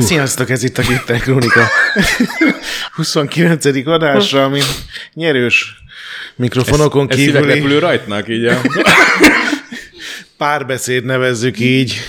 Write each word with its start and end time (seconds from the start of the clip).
Sziasztok, 0.00 0.50
ez 0.50 0.62
itt 0.62 0.78
a 0.78 0.82
Gitter 0.82 1.20
Krónika 1.20 1.60
29. 2.96 3.64
adásra, 3.86 4.44
ami 4.44 4.60
nyerős 5.12 5.82
mikrofonokon 6.36 7.10
Ez 7.10 7.16
kívüli 7.16 7.36
szíveklepülő 7.36 7.78
rajtnak, 7.78 8.28
így 8.28 8.44
a... 8.44 8.60
párbeszéd 10.36 11.04
nevezzük 11.04 11.58
így. 11.58 12.00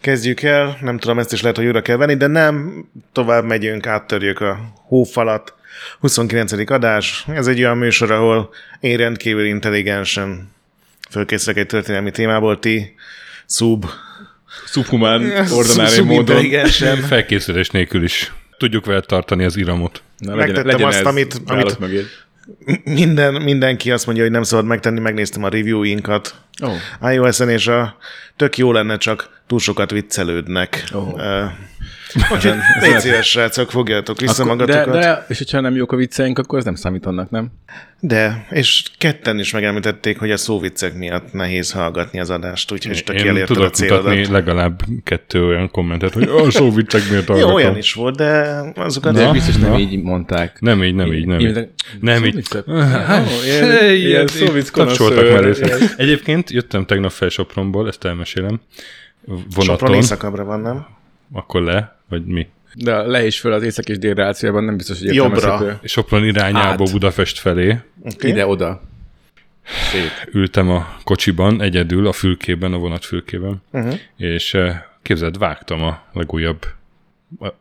Kezdjük 0.00 0.42
el, 0.42 0.78
nem 0.80 0.98
tudom, 0.98 1.18
ezt 1.18 1.32
is 1.32 1.40
lehet, 1.40 1.56
hogy 1.56 1.66
újra 1.66 1.82
kell 1.82 1.96
venni, 1.96 2.14
de 2.14 2.26
nem, 2.26 2.84
tovább 3.12 3.44
megyünk, 3.44 3.86
áttörjük 3.86 4.40
a 4.40 4.72
hófalat. 4.86 5.54
29. 6.00 6.70
adás, 6.70 7.24
ez 7.34 7.46
egy 7.46 7.58
olyan 7.58 7.78
műsor, 7.78 8.10
ahol 8.10 8.50
én 8.80 8.96
rendkívül 8.96 9.44
intelligensen 9.44 10.50
fölkészülök 11.10 11.58
egy 11.58 11.66
történelmi 11.66 12.10
témából, 12.10 12.58
ti 12.58 12.94
szub, 13.46 13.86
Subhumán, 14.72 15.32
ordinári 15.52 16.00
módon. 16.00 16.44
Felkészülés 17.08 17.68
nélkül 17.70 18.02
is 18.02 18.32
tudjuk 18.58 18.84
vele 18.86 19.00
tartani 19.00 19.44
az 19.44 19.56
iramot. 19.56 20.02
Na, 20.18 20.34
Megtettem 20.34 20.84
azt, 20.84 20.98
ez 20.98 21.06
amit- 21.06 21.40
amit- 21.46 21.78
mögé. 21.78 22.04
minden, 22.84 23.34
mindenki 23.42 23.90
azt 23.90 24.06
mondja, 24.06 24.24
hogy 24.24 24.32
nem 24.32 24.42
szabad 24.42 24.64
megtenni, 24.64 25.00
megnéztem 25.00 25.44
a 25.44 25.48
reviewinkat 25.48 26.34
Ó. 26.64 26.70
iOS-en, 27.10 27.48
és 27.48 27.66
a 27.66 27.96
tök 28.36 28.56
jó 28.58 28.72
lenne, 28.72 28.96
csak 28.96 29.40
túl 29.46 29.58
sokat 29.58 29.90
viccelődnek. 29.90 30.84
Ó. 30.94 30.98
Uh, 30.98 31.44
Úgyhogy 32.32 32.54
légy 32.80 32.98
szíves, 32.98 33.30
srácok, 33.30 33.70
fogjátok 33.70 34.20
vissza 34.20 34.42
Akkor, 34.42 34.56
de, 34.56 34.64
magatokat. 34.72 35.00
De, 35.00 35.06
de, 35.06 35.24
és 35.28 35.38
hogyha 35.38 35.60
nem 35.60 35.74
jók 35.74 35.92
a 35.92 35.96
vicceink, 35.96 36.38
akkor 36.38 36.58
ez 36.58 36.64
nem 36.64 36.74
számít 36.74 37.06
annak, 37.06 37.30
nem? 37.30 37.50
de, 38.02 38.46
és 38.50 38.82
ketten 38.98 39.38
is 39.38 39.52
megemlítették, 39.52 40.18
hogy 40.18 40.30
a 40.30 40.36
szóviccek 40.36 40.94
miatt 40.94 41.32
nehéz 41.32 41.72
hallgatni 41.72 42.20
az 42.20 42.30
adást, 42.30 42.72
úgyhogy 42.72 43.04
te 43.04 43.12
Én 43.12 43.18
kielérted 43.20 43.50
a 43.50 43.54
tudok 43.54 43.74
célodat. 43.74 44.04
mutatni 44.04 44.32
legalább 44.32 44.82
kettő 45.04 45.44
olyan 45.44 45.70
kommentet, 45.70 46.12
hogy 46.12 46.22
a 46.28 46.50
só 46.50 46.70
viccek 46.72 47.08
miért 47.08 47.28
Jó, 47.28 47.34
hallgatom. 47.34 47.54
olyan 47.54 47.76
is 47.76 47.92
volt, 47.92 48.16
de 48.16 48.60
azokat... 48.74 49.14
De 49.14 49.30
biztos 49.30 49.56
nem 49.56 49.74
így 49.74 50.02
mondták. 50.02 50.60
Nem 50.60 50.84
így, 50.84 50.94
nem 50.94 51.12
így, 51.12 51.26
nem 51.26 51.40
így. 51.40 51.68
Nem 52.00 52.24
így. 52.24 52.32
Szóviccek? 52.32 52.64
Ilyen- 53.94 54.26
szóvic. 54.26 54.70
Egyébként 55.96 56.50
jöttem 56.50 56.86
tegnap 56.86 57.10
fel 57.10 57.28
Sopronból, 57.28 57.88
ezt 57.88 58.04
elmesélem. 58.04 58.60
Sopron 59.58 59.94
éjszakabbra 59.94 60.44
van, 60.44 60.60
nem? 60.60 60.86
Akkor 61.32 61.62
le, 61.62 61.96
vagy 62.08 62.24
mi? 62.24 62.48
De 62.74 62.96
le 63.02 63.26
is 63.26 63.40
föl 63.40 63.52
az 63.52 63.62
észak 63.62 63.88
és 63.88 63.98
dél 63.98 64.14
rációban 64.14 64.64
nem 64.64 64.76
biztos, 64.76 64.98
hogy 64.98 65.14
Jobbra. 65.14 65.36
értelmezhető. 65.36 65.86
Sopron 65.88 66.24
irányába 66.24 66.84
Át. 66.84 66.92
Budapest 66.92 67.38
felé. 67.38 67.78
Okay. 68.02 68.30
Ide-oda. 68.30 68.82
Szép. 69.90 70.10
Ültem 70.32 70.70
a 70.70 70.96
kocsiban, 71.04 71.62
egyedül, 71.62 72.06
a 72.06 72.12
fülkében, 72.12 72.72
a 72.72 72.78
vonat 72.78 73.04
fülkében, 73.04 73.62
Uh-huh. 73.72 73.94
és 74.16 74.54
eh, 74.54 74.82
képzeld, 75.02 75.38
vágtam 75.38 75.82
a 75.82 76.02
legújabb 76.12 76.66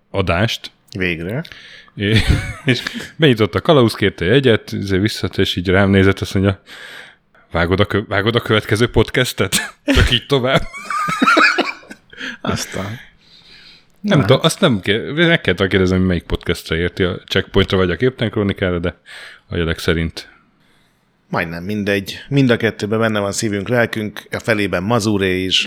adást, 0.10 0.72
Végre. 0.98 1.44
és, 1.96 2.22
és 2.66 2.82
benyitott 3.16 3.56
a 3.56 3.62
kalauz, 3.62 3.94
kérte 3.94 4.26
jegyet, 4.26 4.74
ezért 4.74 5.02
visszat, 5.02 5.38
és 5.38 5.56
így 5.56 5.68
rám 5.70 5.90
nézett, 5.90 6.20
azt 6.20 6.34
mondja, 6.34 6.62
vágod 7.52 7.80
a, 7.80 7.86
kö- 7.86 8.08
vágod 8.08 8.36
a 8.36 8.40
következő 8.42 8.88
podcastet? 8.88 9.56
Csak 9.96 10.12
így 10.12 10.26
tovább. 10.28 10.62
Aztán. 12.42 13.00
Nem 14.02 14.20
tudom, 14.20 14.40
azt 14.42 14.60
nem 14.60 14.80
kell, 14.80 15.12
meg 15.14 15.42
kell 15.42 15.56
kérdezni, 15.56 15.98
hogy 15.98 16.06
melyik 16.06 16.24
podcastra 16.24 16.76
érti, 16.76 17.04
a 17.04 17.20
checkpointra 17.28 17.78
vagy 17.78 17.92
a 17.92 17.96
Képten 17.96 18.30
Krónikára, 18.30 18.80
de 18.80 19.00
a 19.48 19.56
jelek 19.56 19.80
szerint. 19.80 20.30
Majdnem 21.30 21.64
mindegy. 21.64 22.20
Mind 22.30 22.50
a 22.50 22.58
kettőben 22.58 23.00
benne 23.00 23.20
van 23.20 23.32
szívünk, 23.32 23.68
lelkünk, 23.68 24.28
a 24.32 24.40
felében 24.40 24.84
mazuré 24.84 25.44
is. 25.44 25.66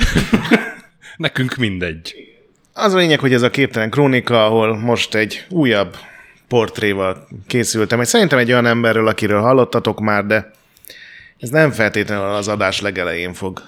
Nekünk 1.16 1.54
mindegy. 1.54 2.14
Az 2.72 2.94
a 2.94 2.96
lényeg, 2.96 3.20
hogy 3.20 3.32
ez 3.32 3.42
a 3.42 3.50
képtelen 3.50 3.90
krónika, 3.90 4.44
ahol 4.44 4.78
most 4.78 5.14
egy 5.14 5.46
újabb 5.48 5.96
portréval 6.48 7.28
készültem. 7.46 8.00
Egy, 8.00 8.06
szerintem 8.06 8.38
egy 8.38 8.52
olyan 8.52 8.66
emberről, 8.66 9.08
akiről 9.08 9.40
hallottatok 9.40 10.00
már, 10.00 10.26
de 10.26 10.50
ez 11.38 11.48
nem 11.48 11.70
feltétlenül 11.70 12.24
az 12.24 12.48
adás 12.48 12.80
legelején 12.80 13.32
fog 13.32 13.62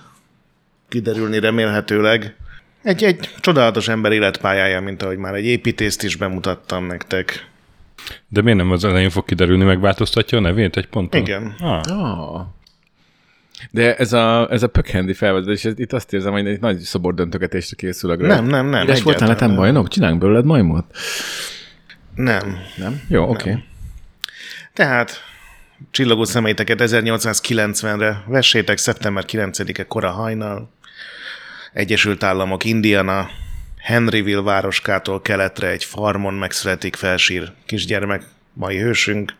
kiderülni 0.88 1.38
remélhetőleg. 1.38 2.36
Egy, 2.84 3.04
egy 3.04 3.30
csodálatos 3.40 3.88
ember 3.88 4.12
életpályája, 4.12 4.80
mint 4.80 5.02
ahogy 5.02 5.16
már 5.16 5.34
egy 5.34 5.44
építészt 5.44 6.02
is 6.02 6.16
bemutattam 6.16 6.86
nektek. 6.86 7.48
De 8.28 8.42
miért 8.42 8.58
nem 8.58 8.70
az 8.70 8.84
elején 8.84 9.10
fog 9.10 9.24
kiderülni, 9.24 9.64
megváltoztatja 9.64 10.38
a 10.38 10.40
nevét 10.40 10.76
egy 10.76 10.86
ponton? 10.86 11.20
Igen. 11.20 11.54
Ah, 11.60 11.80
Ah. 11.88 12.46
De 13.70 13.96
ez 13.96 14.12
a, 14.12 14.50
ez 14.50 14.62
a 14.62 14.66
pökhendi 14.68 15.12
felvezetés, 15.12 15.64
ez, 15.64 15.72
itt 15.76 15.92
azt 15.92 16.12
érzem, 16.12 16.32
hogy 16.32 16.46
egy 16.46 16.60
nagy 16.60 16.78
szobor 16.78 17.14
döntögetésre 17.14 17.76
készül 17.76 18.10
a 18.10 18.16
Nem, 18.16 18.44
nem, 18.44 18.66
nem. 18.66 18.82
Üres 18.82 19.02
voltál 19.02 19.28
netem 19.28 19.54
bajnok? 19.54 19.88
Csináljunk 19.88 20.20
belőled 20.20 20.44
majmot? 20.44 20.84
Nem. 22.14 22.58
Nem? 22.76 23.02
Jó, 23.08 23.22
oké. 23.22 23.50
Okay. 23.50 23.62
Tehát 24.72 25.12
csillogó 25.90 26.24
szemeiteket 26.24 26.78
1890-re 26.82 28.24
vessétek, 28.26 28.78
szeptember 28.78 29.24
9-e 29.26 29.86
kora 29.86 30.10
hajnal, 30.10 30.70
Egyesült 31.74 32.22
Államok, 32.22 32.64
Indiana, 32.64 33.28
Henryville 33.78 34.42
városkától 34.42 35.20
keletre 35.22 35.68
egy 35.70 35.84
farmon 35.84 36.34
megszületik 36.34 36.96
felsír 36.96 37.52
kisgyermek, 37.66 38.22
mai 38.52 38.78
hősünk. 38.78 39.34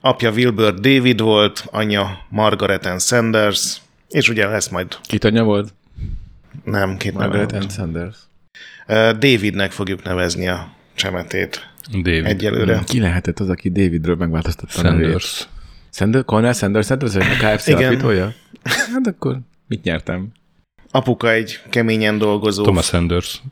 Apja 0.00 0.30
Wilbur 0.30 0.74
David 0.74 1.20
volt, 1.20 1.64
anyja 1.70 2.18
Margaret 2.28 2.86
Ann 2.86 2.98
Sanders, 2.98 3.76
és 4.08 4.28
ugye 4.28 4.46
lesz 4.46 4.68
majd, 4.68 4.96
Kit 5.02 5.24
anyja 5.24 5.42
volt? 5.44 5.74
nem, 6.64 6.96
két 6.96 7.12
Margaret 7.14 7.52
Ann 7.52 7.68
Sanders. 7.68 8.16
Davidnek 9.18 9.72
fogjuk 9.72 10.02
nevezni 10.02 10.48
a 10.48 10.72
csemetét 10.94 11.70
David. 11.92 12.24
egyelőre. 12.24 12.82
Ki 12.86 13.00
lehetett 13.00 13.40
az, 13.40 13.48
aki 13.48 13.70
Davidről 13.70 14.16
megváltoztatta 14.16 14.78
a 14.78 14.82
nevét? 14.82 15.00
Sanders. 15.02 15.48
Sanders? 15.90 16.24
Colonel 16.24 16.52
Sanders 16.52 16.86
Sanders? 16.86 17.14
A 17.14 17.20
KFC 17.20 17.66
Igen. 17.66 17.82
alapítója? 17.82 18.32
Hát 18.92 19.06
akkor 19.06 19.38
mit 19.66 19.82
nyertem? 19.82 20.28
Apuka 20.90 21.30
egy 21.30 21.60
keményen 21.70 22.18
dolgozó 22.18 22.62
Thomas 22.62 22.86
Sanders. 22.86 23.42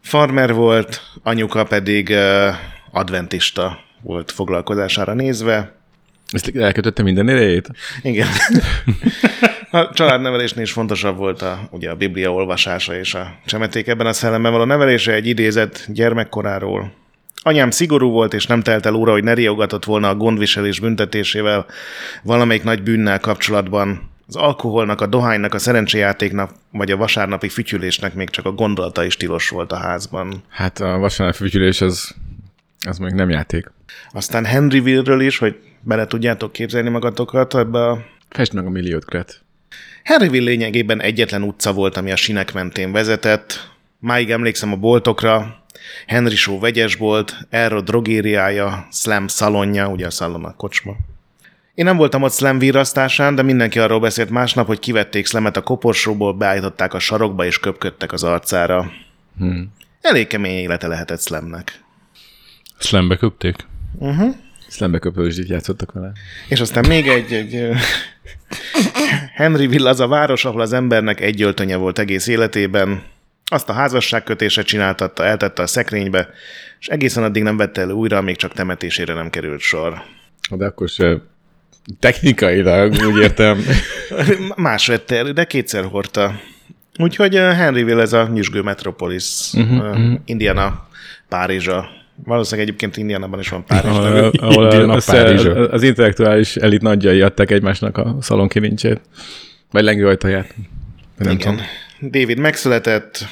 Farmer 0.00 0.52
volt, 0.52 1.02
anyuka 1.22 1.64
pedig 1.64 2.08
uh, 2.08 2.54
adventista 2.92 3.78
volt 4.02 4.32
foglalkozására 4.32 5.14
nézve. 5.14 5.76
Ezt 6.32 6.56
elkötötte 6.56 7.02
minden 7.02 7.28
idejét? 7.28 7.68
Igen. 8.02 8.28
A 9.70 9.90
családnevelésnél 9.92 10.62
is 10.62 10.72
fontosabb 10.72 11.16
volt 11.16 11.42
a, 11.42 11.68
ugye 11.70 11.90
a 11.90 11.94
Biblia 11.94 12.32
olvasása 12.32 12.96
és 12.98 13.14
a 13.14 13.38
csemeték 13.46 13.86
ebben 13.86 14.06
a 14.06 14.12
szellemben 14.12 14.52
való 14.52 14.64
nevelése 14.64 15.12
egy 15.12 15.26
idézet 15.26 15.86
gyermekkoráról. 15.88 16.92
Anyám 17.42 17.70
szigorú 17.70 18.10
volt, 18.10 18.34
és 18.34 18.46
nem 18.46 18.62
telt 18.62 18.86
el 18.86 18.94
óra, 18.94 19.12
hogy 19.12 19.24
ne 19.24 19.34
riogatott 19.34 19.84
volna 19.84 20.08
a 20.08 20.14
gondviselés 20.14 20.80
büntetésével 20.80 21.66
valamelyik 22.22 22.62
nagy 22.62 22.82
bűnnel 22.82 23.20
kapcsolatban. 23.20 24.10
Az 24.28 24.36
alkoholnak, 24.36 25.00
a 25.00 25.06
dohánynak, 25.06 25.54
a 25.54 25.58
szerencséjátéknak, 25.58 26.50
vagy 26.72 26.90
a 26.90 26.96
vasárnapi 26.96 27.48
fütyülésnek 27.48 28.14
még 28.14 28.30
csak 28.30 28.46
a 28.46 28.52
gondolata 28.52 29.04
is 29.04 29.16
tilos 29.16 29.48
volt 29.48 29.72
a 29.72 29.76
házban. 29.76 30.42
Hát 30.48 30.80
a 30.80 30.98
vasárnap 30.98 31.36
fütyülés 31.36 31.80
az, 31.80 32.14
az 32.86 32.98
még 32.98 33.12
nem 33.12 33.30
játék. 33.30 33.70
Aztán 34.12 34.44
Henryville-ről 34.44 35.20
is, 35.20 35.38
hogy 35.38 35.56
bele 35.80 36.06
tudjátok 36.06 36.52
képzelni 36.52 36.88
magatokat 36.88 37.54
ebbe 37.54 37.86
a 37.86 38.04
Fest 38.28 38.52
meg 38.52 38.66
a 38.66 38.70
milliót, 38.70 39.04
Kret. 39.04 39.42
Henryville 40.02 40.44
lényegében 40.44 41.00
egyetlen 41.00 41.42
utca 41.42 41.72
volt, 41.72 41.96
ami 41.96 42.10
a 42.10 42.16
sinek 42.16 42.52
mentén 42.52 42.92
vezetett. 42.92 43.70
Máig 43.98 44.30
emlékszem 44.30 44.72
a 44.72 44.76
boltokra. 44.76 45.62
Henry 46.06 46.36
Show 46.36 46.58
vegyesbolt, 46.58 47.36
Erro 47.50 47.80
drogériája, 47.80 48.88
Slam 48.90 49.26
szalonja, 49.26 49.88
ugye 49.88 50.06
a 50.06 50.10
szalon 50.10 50.44
a 50.44 50.54
kocsma. 50.54 50.96
Én 51.78 51.84
nem 51.84 51.96
voltam 51.96 52.22
ott 52.22 52.32
Slam 52.32 52.58
virrasztásán, 52.58 53.34
de 53.34 53.42
mindenki 53.42 53.78
arról 53.78 54.00
beszélt 54.00 54.30
másnap, 54.30 54.66
hogy 54.66 54.78
kivették 54.78 55.26
Slamet 55.26 55.56
a 55.56 55.62
koporsóból, 55.62 56.32
beállították 56.32 56.94
a 56.94 56.98
sarokba 56.98 57.44
és 57.44 57.58
köpködtek 57.58 58.12
az 58.12 58.24
arcára. 58.24 58.90
Hmm. 59.38 59.72
Elég 60.00 60.26
kemény 60.26 60.58
élete 60.58 60.86
lehetett 60.86 61.20
Slamnek. 61.20 61.84
Slambe 62.78 63.16
köpték? 63.16 63.56
Szlembe 64.68 64.98
köpősdit 64.98 65.48
játszottak 65.48 65.92
vele. 65.92 66.12
És 66.48 66.60
aztán 66.60 66.86
még 66.88 67.08
egy, 67.08 67.32
egy 67.32 67.68
Henryville 69.34 69.88
az 69.88 70.00
a 70.00 70.08
város, 70.08 70.44
ahol 70.44 70.60
az 70.60 70.72
embernek 70.72 71.20
egy 71.20 71.42
öltönye 71.42 71.76
volt 71.76 71.98
egész 71.98 72.26
életében. 72.26 73.02
Azt 73.44 73.68
a 73.68 73.72
házasságkötése 73.72 74.62
csináltatta, 74.62 75.24
eltette 75.24 75.62
a 75.62 75.66
szekrénybe, 75.66 76.28
és 76.80 76.88
egészen 76.88 77.22
addig 77.22 77.42
nem 77.42 77.56
vette 77.56 77.80
elő 77.80 77.92
újra, 77.92 78.20
még 78.20 78.36
csak 78.36 78.52
temetésére 78.52 79.14
nem 79.14 79.30
került 79.30 79.60
sor. 79.60 80.02
De 80.50 80.64
akkor 80.66 80.88
se 80.88 81.20
technikailag, 82.00 82.92
úgy 82.92 83.22
értem. 83.22 83.64
Más 84.56 84.86
vette 84.86 85.16
elő, 85.16 85.32
de 85.32 85.44
kétszer 85.44 85.84
hordta. 85.84 86.40
Úgyhogy 86.98 87.36
ö, 87.36 87.40
Henryville 87.40 88.00
ez 88.00 88.12
a 88.12 88.28
nyüzsgő 88.32 88.60
metropolis, 88.60 89.52
uh-huh, 89.52 90.12
Indiana, 90.24 90.88
Párizsa. 91.28 91.88
Valószínűleg 92.24 92.68
egyébként 92.68 92.96
Indianában 92.96 93.38
is 93.38 93.48
van 93.48 93.64
Párizs. 93.64 93.96
ahol, 93.96 94.30
ahol 94.38 94.64
Indiana 94.64 94.92
az, 94.92 95.04
Párizsa. 95.04 95.68
az, 95.68 95.82
intellektuális 95.82 96.56
elit 96.56 96.82
nagyjai 96.82 97.20
adták 97.20 97.50
egymásnak 97.50 97.98
a 97.98 98.16
szalonkilincsét. 98.20 99.00
Vagy 99.70 99.82
lengő 99.82 100.06
ajtaját. 100.06 100.54
Nem 101.18 101.32
Igen. 101.32 101.38
tudom. 101.38 101.66
David 102.00 102.38
megszületett, 102.38 103.24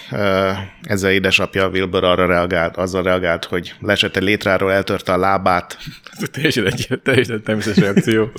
ezzel 0.82 1.10
édesapja 1.10 1.68
Wilbur 1.68 2.04
arra 2.04 2.26
reagált, 2.26 2.76
azzal 2.76 3.02
reagált, 3.02 3.44
hogy 3.44 3.74
lesett 3.80 4.16
egy 4.16 4.22
létráról, 4.22 4.72
eltörte 4.72 5.12
a 5.12 5.16
lábát. 5.16 5.78
Ez 6.20 6.28
teljesen 6.28 6.66
egy 6.66 6.88
teljesen 7.02 7.42
természetes 7.42 7.82
reakció. 7.82 8.30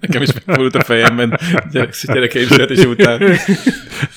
Nekem 0.00 0.22
is 0.22 0.32
megfordult 0.32 0.74
a 0.74 0.82
fejemben 0.82 1.38
gyerek, 1.70 1.94
gyerekeim 2.02 2.46
születése 2.46 2.86
után. 2.86 3.18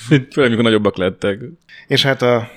Főleg, 0.06 0.30
amikor 0.36 0.62
nagyobbak 0.62 0.96
lettek. 0.96 1.38
És 1.86 2.02
hát 2.02 2.22
a 2.22 2.50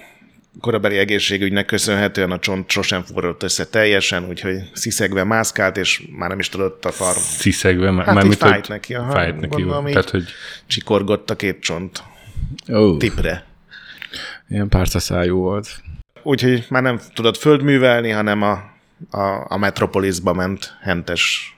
korabeli 0.60 0.98
egészségügynek 0.98 1.66
köszönhetően 1.66 2.32
a 2.32 2.40
csont 2.40 2.70
sosem 2.70 3.04
forrott 3.04 3.44
össze 3.44 3.66
teljesen, 3.66 4.28
úgyhogy 4.30 4.58
sziszegve 4.74 5.24
mászkált, 5.24 5.78
és 5.78 6.04
már 6.18 6.30
nem 6.30 6.40
is 6.40 6.50
tudott 6.50 6.86
a 6.86 6.92
farm. 6.92 7.18
Sziszegve, 7.20 7.92
már, 7.92 8.06
Hát 8.06 8.16
már 8.16 8.25
mit, 8.25 8.38
fájt 8.38 8.68
neki, 8.68 8.96
aha, 8.96 9.12
Fájt 9.12 9.40
neki, 9.40 9.48
gondolom, 9.48 9.86
jó. 9.86 9.94
Tehát, 9.94 10.10
hogy 10.10 10.24
Csikorgott 10.68 11.30
a 11.30 11.36
két 11.36 11.60
csont 11.60 12.04
Oh, 12.68 12.97
tipre. 12.97 13.45
ilyen 14.47 14.69
párcaszájú 14.69 15.38
volt. 15.38 15.81
Úgyhogy 16.24 16.65
már 16.69 16.81
nem 16.81 17.00
tudott 17.13 17.38
földművelni, 17.38 18.09
hanem 18.09 18.41
a, 18.41 18.51
a, 19.18 19.45
a 19.47 19.57
Metropolisba 19.57 20.33
ment, 20.33 20.77
hentes 20.81 21.53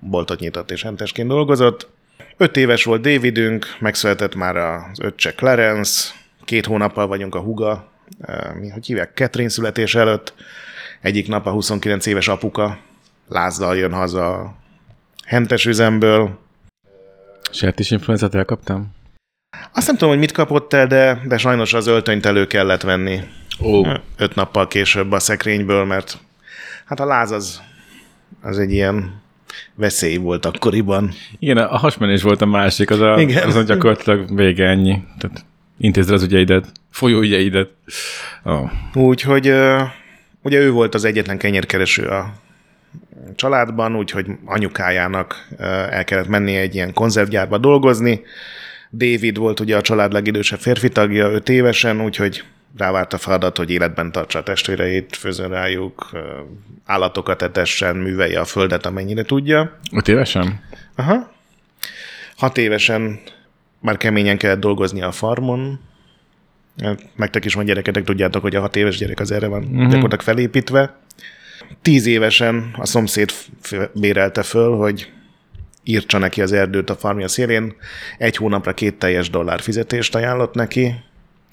boltot 0.00 0.40
nyitott 0.40 0.70
és 0.70 0.82
hentesként 0.82 1.28
dolgozott. 1.28 1.88
Öt 2.36 2.56
éves 2.56 2.84
volt 2.84 3.00
Davidünk, 3.02 3.76
megszületett 3.80 4.34
már 4.34 4.56
az 4.56 5.00
öccse 5.00 5.34
Clarence, 5.34 6.10
két 6.44 6.66
hónappal 6.66 7.06
vagyunk 7.06 7.34
a 7.34 7.40
huga, 7.40 7.88
mi, 8.60 8.68
hogy 8.68 8.86
hívják, 8.86 9.10
Catherine 9.14 9.50
születés 9.50 9.94
előtt. 9.94 10.34
Egyik 11.00 11.28
nap 11.28 11.46
a 11.46 11.50
29 11.50 12.06
éves 12.06 12.28
apuka 12.28 12.78
lázzal 13.28 13.76
jön 13.76 13.92
haza 13.92 14.32
a 14.32 14.54
hentes 15.24 15.66
üzemből. 15.66 16.38
Sertés 17.50 17.90
influenzát 17.90 18.34
elkaptam? 18.34 18.94
Azt 19.72 19.86
nem 19.86 19.96
tudom, 19.96 20.10
hogy 20.10 20.18
mit 20.18 20.32
kapott 20.32 20.72
el, 20.72 20.86
de, 20.86 21.20
de 21.24 21.38
sajnos 21.38 21.72
az 21.72 21.86
öltönyt 21.86 22.26
elő 22.26 22.46
kellett 22.46 22.82
venni. 22.82 23.20
Ó, 23.60 23.82
öt 24.16 24.34
nappal 24.34 24.68
később 24.68 25.12
a 25.12 25.18
szekrényből, 25.18 25.84
mert 25.84 26.18
hát 26.84 27.00
a 27.00 27.04
láz 27.04 27.30
az, 27.30 27.62
az 28.42 28.58
egy 28.58 28.72
ilyen 28.72 29.22
veszély 29.74 30.16
volt 30.16 30.46
akkoriban. 30.46 31.12
igen, 31.38 31.56
a 31.56 31.76
hasmenés 31.76 32.22
volt 32.22 32.40
a 32.40 32.46
másik, 32.46 32.90
az 32.90 33.00
a, 33.00 33.20
Igen. 33.20 33.46
az 33.48 33.54
a 33.54 33.62
gyakorlatilag 33.62 34.36
vége 34.36 34.66
ennyi. 34.66 35.02
Tehát 35.18 35.44
intézd 35.78 36.10
az 36.10 36.22
ügyeidet, 36.22 36.66
folyó 36.90 37.20
ügyeidet. 37.20 37.70
Oh. 38.42 38.70
Úgyhogy 38.94 39.46
ugye 40.42 40.58
ő 40.58 40.70
volt 40.70 40.94
az 40.94 41.04
egyetlen 41.04 41.38
kenyérkereső 41.38 42.06
a 42.06 42.32
családban, 43.34 43.96
úgyhogy 43.96 44.26
anyukájának 44.44 45.48
el 45.90 46.04
kellett 46.04 46.28
mennie 46.28 46.60
egy 46.60 46.74
ilyen 46.74 46.92
konzervgyárba 46.92 47.58
dolgozni. 47.58 48.20
David 48.96 49.36
volt 49.36 49.60
ugye 49.60 49.76
a 49.76 49.80
család 49.80 50.12
legidősebb 50.12 50.58
férfi 50.58 50.88
tagja, 50.88 51.30
öt 51.30 51.48
évesen, 51.48 52.00
úgyhogy 52.00 52.44
rávárt 52.76 53.12
a 53.12 53.18
feladat, 53.18 53.56
hogy 53.56 53.70
életben 53.70 54.12
tartsa 54.12 54.38
a 54.38 54.42
testvéreit, 54.42 55.16
főzön 55.16 55.48
rájuk, 55.48 56.10
állatokat 56.84 57.42
etessen, 57.42 57.96
művelje 57.96 58.40
a 58.40 58.44
földet, 58.44 58.86
amennyire 58.86 59.22
tudja. 59.22 59.78
Öt 59.92 60.08
évesen? 60.08 60.60
Aha. 60.94 61.32
Hat 62.36 62.58
évesen 62.58 63.20
már 63.80 63.96
keményen 63.96 64.38
kellett 64.38 64.60
dolgozni 64.60 65.02
a 65.02 65.12
farmon. 65.12 65.80
Hát, 66.82 67.02
Nektek 67.16 67.44
is 67.44 67.54
van 67.54 67.64
gyereketek, 67.64 68.04
tudjátok, 68.04 68.42
hogy 68.42 68.54
a 68.54 68.60
hat 68.60 68.76
éves 68.76 68.96
gyerek 68.96 69.20
az 69.20 69.30
erre 69.30 69.46
van 69.46 69.62
uh-huh. 69.62 69.82
gyakorlatilag 69.82 70.20
felépítve. 70.20 70.96
Tíz 71.82 72.06
évesen 72.06 72.74
a 72.78 72.86
szomszéd 72.86 73.30
bérelte 73.94 74.42
föl, 74.42 74.76
hogy 74.76 75.12
írtsa 75.84 76.18
neki 76.18 76.42
az 76.42 76.52
erdőt 76.52 76.90
a 76.90 76.94
farmja 76.96 77.28
szélén. 77.28 77.74
Egy 78.18 78.36
hónapra 78.36 78.74
két 78.74 78.94
teljes 78.94 79.30
dollár 79.30 79.60
fizetést 79.60 80.14
ajánlott 80.14 80.54
neki, 80.54 80.94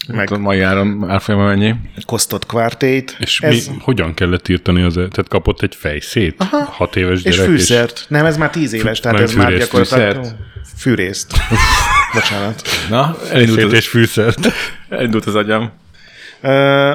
Meg... 0.08 0.18
meg 0.18 0.32
A 0.32 0.38
mai 0.38 0.60
áron 0.62 1.10
árfolyama 1.10 1.46
mennyi? 1.46 1.76
kosztott 2.06 2.46
kvártét. 2.46 3.16
és 3.20 3.40
ez, 3.42 3.68
mi, 3.68 3.76
hogyan 3.82 4.14
kellett 4.14 4.48
írtani 4.48 4.82
az 4.82 4.94
Tehát 4.94 5.28
kapott 5.28 5.62
egy 5.62 5.76
fejszét? 5.76 6.36
Aha. 6.38 6.64
Hat 6.64 6.96
éves 6.96 7.24
és 7.24 7.36
gyerek. 7.36 7.50
fűszert. 7.52 8.06
Nem, 8.08 8.26
ez 8.26 8.38
már 8.38 8.50
tíz 8.50 8.74
éves, 8.74 9.00
tehát 9.00 9.18
nem 9.18 9.26
ez 9.28 9.34
már 9.34 9.48
fűrészt, 9.48 9.66
gyakorlatilag... 9.72 10.16
fűszert? 10.16 10.36
Fűrészt. 10.78 11.32
Bocsánat. 12.14 12.62
Na, 12.90 13.16
És, 13.24 13.30
elindult 13.30 13.64
az, 13.64 13.74
és 13.74 13.88
fűszert. 13.88 14.48
elindult 14.90 15.26
az 15.26 15.36
agyam. 15.36 15.72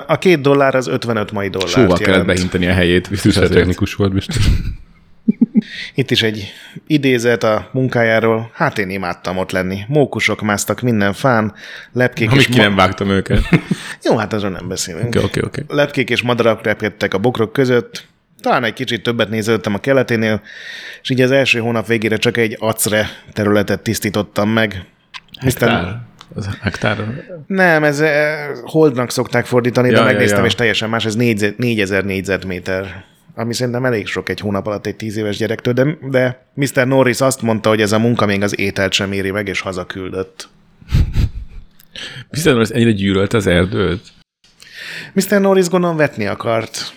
A 0.07 0.19
két 0.19 0.41
dollár 0.41 0.75
az 0.75 0.87
55 0.87 1.33
mai 1.33 1.49
dollárt 1.49 1.73
Sóval 1.73 1.97
kellett 1.99 2.27
behinteni 2.27 2.67
a 2.67 2.73
helyét. 2.73 3.07
Fűszertechnikus 3.19 3.95
volt 3.95 4.13
biztos. 4.13 4.45
Itt 5.97 6.11
is 6.11 6.23
egy 6.23 6.53
idézet 6.87 7.43
a 7.43 7.69
munkájáról. 7.73 8.51
Hát 8.55 8.79
én 8.79 8.91
imádtam 8.91 9.37
ott 9.37 9.51
lenni. 9.51 9.85
Mókusok 9.89 10.41
másztak 10.43 10.81
minden 10.81 11.13
fán, 11.13 11.55
lepkék 11.93 12.31
Amíg 12.31 12.41
és 12.41 12.47
ki 12.47 12.57
nem 12.59 12.75
vágtam 12.75 13.09
őket. 13.11 13.41
Jó, 14.05 14.17
hát 14.17 14.33
azon 14.33 14.53
nem 14.53 14.69
beszélünk. 14.69 15.07
Oké, 15.07 15.19
oké, 15.25 15.41
oké. 15.45 15.63
Lepkék 15.69 16.11
és 16.11 16.23
madarak 16.23 16.63
repkedtek 16.63 17.15
a 17.15 17.19
bokrok 17.19 17.53
között. 17.53 18.05
Talán 18.41 18.65
egy 18.65 18.73
kicsit 18.73 19.03
többet 19.03 19.29
néződtem 19.29 19.75
a 19.75 19.79
keleténél, 19.79 20.41
és 21.03 21.11
így 21.11 21.21
az 21.21 21.31
első 21.31 21.59
hónap 21.59 21.87
végére 21.87 22.17
csak 22.17 22.37
egy 22.37 22.57
acre 22.61 23.09
területet 23.33 23.81
tisztítottam 23.83 24.49
meg. 24.51 24.85
Aztán- 25.41 25.71
Hektár. 25.75 26.01
Az 26.35 26.49
hektár. 26.61 26.97
Nem, 27.47 27.85
ez 27.85 28.01
eh, 28.01 28.37
holdnak 28.63 29.11
szokták 29.11 29.45
fordítani, 29.47 29.89
de 29.89 29.95
Ja, 29.95 30.01
ja, 30.01 30.07
megnéztem, 30.07 30.39
ja. 30.41 30.47
és 30.47 30.55
teljesen 30.55 30.89
más, 30.89 31.05
ez 31.05 31.15
4 31.15 31.55
4000 31.57 32.05
négyzetméter 32.05 33.05
ami 33.39 33.55
szerintem 33.55 33.85
elég 33.85 34.07
sok 34.07 34.29
egy 34.29 34.41
hónap 34.41 34.67
alatt 34.67 34.87
egy 34.87 34.97
tíz 34.97 35.17
éves 35.17 35.37
gyerektől, 35.37 35.75
de, 35.75 35.99
de 36.11 36.47
Mr. 36.55 36.87
Norris 36.87 37.21
azt 37.21 37.43
mondta, 37.43 37.69
hogy 37.69 37.81
ez 37.81 37.93
a 37.93 37.99
munka 37.99 38.27
még 38.27 38.43
az 38.43 38.59
ételt 38.59 38.93
sem 38.93 39.13
éri 39.13 39.31
meg, 39.31 39.49
és 39.49 39.61
hazaküldött. 39.61 40.49
Biztos, 42.31 42.53
hogy 42.53 42.71
ennyire 42.73 42.91
gyűlölte 42.91 43.37
az 43.37 43.47
erdőt? 43.47 44.03
Mr. 45.13 45.41
Norris 45.41 45.69
gondolom 45.69 45.97
vetni 45.97 46.27
akart 46.27 46.93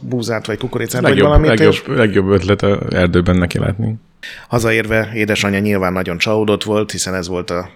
búzát 0.00 0.46
vagy 0.46 0.58
kukoricát, 0.58 1.00
vagy 1.00 1.10
Legjobb, 1.10 1.26
valamit, 1.28 1.48
legjobb, 1.48 1.72
és 1.72 1.82
legjobb 1.86 2.28
ötlet 2.28 2.62
az 2.62 2.94
erdőben 2.94 3.36
neki 3.36 3.58
látni. 3.58 3.94
hazaérve 4.48 5.10
édesanyja 5.14 5.58
nyilván 5.58 5.92
nagyon 5.92 6.18
csalódott 6.18 6.62
volt, 6.62 6.90
hiszen 6.90 7.14
ez 7.14 7.28
volt 7.28 7.50
a 7.50 7.70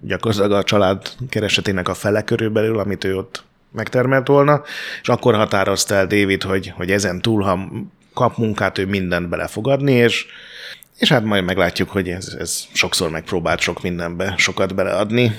gyakorlatilag 0.00 0.52
a 0.52 0.62
család 0.62 1.08
keresetének 1.28 1.88
a 1.88 1.94
fele 1.94 2.22
körülbelül, 2.22 2.78
amit 2.78 3.04
ő 3.04 3.16
ott 3.16 3.44
megtermelt 3.76 4.26
volna, 4.26 4.62
és 5.02 5.08
akkor 5.08 5.34
határozta 5.34 5.94
el 5.94 6.06
David, 6.06 6.42
hogy, 6.42 6.72
hogy 6.76 6.90
ezen 6.90 7.20
túl, 7.20 7.42
ha 7.42 7.68
kap 8.14 8.36
munkát, 8.36 8.78
ő 8.78 8.86
mindent 8.86 9.28
bele 9.28 9.46
fog 9.46 9.68
adni, 9.68 9.92
és, 9.92 10.26
és 10.98 11.08
hát 11.08 11.24
majd 11.24 11.44
meglátjuk, 11.44 11.90
hogy 11.90 12.08
ez, 12.08 12.36
ez 12.38 12.64
sokszor 12.72 13.10
megpróbált 13.10 13.60
sok 13.60 13.82
mindenbe 13.82 14.34
sokat 14.36 14.74
beleadni. 14.74 15.32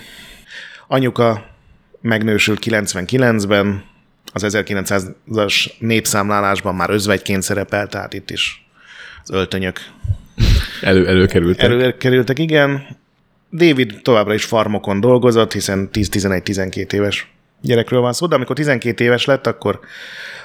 Anyuka 0.87 1.45
megnősült 2.01 2.63
99-ben, 2.65 3.83
az 4.33 4.45
1900-as 4.47 5.71
népszámlálásban 5.79 6.75
már 6.75 6.89
özvegyként 6.89 7.41
szerepelt, 7.43 7.89
tehát 7.89 8.13
itt 8.13 8.29
is 8.29 8.67
az 9.23 9.29
öltönyök 9.29 9.79
Elő, 10.81 11.07
előkerültek. 11.07 11.63
Elő... 11.63 11.81
előkerültek, 11.81 12.39
igen. 12.39 12.87
David 13.51 13.99
továbbra 14.01 14.33
is 14.33 14.45
farmokon 14.45 14.99
dolgozott, 14.99 15.53
hiszen 15.53 15.89
10-11-12 15.93 16.93
éves 16.93 17.27
gyerekről 17.61 18.01
van 18.01 18.13
szó, 18.13 18.27
de 18.27 18.35
amikor 18.35 18.55
12 18.55 19.03
éves 19.03 19.25
lett, 19.25 19.47
akkor 19.47 19.79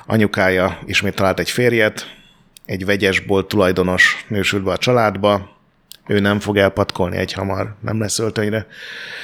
anyukája 0.06 0.78
ismét 0.86 1.14
talált 1.14 1.38
egy 1.38 1.50
férjet, 1.50 2.16
egy 2.64 2.84
vegyesbolt 2.84 3.48
tulajdonos 3.48 4.24
nősült 4.28 4.62
be 4.62 4.70
a 4.70 4.76
családba, 4.76 5.60
ő 6.06 6.20
nem 6.20 6.40
fog 6.40 6.56
elpatkolni 6.56 7.16
egy 7.16 7.32
hamar, 7.32 7.74
nem 7.80 8.00
lesz 8.00 8.18
öltönyre. 8.18 8.66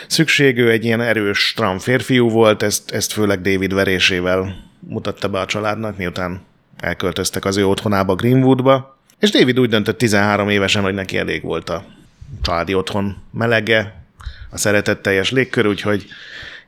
Szükség, 0.07 0.59
ő 0.59 0.71
egy 0.71 0.85
ilyen 0.85 1.01
erős, 1.01 1.39
stram 1.39 1.79
férfiú 1.79 2.31
volt, 2.31 2.63
ezt, 2.63 2.91
ezt 2.91 3.13
főleg 3.13 3.41
David 3.41 3.75
verésével 3.75 4.55
mutatta 4.81 5.29
be 5.29 5.41
a 5.41 5.47
családnak, 5.47 5.97
miután 5.97 6.41
elköltöztek 6.77 7.45
az 7.45 7.57
ő 7.57 7.67
otthonába 7.67 8.15
Greenwoodba. 8.15 8.99
És 9.19 9.31
David 9.31 9.61
úgy 9.61 9.69
döntött 9.69 9.99
13 9.99 10.49
évesen, 10.49 10.83
hogy 10.83 10.95
neki 10.95 11.19
elég 11.19 11.43
volt 11.43 11.69
a 11.69 11.85
családi 12.43 12.75
otthon 12.75 13.17
melege, 13.33 14.03
a 14.51 14.57
szeretetteljes 14.59 15.31
légkör, 15.31 15.67
úgyhogy 15.67 16.07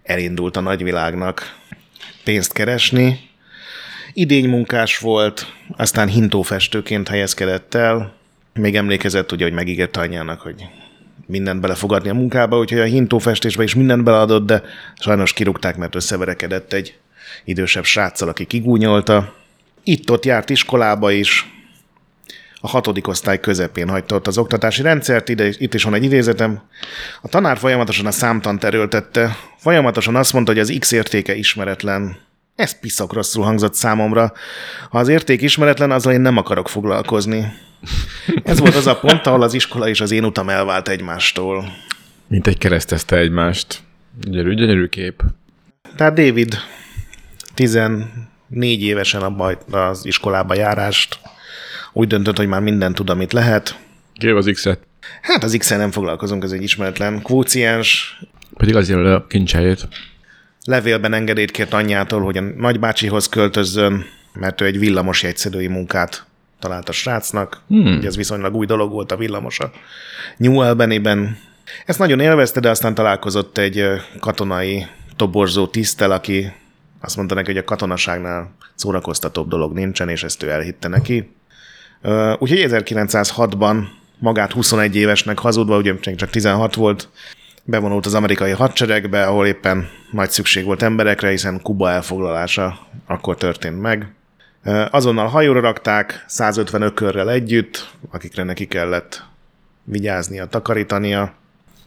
elindult 0.02 0.56
a 0.56 0.60
nagyvilágnak 0.60 1.58
pénzt 2.24 2.52
keresni. 2.52 3.28
Idénymunkás 4.12 4.98
volt, 4.98 5.52
aztán 5.76 6.08
hintófestőként 6.08 7.08
helyezkedett 7.08 7.74
el. 7.74 8.12
Még 8.54 8.76
emlékezett 8.76 9.32
ugye, 9.32 9.44
hogy 9.44 9.52
megígérte 9.52 10.00
anyjának, 10.00 10.40
hogy 10.40 10.64
mindent 11.26 11.60
bele 11.60 11.74
fog 11.74 11.92
adni 11.92 12.08
a 12.08 12.14
munkába, 12.14 12.58
úgyhogy 12.58 12.78
a 12.78 12.84
hintófestésbe 12.84 13.62
is 13.62 13.74
mindent 13.74 14.04
beleadott, 14.04 14.46
de 14.46 14.62
sajnos 15.00 15.32
kirúgták, 15.32 15.76
mert 15.76 15.94
összeverekedett 15.94 16.72
egy 16.72 16.98
idősebb 17.44 17.84
sráccal, 17.84 18.28
aki 18.28 18.44
kigúnyolta. 18.44 19.34
Itt-ott 19.84 20.24
járt 20.24 20.50
iskolába 20.50 21.10
is, 21.10 21.59
a 22.60 22.68
hatodik 22.68 23.08
osztály 23.08 23.40
közepén 23.40 23.88
hagyta 23.88 24.14
ott 24.14 24.26
az 24.26 24.38
oktatási 24.38 24.82
rendszert, 24.82 25.28
ide, 25.28 25.48
itt 25.58 25.74
is 25.74 25.82
van 25.82 25.94
egy 25.94 26.04
idézetem. 26.04 26.60
A 27.22 27.28
tanár 27.28 27.58
folyamatosan 27.58 28.06
a 28.06 28.10
számtant 28.10 28.64
erőltette, 28.64 29.36
folyamatosan 29.56 30.16
azt 30.16 30.32
mondta, 30.32 30.52
hogy 30.52 30.60
az 30.60 30.76
X 30.78 30.92
értéke 30.92 31.34
ismeretlen. 31.34 32.16
Ez 32.54 32.80
piszak 32.80 33.12
rosszul 33.12 33.44
hangzott 33.44 33.74
számomra. 33.74 34.32
Ha 34.90 34.98
az 34.98 35.08
érték 35.08 35.42
ismeretlen, 35.42 35.90
azzal 35.90 36.12
én 36.12 36.20
nem 36.20 36.36
akarok 36.36 36.68
foglalkozni. 36.68 37.52
Ez 38.44 38.58
volt 38.58 38.74
az 38.74 38.86
a 38.86 38.98
pont, 38.98 39.26
ahol 39.26 39.42
az 39.42 39.54
iskola 39.54 39.88
és 39.88 40.00
az 40.00 40.10
én 40.10 40.24
utam 40.24 40.48
elvált 40.48 40.88
egymástól. 40.88 41.72
Mint 42.26 42.46
egy 42.46 42.58
keresztezte 42.58 43.16
egymást. 43.16 43.80
Gyönyörű, 44.20 44.54
gyönyörű 44.54 44.86
kép. 44.86 45.22
Tehát 45.96 46.14
David 46.14 46.56
14 47.54 48.06
évesen 48.82 49.22
abba 49.22 49.56
az 49.70 50.06
iskolába 50.06 50.54
járást 50.54 51.20
úgy 51.92 52.08
döntött, 52.08 52.36
hogy 52.36 52.46
már 52.46 52.60
mindent 52.60 52.94
tud, 52.94 53.10
amit 53.10 53.32
lehet. 53.32 53.78
Kép 54.12 54.34
az 54.34 54.50
X-et. 54.52 54.80
Hát 55.22 55.44
az 55.44 55.56
x 55.58 55.70
nem 55.70 55.90
foglalkozunk, 55.90 56.44
ez 56.44 56.52
egy 56.52 56.62
ismeretlen 56.62 57.22
kvóciens. 57.22 58.20
Pedig 58.56 58.76
az 58.76 58.88
jelöl 58.88 59.14
a 59.14 59.26
kincsejét. 59.26 59.88
Levélben 60.64 61.12
engedélyt 61.12 61.50
kért 61.50 61.72
anyjától, 61.72 62.20
hogy 62.20 62.36
a 62.36 62.40
nagybácsihoz 62.40 63.28
költözzön, 63.28 64.04
mert 64.32 64.60
ő 64.60 64.64
egy 64.64 64.78
villamos 64.78 65.22
jegyszedői 65.22 65.66
munkát 65.66 66.24
talált 66.58 66.88
a 66.88 66.92
srácnak. 66.92 67.60
Hmm. 67.68 67.96
Ugye 67.96 68.06
ez 68.06 68.16
viszonylag 68.16 68.54
új 68.54 68.66
dolog 68.66 68.90
volt 68.90 69.12
a 69.12 69.16
villamos 69.16 69.58
a 69.58 69.70
New 70.36 70.58
Albany-ben. 70.58 71.38
Ezt 71.86 71.98
nagyon 71.98 72.20
élvezte, 72.20 72.60
de 72.60 72.70
aztán 72.70 72.94
találkozott 72.94 73.58
egy 73.58 73.84
katonai 74.20 74.86
toborzó 75.16 75.66
tisztel, 75.66 76.10
aki 76.10 76.52
azt 77.00 77.16
mondta 77.16 77.34
neki, 77.34 77.46
hogy 77.46 77.60
a 77.60 77.64
katonaságnál 77.64 78.54
szórakoztatóbb 78.74 79.48
dolog 79.48 79.72
nincsen, 79.72 80.08
és 80.08 80.22
ezt 80.22 80.42
ő 80.42 80.50
elhitte 80.50 80.88
neki. 80.88 81.30
Úgyhogy 82.38 82.64
1906-ban 82.68 83.84
magát 84.18 84.52
21 84.52 84.96
évesnek 84.96 85.38
hazudva, 85.38 85.76
ugye 85.76 85.94
csak 86.16 86.30
16 86.30 86.74
volt, 86.74 87.08
bevonult 87.64 88.06
az 88.06 88.14
amerikai 88.14 88.50
hadseregbe, 88.50 89.26
ahol 89.26 89.46
éppen 89.46 89.88
nagy 90.10 90.30
szükség 90.30 90.64
volt 90.64 90.82
emberekre, 90.82 91.28
hiszen 91.28 91.62
Kuba 91.62 91.90
elfoglalása 91.90 92.78
akkor 93.06 93.36
történt 93.36 93.80
meg. 93.80 94.12
Azonnal 94.90 95.26
hajóra 95.26 95.60
rakták, 95.60 96.24
150 96.26 96.82
ökörrel 96.82 97.30
együtt, 97.30 97.90
akikre 98.10 98.42
neki 98.42 98.66
kellett 98.66 99.24
vigyáznia, 99.84 100.46
takarítania. 100.46 101.32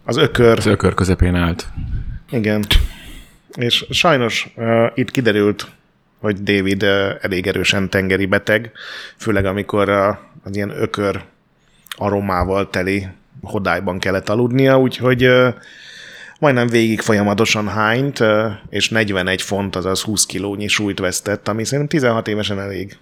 Az 0.03 0.17
ökör... 0.17 0.57
Az 0.57 0.65
ökör 0.65 0.93
közepén 0.93 1.35
állt. 1.35 1.67
Igen. 2.29 2.65
És 3.55 3.85
sajnos 3.89 4.53
uh, 4.55 4.85
itt 4.93 5.11
kiderült, 5.11 5.67
hogy 6.23 6.43
David 6.43 6.83
elég 7.21 7.47
erősen 7.47 7.89
tengeri 7.89 8.25
beteg, 8.25 8.71
főleg 9.17 9.45
amikor 9.45 9.89
az 10.43 10.55
ilyen 10.55 10.69
ökör 10.69 11.21
aromával 11.95 12.69
teli 12.69 13.07
hodályban 13.41 13.99
kellett 13.99 14.29
aludnia, 14.29 14.79
úgyhogy 14.79 15.29
majdnem 16.39 16.67
végig 16.67 17.01
folyamatosan 17.01 17.67
hányt, 17.67 18.23
és 18.69 18.89
41 18.89 19.41
font, 19.41 19.75
azaz 19.75 20.01
20 20.01 20.25
kilónyi 20.25 20.67
súlyt 20.67 20.99
vesztett, 20.99 21.47
ami 21.47 21.63
szerintem 21.63 21.87
16 21.87 22.27
évesen 22.27 22.59
elég. 22.59 22.97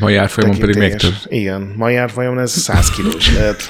Mai 0.00 0.16
árfolyamon 0.16 0.58
pedig 0.58 0.76
még 0.76 0.94
több. 0.94 1.14
Igen, 1.26 1.72
mai 1.76 1.96
árfolyamon 1.96 2.38
ez 2.38 2.50
100 2.50 2.90
kilós 2.90 3.34
lehet. 3.34 3.62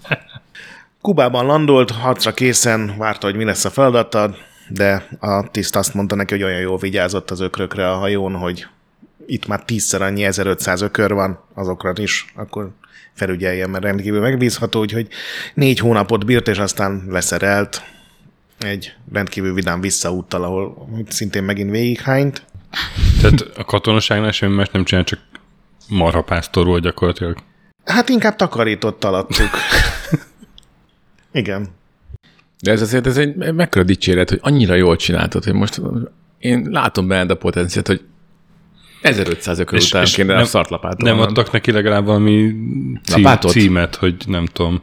Kubában 1.00 1.46
landolt, 1.46 1.90
harcra 1.90 2.34
készen, 2.34 2.94
várta, 2.98 3.26
hogy 3.26 3.36
mi 3.36 3.44
lesz 3.44 3.64
a 3.64 3.70
feladata, 3.70 4.36
de 4.68 5.08
a 5.20 5.50
tiszt 5.50 5.76
azt 5.76 5.94
mondta 5.94 6.14
neki, 6.14 6.34
hogy 6.34 6.42
olyan 6.42 6.60
jól 6.60 6.78
vigyázott 6.78 7.30
az 7.30 7.40
ökrökre 7.40 7.90
a 7.90 7.96
hajón, 7.96 8.34
hogy 8.34 8.66
itt 9.26 9.46
már 9.46 9.64
tízszer 9.64 10.02
annyi 10.02 10.24
1500 10.24 10.80
ökör 10.80 11.12
van, 11.12 11.44
azokra 11.54 11.92
is, 11.96 12.32
akkor 12.34 12.70
felügyeljen, 13.14 13.70
mert 13.70 13.84
rendkívül 13.84 14.20
megbízható, 14.20 14.80
úgyhogy 14.80 15.08
négy 15.54 15.78
hónapot 15.78 16.24
bírt, 16.26 16.48
és 16.48 16.58
aztán 16.58 17.04
leszerelt 17.08 17.82
egy 18.58 18.94
rendkívül 19.12 19.54
vidám 19.54 19.80
visszaúttal, 19.80 20.42
ahol 20.42 20.88
szintén 21.08 21.42
megint 21.42 21.70
végighányt. 21.70 22.42
Tehát 23.20 23.40
a 23.56 23.64
katonaságnál 23.64 24.32
semmi 24.32 24.54
más 24.54 24.68
nem 24.70 24.84
csinál, 24.84 25.04
csak 25.04 25.20
marhapásztor 25.88 26.66
volt 26.66 26.82
gyakorlatilag. 26.82 27.38
Hát 27.84 28.08
inkább 28.08 28.36
takarított 28.36 29.04
alattuk. 29.04 29.50
Igen. 31.32 31.68
De 32.62 32.70
ez 32.72 32.82
azért 32.82 33.06
ez 33.06 33.16
egy 33.16 33.52
mekkora 33.52 33.84
dicséret, 33.84 34.28
hogy 34.28 34.38
annyira 34.42 34.74
jól 34.74 34.96
csináltad, 34.96 35.44
hogy 35.44 35.52
most 35.54 35.80
én 36.38 36.66
látom 36.70 37.08
benned 37.08 37.30
a 37.30 37.36
potenciát, 37.36 37.86
hogy 37.86 38.00
1500 39.02 39.58
ökör 39.58 39.80
után 39.82 40.02
és 40.02 40.14
kéne 40.14 40.32
nem- 40.32 40.42
a 40.42 40.44
szartlapátot. 40.44 41.00
Nem 41.02 41.20
adtak 41.20 41.50
neki 41.50 41.72
legalább 41.72 42.04
valami 42.04 42.54
cí- 43.02 43.16
Lapátot? 43.16 43.50
címet, 43.50 43.94
hogy 43.94 44.14
nem 44.26 44.46
tudom, 44.46 44.82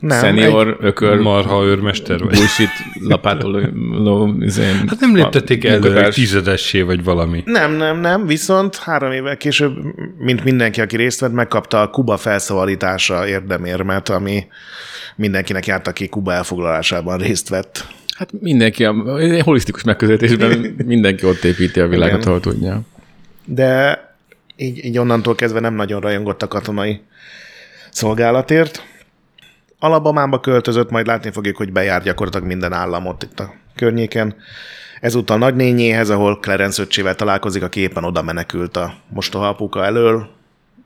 Nem, 0.00 0.20
Senior 0.20 0.76
ökör 0.80 1.18
marha 1.18 1.62
őrmester 1.64 2.18
vagy. 2.18 2.36
bullshit 2.36 2.68
lapátoló 3.00 4.34
izén, 4.40 4.88
Hát 4.88 5.00
nem 5.00 5.14
léptették 5.16 5.64
el 5.64 5.78
munkatárs. 5.78 6.14
tizedessé, 6.14 6.80
vagy 6.80 7.04
valami. 7.04 7.42
Nem, 7.46 7.72
nem, 7.72 8.00
nem, 8.00 8.26
viszont 8.26 8.76
három 8.76 9.12
évvel 9.12 9.36
később, 9.36 9.72
mint 10.18 10.44
mindenki, 10.44 10.80
aki 10.80 10.96
részt 10.96 11.20
vett, 11.20 11.32
megkapta 11.32 11.80
a 11.80 11.90
Kuba 11.90 12.16
felszabadítása 12.16 13.28
érdemérmet, 13.28 14.08
ami 14.08 14.46
mindenkinek 15.16 15.66
járt, 15.66 15.86
aki 15.86 16.08
Kuba 16.08 16.32
elfoglalásában 16.32 17.18
részt 17.18 17.48
vett. 17.48 17.86
Hát 18.16 18.30
mindenki, 18.40 18.84
a, 18.84 19.18
egy 19.18 19.40
holisztikus 19.42 19.82
megközelítésben 19.82 20.74
mindenki 20.86 21.26
ott 21.26 21.44
építi 21.44 21.80
a 21.80 21.86
világot, 21.88 22.14
Igen. 22.16 22.28
ahol 22.28 22.40
tudja. 22.40 22.80
De 23.44 23.98
így, 24.56 24.84
így 24.84 24.98
onnantól 24.98 25.34
kezdve 25.34 25.60
nem 25.60 25.74
nagyon 25.74 26.00
rajongott 26.00 26.42
a 26.42 26.48
katonai 26.48 27.00
szolgálatért. 27.90 28.82
Alabamába 29.78 30.40
költözött, 30.40 30.90
majd 30.90 31.06
látni 31.06 31.30
fogjuk, 31.30 31.56
hogy 31.56 31.72
bejár 31.72 32.02
gyakorlatilag 32.02 32.46
minden 32.46 32.72
államot 32.72 33.22
itt 33.22 33.40
a 33.40 33.54
környéken. 33.74 34.34
Ezúttal 35.00 35.38
nagynényéhez, 35.38 36.10
ahol 36.10 36.38
Clarence 36.38 36.82
öccsével 36.82 37.14
találkozik, 37.14 37.62
aki 37.62 37.80
éppen 37.80 38.04
oda 38.04 38.22
menekült 38.22 38.76
a 38.76 38.94
mostoha 39.08 39.48
apuka 39.48 39.84
elől. 39.84 40.28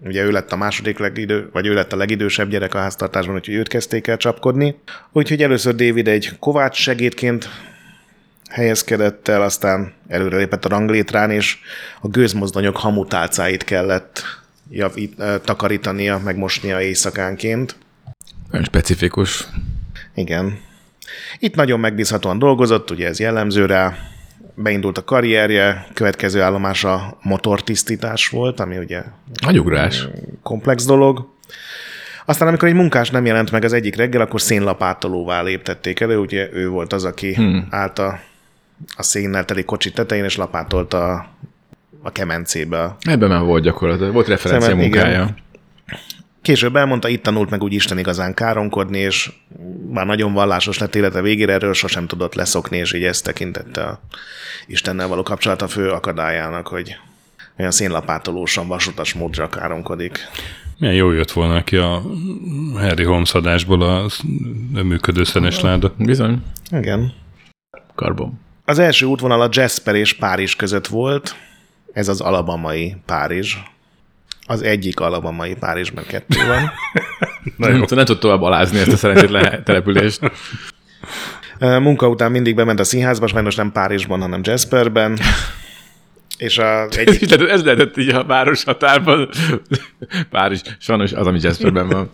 Ugye 0.05 0.23
ő 0.23 0.31
lett 0.31 0.53
a 0.53 0.57
második 0.57 0.99
legidő, 0.99 1.49
vagy 1.53 1.67
ő 1.67 1.75
lett 1.75 1.93
a 1.93 1.97
legidősebb 1.97 2.49
gyerek 2.49 2.75
a 2.75 2.79
háztartásban, 2.79 3.35
úgyhogy 3.35 3.55
őt 3.55 3.69
kezdték 3.69 4.07
el 4.07 4.17
csapkodni. 4.17 4.81
Úgyhogy 5.13 5.43
először 5.43 5.75
David 5.75 6.09
egy 6.09 6.39
kovács 6.39 6.77
segédként 6.77 7.49
helyezkedett 8.51 9.29
el, 9.29 9.43
aztán 9.43 9.93
előrelépett 10.09 10.65
a 10.65 10.69
ranglétrán, 10.69 11.31
és 11.31 11.59
a 12.01 12.09
gőzmozdonyok 12.09 12.77
hamutálcáit 12.77 13.65
kellett 13.65 14.23
javít, 14.71 15.21
eh, 15.21 15.35
takarítania, 15.45 16.21
megmosnia 16.25 16.81
éjszakánként. 16.81 17.77
Nagyon 18.51 18.67
specifikus. 18.67 19.49
Igen. 20.15 20.59
Itt 21.39 21.55
nagyon 21.55 21.81
megbízhatóan 21.81 22.39
dolgozott, 22.39 22.91
ugye 22.91 23.07
ez 23.07 23.21
jellemző 23.21 23.67
rá. 23.67 23.97
Beindult 24.55 24.99
a 24.99 25.05
karrierje, 25.05 25.87
következő 25.95 26.41
állomása 26.41 27.19
motortisztítás 27.23 28.29
volt, 28.29 28.61
ami 28.61 28.79
ugye 28.79 29.03
Agyugrás. 29.47 30.09
komplex 30.43 30.85
dolog. 30.85 31.29
Aztán, 32.25 32.49
amikor 32.49 32.69
egy 32.69 32.75
munkás 32.75 33.11
nem 33.11 33.27
jelent 33.27 33.51
meg 33.51 33.65
az 33.65 33.73
egyik 33.73 33.97
reggel, 33.97 34.21
akkor 34.21 34.41
szénlapátolóvá 34.41 35.43
léptették 35.43 36.01
elő, 36.01 36.19
ugye 36.19 36.49
ő 36.53 36.69
volt 36.69 36.93
az, 36.93 37.05
aki 37.05 37.35
hmm. 37.35 37.67
állt 37.71 37.99
a, 37.99 38.21
a 38.97 39.03
szénnel 39.03 39.45
teli 39.45 39.65
kocsi 39.65 39.91
tetején, 39.91 40.25
és 40.25 40.37
lapátolta 40.37 41.13
a, 41.13 41.29
a 42.03 42.13
kemencébe. 42.13 42.97
Ebben 43.01 43.29
már 43.29 43.43
volt 43.43 43.63
gyakorlatilag. 43.63 44.13
Volt 44.13 44.29
referencia 44.29 44.71
Szemet, 44.71 44.87
igen. 44.87 45.37
Később 46.43 46.77
elmondta, 46.77 47.09
itt 47.09 47.23
tanult 47.23 47.51
meg 47.51 47.63
úgy 47.63 47.73
Isten 47.73 47.99
igazán 47.99 48.35
káromkodni, 48.35 48.99
és 48.99 49.33
már 49.91 50.07
nagyon 50.07 50.33
vallásos 50.33 50.79
lett 50.79 50.95
élete 50.95 51.23
végére, 51.23 51.53
erről 51.53 51.75
sosem 51.75 52.07
tudott 52.07 52.35
leszokni, 52.35 52.77
és 52.77 52.93
így 52.93 53.05
ezt 53.05 53.25
tekintette 53.25 53.83
a 53.83 54.01
Istennel 54.67 55.09
való 55.09 55.23
kapcsolata 55.23 55.69
fő 55.69 55.91
akadályának, 55.91 56.67
hogy 56.67 56.97
olyan 57.59 57.71
szénlapátolósan, 57.71 58.69
vasutas 58.69 59.15
módra 59.15 59.49
káromkodik. 59.49 60.19
Milyen 60.79 60.95
jó 60.95 61.11
jött 61.11 61.31
volna 61.31 61.53
neki 61.53 61.77
a 61.77 62.03
Harry 62.75 63.05
Holmes 63.05 63.35
adásból 63.35 63.83
a 63.83 64.11
működő 64.83 65.25
szenes 65.25 65.61
láda. 65.61 65.95
Bizony. 65.99 66.43
Igen. 66.71 67.13
Karbon. 67.95 68.41
Az 68.65 68.79
első 68.79 69.07
útvonal 69.07 69.41
a 69.41 69.49
Jasper 69.53 69.95
és 69.95 70.13
Párizs 70.13 70.55
között 70.55 70.87
volt, 70.87 71.37
ez 71.93 72.09
az 72.09 72.21
alabamai 72.21 72.97
Párizs. 73.07 73.57
Az 74.51 74.63
egyik 74.63 75.01
alabamai 75.01 75.55
Párizs, 75.55 75.91
mert 75.91 76.07
kettő 76.07 76.47
van. 76.47 76.71
Nem, 77.57 77.85
nem 77.89 78.05
tud 78.05 78.19
tovább 78.19 78.43
alázni 78.43 78.79
ezt 78.79 78.93
a 78.93 78.97
szerencsétlen 78.97 79.65
települést. 79.65 80.21
Munka 81.59 82.09
után 82.09 82.31
mindig 82.31 82.55
bement 82.55 82.81
a 82.81 82.85
színházba, 82.85 83.27
sajnos 83.27 83.55
nem 83.55 83.73
Párizsban, 83.73 84.21
hanem 84.21 84.41
Jasperben. 84.43 85.19
És 86.37 86.59
az 86.59 86.99
egyik, 86.99 87.23
Ez 87.23 87.31
lehetett, 87.31 87.49
ez 87.49 87.65
lehetett 87.65 87.97
így 87.97 88.09
a 88.09 88.25
város 88.25 88.65
határban. 88.65 89.29
Párizs, 90.31 90.61
sajnos 90.79 91.13
az, 91.13 91.27
ami 91.27 91.39
Jasperben 91.43 91.89
van. 91.89 92.11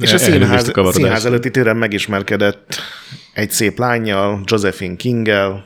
és 0.00 0.12
a 0.12 0.18
színház, 0.18 0.70
a 0.74 0.92
színház 0.92 1.26
előtti 1.26 1.50
téren 1.50 1.76
megismerkedett 1.76 2.80
egy 3.32 3.50
szép 3.50 3.78
lányjal, 3.78 4.40
Josephine 4.44 4.96
Kinggel, 4.96 5.64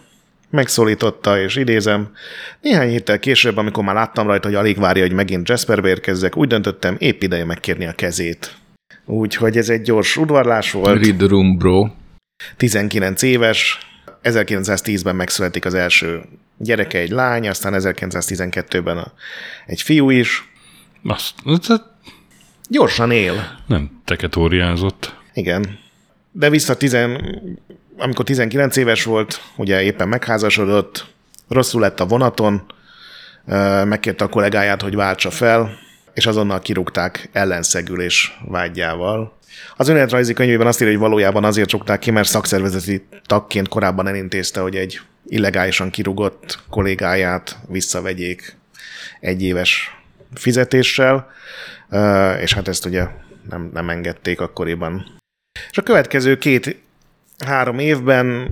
megszólította, 0.50 1.40
és 1.40 1.56
idézem, 1.56 2.10
néhány 2.60 2.88
héttel 2.88 3.18
később, 3.18 3.56
amikor 3.56 3.84
már 3.84 3.94
láttam 3.94 4.26
rajta, 4.26 4.46
hogy 4.48 4.56
alig 4.56 4.78
várja, 4.78 5.02
hogy 5.02 5.12
megint 5.12 5.48
Jasperbe 5.48 5.88
érkezzek, 5.88 6.36
úgy 6.36 6.48
döntöttem, 6.48 6.96
épp 6.98 7.22
ideje 7.22 7.44
megkérni 7.44 7.86
a 7.86 7.92
kezét. 7.92 8.56
Úgyhogy 9.04 9.56
ez 9.56 9.68
egy 9.68 9.82
gyors 9.82 10.16
udvarlás 10.16 10.72
volt. 10.72 11.04
Read 11.04 11.16
the 11.16 11.26
room, 11.26 11.58
bro. 11.58 11.88
19 12.56 13.22
éves, 13.22 13.78
1910-ben 14.22 15.16
megszületik 15.16 15.64
az 15.64 15.74
első 15.74 16.22
gyereke, 16.58 16.98
egy 16.98 17.10
lány, 17.10 17.48
aztán 17.48 17.74
1912-ben 17.76 18.98
a, 18.98 19.12
egy 19.66 19.82
fiú 19.82 20.10
is. 20.10 20.48
Azt, 21.04 21.34
azt 21.44 21.82
Gyorsan 22.68 23.10
él. 23.10 23.58
nem 23.66 24.00
teketóriázott. 24.04 25.14
Igen. 25.34 25.78
De 26.32 26.50
vissza 26.50 26.76
tizen, 26.76 27.20
amikor 27.96 28.24
19 28.24 28.76
éves 28.76 29.04
volt, 29.04 29.40
ugye 29.56 29.82
éppen 29.82 30.08
megházasodott, 30.08 31.06
rosszul 31.48 31.80
lett 31.80 32.00
a 32.00 32.06
vonaton, 32.06 32.62
megkérte 33.84 34.24
a 34.24 34.28
kollégáját, 34.28 34.82
hogy 34.82 34.94
váltsa 34.94 35.30
fel, 35.30 35.78
és 36.14 36.26
azonnal 36.26 36.60
kirúgták 36.60 37.28
ellenszegülés 37.32 38.38
vágyával. 38.48 39.38
Az 39.76 39.88
önéletrajzi 39.88 40.32
könyvében 40.32 40.66
azt 40.66 40.80
írja, 40.80 40.92
hogy 40.92 41.02
valójában 41.02 41.44
azért 41.44 41.70
rúgták 41.70 41.98
ki, 41.98 42.10
mert 42.10 42.28
szakszervezeti 42.28 43.06
tagként 43.26 43.68
korábban 43.68 44.06
elintézte, 44.06 44.60
hogy 44.60 44.76
egy 44.76 45.00
illegálisan 45.26 45.90
kirúgott 45.90 46.58
kollégáját 46.70 47.58
visszavegyék 47.68 48.56
egy 49.20 49.42
éves 49.42 49.96
fizetéssel, 50.34 51.30
és 52.40 52.54
hát 52.54 52.68
ezt 52.68 52.84
ugye 52.84 53.06
nem, 53.48 53.70
nem 53.72 53.90
engedték 53.90 54.40
akkoriban. 54.40 55.18
És 55.70 55.78
a 55.78 55.82
következő 55.82 56.38
két-három 57.38 57.78
évben 57.78 58.50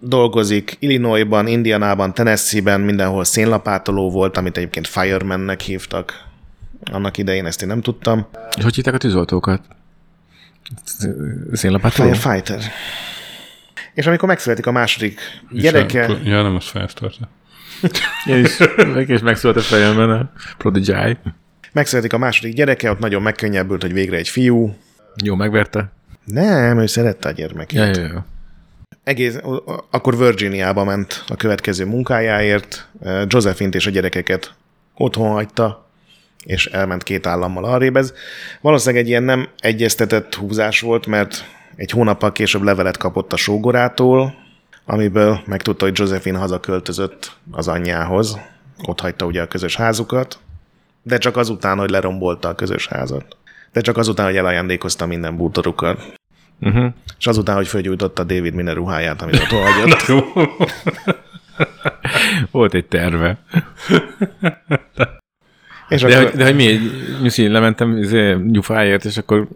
dolgozik 0.00 0.76
Illinoisban, 0.78 1.46
Indianában, 1.46 2.14
Tennessee-ben, 2.14 2.80
mindenhol 2.80 3.24
szénlapátoló 3.24 4.10
volt, 4.10 4.36
amit 4.36 4.56
egyébként 4.56 4.86
firemannek 4.86 5.60
hívtak. 5.60 6.24
Annak 6.92 7.18
idején 7.18 7.46
ezt 7.46 7.62
én 7.62 7.68
nem 7.68 7.80
tudtam. 7.80 8.26
És 8.56 8.62
hogy 8.62 8.74
hívták 8.74 8.94
a 8.94 8.98
tűzoltókat? 8.98 9.62
Szénlapátoló? 11.52 12.12
Firefighter. 12.12 12.62
És 13.94 14.06
amikor 14.06 14.28
megszületik 14.28 14.66
a 14.66 14.72
második 14.72 15.20
És 15.50 15.62
gyereke, 15.62 16.08
Ja, 16.24 16.42
nem, 16.42 16.54
az 16.54 16.64
felsztartja. 16.64 17.28
Én 18.26 18.44
is, 18.44 18.58
is 19.06 19.20
megszólalt 19.20 19.60
a 19.60 19.62
fejemben 19.62 20.10
a 20.10 20.32
Prodigy. 20.58 21.16
megszületik 21.72 22.12
a 22.12 22.18
második 22.18 22.54
gyereke, 22.54 22.90
ott 22.90 22.98
nagyon 22.98 23.22
megkönnyebbült, 23.22 23.82
hogy 23.82 23.92
végre 23.92 24.16
egy 24.16 24.28
fiú. 24.28 24.76
Jó, 25.24 25.34
megverte? 25.34 25.92
Nem, 26.24 26.78
ő 26.78 26.86
szerette 26.86 27.28
a 27.28 27.32
gyermekét. 27.32 27.78
Ja, 27.78 28.02
ja, 28.02 28.08
ja. 28.08 28.26
egész, 29.04 29.38
akkor 29.90 30.16
Virginiába 30.16 30.84
ment 30.84 31.24
a 31.28 31.36
következő 31.36 31.84
munkájáért, 31.84 32.88
Josephine-t 33.26 33.74
és 33.74 33.86
a 33.86 33.90
gyerekeket 33.90 34.54
otthon 34.94 35.30
hagyta, 35.30 35.86
és 36.44 36.66
elment 36.66 37.02
két 37.02 37.26
állammal 37.26 37.64
arrébb. 37.64 37.96
Ez 37.96 38.12
valószínűleg 38.60 39.02
egy 39.02 39.08
ilyen 39.08 39.22
nem 39.22 39.48
egyeztetett 39.58 40.34
húzás 40.34 40.80
volt, 40.80 41.06
mert 41.06 41.44
egy 41.76 41.90
hónappal 41.90 42.32
később 42.32 42.62
levelet 42.62 42.96
kapott 42.96 43.32
a 43.32 43.36
sógorától, 43.36 44.34
amiből 44.84 45.40
megtudta, 45.46 45.84
hogy 45.84 45.98
Josephine 45.98 46.38
hazaköltözött 46.38 47.36
az 47.50 47.68
anyjához. 47.68 48.38
Ott 48.86 49.00
hagyta 49.00 49.24
ugye 49.24 49.42
a 49.42 49.46
közös 49.46 49.76
házukat, 49.76 50.38
de 51.02 51.18
csak 51.18 51.36
azután, 51.36 51.78
hogy 51.78 51.90
lerombolta 51.90 52.48
a 52.48 52.54
közös 52.54 52.88
házat. 52.88 53.36
De 53.72 53.80
csak 53.80 53.96
azután, 53.96 54.26
hogy 54.26 54.36
elajándékozta 54.36 55.06
minden 55.06 55.36
bútorukat. 55.36 56.14
Uh-huh. 56.60 56.92
És 57.18 57.26
azután, 57.26 57.56
hogy 57.56 57.66
fölgyújtotta 57.66 58.24
David 58.24 58.54
minden 58.54 58.74
ruháját, 58.74 59.22
amit 59.22 59.34
ott 59.34 59.46
hagyott. 59.46 60.06
Volt 62.50 62.74
egy 62.74 62.86
terve. 62.86 63.38
És 65.88 66.02
De, 66.02 66.16
akkor, 66.16 66.30
hogy, 66.30 66.38
de 66.38 66.44
hogy 66.44 66.54
mi, 66.54 66.78
Nyuszi, 67.22 67.48
lementem 67.48 67.96
izé, 67.96 68.32
nyufáért, 68.32 69.04
és 69.04 69.16
akkor 69.16 69.48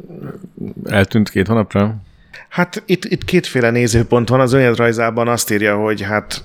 eltűnt 0.84 1.30
két 1.30 1.46
hónapra? 1.46 1.96
hát 2.48 2.82
itt, 2.86 3.04
itt 3.04 3.24
kétféle 3.24 3.70
nézőpont 3.70 4.28
van. 4.28 4.40
Az 4.40 4.52
önéletrajzában 4.52 5.28
azt 5.28 5.50
írja, 5.50 5.76
hogy 5.76 6.02
hát 6.02 6.44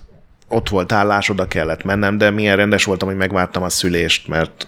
ott 0.52 0.70
volt 0.70 0.92
állás, 0.92 1.30
oda 1.30 1.48
kellett 1.48 1.84
mennem, 1.84 2.18
de 2.18 2.30
milyen 2.30 2.56
rendes 2.56 2.84
voltam, 2.84 3.08
hogy 3.08 3.18
megvártam 3.18 3.64
a 3.64 3.70
szülést, 3.70 4.28
mert 4.28 4.68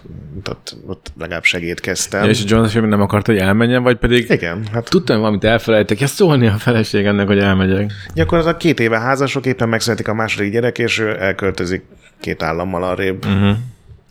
ott, 0.50 0.76
ott 0.86 1.12
legalább 1.18 1.44
segítkeztem. 1.44 2.24
Ja, 2.24 2.30
és 2.30 2.42
a 2.42 2.44
Jonathan 2.48 2.88
nem 2.88 3.00
akarta, 3.00 3.32
hogy 3.32 3.40
elmenjen, 3.40 3.82
vagy 3.82 3.96
pedig 3.96 4.30
Igen, 4.30 4.66
hát 4.72 4.90
tudtam, 4.90 5.18
valamit 5.18 5.44
elfelejtek, 5.44 6.00
ja 6.00 6.06
szólni 6.06 6.46
a 6.46 6.52
feleségemnek, 6.52 7.26
hogy 7.26 7.38
elmegyek. 7.38 7.92
gyakorlatilag 8.14 8.58
két 8.58 8.80
éve 8.80 8.98
házasok, 8.98 9.46
éppen 9.46 9.68
megszületik 9.68 10.08
a 10.08 10.14
második 10.14 10.52
gyerek, 10.52 10.78
és 10.78 10.98
ő 10.98 11.20
elköltözik 11.20 11.84
két 12.20 12.42
állammal 12.42 12.82
arrébb. 12.82 13.24
Uh-huh. 13.26 13.56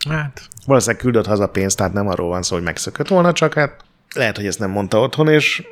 Hát, 0.08 0.48
Valószínűleg 0.66 1.02
küldött 1.02 1.26
haza 1.26 1.46
pénzt, 1.46 1.76
tehát 1.76 1.92
nem 1.92 2.08
arról 2.08 2.28
van 2.28 2.42
szó, 2.42 2.54
hogy 2.54 2.64
megszökött 2.64 3.08
volna, 3.08 3.32
csak 3.32 3.54
hát 3.54 3.76
lehet, 4.14 4.36
hogy 4.36 4.46
ezt 4.46 4.58
nem 4.58 4.70
mondta 4.70 5.00
otthon, 5.00 5.28
és 5.28 5.62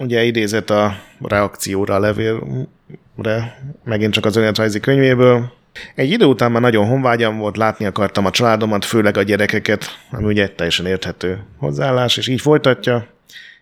ugye 0.00 0.22
idézett 0.24 0.70
a 0.70 0.96
reakcióra 1.20 1.94
a 1.94 1.98
levélre, 1.98 3.58
megint 3.84 4.12
csak 4.12 4.24
az 4.24 4.36
önéletrajzi 4.36 4.80
könyvéből. 4.80 5.52
Egy 5.94 6.10
idő 6.10 6.24
után 6.24 6.52
már 6.52 6.62
nagyon 6.62 6.86
honvágyam 6.86 7.38
volt, 7.38 7.56
látni 7.56 7.84
akartam 7.84 8.26
a 8.26 8.30
családomat, 8.30 8.84
főleg 8.84 9.16
a 9.16 9.22
gyerekeket, 9.22 9.84
ami 10.10 10.24
ugye 10.24 10.42
egy 10.42 10.52
teljesen 10.52 10.86
érthető 10.86 11.38
hozzáállás, 11.56 12.16
és 12.16 12.28
így 12.28 12.40
folytatja. 12.40 13.06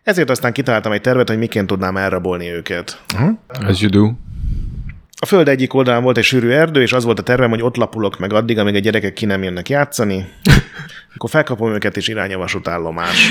Ezért 0.03 0.31
aztán 0.31 0.53
kitaláltam 0.53 0.93
egy 0.93 1.01
tervet, 1.01 1.29
hogy 1.29 1.39
miként 1.39 1.67
tudnám 1.67 1.97
elrabolni 1.97 2.49
őket. 2.49 3.03
as 3.49 3.81
you 3.81 3.91
do. 3.91 4.11
A 5.21 5.27
föld 5.27 5.49
egyik 5.49 5.75
oldalán 5.75 6.03
volt 6.03 6.17
egy 6.17 6.25
sűrű 6.25 6.49
erdő, 6.49 6.83
és 6.83 6.93
az 6.93 7.05
volt 7.05 7.19
a 7.19 7.23
tervem, 7.23 7.51
hogy 7.51 7.63
ott 7.63 7.77
lapulok 7.77 8.19
meg 8.19 8.33
addig, 8.33 8.59
amíg 8.59 8.75
a 8.75 8.79
gyerekek 8.79 9.13
ki 9.13 9.27
nem 9.27 9.43
jönnek 9.43 9.69
játszani. 9.69 10.29
Akkor 11.15 11.31
felkapom 11.31 11.73
őket, 11.73 11.97
és 11.97 12.09
irány 12.09 12.35
a 12.35 12.39
vasútállomás. 12.39 13.31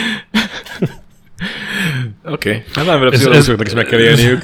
Oké. 2.24 2.50
Okay. 2.50 2.64
Hát 2.74 2.86
nem, 2.86 3.02
a 3.02 3.10
pszichológusoknak 3.10 3.68
is 3.68 3.74
meg 3.74 3.86
kell 3.86 4.00
élniük. 4.00 4.44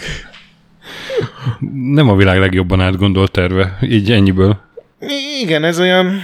Nem 1.73 2.10
a 2.10 2.15
világ 2.15 2.39
legjobban 2.39 2.82
átgondolt 2.82 3.32
terve, 3.32 3.77
így 3.82 4.12
ennyiből. 4.12 4.58
Igen, 5.41 5.63
ez 5.63 5.79
olyan... 5.79 6.21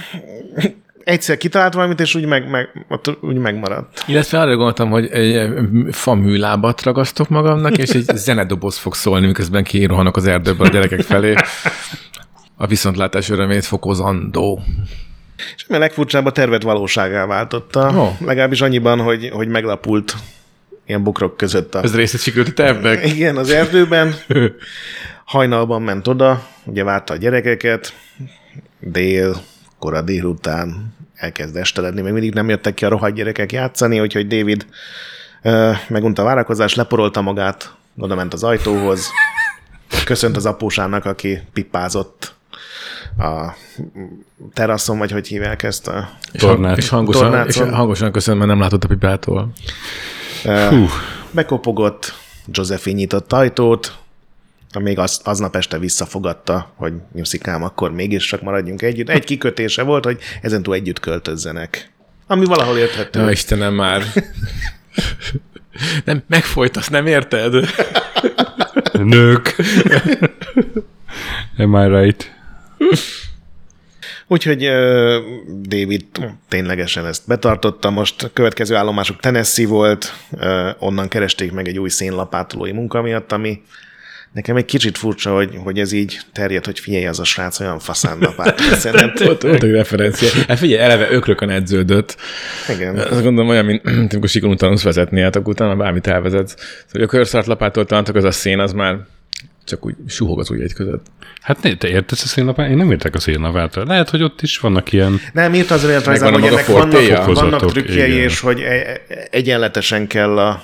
Egyszer 1.04 1.36
kitalált 1.36 1.74
valamit, 1.74 2.00
és 2.00 2.14
úgy, 2.14 2.24
meg, 2.24 2.50
meg, 2.50 2.86
ott 2.88 3.18
úgy 3.20 3.36
megmaradt. 3.36 4.04
Illetve 4.06 4.40
arra 4.40 4.54
gondoltam, 4.54 4.90
hogy 4.90 5.06
egy 5.06 5.50
fa 5.90 6.14
műlábat 6.14 6.82
ragasztok 6.82 7.28
magamnak, 7.28 7.78
és 7.78 7.90
egy 7.90 8.16
zenedoboz 8.26 8.76
fog 8.76 8.94
szólni, 8.94 9.26
miközben 9.26 9.64
kirohanok 9.64 10.16
az 10.16 10.26
erdőből 10.26 10.66
a 10.66 10.70
gyerekek 10.70 11.00
felé. 11.00 11.34
A 12.56 12.66
viszontlátás 12.66 13.28
örömét 13.28 13.64
fokozandó. 13.64 14.62
És 15.56 15.64
ami 15.68 15.76
a 15.76 15.80
legfurcsább, 15.80 16.26
a 16.26 16.32
tervet 16.32 16.62
valóságá 16.62 17.26
váltotta. 17.26 17.92
Ó. 17.96 18.26
Legalábbis 18.26 18.60
annyiban, 18.60 19.00
hogy, 19.00 19.28
hogy 19.32 19.48
meglapult 19.48 20.14
ilyen 20.90 21.02
bukrok 21.02 21.36
között 21.36 21.74
a... 21.74 21.82
Ez 21.82 21.94
részét 21.94 22.20
sikerült 22.20 22.48
a 22.48 22.52
tervnek. 22.52 23.06
Igen, 23.06 23.36
az 23.36 23.50
erdőben. 23.50 24.14
Hajnalban 25.24 25.82
ment 25.82 26.08
oda, 26.08 26.46
ugye 26.64 26.84
várta 26.84 27.12
a 27.12 27.16
gyerekeket, 27.16 27.94
dél, 28.78 29.36
kora 29.78 30.02
délután, 30.02 30.94
elkezd 31.14 31.56
este 31.56 31.80
lenni, 31.80 32.00
még 32.00 32.12
mindig 32.12 32.34
nem 32.34 32.48
jöttek 32.48 32.74
ki 32.74 32.84
a 32.84 32.88
rohadt 32.88 33.14
gyerekek 33.14 33.52
játszani, 33.52 34.00
úgyhogy 34.00 34.26
David 34.26 34.66
uh, 35.42 35.76
megunta 35.88 36.22
a 36.22 36.24
várakozás, 36.24 36.74
leporolta 36.74 37.20
magát, 37.20 37.74
oda 37.98 38.14
ment 38.14 38.32
az 38.32 38.42
ajtóhoz, 38.42 39.10
köszönt 40.04 40.36
az 40.36 40.46
apósának, 40.46 41.04
aki 41.04 41.40
pipázott 41.52 42.34
a 43.18 43.54
teraszon, 44.52 44.98
vagy 44.98 45.10
hogy 45.10 45.26
hívják 45.26 45.62
ezt 45.62 45.88
a... 45.88 46.08
És, 46.32 46.40
Tornát. 46.40 46.76
és, 46.76 46.88
hangosan, 46.88 47.46
és 47.46 47.54
Tornácon. 47.54 47.78
hangosan 47.78 48.12
köszön, 48.12 48.36
mert 48.36 48.48
nem 48.48 48.60
látott 48.60 48.84
a 48.84 48.88
pipától. 48.88 49.52
Uh, 50.44 50.90
bekopogott, 51.30 52.14
Josephine 52.46 52.98
nyitott 52.98 53.32
ajtót, 53.32 53.98
még 54.78 54.98
az, 54.98 55.20
aznap 55.24 55.56
este 55.56 55.78
visszafogadta, 55.78 56.72
hogy 56.76 56.92
nyuszikám, 57.12 57.62
akkor 57.62 57.92
mégis 57.92 58.26
csak 58.26 58.42
maradjunk 58.42 58.82
együtt. 58.82 59.08
Egy 59.08 59.24
kikötése 59.24 59.82
volt, 59.82 60.04
hogy 60.04 60.18
ezentúl 60.42 60.74
együtt 60.74 61.00
költözzenek. 61.00 61.90
Ami 62.26 62.44
valahol 62.44 62.78
érthető. 62.78 63.20
Ja, 63.20 63.30
Istenem 63.30 63.74
már. 63.74 64.02
Nem, 66.04 66.22
megfolytasz, 66.26 66.88
nem 66.88 67.06
érted? 67.06 67.54
Nők. 68.92 69.56
Am 71.58 71.74
I 71.74 72.00
right? 72.00 72.32
Úgyhogy 74.32 74.66
uh, 74.66 75.16
David 75.68 76.04
ténylegesen 76.48 77.06
ezt 77.06 77.22
betartotta. 77.26 77.90
Most 77.90 78.22
a 78.22 78.30
következő 78.32 78.74
állomásuk 78.74 79.20
Tennessee 79.20 79.66
volt, 79.66 80.14
uh, 80.30 80.68
onnan 80.78 81.08
keresték 81.08 81.52
meg 81.52 81.68
egy 81.68 81.78
új 81.78 81.88
szénlapátolói 81.88 82.72
munka 82.72 83.02
miatt, 83.02 83.32
ami 83.32 83.62
nekem 84.32 84.56
egy 84.56 84.64
kicsit 84.64 84.98
furcsa, 84.98 85.34
hogy, 85.34 85.50
hogy 85.64 85.78
ez 85.78 85.92
így 85.92 86.20
terjed, 86.32 86.64
hogy 86.64 86.78
figyelj, 86.78 87.06
az 87.06 87.20
a 87.20 87.24
srác 87.24 87.60
olyan 87.60 87.78
faszán. 87.78 88.18
Szerintem. 88.72 89.26
Volt, 89.26 89.44
egy 89.44 89.70
referencia. 89.70 90.28
Hát 90.48 90.58
figyelj, 90.58 90.82
eleve 90.82 91.10
ökrökön 91.10 91.50
edződött. 91.50 92.16
Igen. 92.68 92.98
Azt 92.98 93.22
gondolom 93.22 93.48
olyan, 93.48 93.64
mint 93.64 93.82
amikor 94.12 94.28
sikolunk 94.28 94.58
tanulsz 94.58 94.82
vezetni, 94.82 95.20
hát 95.20 95.36
akkor 95.36 95.52
utána 95.52 95.76
bármit 95.76 96.06
elvezetsz. 96.06 96.54
Szóval, 96.56 96.84
hogy 96.90 97.02
a 97.02 97.06
körszart 97.06 97.46
lapátoltalantok, 97.46 98.14
az 98.14 98.24
a 98.24 98.30
szén, 98.30 98.58
az 98.58 98.72
már 98.72 98.96
csak 99.70 99.86
úgy 99.86 99.94
suhog 100.06 100.38
az 100.38 100.50
ujjaid 100.50 100.72
között. 100.72 101.06
Hát 101.40 101.62
ne, 101.62 101.76
te 101.76 101.88
értesz 101.88 102.22
a 102.22 102.26
szénlapát? 102.26 102.70
Én 102.70 102.76
nem 102.76 102.90
értek 102.90 103.14
a 103.14 103.20
szénlapát. 103.20 103.74
Lehet, 103.74 104.10
hogy 104.10 104.22
ott 104.22 104.42
is 104.42 104.58
vannak 104.58 104.92
ilyen... 104.92 105.20
Nem, 105.32 105.54
írt 105.54 105.70
az 105.70 105.84
a 105.84 106.00
hogy 106.30 106.44
ennek 106.44 106.66
vannak, 106.66 107.24
vannak 107.34 107.70
trükkjei, 107.70 108.12
igen. 108.12 108.24
és 108.24 108.40
hogy 108.40 108.60
e- 108.60 109.00
e- 109.08 109.26
egyenletesen 109.30 110.06
kell 110.06 110.38
a, 110.38 110.62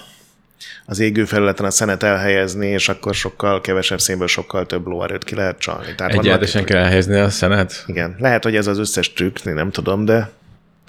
az 0.86 0.98
égő 0.98 1.24
felületen 1.24 1.66
a 1.66 1.70
szenet 1.70 2.02
elhelyezni, 2.02 2.66
és 2.66 2.88
akkor 2.88 3.14
sokkal 3.14 3.60
kevesebb 3.60 4.00
szénből 4.00 4.28
sokkal 4.28 4.66
több 4.66 4.86
lóerőt 4.86 5.24
ki 5.24 5.34
lehet 5.34 5.58
csalni. 5.58 5.94
Tehát 5.96 6.12
Egyáltalán 6.12 6.64
kell 6.64 6.78
elhelyezni 6.78 7.18
a 7.18 7.30
szenet. 7.30 7.84
Igen, 7.86 8.16
lehet, 8.18 8.42
hogy 8.44 8.56
ez 8.56 8.66
az 8.66 8.78
összes 8.78 9.12
trükk, 9.12 9.36
én 9.44 9.54
nem 9.54 9.70
tudom, 9.70 10.04
de 10.04 10.30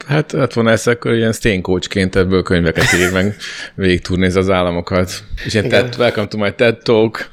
Hát 0.06 0.32
lett 0.32 0.54
volna 0.54 0.72
ezt 0.72 0.88
akkor 0.88 1.14
ilyen 1.14 1.32
sténykócsként 1.32 2.16
ebből 2.16 2.44
könyveket 2.44 2.94
ír, 2.94 3.12
meg 3.12 3.36
végigturnéz 3.76 4.36
az 4.36 4.50
államokat. 4.50 5.24
És 5.46 5.54
ilyen 5.54 5.70
TED, 5.70 5.96
welcome 5.98 6.28
to 6.28 6.38
my 6.38 6.54
TED 6.56 6.78
Talk. 6.78 7.30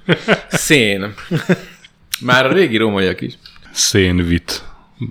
Szén. 0.49 1.15
Már 2.21 2.47
a 2.47 2.53
régi 2.53 2.77
rómaiak 2.77 3.21
is. 3.21 3.39
Szénvit. 3.73 4.65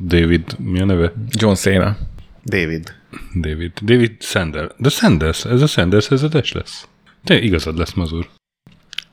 David, 0.06 0.60
mi 0.60 0.82
a 0.82 0.86
neve? 0.86 1.13
John 1.30 1.54
Cena. 1.54 1.98
David. 2.46 2.96
David. 3.42 3.72
David 3.82 4.12
Sanders. 4.20 4.72
De 4.78 4.89
Sanders, 4.89 5.46
ez 5.46 5.62
a 5.62 5.68
Sanders 5.68 6.10
ezedes 6.10 6.52
lesz. 6.52 6.88
Te 7.24 7.39
igazad 7.39 7.78
lesz, 7.78 7.94
Mazur. 7.94 8.30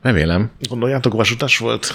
Remélem. 0.01 0.51
Gondoljátok, 0.69 1.13
vasutas 1.13 1.57
volt? 1.57 1.93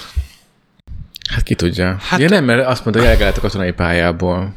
Hát 1.31 1.43
ki 1.43 1.55
tudja. 1.55 1.97
Hát, 2.01 2.21
ja, 2.21 2.29
nem, 2.29 2.45
mert 2.45 2.67
azt 2.67 2.85
mondta, 2.85 3.03
hogy 3.03 3.13
elgelett 3.13 3.37
a 3.37 3.41
katonai 3.41 3.73
pályából. 3.73 4.55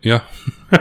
Ja. 0.00 0.28
De 0.70 0.76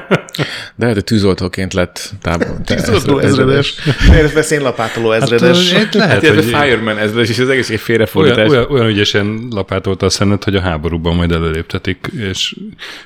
lehet, 0.75 0.93
hogy 0.93 1.03
tűzoltóként 1.03 1.73
lett 1.73 2.13
tábor. 2.21 2.55
Tűzoltó 2.65 3.19
ezredes. 3.19 3.73
Illetve 4.07 4.41
szénlapátoló 4.41 5.11
ezredes. 5.11 5.71
Hát, 5.73 5.93
lehet, 5.93 6.25
Hát, 6.25 6.33
hogy 6.33 6.43
Fireman 6.43 6.97
ezredes, 6.97 7.29
és 7.29 7.39
az 7.39 7.49
egész 7.49 7.65
egy 7.65 7.69
olyan, 7.69 7.83
félrefordítás. 7.83 8.49
olyan, 8.49 8.65
olyan 8.69 8.87
ügyesen 8.87 9.47
lapátolta 9.49 10.05
a 10.05 10.09
szenet, 10.09 10.43
hogy 10.43 10.55
a 10.55 10.61
háborúban 10.61 11.15
majd 11.15 11.31
előléptetik, 11.31 12.07
és 12.19 12.55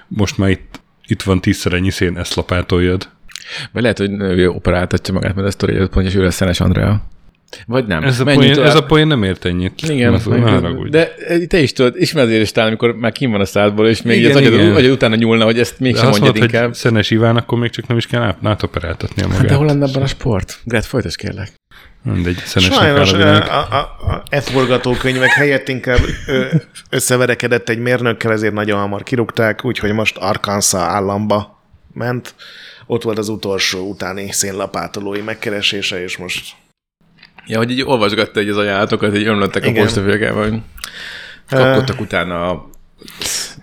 most 0.07 0.37
már 0.37 0.49
itt, 0.49 0.79
itt 1.07 1.21
van 1.21 1.41
tízszer 1.41 1.73
ennyi 1.73 1.89
szén, 1.89 2.17
ezt 2.17 2.35
lapátoljad. 2.35 3.09
Vagy 3.71 3.81
lehet, 3.81 3.97
hogy 3.97 4.11
ő 4.19 4.49
operáltatja 4.49 5.13
magát, 5.13 5.35
mert 5.35 5.47
a 5.47 5.51
sztori 5.51 5.75
előtt 5.75 5.91
pontja, 5.91 6.11
és 6.11 6.17
ő 6.17 6.23
lesz 6.23 6.35
Szenes 6.35 6.59
Andrea. 6.59 7.01
Vagy 7.65 7.85
nem. 7.85 8.03
Ez 8.03 8.19
a, 8.19 8.23
Menjünk 8.23 8.53
poén, 8.53 8.65
ez 8.65 8.71
tovább. 8.71 8.83
a 8.83 8.87
poén 8.87 9.07
nem 9.07 9.23
ért 9.23 9.45
ennyit. 9.45 9.81
Igen, 9.89 10.21
ne 10.25 10.39
haragudj. 10.39 10.89
de 10.89 11.11
te 11.47 11.59
is 11.59 11.73
tudod, 11.73 11.95
ismered 11.97 12.29
az 12.29 12.35
érestál, 12.35 12.67
amikor 12.67 12.95
már 12.95 13.11
kim 13.11 13.31
van 13.31 13.41
a 13.41 13.45
szádból, 13.45 13.87
és 13.87 14.01
még 14.01 14.17
Igen, 14.17 14.29
az 14.31 14.35
agyad, 14.37 14.53
igen. 14.53 14.75
agyad 14.75 14.91
utána 14.91 15.15
nyúlna, 15.15 15.43
hogy 15.43 15.59
ezt 15.59 15.79
mégsem 15.79 16.09
mondjad 16.09 16.23
mondod, 16.33 16.43
inkább. 16.43 16.65
hogy 16.65 16.73
Szenes 16.73 17.09
Iván, 17.09 17.35
akkor 17.35 17.57
még 17.59 17.69
csak 17.69 17.87
nem 17.87 17.97
is 17.97 18.07
kell 18.07 18.21
át, 18.21 18.37
átoperáltatnia 18.43 19.25
magát. 19.27 19.41
Hát 19.41 19.49
de 19.49 19.55
hol 19.55 19.65
lenne 19.65 19.85
abban 19.85 20.01
a 20.01 20.07
sport? 20.07 20.59
Gret, 20.63 20.85
folytasd 20.85 21.15
kérlek. 21.15 21.51
Mindegy, 22.03 22.37
Sajnos 22.37 22.77
áll 22.77 22.95
a 22.95 23.43
a, 23.43 23.67
a, 23.71 23.75
a, 23.75 24.23
a 24.31 24.39
F-forgatókönyvek 24.41 25.29
helyett 25.29 25.67
inkább 25.67 25.99
ö, 26.27 26.45
összeverekedett 26.89 27.69
egy 27.69 27.79
mérnökkel, 27.79 28.31
ezért 28.31 28.53
nagyon 28.53 28.79
hamar 28.79 29.03
kirúgták, 29.03 29.65
úgyhogy 29.65 29.91
most 29.93 30.17
Arkansas 30.17 30.79
államba 30.81 31.63
ment. 31.93 32.35
Ott 32.85 33.03
volt 33.03 33.17
az 33.17 33.29
utolsó 33.29 33.89
utáni 33.89 34.31
szénlapátolói 34.31 35.21
megkeresése, 35.21 36.03
és 36.03 36.17
most 36.17 36.53
Ja, 37.47 37.57
hogy 37.57 37.71
így 37.71 37.81
olvasgatta 37.85 38.39
egy 38.39 38.49
az 38.49 38.57
ajánlatokat, 38.57 39.15
így 39.17 39.27
ömlöttek 39.27 39.63
a 39.63 39.67
Igen. 39.67 39.83
postafélkával, 39.83 40.49
hogy 40.49 40.59
kapkodtak 41.49 41.99
utána 41.99 42.49
a... 42.49 42.69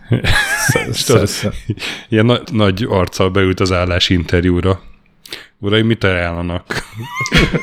Ilyen 2.09 2.27
na- 2.27 2.43
nagy 2.53 2.87
arccal 2.89 3.31
beült 3.31 3.61
az 3.61 3.73
állási 3.73 4.15
interjúra. 4.15 4.81
Uraim, 5.61 5.87
mit 5.87 6.05
ajánlanak? 6.05 6.65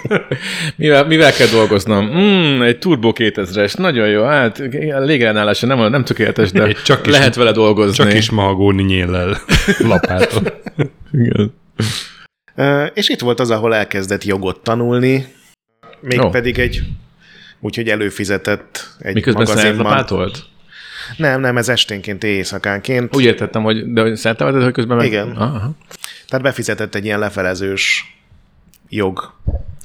Mivel, 0.76 1.06
mivel 1.06 1.32
kell 1.34 1.48
dolgoznom? 1.48 2.06
Mm, 2.06 2.62
egy 2.62 2.78
Turbo 2.78 3.12
2000-es, 3.16 3.78
nagyon 3.78 4.08
jó. 4.08 4.24
Hát 4.24 4.60
a 4.94 5.00
légellenállása 5.00 5.66
nem, 5.68 5.90
nem 5.90 6.04
tökéletes, 6.04 6.52
de 6.52 6.64
Egy 6.64 6.78
csak 6.84 7.06
is- 7.06 7.12
lehet 7.12 7.36
vele 7.36 7.52
dolgozni. 7.52 8.04
Csak 8.04 8.14
is 8.14 8.30
mahagóni 8.30 8.84
nyéllel 8.84 9.38
lapáton. 9.80 10.48
Igen. 11.12 11.54
És 12.94 13.10
itt 13.10 13.20
volt 13.20 13.40
az, 13.40 13.50
ahol 13.52 13.76
elkezdett 13.76 14.24
jogot 14.24 14.60
tanulni, 14.64 15.26
mégpedig 16.06 16.60
egy 16.60 16.84
úgyhogy 17.60 17.90
előfizetett 17.90 18.96
egy 19.00 19.14
Miközben 19.14 19.44
magazinban. 19.48 19.76
szerelapátolt? 19.76 20.46
Nem, 21.18 21.40
nem, 21.42 21.58
ez 21.58 21.70
esténként, 21.70 22.24
éjszakánként. 22.24 23.16
Úgy 23.16 23.24
értettem, 23.24 23.64
hogy 23.64 23.94
de 23.94 24.16
szerelapátolt, 24.16 24.64
hogy 24.64 24.74
közben 24.74 24.98
meg... 24.98 25.06
Igen. 25.06 25.30
Aha. 25.30 25.76
Tehát 26.28 26.46
befizetett 26.46 26.96
egy 26.96 27.06
ilyen 27.06 27.20
lefelezős 27.20 28.16
jog. 28.90 29.34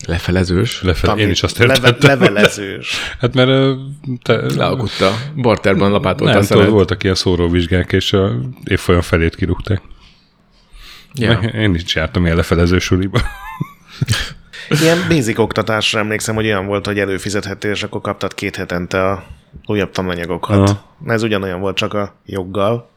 Lefelezős. 0.07 0.83
Lefele, 0.83 1.21
én 1.23 1.31
is 1.31 1.43
azt 1.43 1.59
Leve, 1.59 1.73
értettem. 1.73 2.09
levelezős. 2.09 2.99
Hát 3.21 3.35
mert 3.35 3.77
te, 4.23 4.55
Lealkutta. 4.55 5.15
Barterban 5.37 5.91
lapátolta 5.91 6.35
nem 6.35 6.45
tudod, 6.45 6.69
voltak 6.69 7.03
ilyen 7.03 7.15
szóróvizsgák, 7.15 7.93
és 7.93 8.13
a 8.13 8.41
évfolyam 8.65 9.01
felét 9.01 9.37
kirúgták. 9.37 9.83
Ja. 11.15 11.33
Én 11.39 11.75
is 11.75 11.95
jártam 11.95 12.25
ilyen 12.25 12.37
lefelező 12.37 12.79
suliba. 12.79 13.21
Ilyen 14.69 14.99
basic 15.09 15.39
oktatásra 15.39 15.99
emlékszem, 15.99 16.35
hogy 16.35 16.47
olyan 16.47 16.67
volt, 16.67 16.87
hogy 16.87 16.99
előfizethettél, 16.99 17.71
és 17.71 17.83
akkor 17.83 18.01
kaptad 18.01 18.35
két 18.35 18.57
hetente 18.57 19.11
a 19.11 19.25
újabb 19.67 19.91
tananyagokat. 19.91 20.69
Aha. 20.69 20.95
Ez 21.07 21.23
ugyanolyan 21.23 21.61
volt, 21.61 21.77
csak 21.77 21.95
a 21.95 22.15
joggal. 22.27 22.89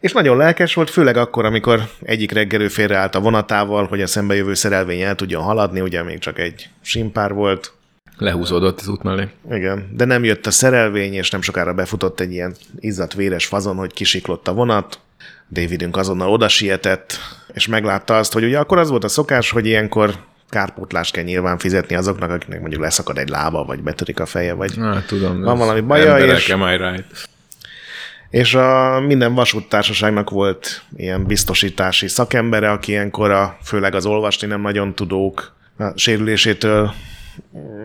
És 0.00 0.12
nagyon 0.12 0.36
lelkes 0.36 0.74
volt, 0.74 0.90
főleg 0.90 1.16
akkor, 1.16 1.44
amikor 1.44 1.88
egyik 2.02 2.32
reggel 2.32 2.60
ő 2.60 2.68
félreállt 2.68 3.14
a 3.14 3.20
vonatával, 3.20 3.86
hogy 3.86 4.02
a 4.02 4.06
szembejövő 4.06 4.54
szerelvény 4.54 5.00
el 5.00 5.14
tudjon 5.14 5.42
haladni, 5.42 5.80
ugye 5.80 6.02
még 6.02 6.18
csak 6.18 6.38
egy 6.38 6.68
simpár 6.82 7.32
volt. 7.32 7.72
Lehúzódott 8.18 8.80
az 8.80 8.88
út 8.88 9.02
mellé. 9.02 9.28
Igen, 9.50 9.88
de 9.92 10.04
nem 10.04 10.24
jött 10.24 10.46
a 10.46 10.50
szerelvény, 10.50 11.14
és 11.14 11.30
nem 11.30 11.40
sokára 11.42 11.74
befutott 11.74 12.20
egy 12.20 12.32
ilyen 12.32 12.54
izzadt 12.80 13.14
véres 13.14 13.46
fazon, 13.46 13.76
hogy 13.76 13.92
kisiklott 13.92 14.48
a 14.48 14.52
vonat. 14.52 14.98
Davidünk 15.52 15.96
azonnal 15.96 16.30
oda 16.30 16.48
sietett, 16.48 17.18
és 17.54 17.66
meglátta 17.66 18.16
azt, 18.16 18.32
hogy 18.32 18.44
ugye 18.44 18.58
akkor 18.58 18.78
az 18.78 18.90
volt 18.90 19.04
a 19.04 19.08
szokás, 19.08 19.50
hogy 19.50 19.66
ilyenkor 19.66 20.14
kárpótlást 20.48 21.12
kell 21.12 21.24
nyilván 21.24 21.58
fizetni 21.58 21.94
azoknak, 21.96 22.30
akiknek 22.30 22.60
mondjuk 22.60 22.82
leszakad 22.82 23.18
egy 23.18 23.28
lába, 23.28 23.64
vagy 23.64 23.82
betörik 23.82 24.20
a 24.20 24.26
feje, 24.26 24.52
vagy... 24.52 24.72
Na, 24.76 25.04
tudom. 25.04 25.40
Van 25.40 25.58
valami 25.58 25.80
baja, 25.80 26.18
és- 26.18 26.48
am 26.48 26.60
I 26.60 26.76
right? 26.76 27.04
És 28.30 28.54
a 28.54 29.00
minden 29.00 29.34
vasúttársaságnak 29.34 30.30
volt 30.30 30.82
ilyen 30.96 31.26
biztosítási 31.26 32.08
szakembere, 32.08 32.70
aki 32.70 32.90
ilyenkor 32.90 33.30
a, 33.30 33.58
főleg 33.62 33.94
az 33.94 34.06
olvasni 34.06 34.46
nem 34.46 34.60
nagyon 34.60 34.94
tudók 34.94 35.54
a 35.78 35.92
sérülésétől 35.94 36.92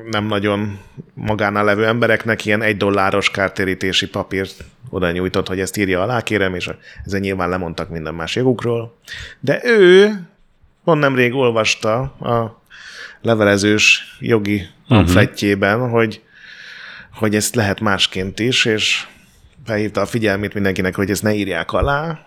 nem 0.10 0.26
nagyon 0.26 0.80
magánál 1.14 1.64
levő 1.64 1.86
embereknek 1.86 2.46
ilyen 2.46 2.62
egy 2.62 2.78
dolláros 2.78 3.32
kártérítési 3.32 4.08
papírt 4.08 4.64
oda 4.90 5.12
nyújtott, 5.12 5.48
hogy 5.48 5.60
ezt 5.60 5.78
írja 5.78 6.02
alá, 6.02 6.22
kérem, 6.22 6.56
és 6.56 6.70
ezen 7.06 7.20
nyilván 7.20 7.50
lemondtak 7.50 7.90
minden 7.90 8.14
más 8.14 8.36
jogukról. 8.36 8.98
De 9.40 9.62
ő 9.64 10.20
pont 10.84 11.00
nemrég 11.00 11.34
olvasta 11.34 12.00
a 12.02 12.62
levelezős 13.22 14.18
jogi 14.20 14.68
pamfletjében, 14.88 15.80
uh-huh. 15.80 15.92
hogy, 15.92 16.22
hogy 17.14 17.36
ezt 17.36 17.56
lehet 17.56 17.80
másként 17.80 18.40
is, 18.40 18.66
és 18.66 19.06
felhívta 19.66 20.02
a 20.02 20.06
figyelmét 20.06 20.54
mindenkinek, 20.54 20.96
hogy 20.96 21.10
ezt 21.10 21.24
ne 21.24 21.34
írják 21.34 21.72
alá, 21.72 22.20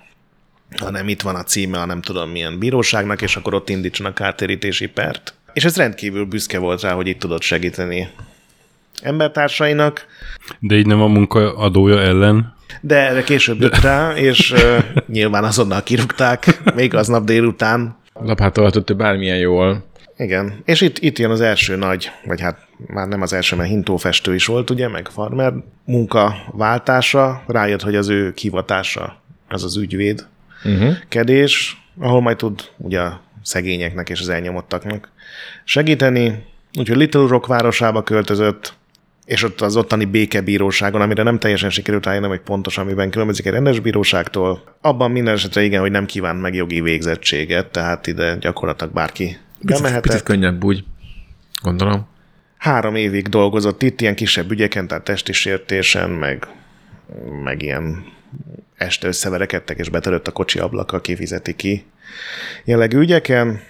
hanem 0.76 1.08
itt 1.08 1.22
van 1.22 1.34
a 1.34 1.42
címe 1.42 1.80
a 1.80 1.84
nem 1.84 2.02
tudom 2.02 2.30
milyen 2.30 2.58
bíróságnak, 2.58 3.22
és 3.22 3.36
akkor 3.36 3.54
ott 3.54 3.68
indítsanak 3.68 4.14
kártérítési 4.14 4.86
pert. 4.86 5.34
És 5.52 5.64
ez 5.64 5.76
rendkívül 5.76 6.24
büszke 6.24 6.58
volt 6.58 6.80
rá, 6.80 6.92
hogy 6.92 7.06
itt 7.06 7.18
tudott 7.18 7.42
segíteni 7.42 8.08
embertársainak, 9.02 10.06
De 10.58 10.74
így 10.74 10.86
nem 10.86 11.02
a 11.02 11.06
munkaadója 11.06 12.00
ellen. 12.00 12.54
de 12.80 12.96
erre 12.96 13.22
később 13.22 13.60
jött 13.60 13.80
rá, 13.80 14.16
és 14.16 14.50
uh, 14.50 14.84
nyilván 15.06 15.44
azonnal 15.44 15.82
kirúgták, 15.82 16.60
még 16.74 16.94
aznap 16.94 17.24
délután. 17.24 17.96
Lapátolhatott 18.14 18.90
ő 18.90 18.94
bármilyen 18.94 19.38
jól. 19.38 19.84
Igen, 20.16 20.62
és 20.64 20.80
itt, 20.80 20.98
itt 20.98 21.18
jön 21.18 21.30
az 21.30 21.40
első 21.40 21.76
nagy, 21.76 22.10
vagy 22.24 22.40
hát 22.40 22.66
már 22.86 23.08
nem 23.08 23.22
az 23.22 23.32
első, 23.32 23.56
mert 23.56 23.68
hintófestő 23.68 24.34
is 24.34 24.46
volt, 24.46 24.70
ugye, 24.70 24.88
meg 24.88 25.08
farmer 25.08 25.52
munkaváltása, 25.84 27.42
rájött, 27.46 27.82
hogy 27.82 27.96
az 27.96 28.08
ő 28.08 28.32
kivatása 28.32 29.22
az 29.48 29.64
az 29.64 29.76
ügyvéd 29.76 30.26
Uh-huh. 30.64 30.94
kedés, 31.08 31.84
ahol 31.98 32.20
majd 32.20 32.36
tud 32.36 32.70
ugye 32.76 33.00
a 33.00 33.20
szegényeknek 33.42 34.08
és 34.08 34.20
az 34.20 34.28
elnyomottaknak 34.28 35.10
segíteni. 35.64 36.44
Úgyhogy 36.78 36.96
Little 36.96 37.26
Rock 37.26 37.46
városába 37.46 38.02
költözött, 38.02 38.74
és 39.24 39.42
ott 39.42 39.60
az 39.60 39.76
ottani 39.76 40.04
békebíróságon, 40.04 41.00
amire 41.00 41.22
nem 41.22 41.38
teljesen 41.38 41.70
sikerült 41.70 42.04
rájönnöm, 42.06 42.28
hogy 42.28 42.40
pontos, 42.40 42.78
amiben 42.78 43.10
különbözik 43.10 43.46
egy 43.46 43.52
rendes 43.52 43.80
bíróságtól. 43.80 44.62
Abban 44.80 45.10
minden 45.10 45.34
esetre 45.34 45.62
igen, 45.62 45.80
hogy 45.80 45.90
nem 45.90 46.06
kívánt 46.06 46.40
meg 46.40 46.54
jogi 46.54 46.80
végzettséget, 46.80 47.66
tehát 47.66 48.06
ide 48.06 48.36
gyakorlatilag 48.40 48.92
bárki 48.92 49.36
bemehetett. 49.60 50.02
picit 50.02 50.22
könnyebb 50.22 50.64
úgy, 50.64 50.84
gondolom. 51.62 52.06
Három 52.58 52.94
évig 52.94 53.28
dolgozott 53.28 53.82
itt, 53.82 54.00
ilyen 54.00 54.14
kisebb 54.14 54.50
ügyeken, 54.50 54.86
tehát 54.86 55.04
testi 55.04 55.32
sértésen, 55.32 56.10
meg, 56.10 56.46
meg 57.42 57.62
ilyen 57.62 58.04
este 58.76 59.06
összeverekedtek, 59.06 59.78
és 59.78 59.88
betörött 59.88 60.26
a 60.28 60.32
kocsi 60.32 60.58
ablaka, 60.58 61.00
kifizeti 61.00 61.54
ki 61.54 61.84
jellegű 62.64 62.98
ügyeken, 62.98 63.60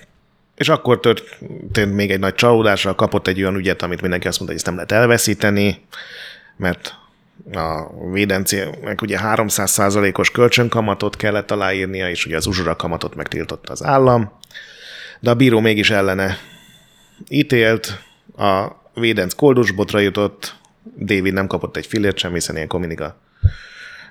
és 0.54 0.68
akkor 0.68 1.00
történt 1.00 1.94
még 1.94 2.10
egy 2.10 2.18
nagy 2.18 2.34
csalódásra, 2.34 2.94
kapott 2.94 3.26
egy 3.26 3.40
olyan 3.40 3.56
ügyet, 3.56 3.82
amit 3.82 4.00
mindenki 4.00 4.26
azt 4.26 4.38
mondta, 4.38 4.56
hogy 4.56 4.66
ezt 4.66 4.76
nem 4.76 4.86
lehet 4.86 5.02
elveszíteni, 5.02 5.84
mert 6.56 6.94
a 7.52 7.86
védencének 8.10 9.02
ugye 9.02 9.18
300%-os 9.22 10.30
kölcsönkamatot 10.30 11.16
kellett 11.16 11.50
aláírnia, 11.50 12.10
és 12.10 12.26
ugye 12.26 12.36
az 12.36 12.46
uzsora 12.46 12.76
kamatot 12.76 13.14
megtiltotta 13.14 13.72
az 13.72 13.84
állam, 13.84 14.32
de 15.20 15.30
a 15.30 15.34
bíró 15.34 15.60
mégis 15.60 15.90
ellene 15.90 16.38
ítélt, 17.28 18.02
a 18.36 18.66
védenc 18.94 19.34
koldusbotra 19.34 19.98
jutott, 19.98 20.54
David 20.98 21.32
nem 21.32 21.46
kapott 21.46 21.76
egy 21.76 21.86
fillért 21.86 22.18
sem, 22.18 22.32
hiszen 22.32 22.54
ilyenkor 22.54 22.80
mindig 22.80 23.00
a, 23.00 23.16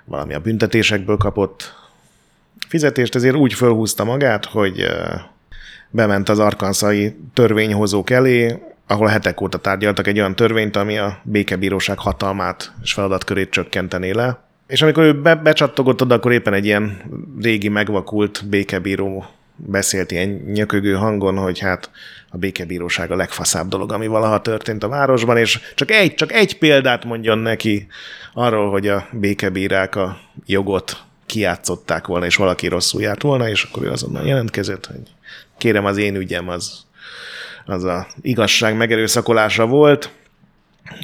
valami 0.06 0.34
a 0.34 0.40
büntetésekből 0.40 1.18
kapott 1.18 1.74
fizetést, 2.68 3.16
ezért 3.16 3.36
úgy 3.36 3.54
fölhúzta 3.54 4.04
magát, 4.04 4.46
hogy 4.46 4.86
bement 5.94 6.30
az 6.30 6.40
arkanszai 6.40 7.16
törvényhozók 7.34 8.10
elé, 8.10 8.60
ahol 8.88 9.08
hetek 9.08 9.42
óta 9.42 9.58
tárgyaltak 9.58 10.08
egy 10.08 10.18
olyan 10.18 10.36
törvényt, 10.36 10.76
ami 10.76 10.98
a 10.98 11.20
békebíróság 11.24 12.00
hatalmát 12.00 12.72
és 12.82 12.94
feladatkörét 12.94 13.50
csökkentené 13.50 14.12
le. 14.12 14.44
És 14.68 14.82
amikor 14.82 15.04
ő 15.04 15.22
be, 15.22 15.36
becsattogott 15.36 16.02
oda, 16.02 16.16
akkor 16.16 16.32
éppen 16.32 16.54
egy 16.54 16.66
ilyen 16.66 17.02
régi 17.42 17.70
megvakult 17.70 18.44
békebíró 18.50 19.26
beszélt 19.56 20.12
ilyen 20.12 20.30
nyökögő 20.30 20.94
hangon, 20.94 21.38
hogy 21.38 21.60
hát 21.60 21.90
a 22.30 22.38
békebíróság 22.38 23.12
a 23.12 23.16
legfaszább 23.16 23.68
dolog, 23.68 23.92
ami 23.92 24.08
valaha 24.08 24.42
történt 24.42 24.84
a 24.84 24.88
városban, 24.88 25.38
és 25.38 25.60
csak 25.76 25.92
egy, 25.92 26.14
csak 26.14 26.32
egy 26.32 26.58
példát 26.58 27.06
mondjon 27.06 27.38
neki 27.38 27.88
arról, 28.34 28.72
hogy 28.72 28.88
a 28.88 29.08
békebírák 29.12 29.96
a 29.96 30.18
jogot 30.46 30.98
kiátszották 31.26 32.08
volna, 32.08 32.26
és 32.26 32.36
valaki 32.36 32.68
rosszul 32.68 33.02
járt 33.02 33.22
volna, 33.22 33.50
és 33.50 33.64
akkor 33.64 33.84
ő 33.84 33.92
azonnal 33.92 34.26
jelentkezett, 34.26 34.86
hogy 34.86 35.02
kérem 35.64 35.86
az 35.86 35.98
én 35.98 36.16
ügyem 36.16 36.50
az, 36.50 36.86
az 37.66 37.84
a 37.84 38.08
igazság 38.22 38.76
megerőszakolása 38.78 39.66
volt, 39.66 40.10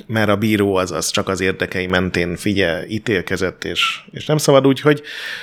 mert 0.06 0.30
a 0.30 0.36
bíró 0.36 0.76
az, 0.76 0.91
az 0.91 1.10
csak 1.10 1.28
az 1.28 1.41
érdekei 1.41 1.88
mentén 1.88 2.36
figyel, 2.36 2.84
ítélkezett, 2.88 3.63
és, 3.63 4.00
és 4.12 4.26
nem 4.26 4.38
szabad 4.38 4.67
úgy, 4.67 4.82
hogy 4.82 5.02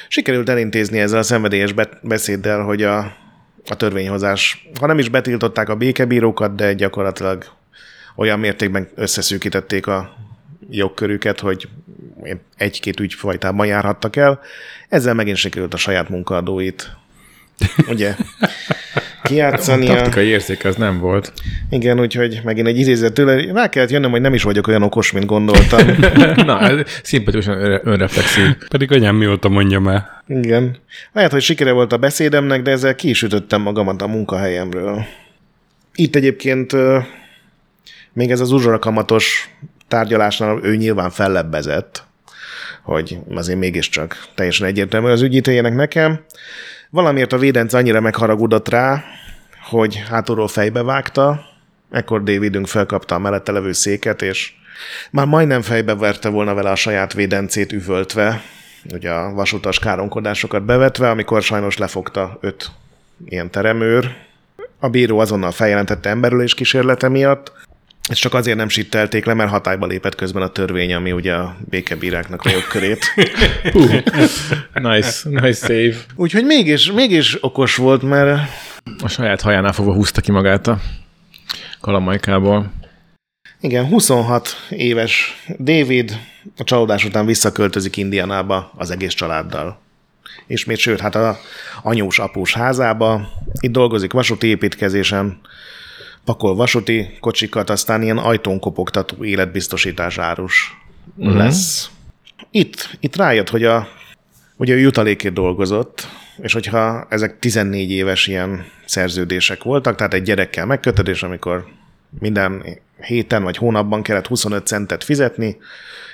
sikerült 0.09 0.48
elintézni 0.48 0.98
ezzel 0.98 1.18
a 1.18 1.22
szenvedélyes 1.22 1.74
beszéddel, 2.02 2.62
hogy 2.62 2.83
a, 2.83 2.98
a 3.68 3.76
törvényhozás, 3.76 4.68
ha 4.81 4.87
nem 4.87 4.98
is 4.98 5.09
betiltották 5.09 5.68
a 5.68 5.76
békebírókat, 5.76 6.55
de 6.55 6.72
gyakorlatilag 6.72 7.44
olyan 8.16 8.38
mértékben 8.38 8.88
összeszűkítették 8.94 9.87
a 9.87 10.16
jogkörüket, 10.70 11.40
hogy 11.40 11.68
egy-két 12.57 13.00
ügyfajtában 13.00 13.66
járhattak 13.66 14.16
el. 14.16 14.40
Ezzel 14.88 15.14
megint 15.14 15.37
sikerült 15.37 15.74
a 15.74 15.76
saját 15.76 16.09
munkaadóit 16.09 16.96
ugye 17.88 18.14
kijátszani. 19.23 19.88
A 19.88 19.95
taktikai 19.95 20.27
érzék 20.27 20.64
az 20.64 20.77
nem 20.77 20.99
volt. 20.99 21.33
Igen, 21.71 22.01
úgyhogy 22.01 22.40
megint 22.45 22.66
egy 22.66 22.79
idézet 22.79 23.12
tőle. 23.12 23.53
Rá 23.53 23.69
kellett 23.69 23.90
jönnöm, 23.90 24.11
hogy 24.11 24.21
nem 24.21 24.35
is 24.35 24.42
vagyok 24.42 24.66
olyan 24.66 24.83
okos, 24.83 25.12
mint 25.12 25.27
gondoltam. 25.27 25.87
Na, 26.47 26.61
ez 26.61 26.81
szimpatikusan 27.03 27.81
önreflexív. 27.85 28.45
Pedig 28.69 28.92
anyám 28.92 29.16
mióta 29.16 29.49
mondja 29.49 29.90
el. 29.90 30.23
Igen. 30.27 30.77
Lehet, 31.12 31.33
hogy 31.33 31.42
sikere 31.42 31.73
volt 31.73 31.92
a 31.92 31.97
beszédemnek, 31.97 32.62
de 32.62 32.71
ezzel 32.71 32.95
ki 32.95 33.09
is 33.09 33.23
ütöttem 33.23 33.62
magamat 33.62 34.03
a 34.03 34.07
munkahelyemről. 34.07 35.05
Itt 35.95 36.16
egyébként 36.16 36.73
még 38.12 38.31
ez 38.31 38.40
az 38.40 38.53
uzsorakamatos 38.53 39.51
tárgyalásnál 39.88 40.59
ő 40.62 40.77
nyilván 40.77 41.11
fellebbezett, 41.11 42.05
hogy 42.83 43.19
azért 43.35 43.59
mégiscsak 43.59 44.27
teljesen 44.35 44.66
egyértelmű 44.66 45.09
az 45.09 45.23
ügyítéljenek 45.23 45.75
nekem. 45.75 46.21
Valamiért 46.96 47.32
a 47.32 47.38
védenc 47.38 47.72
annyira 47.72 48.00
megharagudott 48.00 48.68
rá, 48.68 49.04
hogy 49.68 50.02
hátulról 50.11 50.48
fejbe 50.48 50.82
vágta, 50.82 51.44
ekkor 51.90 52.22
Davidünk 52.22 52.66
felkapta 52.66 53.14
a 53.14 53.18
mellette 53.18 53.52
levő 53.52 53.72
széket, 53.72 54.22
és 54.22 54.52
már 55.11 55.26
majdnem 55.26 55.62
fejbe 55.62 55.94
verte 55.94 56.28
volna 56.28 56.54
vele 56.54 56.70
a 56.70 56.74
saját 56.74 57.12
védencét 57.12 57.72
üvöltve, 57.72 58.42
ugye 58.92 59.11
a 59.11 59.32
vasutas 59.32 59.78
káromkodásokat 59.78 60.64
bevetve, 60.64 61.11
amikor 61.11 61.42
sajnos 61.42 61.78
lefogta 61.78 62.38
öt 62.40 62.70
ilyen 63.24 63.50
teremőr. 63.50 64.16
A 64.80 64.88
bíró 64.88 65.18
azonnal 65.18 65.50
feljelentette 65.52 66.09
emberülés 66.09 66.54
kísérlete 66.54 67.09
miatt, 67.09 67.52
és 68.11 68.19
csak 68.19 68.35
azért 68.35 68.57
nem 68.57 68.69
sittelték 68.69 69.25
le, 69.25 69.35
mert 69.35 69.51
hatályba 69.51 69.87
lépett 69.87 70.14
közben 70.14 70.42
a 70.42 70.49
törvény, 70.49 70.95
ami 70.95 71.12
ugye 71.12 71.33
a 71.33 71.57
békebíráknak 71.69 72.42
a 72.42 72.51
jogkörét. 72.51 73.14
nice, 74.73 75.29
nice 75.29 75.66
save. 75.66 75.95
Úgyhogy 76.14 76.45
mégis, 76.45 76.92
mégis 76.92 77.45
okos 77.45 77.77
volt, 77.77 78.03
mert... 78.03 78.40
A 79.03 79.09
saját 79.09 79.40
hajánál 79.40 79.73
fogva 79.73 79.92
húzta 79.92 80.21
ki 80.21 80.31
magát 80.31 80.66
a 80.66 80.81
kalamajkából. 81.81 82.73
Igen, 83.61 83.87
26 83.87 84.49
éves 84.71 85.45
David 85.59 86.19
a 86.57 86.64
csalódás 86.64 87.05
után 87.05 87.27
visszaköltözik 87.27 87.97
Indianába 87.97 88.73
az 88.77 88.90
egész 88.90 89.14
családdal. 89.14 89.81
És 90.47 90.64
még 90.64 90.79
sőt, 90.79 91.01
hát 91.01 91.14
a 91.14 91.38
anyós 91.83 92.19
após 92.19 92.55
házába, 92.55 93.29
itt 93.61 93.73
dolgozik 93.73 94.12
vasúti 94.12 94.47
építkezésen, 94.47 95.40
pakol 96.27 96.55
vasúti 96.55 97.17
kocsikat, 97.21 97.71
aztán 97.71 98.03
ilyen 98.03 98.19
ajtón 98.19 98.61
kopogtató 98.61 99.25
életbiztosítás 99.25 100.19
árus 100.19 100.77
uh-huh. 101.17 101.37
lesz. 101.37 101.91
Itt, 102.51 102.97
itt 103.01 103.17
rájött, 103.17 103.49
hogy 103.49 103.65
a, 103.65 103.89
hogy 104.57 104.71
a 104.71 104.75
jutalékért 104.75 105.35
dolgozott, 105.35 106.09
és 106.37 106.53
hogyha 106.53 107.07
ezek 107.09 107.39
14 107.39 107.91
éves 107.91 108.27
ilyen 108.27 108.67
szerződések 108.85 109.62
voltak, 109.62 109.97
tehát 109.97 110.15
egy 110.15 110.23
gyerekkel 110.23 110.67
megkötöd, 110.67 111.09
és 111.09 111.23
amikor 111.23 111.67
minden 112.19 112.65
héten 113.01 113.43
vagy 113.43 113.57
hónapban 113.57 114.03
kellett 114.03 114.27
25 114.27 114.67
centet 114.67 115.05
fizetni, 115.05 115.57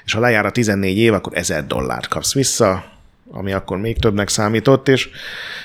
és 0.04 0.12
ha 0.12 0.20
lejár 0.20 0.46
a 0.46 0.50
14 0.50 0.96
év, 0.96 1.12
akkor 1.12 1.32
1000 1.36 1.66
dollárt 1.66 2.08
kapsz 2.08 2.34
vissza, 2.34 2.84
ami 3.30 3.52
akkor 3.52 3.78
még 3.78 3.98
többnek 3.98 4.28
számított, 4.28 4.88
és 4.88 5.08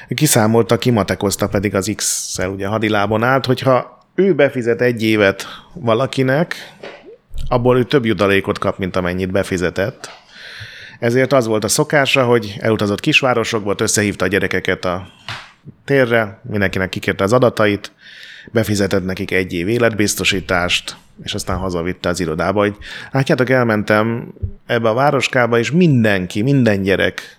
kiszámolta, 0.09 0.77
kimatekozta 0.77 1.47
pedig 1.47 1.75
az 1.75 1.91
X-szel 1.95 2.49
ugye 2.49 2.67
hadilábon 2.67 3.23
állt, 3.23 3.45
hogyha 3.45 3.96
ő 4.17 4.33
befizet 4.33 4.81
egy 4.81 5.03
évet 5.03 5.47
valakinek, 5.73 6.55
abból 7.47 7.77
ő 7.77 7.83
több 7.83 8.05
jutalékot 8.05 8.59
kap, 8.59 8.77
mint 8.77 8.95
amennyit 8.95 9.31
befizetett. 9.31 10.09
Ezért 10.99 11.33
az 11.33 11.47
volt 11.47 11.63
a 11.63 11.67
szokása, 11.67 12.25
hogy 12.25 12.55
elutazott 12.59 12.99
kisvárosokba, 12.99 13.75
összehívta 13.77 14.25
a 14.25 14.27
gyerekeket 14.27 14.85
a 14.85 15.07
térre, 15.85 16.39
mindenkinek 16.49 16.89
kikérte 16.89 17.23
az 17.23 17.33
adatait, 17.33 17.91
befizetett 18.51 19.05
nekik 19.05 19.31
egy 19.31 19.53
év 19.53 19.67
életbiztosítást, 19.67 20.95
és 21.23 21.33
aztán 21.33 21.57
hazavitte 21.57 22.09
az 22.09 22.19
irodába, 22.19 22.59
hogy 22.59 22.75
látjátok, 23.11 23.49
elmentem 23.49 24.33
ebbe 24.65 24.89
a 24.89 24.93
városkába, 24.93 25.59
és 25.59 25.71
mindenki, 25.71 26.41
minden 26.41 26.81
gyerek 26.81 27.37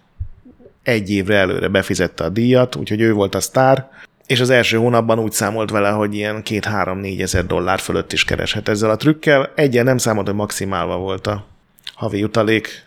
egy 0.82 1.10
évre 1.10 1.36
előre 1.36 1.68
befizette 1.68 2.24
a 2.24 2.28
díjat, 2.28 2.76
úgyhogy 2.76 3.00
ő 3.00 3.12
volt 3.12 3.34
a 3.34 3.40
sztár, 3.40 3.88
és 4.28 4.40
az 4.40 4.50
első 4.50 4.76
hónapban 4.76 5.18
úgy 5.18 5.32
számolt 5.32 5.70
vele, 5.70 5.90
hogy 5.90 6.14
ilyen 6.14 6.42
két-három-négy 6.42 7.20
ezer 7.20 7.46
dollár 7.46 7.78
fölött 7.78 8.12
is 8.12 8.24
kereshet 8.24 8.68
ezzel 8.68 8.90
a 8.90 8.96
trükkel. 8.96 9.52
Egyen 9.54 9.84
nem 9.84 9.98
számolt, 9.98 10.26
hogy 10.26 10.36
maximálva 10.36 10.96
volt 10.96 11.26
a 11.26 11.46
havi 11.94 12.18
jutalék 12.18 12.84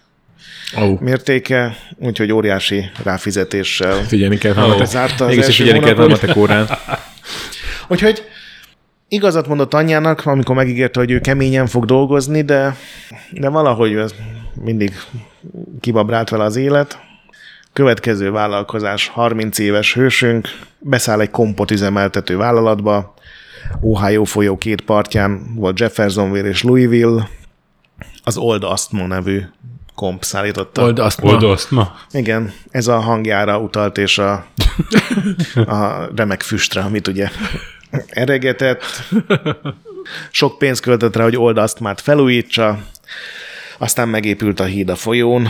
oh. 0.78 1.00
mértéke, 1.00 1.78
úgyhogy 1.98 2.32
óriási 2.32 2.90
ráfizetéssel 3.04 4.04
figyelni 4.04 4.38
kell, 4.38 4.54
oh. 4.58 4.84
zárta 4.84 5.26
az 5.26 5.38
első 5.38 5.52
figyelni 5.52 5.80
kell 5.80 6.12
a 6.12 6.38
órán. 6.38 6.70
úgyhogy 7.88 8.24
igazat 9.08 9.48
mondott 9.48 9.74
anyjának, 9.74 10.26
amikor 10.26 10.56
megígérte, 10.56 11.00
hogy 11.00 11.12
ő 11.12 11.20
keményen 11.20 11.68
fog 11.68 11.86
dolgozni, 11.86 12.42
de, 12.42 12.76
de 13.32 13.50
valahogy 13.50 14.04
mindig 14.64 14.94
kibabrált 15.80 16.30
vele 16.30 16.44
az 16.44 16.56
élet. 16.56 17.00
Következő 17.82 18.32
vállalkozás, 18.32 19.08
30 19.08 19.60
éves 19.60 19.94
hősünk, 19.94 20.48
beszáll 20.80 21.20
egy 21.20 21.30
kompot 21.30 21.72
üzemeltető 21.72 22.38
vállalatba, 22.38 23.14
Ohio 23.80 24.24
folyó 24.24 24.58
két 24.58 24.82
partján 24.82 25.56
volt 25.56 25.80
Jeffersonville 25.80 26.48
és 26.48 26.64
Louisville, 26.64 27.30
az 28.24 28.38
Old 28.38 28.64
Astma 28.64 29.08
nevű 29.08 29.42
komp 29.96 30.24
szállította. 30.24 30.84
Old 30.84 31.00
Astma. 31.00 31.30
Old 31.30 31.44
Astma. 31.44 31.96
Igen, 32.12 32.54
ez 32.72 32.88
a 32.88 33.00
hangjára 33.00 33.60
utalt, 33.60 33.98
és 33.98 34.18
a, 34.18 34.32
a 35.66 36.10
remek 36.16 36.42
füstre, 36.42 36.82
amit 36.82 37.08
ugye 37.08 37.30
eregetett. 38.08 38.84
Sok 40.32 40.58
pénzt 40.58 40.82
költött 40.82 41.16
rá, 41.16 41.24
hogy 41.24 41.38
Old 41.38 41.58
Astmát 41.58 42.02
felújítsa, 42.02 42.80
aztán 43.78 44.10
megépült 44.10 44.60
a 44.60 44.64
híd 44.66 44.90
a 44.90 44.96
folyón. 44.96 45.48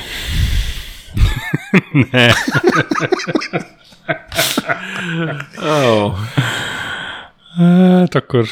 Oh. 5.58 6.14
Hát 7.58 8.16
akkor 8.16 8.46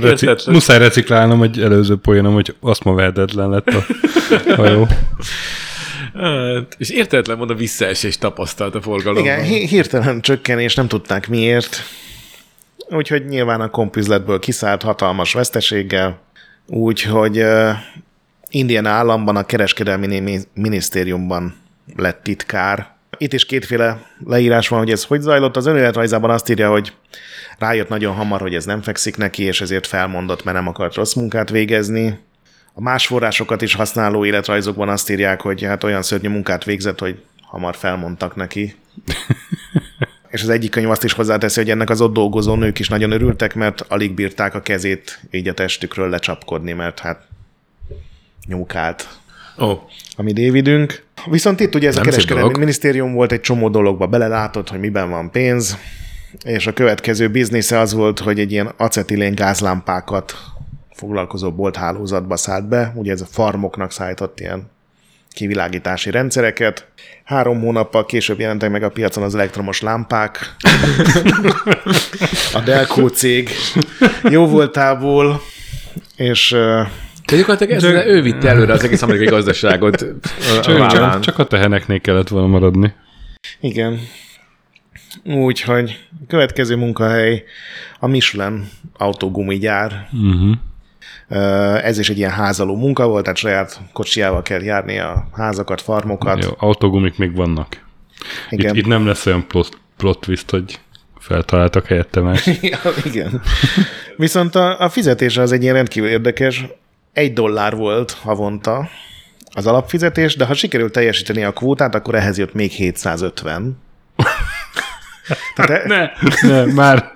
reci- 0.00 0.46
muszáj 0.46 0.78
reciklálnom 0.78 1.42
egy 1.42 1.60
előző 1.60 1.96
poénom, 1.96 2.32
hogy 2.32 2.54
azt 2.60 2.84
ma 2.84 2.94
vehetetlen 2.94 3.50
lett 3.50 3.68
a 3.68 3.84
hajó. 4.56 4.88
Hát, 6.14 6.74
és 6.78 6.90
értetlen 6.90 7.36
módon 7.36 7.56
visszaesés 7.56 8.18
tapasztalt 8.18 8.74
a 8.74 8.80
forgalomban. 8.80 9.24
Igen, 9.24 9.66
hirtelen 9.66 10.20
csökkenés, 10.20 10.74
nem 10.74 10.88
tudták 10.88 11.28
miért. 11.28 11.82
Úgyhogy 12.88 13.24
nyilván 13.24 13.60
a 13.60 13.70
kompüzletből 13.70 14.38
kiszállt 14.38 14.82
hatalmas 14.82 15.32
veszteséggel, 15.32 16.20
úgyhogy 16.66 17.44
Indiana 18.54 18.88
államban 18.88 19.36
a 19.36 19.46
kereskedelmi 19.46 20.38
minisztériumban 20.54 21.54
lett 21.96 22.22
titkár. 22.22 22.90
Itt 23.18 23.32
is 23.32 23.46
kétféle 23.46 24.02
leírás 24.24 24.68
van, 24.68 24.78
hogy 24.78 24.90
ez 24.90 25.04
hogy 25.04 25.20
zajlott. 25.20 25.56
Az 25.56 25.66
önéletrajzában 25.66 26.30
azt 26.30 26.50
írja, 26.50 26.70
hogy 26.70 26.92
rájött 27.58 27.88
nagyon 27.88 28.14
hamar, 28.14 28.40
hogy 28.40 28.54
ez 28.54 28.64
nem 28.64 28.82
fekszik 28.82 29.16
neki, 29.16 29.42
és 29.42 29.60
ezért 29.60 29.86
felmondott, 29.86 30.44
mert 30.44 30.56
nem 30.56 30.68
akart 30.68 30.94
rossz 30.94 31.14
munkát 31.14 31.50
végezni. 31.50 32.18
A 32.72 32.80
más 32.80 33.06
forrásokat 33.06 33.62
is 33.62 33.74
használó 33.74 34.24
életrajzokban 34.24 34.88
azt 34.88 35.10
írják, 35.10 35.40
hogy 35.40 35.62
hát 35.62 35.84
olyan 35.84 36.02
szörnyű 36.02 36.28
munkát 36.28 36.64
végzett, 36.64 36.98
hogy 36.98 37.22
hamar 37.42 37.76
felmondtak 37.76 38.36
neki. 38.36 38.74
És 40.30 40.42
az 40.42 40.48
egyik 40.48 40.70
könyv 40.70 40.90
azt 40.90 41.04
is 41.04 41.12
hozzáteszi, 41.12 41.60
hogy 41.60 41.70
ennek 41.70 41.90
az 41.90 42.00
ott 42.00 42.12
dolgozó 42.12 42.54
nők 42.54 42.78
is 42.78 42.88
nagyon 42.88 43.10
örültek, 43.10 43.54
mert 43.54 43.80
alig 43.80 44.14
bírták 44.14 44.54
a 44.54 44.60
kezét 44.60 45.20
így 45.30 45.48
a 45.48 45.54
testükről 45.54 46.08
lecsapkodni, 46.08 46.72
mert 46.72 46.98
hát 46.98 47.26
nyúkált 48.46 49.08
oh. 49.56 49.78
a 50.16 50.22
mi 50.22 50.32
Davidünk. 50.32 51.04
Viszont 51.30 51.60
itt 51.60 51.74
ugye 51.74 51.88
ez 51.88 51.94
Nem 51.94 52.02
a 52.02 52.08
kereskedelmi 52.08 52.58
minisztérium 52.58 53.12
volt, 53.12 53.32
egy 53.32 53.40
csomó 53.40 53.68
dologba 53.68 54.06
belelátott, 54.06 54.68
hogy 54.68 54.80
miben 54.80 55.10
van 55.10 55.30
pénz, 55.30 55.78
és 56.44 56.66
a 56.66 56.72
következő 56.72 57.28
biznisze 57.28 57.78
az 57.78 57.92
volt, 57.92 58.18
hogy 58.18 58.40
egy 58.40 58.52
ilyen 58.52 58.72
acetilén 58.76 59.34
gázlámpákat 59.34 60.34
foglalkozó 60.90 61.52
bolthálózatba 61.52 62.36
szállt 62.36 62.68
be, 62.68 62.92
ugye 62.94 63.12
ez 63.12 63.20
a 63.20 63.26
farmoknak 63.30 63.92
szállított 63.92 64.40
ilyen 64.40 64.70
kivilágítási 65.30 66.10
rendszereket. 66.10 66.86
Három 67.24 67.60
hónappal 67.60 68.06
később 68.06 68.38
jelentek 68.40 68.70
meg 68.70 68.82
a 68.82 68.88
piacon 68.88 69.22
az 69.22 69.34
elektromos 69.34 69.80
lámpák. 69.80 70.56
a 72.54 72.60
Delco 72.60 73.08
cég 73.08 73.50
jó 74.22 74.46
voltából, 74.46 75.42
és 76.16 76.56
de 77.32 77.38
gyakorlatilag 77.38 77.72
ez, 77.72 77.82
csak, 77.82 78.06
ő 78.06 78.22
vitte 78.22 78.48
előre 78.48 78.72
az 78.72 78.84
egész 78.84 79.02
amerikai 79.02 79.26
gazdaságot 79.26 80.06
csak, 80.62 80.86
csak, 80.86 81.20
csak 81.20 81.38
a 81.38 81.44
teheneknél 81.44 82.00
kellett 82.00 82.28
volna 82.28 82.46
maradni. 82.46 82.92
Igen. 83.60 84.00
Úgyhogy 85.24 85.98
a 86.22 86.26
következő 86.28 86.76
munkahely 86.76 87.44
a 87.98 88.06
Michelin 88.06 88.68
autógumigyár. 88.96 90.08
Uh-huh. 90.12 90.56
Ez 91.86 91.98
is 91.98 92.10
egy 92.10 92.18
ilyen 92.18 92.30
házaló 92.30 92.76
munka 92.76 93.06
volt, 93.06 93.22
tehát 93.22 93.38
saját 93.38 93.80
kocsiával 93.92 94.42
kell 94.42 94.62
járni 94.62 94.98
a 94.98 95.28
házakat, 95.32 95.80
farmokat. 95.80 96.44
Jó, 96.44 96.50
autógumik 96.56 97.18
még 97.18 97.34
vannak. 97.34 97.84
Igen. 98.50 98.74
Itt, 98.74 98.80
itt 98.80 98.86
nem 98.86 99.06
lesz 99.06 99.26
olyan 99.26 99.46
plot, 99.46 99.78
plot 99.96 100.20
twist, 100.20 100.50
hogy 100.50 100.80
feltaláltak 101.18 101.86
helyette 101.86 102.20
más. 102.20 102.46
ja, 102.60 102.78
igen. 103.04 103.42
Viszont 104.16 104.54
a, 104.54 104.80
a 104.80 104.88
fizetés 104.88 105.36
az 105.36 105.52
egy 105.52 105.62
ilyen 105.62 105.74
rendkívül 105.74 106.08
érdekes. 106.08 106.64
Egy 107.12 107.32
dollár 107.32 107.76
volt 107.76 108.10
havonta 108.10 108.88
az 109.54 109.66
alapfizetés, 109.66 110.36
de 110.36 110.44
ha 110.44 110.54
sikerült 110.54 110.92
teljesíteni 110.92 111.44
a 111.44 111.52
kvótát, 111.52 111.94
akkor 111.94 112.14
ehhez 112.14 112.38
jött 112.38 112.54
még 112.54 112.70
750. 112.70 113.78
Tehát, 115.54 115.84
ne, 115.84 116.10
ne, 116.48 116.64
már 116.64 117.11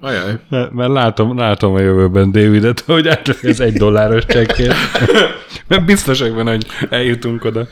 Ajaj. 0.00 0.38
Mert, 0.48 0.72
mert 0.72 0.90
látom, 0.90 1.38
látom 1.38 1.74
a 1.74 1.80
jövőben 1.80 2.30
Davidet, 2.32 2.80
hogy 2.80 3.08
átlök 3.08 3.42
ez 3.42 3.60
egy 3.60 3.72
dolláros 3.72 4.26
csekkért. 4.26 4.74
Mert 5.68 5.84
biztosak 5.84 6.34
benne, 6.34 6.50
hogy 6.50 6.66
eljutunk 6.90 7.44
oda. 7.44 7.66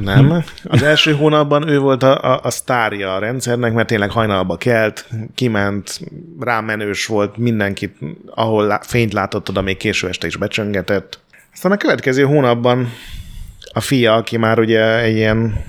Nem. 0.00 0.44
Az 0.64 0.82
első 0.82 1.12
hónapban 1.12 1.68
ő 1.68 1.78
volt 1.78 2.02
a, 2.02 2.32
a, 2.32 2.40
a 2.42 2.50
sztárja 2.50 3.14
a 3.14 3.18
rendszernek, 3.18 3.72
mert 3.72 3.88
tényleg 3.88 4.10
hajnalba 4.10 4.56
kelt, 4.56 5.08
kiment, 5.34 6.00
rámenős 6.40 7.06
volt, 7.06 7.36
mindenkit, 7.36 7.96
ahol 8.34 8.66
lá, 8.66 8.80
fényt 8.82 9.12
látott, 9.12 9.48
oda 9.48 9.60
még 9.60 9.76
késő 9.76 10.08
este 10.08 10.26
is 10.26 10.36
becsöngetett. 10.36 11.20
Aztán 11.52 11.72
a 11.72 11.76
következő 11.76 12.24
hónapban 12.24 12.92
a 13.72 13.80
fia, 13.80 14.14
aki 14.14 14.36
már 14.36 14.58
ugye 14.58 14.98
egy 14.98 15.16
ilyen 15.16 15.64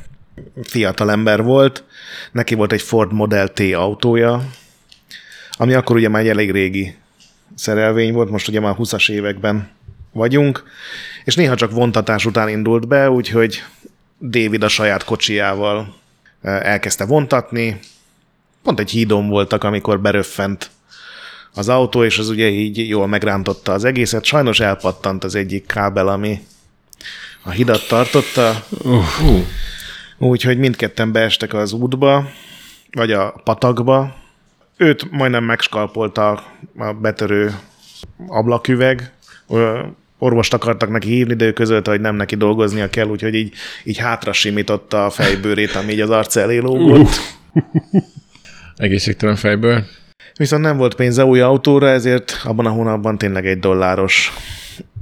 fiatal 0.63 1.11
ember 1.11 1.43
volt, 1.43 1.83
neki 2.31 2.55
volt 2.55 2.71
egy 2.71 2.81
Ford 2.81 3.13
Model 3.13 3.47
T 3.47 3.59
autója, 3.59 4.43
ami 5.57 5.73
akkor 5.73 5.95
ugye 5.95 6.09
már 6.09 6.21
egy 6.21 6.27
elég 6.27 6.51
régi 6.51 6.95
szerelvény 7.55 8.13
volt, 8.13 8.29
most 8.29 8.47
ugye 8.47 8.59
már 8.59 8.75
20-as 8.77 9.11
években 9.11 9.69
vagyunk, 10.11 10.63
és 11.23 11.35
néha 11.35 11.55
csak 11.55 11.71
vontatás 11.71 12.25
után 12.25 12.49
indult 12.49 12.87
be, 12.87 13.09
úgyhogy 13.09 13.63
David 14.19 14.63
a 14.63 14.67
saját 14.67 15.03
kocsijával 15.03 15.95
e, 16.41 16.49
elkezdte 16.49 17.05
vontatni. 17.05 17.79
Pont 18.63 18.79
egy 18.79 18.89
hídon 18.89 19.27
voltak, 19.27 19.63
amikor 19.63 20.01
beröffent 20.01 20.69
az 21.53 21.69
autó, 21.69 22.03
és 22.03 22.17
az 22.17 22.29
ugye 22.29 22.49
így 22.49 22.89
jól 22.89 23.07
megrántotta 23.07 23.71
az 23.71 23.83
egészet. 23.83 24.23
Sajnos 24.23 24.59
elpattant 24.59 25.23
az 25.23 25.35
egyik 25.35 25.65
kábel, 25.65 26.07
ami 26.07 26.39
a 27.43 27.49
hidat 27.49 27.87
tartotta. 27.87 28.65
Uh. 28.69 29.05
Úgyhogy 30.17 30.57
mindketten 30.57 31.11
beestek 31.11 31.53
az 31.53 31.73
útba, 31.73 32.29
vagy 32.91 33.11
a 33.11 33.41
patakba, 33.43 34.15
őt 34.83 35.11
majdnem 35.11 35.43
megskalpolta 35.43 36.43
a 36.77 36.93
betörő 37.01 37.51
ablaküveg, 38.27 39.11
orvost 40.17 40.53
akartak 40.53 40.89
neki 40.89 41.07
hívni, 41.07 41.33
de 41.33 41.45
ő 41.45 41.53
közölte, 41.53 41.91
hogy 41.91 42.01
nem 42.01 42.15
neki 42.15 42.35
dolgoznia 42.35 42.89
kell, 42.89 43.07
úgyhogy 43.07 43.33
így, 43.33 43.53
így 43.83 43.97
hátra 43.97 44.33
simította 44.33 45.05
a 45.05 45.09
fejbőrét, 45.09 45.75
ami 45.75 45.91
így 45.91 45.99
az 45.99 46.09
arc 46.09 46.35
elé 46.35 46.57
lógott. 46.57 47.09
Egészségtelen 48.75 49.35
fejből. 49.35 49.83
Viszont 50.37 50.63
nem 50.63 50.77
volt 50.77 50.95
pénze 50.95 51.25
új 51.25 51.39
autóra, 51.39 51.89
ezért 51.89 52.41
abban 52.43 52.65
a 52.65 52.69
hónapban 52.69 53.17
tényleg 53.17 53.47
egy 53.47 53.59
dolláros 53.59 54.33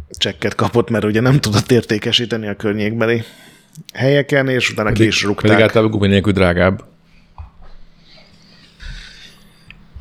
csekket 0.10 0.56
kapott, 0.56 0.90
mert 0.90 1.04
ugye 1.04 1.22
nem 1.22 1.40
tudott 1.40 1.72
értékesíteni 1.72 2.48
a 2.48 2.56
környékbeli 2.56 3.24
helyeken, 3.94 4.48
és 4.48 4.72
utána 4.72 4.92
ki 4.92 5.06
is 5.06 5.24
rúgták. 5.24 5.50
Pedig 5.50 5.64
általában 5.64 5.92
gumi 5.92 6.08
nélkül 6.08 6.34
drágább. 6.34 6.84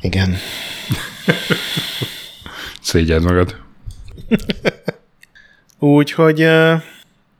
Igen. 0.01 0.35
Szégyed 2.81 3.23
magad. 3.23 3.55
Úgyhogy 5.79 6.47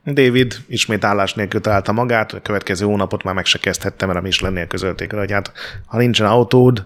David 0.06 0.58
ismét 0.68 1.04
állás 1.04 1.34
nélkül 1.34 1.62
találta 1.62 1.92
magát, 1.92 2.34
a 2.34 2.42
következő 2.42 2.86
hónapot 2.86 3.24
már 3.24 3.34
meg 3.34 3.46
se 3.46 3.58
kezdhette, 3.58 4.06
mert 4.06 4.18
a 4.18 4.22
Michelin 4.22 4.68
közölték 4.68 5.12
hogy 5.12 5.32
hát 5.32 5.52
ha 5.86 5.98
nincsen 5.98 6.28
autód, 6.28 6.86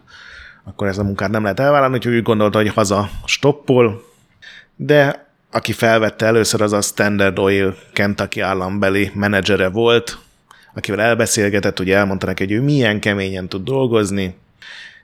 akkor 0.64 0.88
ez 0.88 0.98
a 0.98 1.04
munkát 1.04 1.30
nem 1.30 1.42
lehet 1.42 1.60
elvállalni, 1.60 1.96
úgyhogy 1.96 2.16
úgy 2.16 2.24
gondolta, 2.24 2.58
hogy 2.58 2.74
haza 2.74 3.10
stoppol, 3.26 4.04
de 4.76 5.28
aki 5.52 5.72
felvette 5.72 6.26
először, 6.26 6.62
az 6.62 6.74
a 6.74 6.82
Standard 6.82 7.40
Oil 7.40 7.76
Kentucky 7.94 8.40
állambeli 8.40 9.12
menedzsere 9.14 9.70
volt, 9.70 10.18
akivel 10.74 11.02
elbeszélgetett, 11.02 11.80
ugye 11.80 11.98
elmondta 11.98 12.26
neki, 12.26 12.44
hogy 12.44 12.54
ő 12.54 12.62
milyen 12.62 13.00
keményen 13.00 13.48
tud 13.48 13.64
dolgozni, 13.64 14.36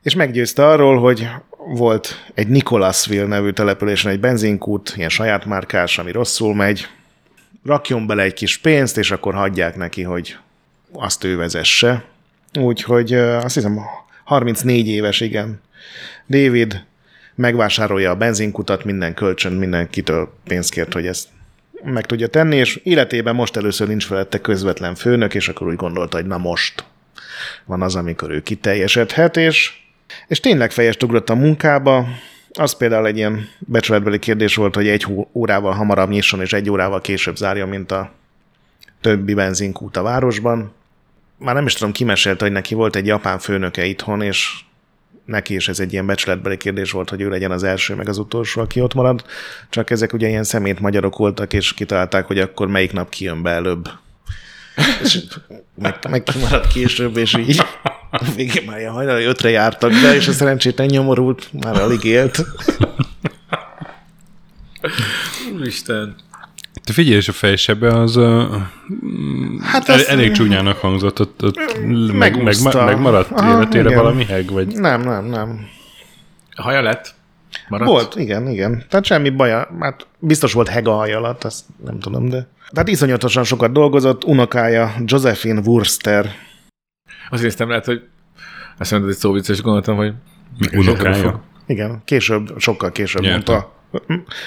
és 0.04 0.16
meggyőzte 0.16 0.68
arról, 0.68 1.00
hogy 1.00 1.30
volt 1.58 2.26
egy 2.34 2.48
Nicholasville 2.48 3.26
nevű 3.26 3.52
településen 3.52 4.12
egy 4.12 4.20
benzinkút, 4.20 4.94
ilyen 4.96 5.10
saját 5.10 5.46
márkás, 5.46 5.98
ami 5.98 6.12
rosszul 6.12 6.56
megy, 6.56 6.88
rakjon 7.66 8.08
bele 8.08 8.24
egy 8.24 8.34
kis 8.34 8.58
pénzt, 8.58 8.98
és 8.98 9.12
akkor 9.12 9.34
hagyják 9.34 9.76
neki, 9.76 10.02
hogy 10.02 10.38
azt 10.92 11.24
ő 11.24 11.38
vezesse. 11.38 12.04
Úgyhogy 12.60 13.14
azt 13.14 13.54
hiszem 13.54 13.80
34 14.24 14.88
éves, 14.88 15.20
igen. 15.20 15.62
David 16.28 16.86
megvásárolja 17.36 18.10
a 18.10 18.16
benzinkutat, 18.16 18.84
minden 18.84 19.14
kölcsön, 19.14 19.54
mindenkitől 19.54 20.34
pénzt 20.44 20.72
kért, 20.72 20.94
hogy 20.94 21.08
ezt 21.08 21.28
meg 21.84 22.06
tudja 22.06 22.28
tenni, 22.28 22.56
és 22.56 22.76
életében 22.76 23.36
most 23.36 23.58
először 23.58 23.88
nincs 23.88 24.06
felette 24.06 24.42
közvetlen 24.42 24.96
főnök, 24.96 25.34
és 25.34 25.48
akkor 25.48 25.68
úgy 25.68 25.76
gondolta, 25.76 26.18
hogy 26.18 26.26
na 26.26 26.38
most 26.38 26.86
van 27.66 27.82
az, 27.82 27.96
amikor 27.96 28.32
ő 28.32 28.42
kiteljesedhet, 28.42 29.38
és 29.38 29.82
és 30.28 30.40
tényleg 30.40 30.72
fejest 30.72 31.04
ugrott 31.04 31.30
a 31.30 31.36
munkába, 31.36 32.08
az 32.54 32.78
például 32.78 33.06
egy 33.06 33.18
ilyen 33.18 33.50
becsületbeli 33.60 34.20
kérdés 34.20 34.56
volt, 34.56 34.76
hogy 34.76 34.88
egy 34.88 35.06
órával 35.34 35.74
hamarabb 35.74 36.10
nyisson, 36.10 36.42
és 36.42 36.54
egy 36.54 36.70
órával 36.70 37.02
később 37.02 37.36
zárja, 37.36 37.66
mint 37.66 37.92
a 37.92 38.12
többi 39.02 39.34
benzinkút 39.34 39.98
a 39.98 40.02
városban. 40.02 40.74
Már 41.38 41.56
nem 41.56 41.66
is 41.66 41.74
tudom, 41.74 41.92
kimesélte, 41.92 42.44
hogy 42.44 42.54
neki 42.54 42.74
volt 42.74 42.96
egy 42.96 43.06
japán 43.06 43.40
főnöke 43.40 43.86
itthon, 43.86 44.22
és 44.22 44.60
neki 45.26 45.56
is 45.56 45.68
ez 45.68 45.80
egy 45.80 45.94
ilyen 45.94 46.06
becsületbeli 46.06 46.58
kérdés 46.58 46.92
volt, 46.92 47.10
hogy 47.10 47.22
ő 47.22 47.30
legyen 47.30 47.52
az 47.52 47.64
első, 47.64 47.96
meg 47.96 48.10
az 48.10 48.18
utolsó, 48.18 48.62
aki 48.62 48.82
ott 48.82 48.94
marad. 48.94 49.26
Csak 49.70 49.90
ezek 49.90 50.14
ugye 50.14 50.28
ilyen 50.28 50.44
szemét 50.44 50.80
magyarok 50.80 51.18
voltak, 51.18 51.54
és 51.54 51.74
kitalálták, 51.74 52.26
hogy 52.26 52.40
akkor 52.40 52.68
melyik 52.68 52.92
nap 52.92 53.10
kijön 53.10 53.42
be 53.42 53.50
előbb. 53.50 53.90
és 55.04 55.20
meg, 55.76 55.96
meg 56.10 56.24
kimaradt 56.24 56.74
később, 56.74 57.18
és 57.18 57.38
így 57.38 57.62
végén 58.36 58.64
már 58.66 58.80
ilyen 58.80 58.92
hajnali 58.92 59.24
ötre 59.24 59.50
jártak 59.50 59.92
be, 60.02 60.16
és 60.16 60.28
a 60.28 60.32
szerencsétlen 60.32 60.88
nyomorult, 60.88 61.50
már 61.64 61.82
alig 61.82 62.04
élt. 62.04 62.46
Úristen. 65.56 66.16
Te 66.84 66.94
figyelj, 66.94 67.16
és 67.16 67.28
a 67.28 67.32
fejsebe 67.32 68.00
az 68.00 68.16
uh, 68.16 68.56
hát 69.62 69.90
el, 69.90 70.06
elég 70.06 70.32
csúnyának 70.32 70.78
hangzott, 70.78 71.20
ott, 71.20 71.44
ott 71.44 71.60
meg, 72.14 72.44
meg, 72.44 72.56
megmaradt 72.74 73.32
Aha, 73.32 73.58
életére 73.58 73.90
igen. 73.90 73.98
valami 73.98 74.26
heg, 74.26 74.52
vagy? 74.52 74.68
Nem, 74.68 75.02
nem, 75.02 75.26
nem. 75.26 75.68
Haja 76.56 76.82
lett? 76.82 77.14
Maradt? 77.68 77.90
Volt, 77.90 78.16
igen, 78.16 78.48
igen. 78.48 78.86
Tehát 78.90 79.06
semmi 79.06 79.30
baja, 79.30 79.68
hát 79.80 80.08
biztos 80.20 80.54
volt 80.54 80.68
heg 80.68 80.88
a 80.88 80.92
haja 80.92 81.18
alatt, 81.18 81.44
azt 81.44 81.64
nem 81.86 82.00
tudom, 82.00 82.30
de... 82.30 82.48
Tehát 82.70 82.88
iszonyatosan 82.88 83.44
sokat 83.44 83.72
dolgozott, 83.72 84.24
unokája 84.24 84.94
Josephine 85.06 85.60
Wurster 85.60 86.36
azt 87.30 87.42
néztem 87.42 87.68
lehet, 87.68 87.86
hogy 87.86 88.02
azt 88.78 88.92
mondod, 88.92 89.10
hogy 89.10 89.18
szó 89.18 89.32
vicces, 89.32 89.62
gondoltam, 89.62 89.96
hogy 89.96 90.14
unokája. 90.74 91.44
Igen, 91.66 92.02
később, 92.06 92.54
sokkal 92.58 92.92
később 92.92 93.22
Nyertem. 93.22 93.56
mondta. 93.56 93.80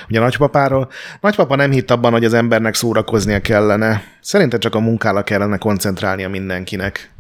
Ugye 0.09 0.21
nagypapáról. 0.21 0.91
Nagypapa 1.21 1.57
nem 1.57 1.71
hitt 1.71 1.91
abban, 1.91 2.13
hogy 2.13 2.25
az 2.25 2.35
embernek 2.35 2.75
szórakoznia 2.75 3.41
kellene. 3.41 4.03
Szerinte 4.21 4.59
csak 4.59 4.75
a 4.75 4.81
munkára 4.81 5.23
kellene 5.23 5.59
koncentrálnia 5.59 6.29
mindenkinek. 6.29 7.11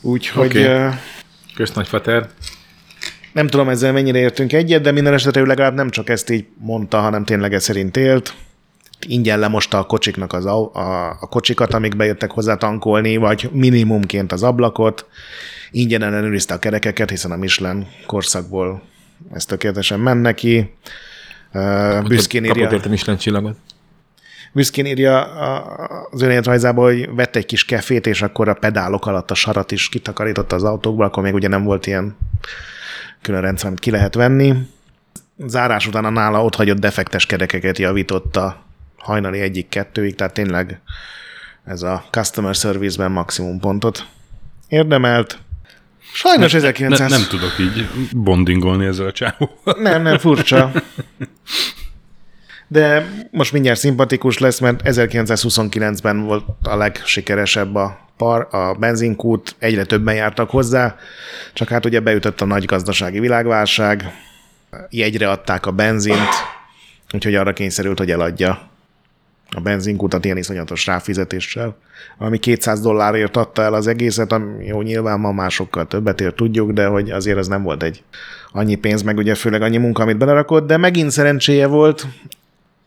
Úgyhogy 0.00 0.56
okay. 0.56 0.90
Kösz 1.54 1.72
nagyfater. 1.72 2.28
nem 3.32 3.46
tudom 3.46 3.68
ezzel 3.68 3.92
mennyire 3.92 4.18
értünk 4.18 4.52
egyet, 4.52 4.82
de 4.82 4.90
minden 4.90 5.12
esetre 5.12 5.40
ő 5.40 5.44
legalább 5.44 5.74
nem 5.74 5.90
csak 5.90 6.08
ezt 6.08 6.30
így 6.30 6.46
mondta, 6.58 7.00
hanem 7.00 7.24
tényleg 7.24 7.54
ez 7.54 7.62
szerint 7.62 7.96
élt. 7.96 8.34
Ingyen 9.06 9.38
lemosta 9.38 9.78
a 9.78 9.84
kocsiknak 9.84 10.32
az, 10.32 10.46
au- 10.46 10.74
a, 10.76 11.08
a 11.10 11.26
kocsikat, 11.28 11.74
amik 11.74 11.96
bejöttek 11.96 12.30
hozzá 12.30 12.56
tankolni, 12.56 13.16
vagy 13.16 13.48
minimumként 13.52 14.32
az 14.32 14.42
ablakot. 14.42 15.06
Ingyen 15.70 16.02
ellenőrizte 16.02 16.54
a 16.54 16.58
kerekeket, 16.58 17.10
hiszen 17.10 17.30
a 17.30 17.36
Michelin 17.36 17.86
korszakból 18.06 18.82
ez 19.32 19.44
tökéletesen 19.44 20.00
menne 20.00 20.20
neki. 20.20 20.74
Uh, 21.54 22.06
büszkén 22.06 22.42
Kapott 22.42 22.56
írja, 22.56 22.70
érte 22.72 22.88
Michelin 22.88 23.20
csillagot. 23.20 23.56
büszkén 24.52 24.86
írja 24.86 25.24
a- 25.24 26.08
az 26.10 26.22
önéletrajzából, 26.22 26.84
hogy 26.84 27.14
vett 27.14 27.36
egy 27.36 27.46
kis 27.46 27.64
kefét, 27.64 28.06
és 28.06 28.22
akkor 28.22 28.48
a 28.48 28.54
pedálok 28.54 29.06
alatt 29.06 29.30
a 29.30 29.34
sarat 29.34 29.70
is 29.72 29.88
kitakarította 29.88 30.56
az 30.56 30.64
autókból, 30.64 31.04
akkor 31.04 31.22
még 31.22 31.34
ugye 31.34 31.48
nem 31.48 31.64
volt 31.64 31.86
ilyen 31.86 32.16
külön 33.22 33.40
rendszer, 33.40 33.66
amit 33.68 33.80
ki 33.80 33.90
lehet 33.90 34.14
venni. 34.14 34.54
Zárás 35.46 35.86
után 35.86 36.04
a 36.04 36.10
nála 36.10 36.44
ott 36.44 36.54
hagyott 36.54 36.78
defektes 36.78 37.26
kerekeket 37.26 37.78
javította 37.78 38.66
hajnali 38.98 39.40
egyik-kettőig, 39.40 40.14
tehát 40.14 40.32
tényleg 40.32 40.80
ez 41.64 41.82
a 41.82 42.04
customer 42.10 42.54
service-ben 42.54 43.10
maximum 43.10 43.58
pontot 43.58 44.06
érdemelt. 44.68 45.38
Sajnos 46.12 46.54
1900... 46.54 47.10
Ne, 47.10 47.16
nem 47.16 47.26
tudok 47.28 47.58
így 47.58 47.88
bondingolni 48.12 48.86
ezzel 48.86 49.06
a 49.06 49.12
csávóval. 49.12 49.76
Nem, 49.78 50.02
nem, 50.02 50.18
furcsa. 50.18 50.72
De 52.68 53.08
most 53.30 53.52
mindjárt 53.52 53.78
szimpatikus 53.78 54.38
lesz, 54.38 54.58
mert 54.58 54.80
1929-ben 54.84 56.24
volt 56.24 56.44
a 56.62 56.76
legsikeresebb 56.76 57.74
a 57.74 57.98
par, 58.16 58.48
a 58.50 58.72
benzinkút, 58.72 59.54
egyre 59.58 59.84
többen 59.84 60.14
jártak 60.14 60.50
hozzá, 60.50 60.96
csak 61.52 61.68
hát 61.68 61.84
ugye 61.84 62.00
beütött 62.00 62.40
a 62.40 62.44
nagy 62.44 62.64
gazdasági 62.64 63.20
világválság, 63.20 64.12
jegyre 64.90 65.30
adták 65.30 65.66
a 65.66 65.70
benzint, 65.70 66.28
úgyhogy 67.12 67.34
arra 67.34 67.52
kényszerült, 67.52 67.98
hogy 67.98 68.10
eladja 68.10 68.68
a 69.56 69.60
benzinkutat 69.60 70.24
ilyen 70.24 70.36
iszonyatos 70.36 70.86
ráfizetéssel, 70.86 71.76
ami 72.18 72.38
200 72.38 72.80
dollárért 72.80 73.36
adta 73.36 73.62
el 73.62 73.74
az 73.74 73.86
egészet, 73.86 74.32
ami 74.32 74.66
jó, 74.66 74.82
nyilván 74.82 75.20
ma 75.20 75.32
másokkal 75.32 75.86
többet 75.86 76.20
ér, 76.20 76.32
tudjuk, 76.32 76.70
de 76.70 76.86
hogy 76.86 77.10
azért 77.10 77.38
az 77.38 77.46
nem 77.46 77.62
volt 77.62 77.82
egy 77.82 78.02
annyi 78.52 78.74
pénz, 78.74 79.02
meg 79.02 79.16
ugye 79.16 79.34
főleg 79.34 79.62
annyi 79.62 79.76
munka, 79.76 80.02
amit 80.02 80.18
belerakott, 80.18 80.66
de 80.66 80.76
megint 80.76 81.10
szerencséje 81.10 81.66
volt, 81.66 82.06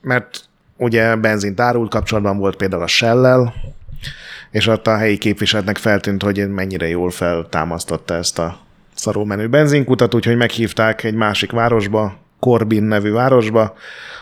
mert 0.01 0.43
ugye 0.78 1.16
benzint 1.16 1.59
árult 1.59 1.89
kapcsolatban 1.89 2.38
volt 2.38 2.55
például 2.55 2.84
a 2.84 2.88
Shell-lel, 2.88 3.53
és 4.51 4.68
ott 4.68 4.88
a 4.88 4.97
helyi 4.97 5.18
képviseletnek 5.18 5.78
feltűnt, 5.78 6.24
hogy 6.24 6.49
mennyire 6.49 6.88
jól 6.88 7.09
feltámasztotta 7.09 8.14
ezt 8.14 8.39
a 8.39 8.59
szaró 8.93 9.24
menő 9.24 9.47
benzinkutat, 9.47 10.14
úgyhogy 10.14 10.38
meghívták 10.38 11.03
egy 11.03 11.16
másik 11.16 11.51
városba, 11.51 12.20
Corbin 12.39 12.84
nevű 12.84 13.12
városba, 13.12 13.74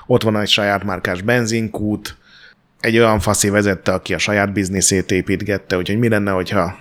ott 0.06 0.24
van 0.24 0.38
egy 0.38 0.48
saját 0.48 0.84
márkás 0.84 1.22
benzinkút, 1.22 2.18
egy 2.80 2.98
olyan 2.98 3.20
faszi 3.20 3.50
vezette, 3.50 3.94
aki 3.94 4.14
a 4.14 4.18
saját 4.18 4.54
bizniszét 4.54 5.12
építgette, 5.12 5.78
úgyhogy 5.78 6.00
mi 6.00 6.10
lenne, 6.10 6.32
hogyha 6.32 6.80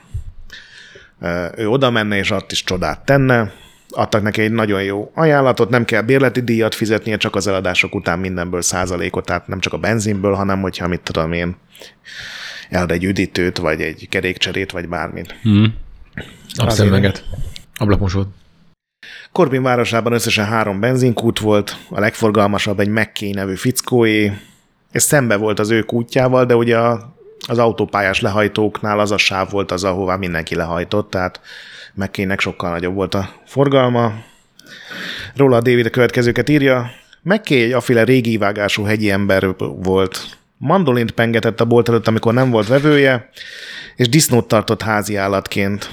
ő 1.57 1.69
oda 1.69 1.91
menne, 1.91 2.17
és 2.17 2.31
ott 2.31 2.53
is 2.53 2.65
csodát 2.65 3.05
tenne. 3.05 3.53
Adtak 3.91 4.23
neki 4.23 4.41
egy 4.43 4.53
nagyon 4.53 4.83
jó 4.83 5.11
ajánlatot, 5.15 5.69
nem 5.69 5.85
kell 5.85 6.03
bérleti 6.03 6.41
díjat 6.41 6.75
fizetnie, 6.75 7.17
csak 7.17 7.35
az 7.35 7.47
eladások 7.47 7.95
után 7.95 8.19
mindenből 8.19 8.63
százalékot, 8.63 9.25
tehát 9.25 9.47
nem 9.47 9.61
csak 9.61 9.73
a 9.73 9.79
benzinből, 9.79 10.35
hanem 10.35 10.61
hogyha 10.61 10.89
mit 10.89 11.01
tudom 11.01 11.33
én, 11.33 11.57
eld 12.71 12.91
egy 12.91 13.05
üdítőt, 13.05 13.59
vagy 13.59 13.81
egy 13.81 14.09
kerékcserét, 14.09 14.71
vagy 14.71 14.89
bármit. 14.89 15.35
Napszemüveget. 16.55 17.25
Ablakmosót. 17.75 18.29
Corbin 19.33 19.63
városában 19.63 20.13
összesen 20.13 20.47
három 20.47 20.81
benzinkút 20.81 21.39
volt, 21.39 21.77
a 21.91 22.01
legforgalmasabb 22.01 22.81
egy 22.81 22.89
McKay 22.89 23.31
nevű 23.31 23.55
fickóé. 23.55 24.33
Ez 24.91 25.03
szembe 25.03 25.37
volt 25.37 25.59
az 25.59 25.71
ő 25.71 25.83
kútjával, 25.83 26.45
de 26.45 26.57
ugye 26.57 26.79
a, 26.79 27.15
az 27.49 27.59
autópályás 27.59 28.21
lehajtóknál 28.21 28.99
az 28.99 29.11
a 29.11 29.19
sáv 29.19 29.51
volt 29.51 29.71
az, 29.71 29.85
ahová 29.85 30.17
mindenki 30.17 30.55
lehajtott, 30.55 31.11
tehát 31.11 31.41
McKaynek 31.95 32.41
sokkal 32.41 32.71
nagyobb 32.71 32.95
volt 32.95 33.15
a 33.15 33.29
forgalma. 33.47 34.13
Róla 35.35 35.57
a 35.57 35.61
David 35.61 35.87
a 35.87 35.91
következőket 35.91 36.49
írja. 36.49 36.91
McKay 37.23 37.73
aféle 37.73 38.05
régi 38.05 38.37
vágású 38.37 38.83
hegyi 38.85 39.11
ember 39.11 39.55
volt. 39.59 40.39
Mandolint 40.57 41.11
pengetett 41.11 41.61
a 41.61 41.65
bolt 41.65 41.89
előtt, 41.89 42.09
amikor 42.09 42.35
nem 42.35 42.51
volt 42.51 42.67
vevője, 42.67 43.29
és 43.97 44.09
disznót 44.09 44.49
tartott 44.49 44.83
házi 44.83 45.17
állatként. 45.17 45.91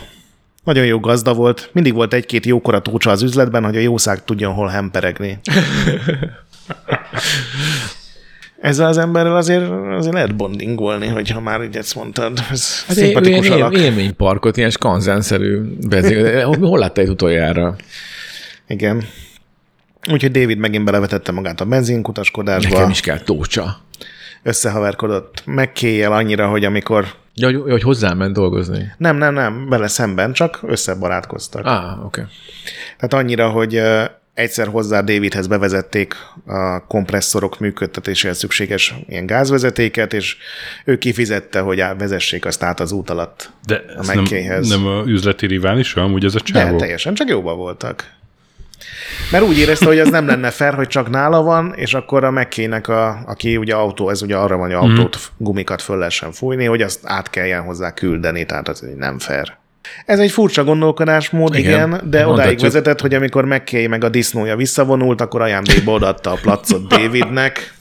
Nagyon 0.64 0.86
jó 0.86 1.00
gazda 1.00 1.34
volt, 1.34 1.70
mindig 1.74 1.94
volt 1.94 2.14
egy-két 2.14 2.46
jókora 2.46 2.82
tócsa 2.82 3.12
az 3.12 3.22
üzletben, 3.22 3.64
hogy 3.64 3.76
a 3.76 3.80
jószág 3.80 4.24
tudjon 4.24 4.54
hol 4.54 4.68
hemperegni. 4.68 5.40
Ezzel 8.66 8.88
az 8.88 8.98
emberrel 8.98 9.36
azért, 9.36 9.70
azért 9.98 10.14
lehet 10.14 10.36
bondingolni, 10.36 11.08
hogyha 11.08 11.40
már 11.40 11.62
így 11.64 11.78
ezt 11.78 11.96
mondtad. 11.96 12.40
Ez 12.52 12.84
Hát 12.88 12.96
szimpatikus 12.98 13.46
ilyen 13.48 13.62
alak. 13.62 13.74
él, 13.74 13.80
élményparkot, 13.84 14.58
ilyen 14.58 14.70
skanzenszerű 14.70 15.62
benzin. 15.88 16.44
Hol 16.44 16.80
látta 16.80 17.02
itt 17.02 17.10
utoljára? 17.10 17.76
Igen. 18.68 19.04
Úgyhogy 20.12 20.32
David 20.32 20.58
megint 20.58 20.86
belevetette 20.86 21.32
magát 21.32 21.62
a 21.62 21.66
benzinkutaskodásba, 21.66 22.74
Nekem 22.74 22.90
is 22.90 23.00
kell 23.02 23.20
tócsa. 23.20 23.78
összehaverkodott 24.44 25.42
megkéjjel 25.46 26.12
annyira, 26.12 26.48
hogy 26.48 26.66
amikor 26.66 27.06
Ja, 27.38 27.48
hogy, 27.48 27.72
hogy 27.72 27.82
hozzám 27.82 28.18
ment 28.18 28.34
dolgozni. 28.34 28.92
nem, 28.98 29.18
nem, 29.18 29.34
nem, 29.34 29.70
vele 29.70 29.88
szemben, 29.88 30.34
csak 30.34 30.60
összebarátkoztak. 30.68 31.66
Ah, 31.66 32.06
oké. 32.06 32.22
Okay. 32.22 32.24
Tehát 32.98 33.24
annyira, 33.26 33.50
hogy 33.50 33.82
egyszer 34.36 34.68
hozzá 34.68 35.02
Davidhez 35.02 35.48
bevezették 35.48 36.16
a 36.46 36.86
kompresszorok 36.88 37.60
működtetéséhez 37.60 38.38
szükséges 38.38 38.94
ilyen 39.08 39.26
gázvezetéket, 39.26 40.14
és 40.14 40.38
ő 40.86 40.98
kifizette, 40.98 41.60
hogy 41.60 41.80
á- 41.80 42.00
vezessék 42.00 42.46
azt 42.46 42.64
át 42.64 42.80
az 42.80 42.92
út 42.92 43.10
alatt. 43.10 43.50
De 43.68 43.82
A 43.98 44.06
nem, 44.06 44.24
nem 44.62 44.86
a 44.86 45.04
üzleti 45.06 45.48
riválisa, 45.48 46.02
amúgy 46.02 46.26
ez 46.26 46.36
a 46.36 46.38
De 46.38 46.44
csávó? 46.44 46.78
teljesen, 46.78 47.14
csak 47.14 47.30
jóba 47.30 47.56
voltak. 47.56 48.14
Mert 49.32 49.44
úgy 49.44 49.58
érezte, 49.58 49.86
hogy 49.86 49.98
ez 49.98 50.10
nem 50.10 50.28
lenne 50.28 50.50
fair, 50.52 50.74
hogy 50.74 50.88
csak 50.88 51.10
nála 51.10 51.42
van, 51.42 51.74
és 51.76 51.94
akkor 51.94 52.24
a 52.24 52.32
McKay-nek, 52.32 52.88
a, 52.88 53.20
aki 53.26 53.58
ugye 53.58 53.76
autó, 53.76 54.10
ez 54.10 54.22
ugye 54.22 54.36
arra 54.38 54.58
van, 54.58 54.66
hogy 54.66 54.90
autót, 54.90 55.32
gumikat 55.38 55.82
föl 55.82 55.98
lehessen 55.98 56.32
fújni, 56.32 56.66
hogy 56.66 56.82
azt 56.82 57.00
át 57.04 57.30
kelljen 57.30 57.62
hozzá 57.62 57.94
küldeni, 57.94 58.46
tehát 58.46 58.68
az 58.68 58.86
nem 58.98 59.20
fair. 59.20 59.58
Ez 60.06 60.20
egy 60.20 60.32
furcsa 60.32 60.64
gondolkodásmód, 60.64 61.56
igen, 61.56 61.88
Igen, 61.88 61.90
de 61.90 62.18
odáig 62.18 62.26
mondhatjuk. 62.28 62.62
vezetett, 62.62 63.02
hogy 63.02 63.14
amikor 63.14 63.46
McKay 63.46 63.88
meg 63.88 64.04
a 64.04 64.10
disznója 64.10 64.56
visszavonult, 64.56 65.22
akkor 65.22 65.42
ajándékba 65.42 65.92
odaadta 65.92 66.32
a 66.32 66.38
placot 66.42 66.88
Davidnek, 66.94 67.74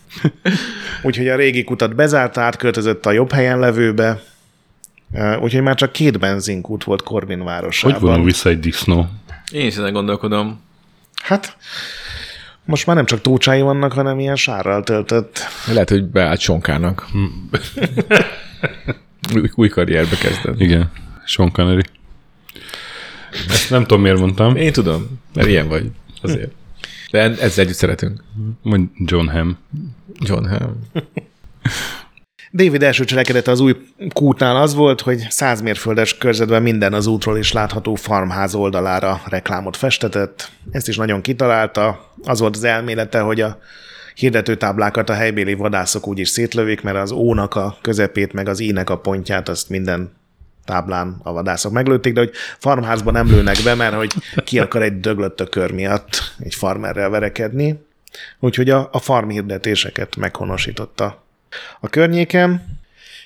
úgyhogy 1.02 1.28
a 1.28 1.36
régi 1.36 1.64
kutat 1.64 1.94
bezárta, 1.94 2.40
átköltözött 2.40 3.07
a 3.07 3.12
jobb 3.12 3.32
helyen 3.32 3.59
levőbe, 3.59 4.22
úgyhogy 5.40 5.62
már 5.62 5.74
csak 5.74 5.92
két 5.92 6.18
benzinkút 6.18 6.84
volt 6.84 7.02
Corbin 7.02 7.44
városában. 7.44 7.98
Hogy 8.00 8.09
vonul 8.09 8.24
vissza 8.24 8.48
egy 8.48 8.61
disznó? 8.61 9.07
Én 9.52 9.66
is 9.66 9.76
ezen 9.76 9.92
gondolkodom. 9.92 10.61
Hát, 11.22 11.57
most 12.64 12.86
már 12.86 12.96
nem 12.96 13.05
csak 13.05 13.20
tócsái 13.20 13.61
vannak, 13.61 13.92
hanem 13.92 14.18
ilyen 14.20 14.36
sárral 14.36 14.82
töltött. 14.82 15.38
Lehet, 15.66 15.88
hogy 15.88 16.05
beállt 16.05 16.40
sonkának. 16.40 17.07
új, 19.34 19.50
új 19.55 19.68
karrierbe 19.68 20.16
kezdett. 20.16 20.61
Igen, 20.61 20.90
Sean 21.24 21.52
Connery. 21.52 21.82
Ezt 23.48 23.70
nem 23.70 23.82
tudom, 23.82 24.02
miért 24.02 24.18
mondtam. 24.18 24.56
Én 24.56 24.72
tudom, 24.72 25.20
mert 25.34 25.48
ilyen 25.48 25.68
vagy. 25.68 25.90
Azért. 26.22 26.52
De 27.10 27.20
ezzel 27.20 27.64
együtt 27.64 27.76
szeretünk. 27.76 28.24
Mondj 28.62 28.90
John 28.96 29.28
Hamm. 29.28 29.50
John 30.18 30.46
Hamm. 30.46 30.72
David 32.52 32.82
első 32.82 33.04
cselekedete 33.04 33.50
az 33.50 33.60
új 33.60 33.76
kútnál 34.12 34.56
az 34.56 34.74
volt, 34.74 35.00
hogy 35.00 35.26
100 35.28 35.62
mérföldes 35.62 36.18
körzetben 36.18 36.62
minden 36.62 36.92
az 36.92 37.06
útról 37.06 37.38
is 37.38 37.52
látható 37.52 37.94
farmház 37.94 38.54
oldalára 38.54 39.20
reklámot 39.26 39.76
festetett. 39.76 40.50
Ezt 40.70 40.88
is 40.88 40.96
nagyon 40.96 41.20
kitalálta. 41.20 42.12
Az 42.22 42.40
volt 42.40 42.56
az 42.56 42.64
elmélete, 42.64 43.20
hogy 43.20 43.40
a 43.40 43.58
hirdetőtáblákat 44.14 45.10
a 45.10 45.14
helybéli 45.14 45.54
vadászok 45.54 46.06
úgy 46.06 46.18
is 46.18 46.28
szétlövik, 46.28 46.82
mert 46.82 46.96
az 46.96 47.10
ónak 47.10 47.54
a 47.54 47.78
közepét, 47.82 48.32
meg 48.32 48.48
az 48.48 48.60
ínek 48.60 48.90
a 48.90 48.98
pontját, 48.98 49.48
azt 49.48 49.68
minden 49.68 50.12
táblán 50.64 51.20
a 51.22 51.32
vadászok 51.32 51.72
meglőtték, 51.72 52.12
de 52.12 52.20
hogy 52.20 52.32
farmházban 52.58 53.12
nem 53.12 53.26
lőnek 53.26 53.56
be, 53.64 53.74
mert 53.74 53.94
hogy 53.94 54.12
ki 54.44 54.58
akar 54.58 54.82
egy 54.82 55.00
döglött 55.00 55.48
kör 55.48 55.70
miatt 55.70 56.34
egy 56.38 56.54
farmerrel 56.54 57.08
verekedni. 57.10 57.86
Úgyhogy 58.38 58.70
a, 58.70 58.88
a 58.92 58.98
farm 58.98 59.28
hirdetéseket 59.28 60.16
meghonosította 60.16 61.24
a 61.80 61.88
környéken. 61.88 62.78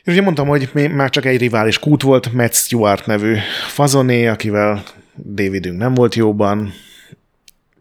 És 0.05 0.12
ugye 0.12 0.22
mondtam, 0.22 0.49
hogy 0.49 0.70
már 0.72 1.11
csak 1.11 1.24
egy 1.24 1.39
rivális 1.39 1.78
kút 1.78 2.03
volt, 2.03 2.32
Matt 2.32 2.55
Stewart 2.55 3.07
nevű 3.07 3.36
fazoné, 3.66 4.26
akivel 4.26 4.82
Davidünk 5.14 5.78
nem 5.78 5.95
volt 5.95 6.14
jóban. 6.14 6.72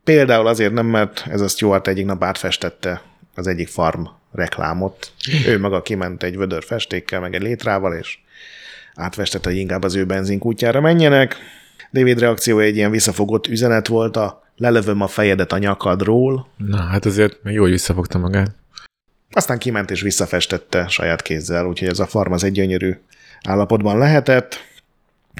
Például 0.03 0.47
azért 0.47 0.73
nem, 0.73 0.85
mert 0.85 1.25
ez 1.29 1.41
a 1.41 1.47
Stewart 1.47 1.87
egyik 1.87 2.05
nap 2.05 2.23
átfestette 2.23 3.01
az 3.35 3.47
egyik 3.47 3.67
farm 3.67 4.01
reklámot. 4.31 5.11
Ő 5.47 5.59
maga 5.59 5.81
kiment 5.81 6.23
egy 6.23 6.37
vödör 6.37 6.63
festékkel, 6.63 7.19
meg 7.19 7.35
egy 7.35 7.41
létrával, 7.41 7.93
és 7.93 8.19
átvestette, 8.97 9.49
hogy 9.49 9.57
inkább 9.57 9.83
az 9.83 9.95
ő 9.95 10.05
benzinkútjára 10.05 10.81
menjenek. 10.81 11.35
David 11.93 12.19
reakciója 12.19 12.65
egy 12.65 12.75
ilyen 12.75 12.91
visszafogott 12.91 13.47
üzenet 13.47 13.87
volt, 13.87 14.15
a 14.15 14.41
lelövöm 14.55 15.01
a 15.01 15.07
fejedet 15.07 15.51
a 15.51 15.57
nyakadról. 15.57 16.47
Na, 16.57 16.81
hát 16.81 17.05
azért 17.05 17.43
még 17.43 17.53
jó, 17.53 17.61
hogy 17.61 17.71
visszafogta 17.71 18.17
magát. 18.17 18.55
Aztán 19.31 19.57
kiment 19.57 19.91
és 19.91 20.01
visszafestette 20.01 20.87
saját 20.87 21.21
kézzel, 21.21 21.65
úgyhogy 21.65 21.87
ez 21.87 21.99
a 21.99 22.05
farm 22.05 22.31
az 22.31 22.43
egy 22.43 22.51
gyönyörű 22.51 22.97
állapotban 23.43 23.97
lehetett. 23.97 24.65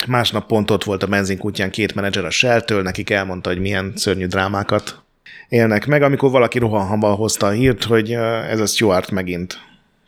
Másnap 0.07 0.47
pont 0.47 0.71
ott 0.71 0.83
volt 0.83 1.03
a 1.03 1.07
benzinkútján 1.07 1.69
két 1.69 1.95
menedzser 1.95 2.25
a 2.25 2.29
Shell-től, 2.29 2.81
nekik 2.81 3.09
elmondta, 3.09 3.49
hogy 3.49 3.59
milyen 3.59 3.93
szörnyű 3.95 4.25
drámákat 4.25 5.01
élnek 5.49 5.85
meg, 5.85 6.01
amikor 6.01 6.31
valaki 6.31 6.59
rohanhamban 6.59 7.15
hozta 7.15 7.47
a 7.47 7.51
hírt, 7.51 7.83
hogy 7.83 8.11
ez 8.49 8.59
a 8.59 8.65
Stuart 8.65 9.11
megint 9.11 9.59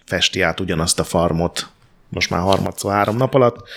festi 0.06 0.41
át 0.41 0.60
ugyanazt 0.60 1.00
a 1.00 1.04
farmot, 1.04 1.70
most 2.10 2.30
már 2.30 2.41
harmadszor 2.41 2.91
három 2.91 3.18
nap 3.18 3.34
alatt. 3.34 3.68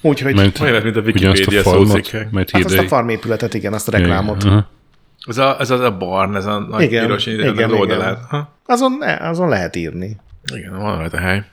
Úgyhogy... 0.00 0.34
Mert, 0.34 0.60
olyan, 0.60 0.82
mint 0.82 0.96
a 0.96 1.00
Wikipedia 1.00 1.62
szócikkek. 1.62 2.28
Hát 2.52 2.64
azt 2.64 2.78
a 2.78 2.82
farmépületet, 2.82 3.54
igen, 3.54 3.72
azt 3.72 3.88
a 3.88 3.90
reklámot. 3.90 4.44
Ez 5.26 5.38
a, 5.38 5.56
ez 5.60 5.70
az 5.70 5.80
a 5.80 5.96
barn, 5.96 6.34
ez 6.36 6.46
a 6.46 6.58
nagy 6.58 6.82
igen, 6.82 7.06
piros 7.06 7.26
igen, 7.26 7.54
igen. 7.54 7.72
oldalát. 7.72 8.24
Ha? 8.28 8.56
Azon, 8.66 9.02
azon 9.20 9.48
lehet 9.48 9.76
írni. 9.76 10.16
Igen, 10.54 10.78
van 10.78 10.98
rajta 10.98 11.18
hely. 11.18 11.44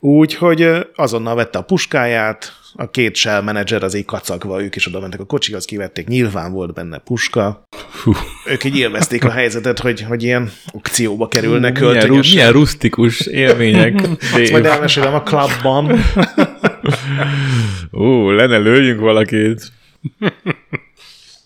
Úgyhogy 0.00 0.86
azonnal 0.94 1.34
vette 1.34 1.58
a 1.58 1.62
puskáját, 1.62 2.52
a 2.74 2.90
két 2.90 3.14
shell 3.14 3.40
menedzser 3.40 3.82
az 3.82 3.94
így 3.94 4.04
kacagva, 4.04 4.62
ők 4.62 4.76
is 4.76 4.86
oda 4.86 5.00
mentek 5.00 5.20
a 5.20 5.24
kocsihoz, 5.24 5.64
kivették, 5.64 6.06
nyilván 6.06 6.52
volt 6.52 6.74
benne 6.74 6.98
puska. 6.98 7.62
Hú. 8.02 8.12
Ők 8.46 8.64
így 8.64 8.76
élvezték 8.76 9.24
a 9.24 9.30
helyzetet, 9.30 9.78
hogy, 9.78 10.02
hogy 10.02 10.22
ilyen 10.22 10.50
akcióba 10.72 11.28
kerülnek 11.28 11.78
Hú, 11.78 11.86
milyen, 11.86 12.08
milyen 12.08 12.52
rustikus 12.52 13.20
élmények. 13.20 14.08
Ezt 14.36 14.52
majd 14.52 14.64
elmesélem 14.64 15.14
a 15.14 15.22
klubban. 15.22 16.00
Ú, 17.90 18.30
lenne 18.30 18.58
lőjünk 18.58 19.00
valakit. 19.00 19.72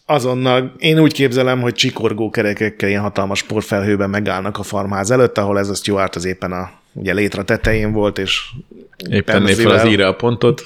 Azonnal 0.06 0.74
én 0.78 0.98
úgy 0.98 1.12
képzelem, 1.12 1.60
hogy 1.60 1.74
csikorgó 1.74 2.30
kerekekkel 2.30 2.88
ilyen 2.88 3.02
hatalmas 3.02 3.42
porfelhőben 3.42 4.10
megállnak 4.10 4.58
a 4.58 4.62
farmház 4.62 5.10
előtt, 5.10 5.38
ahol 5.38 5.58
ez 5.58 5.68
a 5.68 5.74
Stuart 5.74 6.16
az 6.16 6.24
éppen 6.24 6.52
a 6.52 6.70
ugye 6.96 7.12
létre 7.12 7.42
tetején 7.42 7.92
volt, 7.92 8.18
és 8.18 8.42
éppen 9.10 9.46
fel 9.46 9.70
az 9.70 9.84
íre 9.84 10.06
a 10.06 10.14
pontot. 10.14 10.62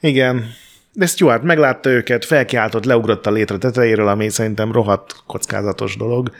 Igen, 0.00 0.54
de 0.92 1.06
Stuart 1.06 1.42
meglátta 1.42 1.90
őket, 1.90 2.24
felkiáltott, 2.24 2.84
leugrott 2.84 3.26
a 3.26 3.30
létre 3.30 3.58
tetejéről, 3.58 4.08
ami 4.08 4.28
szerintem 4.28 4.72
rohadt 4.72 5.22
kockázatos 5.26 5.96
dolog. 5.96 6.30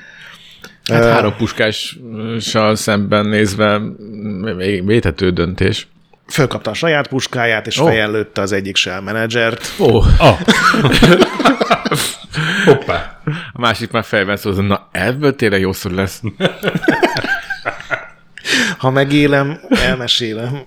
Hát 0.84 1.04
uh, 1.04 1.10
három 1.10 1.36
puskással 1.36 2.74
szemben 2.74 3.26
nézve 3.26 3.80
vétető 4.84 5.30
döntés. 5.30 5.88
Fölkapta 6.28 6.70
a 6.70 6.74
saját 6.74 7.08
puskáját, 7.08 7.66
és 7.66 7.78
oh. 7.78 7.86
fejen 7.86 8.10
lőtte 8.10 8.40
az 8.40 8.52
egyik 8.52 8.76
shell 8.76 9.00
menedzsert. 9.00 9.74
Ó. 9.78 9.84
Oh. 9.84 10.06
oh. 10.26 10.40
Hoppá. 12.64 13.20
A 13.52 13.60
másik 13.60 13.90
már 13.90 14.04
fejben 14.04 14.36
szól, 14.36 14.54
na 14.54 14.88
ebből 14.92 15.36
tényleg 15.36 15.60
jószor 15.60 15.90
lesz. 15.90 16.22
Ha 18.78 18.90
megélem, 18.90 19.60
elmesélem. 19.68 20.62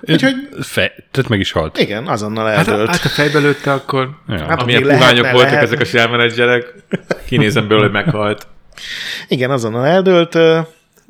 Úgyhogy... 0.00 0.34
Fe, 0.60 0.92
tehát 1.10 1.30
meg 1.30 1.40
is 1.40 1.52
halt. 1.52 1.78
Igen, 1.78 2.06
azonnal 2.06 2.48
eldőlt. 2.48 2.88
Hát, 2.88 2.96
hát 2.96 3.04
a 3.04 3.08
fejbe 3.08 3.38
lőtte 3.38 3.72
akkor, 3.72 4.10
ja. 4.28 4.46
hát, 4.46 4.62
amilyen 4.62 4.82
puványok 4.82 5.30
voltak 5.30 5.50
lehet. 5.50 5.62
ezek 5.62 5.80
a 5.80 5.84
sármenedzserek, 5.84 6.74
kinézem 7.26 7.68
belőle, 7.68 7.84
hogy 7.84 7.92
meghalt. 7.92 8.46
Igen, 9.28 9.50
azonnal 9.50 9.86
eldőlt. 9.86 10.38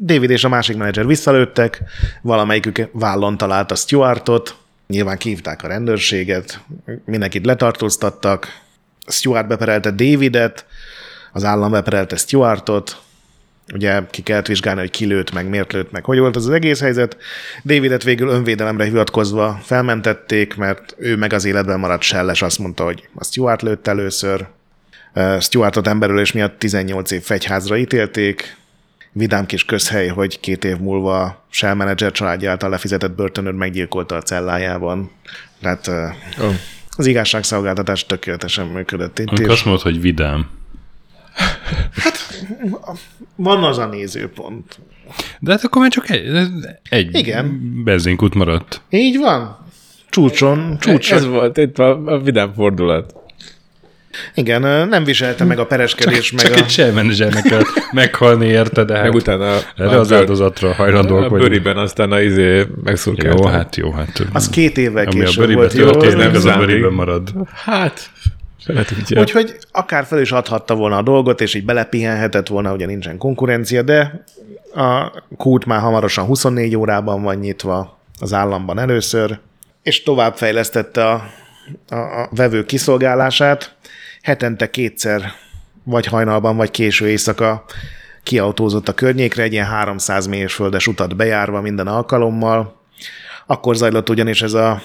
David 0.00 0.30
és 0.30 0.44
a 0.44 0.48
másik 0.48 0.76
menedzser 0.76 1.06
visszalőttek, 1.06 1.82
valamelyikük 2.22 2.88
vállon 2.92 3.36
találta 3.36 3.74
Stuartot, 3.74 4.56
nyilván 4.86 5.18
kívták 5.18 5.62
a 5.62 5.68
rendőrséget, 5.68 6.60
mindenkit 7.04 7.46
letartóztattak, 7.46 8.60
Stuart 9.06 9.48
beperelte 9.48 9.90
Davidet, 9.90 10.66
az 11.32 11.44
állam 11.44 11.70
beperelte 11.70 12.16
Stuartot, 12.16 12.96
ugye 13.74 14.02
ki 14.10 14.22
kellett 14.22 14.46
vizsgálni, 14.46 14.80
hogy 14.80 14.90
ki 14.90 15.06
lőtt 15.06 15.32
meg, 15.32 15.48
miért 15.48 15.72
lőtt 15.72 15.90
meg, 15.90 16.04
hogy 16.04 16.18
volt 16.18 16.36
az 16.36 16.46
az 16.46 16.52
egész 16.52 16.80
helyzet. 16.80 17.16
Davidet 17.64 18.02
végül 18.02 18.28
önvédelemre 18.28 18.84
hivatkozva 18.84 19.60
felmentették, 19.62 20.56
mert 20.56 20.94
ő 20.98 21.16
meg 21.16 21.32
az 21.32 21.44
életben 21.44 21.78
maradt 21.78 22.02
selles, 22.02 22.42
azt 22.42 22.58
mondta, 22.58 22.84
hogy 22.84 23.08
a 23.14 23.24
Stuart 23.24 23.62
lőtt 23.62 23.86
először. 23.86 24.46
Stuartot 25.40 25.86
emberülés 25.86 26.32
miatt 26.32 26.58
18 26.58 27.10
év 27.10 27.22
fegyházra 27.22 27.76
ítélték, 27.76 28.56
vidám 29.12 29.46
kis 29.46 29.64
közhely, 29.64 30.08
hogy 30.08 30.40
két 30.40 30.64
év 30.64 30.76
múlva 30.76 31.46
Shell 31.50 31.74
Manager 31.74 32.12
családja 32.12 32.50
által 32.50 32.70
lefizetett 32.70 33.12
börtönőr 33.12 33.52
meggyilkolta 33.52 34.16
a 34.16 34.22
cellájában. 34.22 35.10
Tehát 35.60 35.88
oh. 36.40 36.54
az 36.96 37.06
igazságszolgáltatás 37.06 38.06
tökéletesen 38.06 38.66
működött. 38.66 39.18
Itt 39.18 39.28
Amikor 39.28 39.50
azt 39.50 39.64
mondod, 39.64 39.82
hogy 39.82 40.00
vidám. 40.00 40.50
Hát 41.94 42.18
van 43.38 43.64
az 43.64 43.78
a 43.78 43.86
nézőpont. 43.86 44.78
De 45.40 45.50
hát 45.50 45.64
akkor 45.64 45.82
már 45.82 45.90
csak 45.90 46.10
egy, 46.10 46.48
egy 46.88 47.16
Igen. 47.16 47.60
benzinkút 47.84 48.34
maradt. 48.34 48.80
Így 48.90 49.18
van. 49.18 49.58
Csúcson, 50.08 50.76
csúcson. 50.80 51.18
Ez 51.18 51.26
volt 51.26 51.56
itt 51.56 51.78
a, 51.78 52.02
a 52.04 52.18
vidám 52.18 52.52
fordulat. 52.52 53.14
Igen, 54.34 54.88
nem 54.88 55.04
viselte 55.04 55.44
meg 55.44 55.58
a 55.58 55.66
pereskedés, 55.66 56.30
csak, 56.30 56.36
meg 56.36 56.46
csak 56.46 56.54
a... 56.54 56.58
egy 56.58 56.70
sejmenedzsernek 56.70 57.42
kell 57.42 57.62
meghalni 57.92 58.46
érte, 58.46 58.84
de 58.84 58.94
hát 58.94 59.02
meg 59.02 59.14
utána 59.14 59.56
erre 59.76 59.96
a 59.96 59.98
az 59.98 60.08
bőr, 60.08 60.18
áldozatra 60.18 60.72
hajlandóak 60.72 61.32
A 61.32 61.36
bőriben 61.36 61.76
aztán 61.76 62.12
az 62.12 62.22
izé 62.22 62.66
megszurkáltam. 62.84 63.46
Jó, 63.46 63.52
hát 63.52 63.76
jó, 63.76 63.90
hát. 63.90 64.26
Az 64.32 64.48
két 64.48 64.78
évvel 64.78 65.06
később 65.06 65.52
volt. 65.52 65.72
Jó, 65.72 65.90
történik, 65.90 66.34
az 66.34 66.44
a 66.44 66.56
bőriben 66.58 66.92
marad. 66.92 67.32
Hát, 67.54 68.10
Úgyhogy 69.20 69.58
akár 69.72 70.04
fel 70.04 70.20
is 70.20 70.32
adhatta 70.32 70.74
volna 70.74 70.96
a 70.96 71.02
dolgot, 71.02 71.40
és 71.40 71.54
így 71.54 71.64
belepihenhetett 71.64 72.46
volna, 72.46 72.72
ugye 72.72 72.86
nincsen 72.86 73.18
konkurencia, 73.18 73.82
de 73.82 74.24
a 74.74 75.12
kút 75.36 75.64
már 75.64 75.80
hamarosan 75.80 76.24
24 76.24 76.76
órában 76.76 77.22
van 77.22 77.36
nyitva 77.36 77.98
az 78.20 78.32
államban 78.32 78.78
először, 78.78 79.38
és 79.82 80.02
továbbfejlesztette 80.02 81.06
a, 81.06 81.30
a, 81.88 81.94
a 81.94 82.28
vevő 82.30 82.64
kiszolgálását. 82.64 83.74
Hetente 84.22 84.70
kétszer, 84.70 85.32
vagy 85.84 86.06
hajnalban, 86.06 86.56
vagy 86.56 86.70
késő 86.70 87.08
éjszaka 87.08 87.64
kiautózott 88.22 88.88
a 88.88 88.94
környékre, 88.94 89.42
egy 89.42 89.52
ilyen 89.52 89.66
300 89.66 90.26
mérföldes 90.26 90.86
utat 90.86 91.16
bejárva 91.16 91.60
minden 91.60 91.86
alkalommal. 91.86 92.80
Akkor 93.46 93.76
zajlott 93.76 94.08
ugyanis 94.08 94.42
ez 94.42 94.52
a 94.52 94.82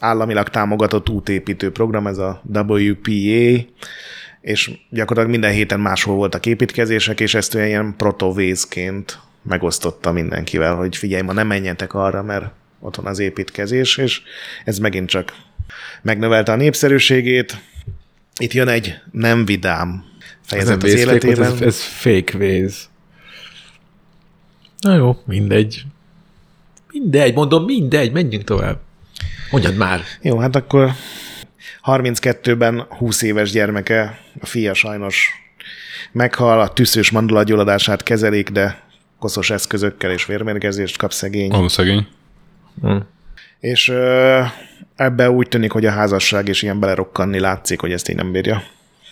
államilag 0.00 0.48
támogatott 0.48 1.08
útépítő 1.08 1.70
program, 1.72 2.06
ez 2.06 2.18
a 2.18 2.42
WPA, 2.52 3.66
és 4.40 4.70
gyakorlatilag 4.90 5.30
minden 5.30 5.52
héten 5.52 5.80
máshol 5.80 6.14
voltak 6.14 6.46
építkezések, 6.46 7.20
és 7.20 7.34
ezt 7.34 7.54
olyan 7.54 7.66
ilyen 7.66 7.94
protovézként 7.96 9.18
megosztotta 9.42 10.12
mindenkivel, 10.12 10.74
hogy 10.74 10.96
figyelj, 10.96 11.22
ma 11.22 11.32
nem 11.32 11.46
menjetek 11.46 11.94
arra, 11.94 12.22
mert 12.22 12.52
ott 12.80 12.96
van 12.96 13.06
az 13.06 13.18
építkezés, 13.18 13.96
és 13.96 14.22
ez 14.64 14.78
megint 14.78 15.08
csak 15.08 15.34
megnövelte 16.02 16.52
a 16.52 16.56
népszerűségét. 16.56 17.60
Itt 18.40 18.52
jön 18.52 18.68
egy 18.68 18.94
nem 19.10 19.44
vidám 19.44 20.04
fejezet 20.40 20.82
az 20.82 20.94
életében. 20.94 21.52
Ez, 21.52 21.60
ez 21.60 21.82
fake 21.82 22.38
véz. 22.38 22.88
Na 24.80 24.94
jó, 24.94 25.22
mindegy. 25.24 25.82
Mindegy, 26.92 27.34
mondom, 27.34 27.64
mindegy, 27.64 28.12
menjünk 28.12 28.44
tovább. 28.44 28.78
Mondjad 29.50 29.76
már. 29.76 30.00
Jó, 30.22 30.38
hát 30.38 30.56
akkor 30.56 30.90
32-ben 31.84 32.86
20 32.88 33.22
éves 33.22 33.50
gyermeke, 33.50 34.18
a 34.40 34.46
fia 34.46 34.74
sajnos 34.74 35.30
meghal, 36.12 36.60
a 36.60 36.72
tüszős 36.72 37.10
mandulagyulladását 37.10 38.02
kezelik, 38.02 38.48
de 38.48 38.82
koszos 39.18 39.50
eszközökkel 39.50 40.10
és 40.10 40.26
vérmérgezést 40.26 40.96
kap 40.96 41.12
szegény. 41.12 41.54
Ó, 41.54 41.68
szegény. 41.68 42.06
Hm. 42.80 42.96
És 43.60 43.88
ö, 43.88 44.40
ebbe 44.96 45.30
úgy 45.30 45.48
tűnik, 45.48 45.72
hogy 45.72 45.86
a 45.86 45.90
házasság 45.90 46.48
is 46.48 46.62
ilyen 46.62 46.80
belerokkanni 46.80 47.38
látszik, 47.38 47.80
hogy 47.80 47.92
ezt 47.92 48.08
így 48.08 48.16
nem 48.16 48.32
bírja 48.32 48.62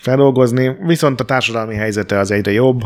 feldolgozni. 0.01 0.77
Viszont 0.87 1.21
a 1.21 1.25
társadalmi 1.25 1.75
helyzete 1.75 2.19
az 2.19 2.31
egyre 2.31 2.53
jobb. 2.53 2.83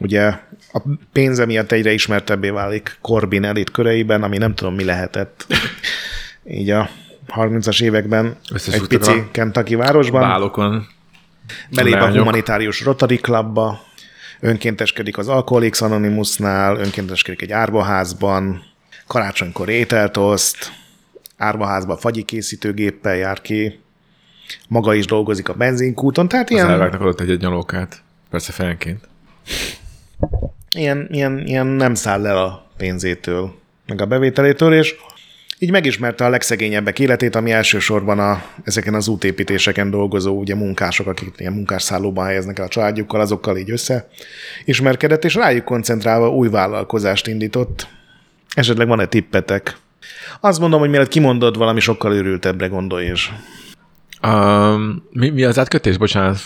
Ugye 0.00 0.26
a 0.72 0.82
pénze 1.12 1.46
miatt 1.46 1.72
egyre 1.72 1.92
ismertebbé 1.92 2.48
válik 2.48 2.98
Corbin 3.00 3.44
elit 3.44 3.70
köreiben, 3.70 4.22
ami 4.22 4.38
nem 4.38 4.54
tudom 4.54 4.74
mi 4.74 4.84
lehetett 4.84 5.46
így 6.46 6.70
a 6.70 6.88
30-as 7.28 7.82
években 7.82 8.36
egy 8.72 8.86
pici 8.86 9.10
a 9.10 9.30
Kentucky 9.30 9.74
városban. 9.74 10.20
Bálokon. 10.20 10.86
Belép 11.70 11.94
a 11.94 12.10
humanitárius 12.10 12.84
Rotary 12.84 13.16
Clubba, 13.16 13.80
önkénteskedik 14.40 15.18
az 15.18 15.28
Alcoholics 15.28 15.80
Anonymousnál, 15.80 16.76
önkénteskedik 16.76 17.42
egy 17.42 17.52
árvaházban, 17.52 18.62
karácsonykor 19.06 19.68
ételt 19.68 20.16
oszt, 20.16 20.72
árvaházba 21.36 21.96
fagyi 21.96 22.22
készítőgéppel 22.22 23.16
jár 23.16 23.40
ki, 23.40 23.80
maga 24.68 24.94
is 24.94 25.06
dolgozik 25.06 25.48
a 25.48 25.54
benzinkúton, 25.54 26.28
tehát 26.28 26.46
az 26.46 26.50
ilyen... 26.50 26.70
elvágnak 26.70 27.00
adott 27.00 27.20
egy, 27.20 27.30
egy 27.30 27.40
nyalókát, 27.40 28.02
persze 28.30 28.52
fejenként. 28.52 29.08
Ilyen, 30.70 31.08
ilyen, 31.10 31.38
ilyen 31.46 31.66
nem 31.66 31.94
száll 31.94 32.26
el 32.26 32.38
a 32.38 32.66
pénzétől, 32.76 33.54
meg 33.86 34.00
a 34.00 34.06
bevételétől, 34.06 34.74
és 34.74 34.94
Így 35.58 35.70
megismerte 35.70 36.24
a 36.24 36.28
legszegényebbek 36.28 36.98
életét, 36.98 37.34
ami 37.34 37.50
elsősorban 37.50 38.18
a, 38.18 38.44
ezeken 38.64 38.94
az 38.94 39.08
útépítéseken 39.08 39.90
dolgozó 39.90 40.38
ugye 40.38 40.54
munkások, 40.54 41.06
akik 41.06 41.34
ilyen 41.36 41.52
munkásszállóban 41.52 42.26
helyeznek 42.26 42.58
el 42.58 42.64
a 42.64 42.68
családjukkal, 42.68 43.20
azokkal 43.20 43.56
így 43.56 43.70
össze 43.70 44.08
ismerkedett, 44.64 45.24
és 45.24 45.34
rájuk 45.34 45.64
koncentrálva 45.64 46.30
új 46.30 46.48
vállalkozást 46.48 47.26
indított. 47.26 47.88
Esetleg 48.54 48.86
van-e 48.86 49.06
tippetek? 49.06 49.76
Azt 50.40 50.60
mondom, 50.60 50.80
hogy 50.80 50.90
mielőtt 50.90 51.08
kimondod, 51.08 51.56
valami 51.56 51.80
sokkal 51.80 52.12
őrültebbre 52.12 52.66
gondolj 52.66 53.10
is. 53.10 53.32
Um, 54.22 55.08
mi, 55.10 55.28
mi 55.28 55.44
az 55.44 55.58
átkötés, 55.58 55.96
bocsánat? 55.96 56.38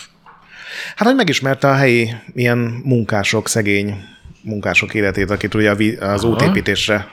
Hát, 0.95 1.07
hogy 1.07 1.15
megismerte 1.15 1.67
a 1.67 1.73
helyi 1.73 2.13
ilyen 2.33 2.57
munkások, 2.83 3.47
szegény 3.47 4.03
munkások 4.41 4.93
életét, 4.93 5.29
akit 5.29 5.53
ugye 5.53 5.71
az 5.99 6.23
Aha. 6.23 6.33
útépítésre 6.33 7.07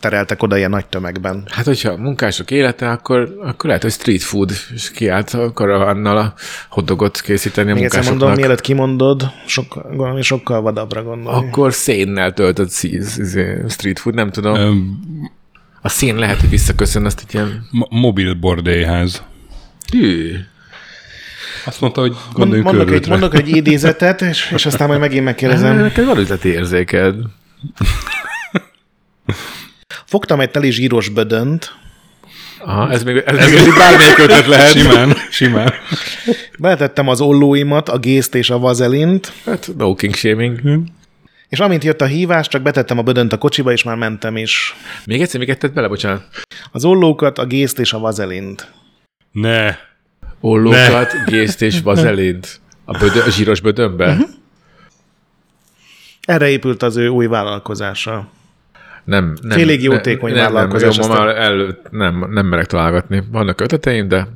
tereltek 0.00 0.42
oda 0.42 0.56
ilyen 0.56 0.70
nagy 0.70 0.86
tömegben. 0.86 1.42
Hát, 1.50 1.64
hogyha 1.64 1.96
munkások 1.96 2.50
élete, 2.50 2.90
akkor, 2.90 3.36
akkor 3.42 3.66
lehet, 3.66 3.82
hogy 3.82 3.92
street 3.92 4.22
food, 4.22 4.52
és 4.74 4.90
kiállt 4.90 5.30
a 5.30 5.52
karavannal 5.52 6.16
a 6.16 6.34
hodogot 6.68 7.20
készíteni 7.20 7.70
a 7.70 7.72
Még 7.72 7.82
munkásoknak. 7.82 8.18
mondom, 8.18 8.38
mielőtt 8.38 8.60
kimondod, 8.60 9.30
sok, 9.46 9.86
valami 9.96 10.22
sokkal 10.22 10.60
vadabbra 10.60 11.02
gondolj. 11.02 11.36
Akkor 11.36 11.72
szénnel 11.72 12.32
töltött 12.32 12.70
izé, 12.82 13.64
street 13.68 13.98
food, 13.98 14.14
nem 14.14 14.30
tudom. 14.30 14.54
Um, 14.54 15.00
a 15.82 15.88
szén 15.88 16.16
lehet, 16.16 16.40
hogy 16.40 16.48
visszaköszön 16.48 17.04
azt 17.04 17.20
egy 17.26 17.34
ilyen... 17.34 17.66
Mobil 17.90 18.34
bordélyház. 18.34 19.22
Hű. 19.92 20.36
Azt 21.64 21.80
mondta, 21.80 22.00
hogy 22.00 22.16
gondoljuk 22.32 22.66
mondok 22.66 22.90
egy, 22.90 23.08
mondok 23.08 23.34
egy 23.34 23.48
idézetet, 23.48 24.20
és, 24.20 24.50
és 24.54 24.66
aztán 24.66 24.88
majd 24.88 25.00
megint 25.00 25.24
megkérdezem. 25.24 25.76
Neked 25.76 26.04
van 26.04 26.18
üzleti 26.18 26.48
érzéked. 26.48 27.14
Fogtam 30.04 30.40
egy 30.40 30.50
teli 30.50 30.70
zsíros 30.70 31.08
bödönt. 31.08 31.74
Aha, 32.58 32.90
ez 32.90 33.02
még, 33.02 33.22
ez, 33.26 33.36
ez 33.36 33.64
még 33.64 33.74
bármelyik 33.74 34.18
ötlet 34.18 34.46
lehet. 34.46 34.70
Simán, 34.70 35.16
simán. 35.30 35.72
Beletettem 36.58 37.08
az 37.08 37.20
ollóimat, 37.20 37.88
a 37.88 37.98
gészt 37.98 38.34
és 38.34 38.50
a 38.50 38.58
vazelint. 38.58 39.32
Hát, 39.44 39.70
no 39.76 39.94
king 39.94 40.14
shaming. 40.14 40.60
Hm. 40.60 40.78
És 41.48 41.60
amint 41.60 41.84
jött 41.84 42.00
a 42.00 42.06
hívás, 42.06 42.48
csak 42.48 42.62
betettem 42.62 42.98
a 42.98 43.02
bödönt 43.02 43.32
a 43.32 43.38
kocsiba, 43.38 43.72
és 43.72 43.82
már 43.82 43.96
mentem 43.96 44.36
is. 44.36 44.74
Még 45.04 45.20
egyszer, 45.20 45.40
még 45.40 45.56
tett 45.56 45.72
bele, 45.72 45.88
bocsánat. 45.88 46.24
Az 46.72 46.84
ollókat, 46.84 47.38
a 47.38 47.46
gészt 47.46 47.78
és 47.78 47.92
a 47.92 47.98
vazelint. 47.98 48.72
Ne. 49.32 49.74
Ollókat, 50.40 51.12
ne. 51.12 51.24
gészt 51.26 51.62
és 51.62 51.80
vazelint. 51.80 52.60
A, 52.84 52.98
bödö, 52.98 53.20
a 53.22 53.30
zsíros 53.30 53.60
bödönbe? 53.60 54.10
Uh-huh. 54.10 54.28
Erre 56.20 56.48
épült 56.48 56.82
az 56.82 56.96
ő 56.96 57.08
új 57.08 57.26
vállalkozása. 57.26 58.28
Nem, 59.04 59.36
nem. 59.42 59.58
Félig 59.58 59.82
jótékony 59.82 60.32
nem, 60.32 60.52
vállalkozás. 60.52 60.96
Nem, 60.96 61.08
már 61.08 61.28
el, 61.28 61.78
nem, 61.90 62.26
nem 62.30 62.46
merek 62.46 62.66
találgatni. 62.66 63.22
Vannak 63.30 63.60
ötleteim, 63.60 64.08
de 64.08 64.28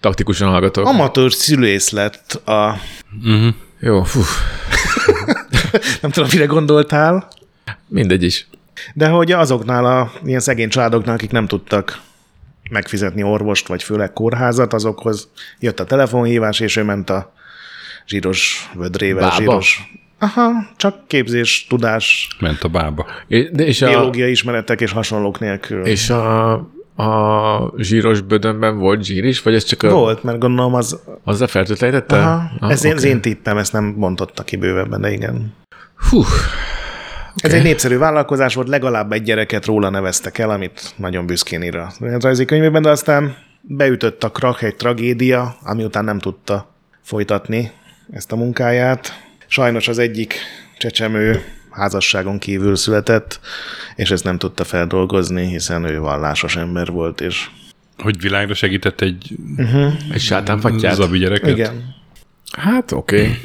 taktikusan 0.00 0.48
hallgatok. 0.48 0.86
Amatőr 0.86 1.32
szülész 1.32 1.90
lett 1.90 2.32
a... 2.44 2.78
Uh-huh. 3.24 3.54
Jó, 3.80 4.02
fú. 4.02 4.20
nem 6.02 6.10
tudom, 6.10 6.28
mire 6.32 6.44
gondoltál. 6.44 7.28
Mindegy 7.88 8.22
is. 8.22 8.46
De 8.94 9.08
hogy 9.08 9.32
azoknál 9.32 9.84
a 9.84 10.12
ilyen 10.24 10.40
szegény 10.40 10.68
családoknál, 10.68 11.14
akik 11.14 11.30
nem 11.30 11.46
tudtak 11.46 12.00
megfizetni 12.70 13.22
orvost, 13.22 13.66
vagy 13.66 13.82
főleg 13.82 14.12
kórházat, 14.12 14.72
azokhoz 14.72 15.28
jött 15.58 15.80
a 15.80 15.84
telefonhívás, 15.84 16.60
és 16.60 16.76
ő 16.76 16.82
ment 16.82 17.10
a 17.10 17.32
zsíros 18.06 18.70
vödrével, 18.74 19.28
Bába? 19.28 19.36
zsíros... 19.36 19.94
Aha, 20.18 20.50
csak 20.76 21.06
képzés, 21.06 21.66
tudás. 21.68 22.28
Ment 22.40 22.62
a 22.62 22.68
bába. 22.68 23.06
De 23.28 23.66
és 23.66 23.78
biológiai 23.78 24.28
a... 24.28 24.30
ismeretek 24.30 24.80
és 24.80 24.92
hasonlók 24.92 25.38
nélkül. 25.38 25.84
És 25.84 26.10
a, 26.10 26.52
a 26.96 27.72
zsíros 27.76 28.20
bödönben 28.20 28.78
volt 28.78 29.04
zsír 29.04 29.24
is, 29.24 29.42
vagy 29.42 29.54
ez 29.54 29.64
csak 29.64 29.82
a... 29.82 29.90
Volt, 29.90 30.22
mert 30.22 30.38
gondolom 30.38 30.74
az... 30.74 31.00
Azzal 31.24 31.46
fertőtlenítette? 31.46 32.16
Aha, 32.16 32.50
ah, 32.60 32.70
ez 32.70 32.78
okay. 32.78 32.92
az 32.92 33.04
én 33.04 33.20
tippem, 33.20 33.58
ezt 33.58 33.72
nem 33.72 33.98
bontotta 33.98 34.42
ki 34.42 34.56
bővebben, 34.56 35.00
de 35.00 35.12
igen. 35.12 35.54
Hú, 36.10 36.22
ez 37.46 37.52
egy 37.52 37.62
népszerű 37.62 37.96
vállalkozás 37.96 38.54
volt, 38.54 38.68
legalább 38.68 39.12
egy 39.12 39.22
gyereket 39.22 39.64
róla 39.64 39.88
neveztek 39.88 40.38
el, 40.38 40.50
amit 40.50 40.94
nagyon 40.96 41.26
büszkén 41.26 41.62
ír 41.62 41.76
a 41.76 41.92
rajzikönyvében, 42.00 42.82
de 42.82 42.90
aztán 42.90 43.36
beütött 43.60 44.24
a 44.24 44.30
krak 44.30 44.62
egy 44.62 44.76
tragédia, 44.76 45.56
ami 45.62 45.84
után 45.84 46.04
nem 46.04 46.18
tudta 46.18 46.74
folytatni 47.02 47.70
ezt 48.12 48.32
a 48.32 48.36
munkáját. 48.36 49.24
Sajnos 49.46 49.88
az 49.88 49.98
egyik 49.98 50.34
csecsemő 50.78 51.44
házasságon 51.70 52.38
kívül 52.38 52.76
született, 52.76 53.40
és 53.94 54.10
ezt 54.10 54.24
nem 54.24 54.38
tudta 54.38 54.64
feldolgozni, 54.64 55.46
hiszen 55.46 55.84
ő 55.84 55.98
vallásos 55.98 56.56
ember 56.56 56.90
volt, 56.90 57.20
és... 57.20 57.48
Hogy 57.98 58.20
világra 58.20 58.54
segített 58.54 59.00
egy... 59.00 59.36
Uh-huh. 59.56 59.92
Egy 60.12 60.20
sátánfattyát? 60.20 60.94
Zabi 60.94 61.18
gyereket? 61.18 61.50
Igen. 61.50 61.94
Hát 62.52 62.92
oké. 62.92 63.20
Okay. 63.20 63.38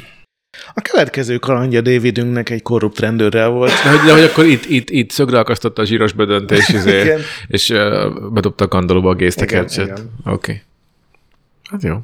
A 0.74 0.80
következő 0.80 1.38
kalandja 1.38 1.80
Davidünknek 1.80 2.50
egy 2.50 2.62
korrupt 2.62 2.98
rendőrrel 2.98 3.48
volt. 3.48 3.70
De 3.84 3.90
hogy, 3.90 4.06
de 4.06 4.12
hogy 4.12 4.22
akkor 4.22 4.44
itt, 4.44 4.64
itt, 4.64 4.90
itt 4.90 5.10
szögre 5.10 5.38
akasztotta 5.38 5.82
a 5.82 5.84
zsíros 5.84 6.12
bödöntés, 6.12 6.68
izé, 6.78 7.14
és 7.46 7.68
uh, 7.68 8.30
bedobta 8.32 8.64
a 8.64 8.68
kandalóba 8.68 9.10
a 9.10 9.14
gézteket. 9.14 9.78
Oké. 9.78 10.00
Okay. 10.24 10.62
Hát 11.70 11.82
jó. 11.82 11.98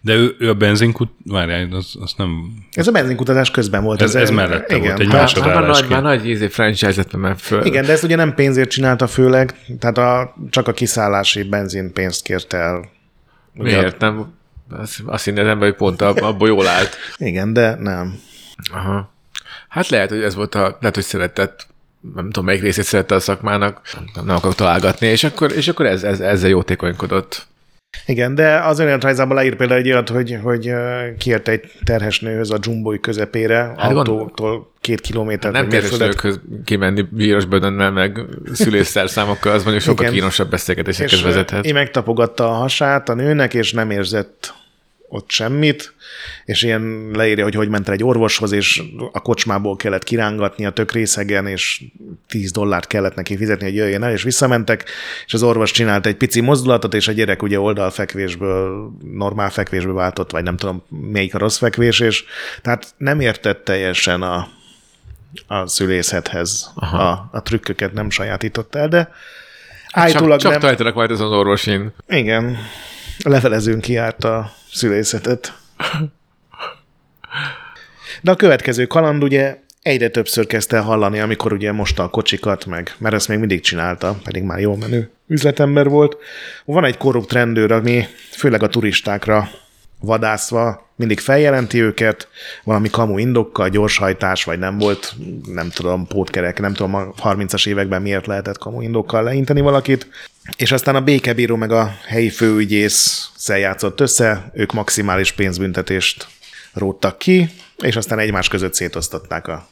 De 0.00 0.14
ő, 0.14 0.36
ő 0.38 0.48
a 0.48 0.54
benzinkut, 0.54 1.12
várjál, 1.24 1.68
az, 1.70 1.94
az 2.00 2.12
nem... 2.16 2.52
Ez 2.72 2.86
a 2.86 2.92
benzinkutatás 2.92 3.50
közben 3.50 3.84
volt. 3.84 4.02
Ez, 4.02 4.14
ez, 4.14 4.22
ez 4.22 4.30
mellette 4.30 4.76
igen. 4.76 4.86
volt, 4.88 5.00
egy 5.00 5.08
másodállás. 5.08 5.54
Már, 5.54 5.80
nagy, 5.80 5.90
már 5.90 6.02
nagy 6.02 6.28
izé, 6.28 6.48
franchise-et 6.48 7.16
mert 7.16 7.40
föl. 7.40 7.64
Igen, 7.64 7.84
de 7.84 7.92
ezt 7.92 8.02
ugye 8.02 8.16
nem 8.16 8.34
pénzért 8.34 8.70
csinálta 8.70 9.06
főleg, 9.06 9.54
tehát 9.78 9.98
a, 9.98 10.34
csak 10.50 10.68
a 10.68 10.72
kiszállási 10.72 11.42
benzinpénzt 11.42 12.22
kérte 12.22 12.56
el. 12.56 12.90
Miért 13.52 13.98
nem? 13.98 14.32
Azt, 14.70 15.00
azt 15.06 15.24
hinni 15.24 15.40
az 15.40 15.46
ember, 15.46 15.68
hogy 15.68 15.76
pont 15.76 16.02
abból 16.02 16.48
jól 16.48 16.66
állt. 16.66 16.96
Igen, 17.18 17.52
de 17.52 17.74
nem. 17.74 18.20
Aha. 18.72 19.12
Hát 19.68 19.88
lehet, 19.88 20.08
hogy 20.08 20.22
ez 20.22 20.34
volt 20.34 20.54
a, 20.54 20.76
lehet, 20.80 20.94
hogy 20.94 21.04
szeretett 21.04 21.66
nem 22.14 22.24
tudom, 22.24 22.44
melyik 22.44 22.62
részét 22.62 22.84
szerette 22.84 23.14
a 23.14 23.20
szakmának, 23.20 23.80
nem 24.14 24.36
akarok 24.36 24.54
találgatni, 24.56 25.06
és 25.06 25.24
akkor, 25.24 25.52
és 25.52 25.68
akkor 25.68 25.86
ez, 25.86 26.02
ez, 26.02 26.20
ezzel 26.20 26.48
jótékonykodott. 26.48 27.46
Igen, 28.06 28.34
de 28.34 28.58
az 28.58 28.78
önéletrajzában 28.78 29.36
leír 29.36 29.56
például 29.56 29.80
egy 29.80 29.90
olyat, 29.90 30.08
hogy, 30.08 30.38
hogy 30.42 30.72
kiért 31.18 31.48
egy 31.48 31.70
terhes 31.84 32.20
nőhöz 32.20 32.50
a 32.50 32.58
dzsumbói 32.58 33.00
közepére, 33.00 33.74
hát 33.76 33.90
autótól 33.90 34.50
gond... 34.50 34.64
két 34.80 35.00
kilométer. 35.00 35.54
Hát 35.54 35.60
nem 35.60 35.70
terhes 35.70 35.96
nőkhöz 35.96 36.40
kimenni 36.64 37.04
bíros 37.10 37.44
bödönnel, 37.44 37.90
meg 37.90 38.20
számokkal, 39.06 39.52
az 39.52 39.62
mondjuk 39.62 39.84
sokkal 39.84 40.10
kínosabb 40.10 40.50
beszélgetésekhez 40.50 41.22
vezethet. 41.22 41.64
Én 41.64 41.74
megtapogatta 41.74 42.48
a 42.48 42.52
hasát 42.52 43.08
a 43.08 43.14
nőnek, 43.14 43.54
és 43.54 43.72
nem 43.72 43.90
érzett 43.90 44.54
ott 45.14 45.30
semmit, 45.30 45.94
és 46.44 46.62
ilyen 46.62 47.10
leírja, 47.12 47.44
hogy 47.44 47.54
hogy 47.54 47.68
ment 47.68 47.88
egy 47.88 48.04
orvoshoz, 48.04 48.52
és 48.52 48.82
a 49.12 49.20
kocsmából 49.20 49.76
kellett 49.76 50.04
kirángatni 50.04 50.66
a 50.66 50.70
tök 50.70 50.92
részegen, 50.92 51.46
és 51.46 51.84
10 52.28 52.52
dollárt 52.52 52.86
kellett 52.86 53.14
neki 53.14 53.36
fizetni, 53.36 53.64
hogy 53.64 53.74
jöjjön 53.74 54.02
el, 54.02 54.12
és 54.12 54.22
visszamentek, 54.22 54.84
és 55.26 55.34
az 55.34 55.42
orvos 55.42 55.70
csinált 55.70 56.06
egy 56.06 56.16
pici 56.16 56.40
mozdulatot, 56.40 56.94
és 56.94 57.08
a 57.08 57.12
gyerek 57.12 57.42
ugye 57.42 57.60
oldalfekvésből, 57.60 58.90
normál 59.12 59.50
fekvésből 59.50 59.94
váltott, 59.94 60.30
vagy 60.30 60.42
nem 60.42 60.56
tudom, 60.56 60.82
melyik 60.88 61.34
a 61.34 61.38
rossz 61.38 61.58
fekvés, 61.58 62.00
és 62.00 62.24
tehát 62.62 62.94
nem 62.96 63.20
értett 63.20 63.64
teljesen 63.64 64.22
a, 64.22 64.48
a 65.46 65.66
szülészethez. 65.66 66.72
A, 66.74 67.28
a 67.32 67.42
trükköket 67.42 67.92
nem 67.92 68.10
sajátított 68.10 68.74
el, 68.74 68.88
de 68.88 69.10
állítólag 69.90 70.40
csak, 70.40 70.58
csak 70.58 70.78
nem... 70.78 70.92
majd 70.94 71.10
ez 71.10 71.20
az 71.20 71.30
orvosin. 71.30 71.92
Igen. 72.08 72.58
Levelezőn 73.22 73.80
kiárt 73.80 74.24
a 74.24 74.52
szülészetet. 74.72 75.58
De 78.22 78.30
a 78.30 78.36
következő 78.36 78.86
kaland 78.86 79.22
ugye 79.22 79.58
egyre 79.82 80.08
többször 80.08 80.46
kezdte 80.46 80.78
hallani, 80.78 81.20
amikor 81.20 81.52
ugye 81.52 81.72
mosta 81.72 82.02
a 82.02 82.08
kocsikat 82.08 82.66
meg, 82.66 82.94
mert 82.98 83.14
ezt 83.14 83.28
még 83.28 83.38
mindig 83.38 83.60
csinálta, 83.60 84.18
pedig 84.24 84.42
már 84.42 84.58
jó 84.58 84.76
menő 84.76 85.10
üzletember 85.26 85.88
volt. 85.88 86.16
Van 86.64 86.84
egy 86.84 86.96
korrupt 86.96 87.32
rendőr, 87.32 87.72
ami 87.72 88.06
főleg 88.30 88.62
a 88.62 88.68
turistákra 88.68 89.48
vadászva 90.00 90.90
mindig 90.96 91.20
feljelenti 91.20 91.80
őket, 91.80 92.28
valami 92.64 92.90
kamu 92.90 93.18
indokkal, 93.18 93.68
gyorshajtás, 93.68 94.44
vagy 94.44 94.58
nem 94.58 94.78
volt, 94.78 95.14
nem 95.46 95.70
tudom, 95.70 96.06
pótkerek, 96.06 96.60
nem 96.60 96.74
tudom, 96.74 96.94
a 96.94 97.12
30-as 97.12 97.68
években 97.68 98.02
miért 98.02 98.26
lehetett 98.26 98.58
kamu 98.58 98.80
indokkal 98.80 99.22
leinteni 99.22 99.60
valakit. 99.60 100.08
És 100.56 100.72
aztán 100.72 100.94
a 100.94 101.00
békebíró 101.00 101.56
meg 101.56 101.72
a 101.72 101.96
helyi 102.06 102.30
főügyész 102.30 103.30
játszott 103.46 104.00
össze, 104.00 104.50
ők 104.54 104.72
maximális 104.72 105.32
pénzbüntetést 105.32 106.26
róttak 106.72 107.18
ki, 107.18 107.50
és 107.78 107.96
aztán 107.96 108.18
egymás 108.18 108.48
között 108.48 108.74
szétosztották 108.74 109.48
a 109.48 109.68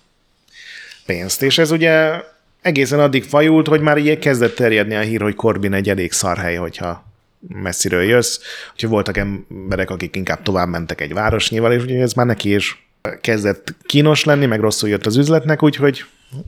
pénzt. 1.07 1.43
És 1.43 1.59
ez 1.59 1.70
ugye 1.70 2.20
egészen 2.62 3.01
addig 3.01 3.25
fajult, 3.25 3.66
hogy 3.68 3.81
már 3.81 3.99
így 3.99 4.18
kezdett 4.18 4.55
terjedni 4.55 4.95
a 4.95 5.01
hír, 5.01 5.20
hogy 5.20 5.35
Corbin 5.35 5.73
egy 5.73 5.89
elég 5.89 6.12
szarhely, 6.12 6.55
hogyha 6.55 7.05
messziről 7.49 8.03
jössz. 8.03 8.39
Úgyhogy 8.73 8.91
voltak 8.91 9.16
emberek, 9.16 9.91
akik 9.91 10.16
inkább 10.16 10.43
tovább 10.43 10.68
mentek 10.68 11.01
egy 11.01 11.12
városnyival, 11.12 11.73
és 11.73 11.83
ugye 11.83 12.01
ez 12.01 12.12
már 12.12 12.27
neki 12.27 12.55
is 12.55 12.87
kezdett 13.20 13.75
kínos 13.87 14.25
lenni, 14.25 14.47
meg 14.47 14.61
rosszul 14.61 14.89
jött 14.89 15.07
az 15.07 15.16
üzletnek, 15.16 15.62
úgyhogy 15.62 16.05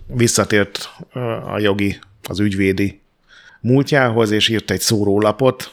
visszatért 0.07 0.89
a 1.53 1.59
jogi, 1.59 1.99
az 2.23 2.41
ügyvédi 2.41 3.03
múltjához, 3.65 4.31
és 4.31 4.49
írt 4.49 4.71
egy 4.71 4.81
szórólapot, 4.81 5.73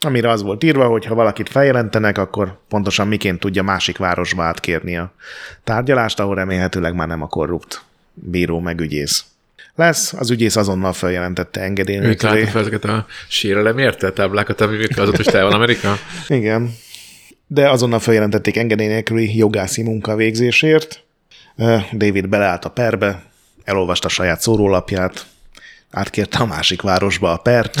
amire 0.00 0.30
az 0.30 0.42
volt 0.42 0.64
írva, 0.64 0.86
hogy 0.86 1.04
ha 1.04 1.14
valakit 1.14 1.48
feljelentenek, 1.48 2.18
akkor 2.18 2.58
pontosan 2.68 3.08
miként 3.08 3.40
tudja 3.40 3.62
másik 3.62 3.96
városba 3.96 4.42
átkérni 4.42 4.96
a 4.96 5.12
tárgyalást, 5.64 6.20
ahol 6.20 6.34
remélhetőleg 6.34 6.94
már 6.94 7.08
nem 7.08 7.22
a 7.22 7.26
korrupt 7.26 7.82
bíró 8.14 8.60
meg 8.60 8.80
ügyész 8.80 9.24
lesz, 9.74 10.12
az 10.12 10.30
ügyész 10.30 10.56
azonnal 10.56 10.92
feljelentette 10.92 11.60
engedély 11.60 11.96
Ők 11.96 12.22
láttak 12.22 12.48
fel 12.48 12.60
ezeket 12.60 12.84
a 12.84 13.06
sérelem 13.28 13.78
érte 13.78 14.10
táblákat, 14.10 14.60
amik 14.60 14.98
azóta 14.98 15.20
is 15.20 15.32
van 15.32 15.52
Amerika? 15.52 15.96
Igen. 16.28 16.74
De 17.46 17.70
azonnal 17.70 17.98
feljelentették 17.98 18.56
engedély 18.56 18.86
nélküli 18.86 19.36
jogászi 19.36 19.82
munka 19.82 20.14
végzésért. 20.14 21.02
David 21.92 22.28
beleállt 22.28 22.64
a 22.64 22.70
perbe, 22.70 23.22
elolvasta 23.64 24.06
a 24.06 24.10
saját 24.10 24.40
szórólapját, 24.40 25.26
átkérte 25.90 26.38
a 26.38 26.46
másik 26.46 26.82
városba 26.82 27.32
a 27.32 27.36
pert. 27.36 27.78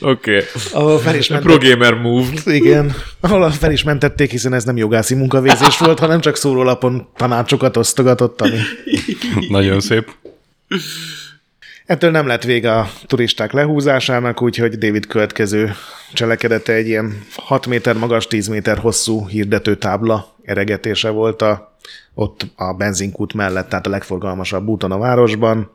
Oké. 0.00 0.44
okay. 0.72 1.40
Pro 1.40 1.58
gamer 1.58 1.94
move. 1.94 2.28
Igen. 2.44 2.94
Ahol 3.20 3.50
fel 3.50 3.72
is 3.72 3.82
mentették, 3.82 4.30
hiszen 4.30 4.52
ez 4.52 4.64
nem 4.64 4.76
jogászi 4.76 5.14
munkavégzés 5.14 5.78
volt, 5.78 5.98
hanem 5.98 6.20
csak 6.20 6.36
szórólapon 6.36 7.08
tanácsokat 7.16 7.76
osztogatott, 7.76 8.40
ami... 8.40 8.58
Nagyon 9.48 9.80
szép. 9.80 10.10
Ettől 11.86 12.10
nem 12.10 12.26
lett 12.26 12.42
vége 12.42 12.72
a 12.72 12.90
turisták 13.06 13.52
lehúzásának, 13.52 14.42
úgyhogy 14.42 14.78
David 14.78 15.06
következő 15.06 15.74
cselekedete 16.12 16.72
egy 16.72 16.86
ilyen 16.86 17.24
6 17.36 17.66
méter 17.66 17.96
magas, 17.96 18.26
10 18.26 18.48
méter 18.48 18.78
hosszú 18.78 19.26
hirdető 19.26 19.76
tábla 19.76 20.34
eregetése 20.44 21.08
volt 21.08 21.42
a, 21.42 21.73
ott 22.14 22.46
a 22.56 22.72
benzinkút 22.72 23.34
mellett, 23.34 23.68
tehát 23.68 23.86
a 23.86 23.90
legforgalmasabb 23.90 24.68
úton 24.68 24.92
a 24.92 24.98
városban. 24.98 25.70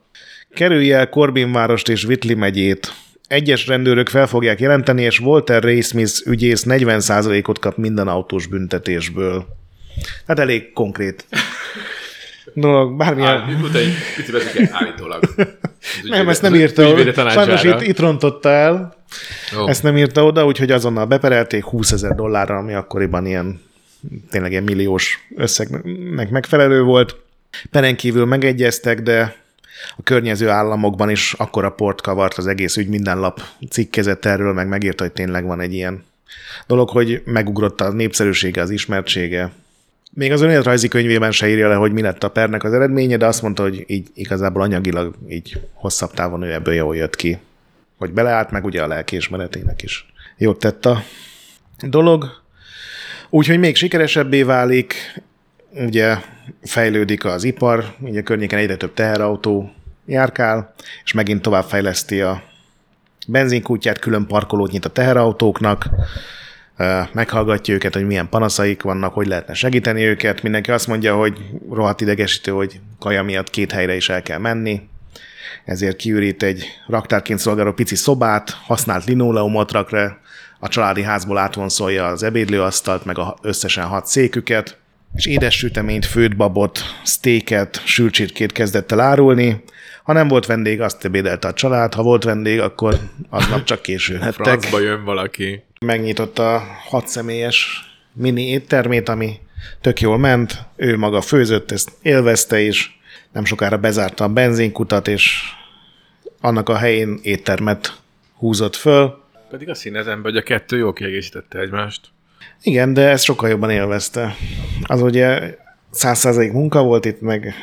Kerülj 0.53 0.93
el 0.93 1.09
Corbin 1.09 1.51
várost 1.51 1.89
és 1.89 2.03
Whitley 2.03 2.37
megyét. 2.37 2.93
Egyes 3.27 3.67
rendőrök 3.67 4.09
fel 4.09 4.27
fogják 4.27 4.59
jelenteni, 4.59 5.01
és 5.01 5.19
Walter 5.19 5.63
Ray 5.63 5.81
Smith 5.81 6.13
ügyész 6.25 6.63
40%-ot 6.67 7.59
kap 7.59 7.77
minden 7.77 8.07
autós 8.07 8.47
büntetésből. 8.47 9.45
Hát 10.27 10.39
elég 10.39 10.73
konkrét 10.73 11.25
dolog, 12.53 12.97
bármilyen... 12.97 13.29
Á, 13.29 13.47
egy 13.73 13.93
picit 14.15 14.69
állítólag. 14.71 15.23
nem, 16.03 16.29
ezt 16.29 16.41
nem 16.41 16.55
írta. 16.55 17.13
Sajnos 17.29 17.63
itt, 17.63 17.81
itt 17.81 17.99
rontotta 17.99 18.49
el. 18.49 18.93
Oh. 19.57 19.69
Ezt 19.69 19.83
nem 19.83 19.97
írta 19.97 20.25
oda, 20.25 20.45
úgyhogy 20.45 20.71
azonnal 20.71 21.05
beperelték 21.05 21.63
20 21.63 21.91
ezer 21.91 22.15
dollárra, 22.15 22.57
ami 22.57 22.73
akkoriban 22.73 23.25
ilyen 23.25 23.61
tényleg 24.29 24.51
ilyen 24.51 24.63
milliós 24.63 25.27
összegnek 25.35 26.29
megfelelő 26.29 26.81
volt. 26.81 27.15
Peren 27.71 27.95
kívül 27.95 28.25
megegyeztek, 28.25 29.01
de 29.01 29.35
a 29.97 30.03
környező 30.03 30.49
államokban 30.49 31.09
is 31.09 31.33
akkora 31.33 31.71
port 31.71 32.01
kavart 32.01 32.37
az 32.37 32.47
egész 32.47 32.77
ügy, 32.77 32.87
minden 32.87 33.19
lap 33.19 33.41
cikkezett 33.69 34.25
erről, 34.25 34.53
meg 34.53 34.67
megírta, 34.67 35.03
hogy 35.03 35.13
tényleg 35.13 35.45
van 35.45 35.61
egy 35.61 35.73
ilyen 35.73 36.03
dolog, 36.67 36.89
hogy 36.89 37.21
megugrott 37.25 37.81
a 37.81 37.91
népszerűsége, 37.91 38.61
az 38.61 38.69
ismertsége. 38.69 39.51
Még 40.11 40.31
az 40.31 40.41
önéletrajzi 40.41 40.87
könyvében 40.87 41.31
se 41.31 41.49
írja 41.49 41.67
le, 41.67 41.75
hogy 41.75 41.91
mi 41.91 42.01
lett 42.01 42.23
a 42.23 42.29
pernek 42.29 42.63
az 42.63 42.73
eredménye, 42.73 43.17
de 43.17 43.25
azt 43.25 43.41
mondta, 43.41 43.63
hogy 43.63 43.83
így 43.87 44.07
igazából 44.13 44.61
anyagilag 44.61 45.15
így 45.29 45.61
hosszabb 45.73 46.11
távon 46.11 46.41
ő 46.41 46.53
ebből 46.53 46.73
jól 46.73 46.95
jött 46.95 47.15
ki. 47.15 47.37
Hogy 47.97 48.11
beleállt 48.11 48.51
meg 48.51 48.65
ugye 48.65 48.83
a 48.83 48.87
lelkiismeretének 48.87 49.81
is. 49.81 50.05
Jót 50.37 50.59
tett 50.59 50.85
a 50.85 51.03
dolog. 51.81 52.41
Úgyhogy 53.29 53.59
még 53.59 53.75
sikeresebbé 53.75 54.43
válik, 54.43 55.21
ugye 55.73 56.17
fejlődik 56.63 57.25
az 57.25 57.43
ipar, 57.43 57.93
ugye 57.99 58.21
környéken 58.21 58.59
egyre 58.59 58.75
több 58.75 58.93
teherautó 58.93 59.71
járkál, 60.05 60.73
és 61.03 61.11
megint 61.11 61.41
tovább 61.41 61.63
fejleszti 61.63 62.21
a 62.21 62.43
benzinkútját, 63.27 63.99
külön 63.99 64.25
parkolót 64.27 64.71
nyit 64.71 64.85
a 64.85 64.89
teherautóknak, 64.89 65.89
meghallgatja 67.11 67.73
őket, 67.73 67.93
hogy 67.93 68.05
milyen 68.05 68.29
panaszaik 68.29 68.81
vannak, 68.81 69.13
hogy 69.13 69.27
lehetne 69.27 69.53
segíteni 69.53 70.03
őket. 70.03 70.41
Mindenki 70.41 70.71
azt 70.71 70.87
mondja, 70.87 71.15
hogy 71.15 71.37
rohadt 71.71 72.01
idegesítő, 72.01 72.51
hogy 72.51 72.79
kaja 72.99 73.23
miatt 73.23 73.49
két 73.49 73.71
helyre 73.71 73.95
is 73.95 74.09
el 74.09 74.21
kell 74.21 74.39
menni, 74.39 74.81
ezért 75.65 75.95
kiürít 75.95 76.43
egy 76.43 76.65
raktárként 76.87 77.39
szolgáló 77.39 77.71
pici 77.71 77.95
szobát, 77.95 78.49
használt 78.49 79.05
linoleumot 79.05 79.71
rak 79.71 79.89
a 80.59 80.67
családi 80.67 81.01
házból 81.01 81.37
átvonszolja 81.37 82.05
az 82.05 82.23
ebédlőasztalt, 82.23 83.05
meg 83.05 83.17
a 83.17 83.37
összesen 83.41 83.85
hat 83.85 84.05
széküket, 84.05 84.77
és 85.15 85.25
édes 85.25 85.57
süteményt, 85.57 86.05
főtt 86.05 86.35
babot, 86.35 86.79
sztéket, 87.03 87.81
sülcsirkét 87.85 88.51
kezdett 88.51 88.91
el 88.91 88.99
árulni. 88.99 89.63
Ha 90.03 90.13
nem 90.13 90.27
volt 90.27 90.45
vendég, 90.45 90.81
azt 90.81 91.05
ebédelte 91.05 91.47
a 91.47 91.53
család, 91.53 91.93
ha 91.93 92.03
volt 92.03 92.23
vendég, 92.23 92.59
akkor 92.59 92.99
aznap 93.29 93.63
csak 93.63 93.81
későn 93.81 94.21
hettek. 94.21 94.45
Francba 94.45 94.79
jön 94.79 95.03
valaki. 95.03 95.63
Megnyitotta 95.85 96.55
a 96.55 96.63
hat 96.89 97.07
személyes 97.07 97.89
mini 98.13 98.47
éttermét, 98.47 99.09
ami 99.09 99.39
tök 99.81 100.01
jól 100.01 100.17
ment, 100.17 100.65
ő 100.75 100.97
maga 100.97 101.21
főzött, 101.21 101.71
ezt 101.71 101.91
élvezte 102.01 102.59
is, 102.59 102.99
nem 103.31 103.45
sokára 103.45 103.77
bezárta 103.77 104.23
a 104.23 104.27
benzinkutat, 104.27 105.07
és 105.07 105.41
annak 106.41 106.69
a 106.69 106.77
helyén 106.77 107.19
éttermet 107.21 107.97
húzott 108.37 108.75
föl, 108.75 109.27
pedig 109.49 109.69
a 109.69 109.73
színezem, 109.73 110.21
hogy 110.21 110.37
a 110.37 110.41
kettő 110.41 110.77
jól 110.77 110.93
kiegészítette 110.93 111.59
egymást. 111.59 112.07
Igen, 112.61 112.93
de 112.93 113.09
ezt 113.09 113.23
sokkal 113.23 113.49
jobban 113.49 113.69
élvezte. 113.69 114.35
Az 114.83 115.01
ugye 115.01 115.57
százszázalék 115.91 116.51
munka 116.51 116.83
volt 116.83 117.05
itt, 117.05 117.21
meg 117.21 117.53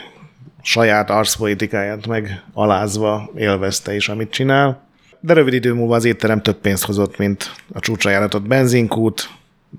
saját 0.63 1.11
arszpolitikáját 1.11 2.07
meg 2.07 2.43
alázva 2.53 3.31
élvezte 3.37 3.95
is, 3.95 4.09
amit 4.09 4.31
csinál. 4.31 4.89
De 5.21 5.33
rövid 5.33 5.53
idő 5.53 5.73
múlva 5.73 5.95
az 5.95 6.05
étterem 6.05 6.43
több 6.43 6.57
pénzt 6.57 6.85
hozott, 6.85 7.19
mint 7.19 7.53
a 7.73 7.81
csúcsra 7.81 8.11
járatott 8.11 8.47
benzinkút. 8.47 9.31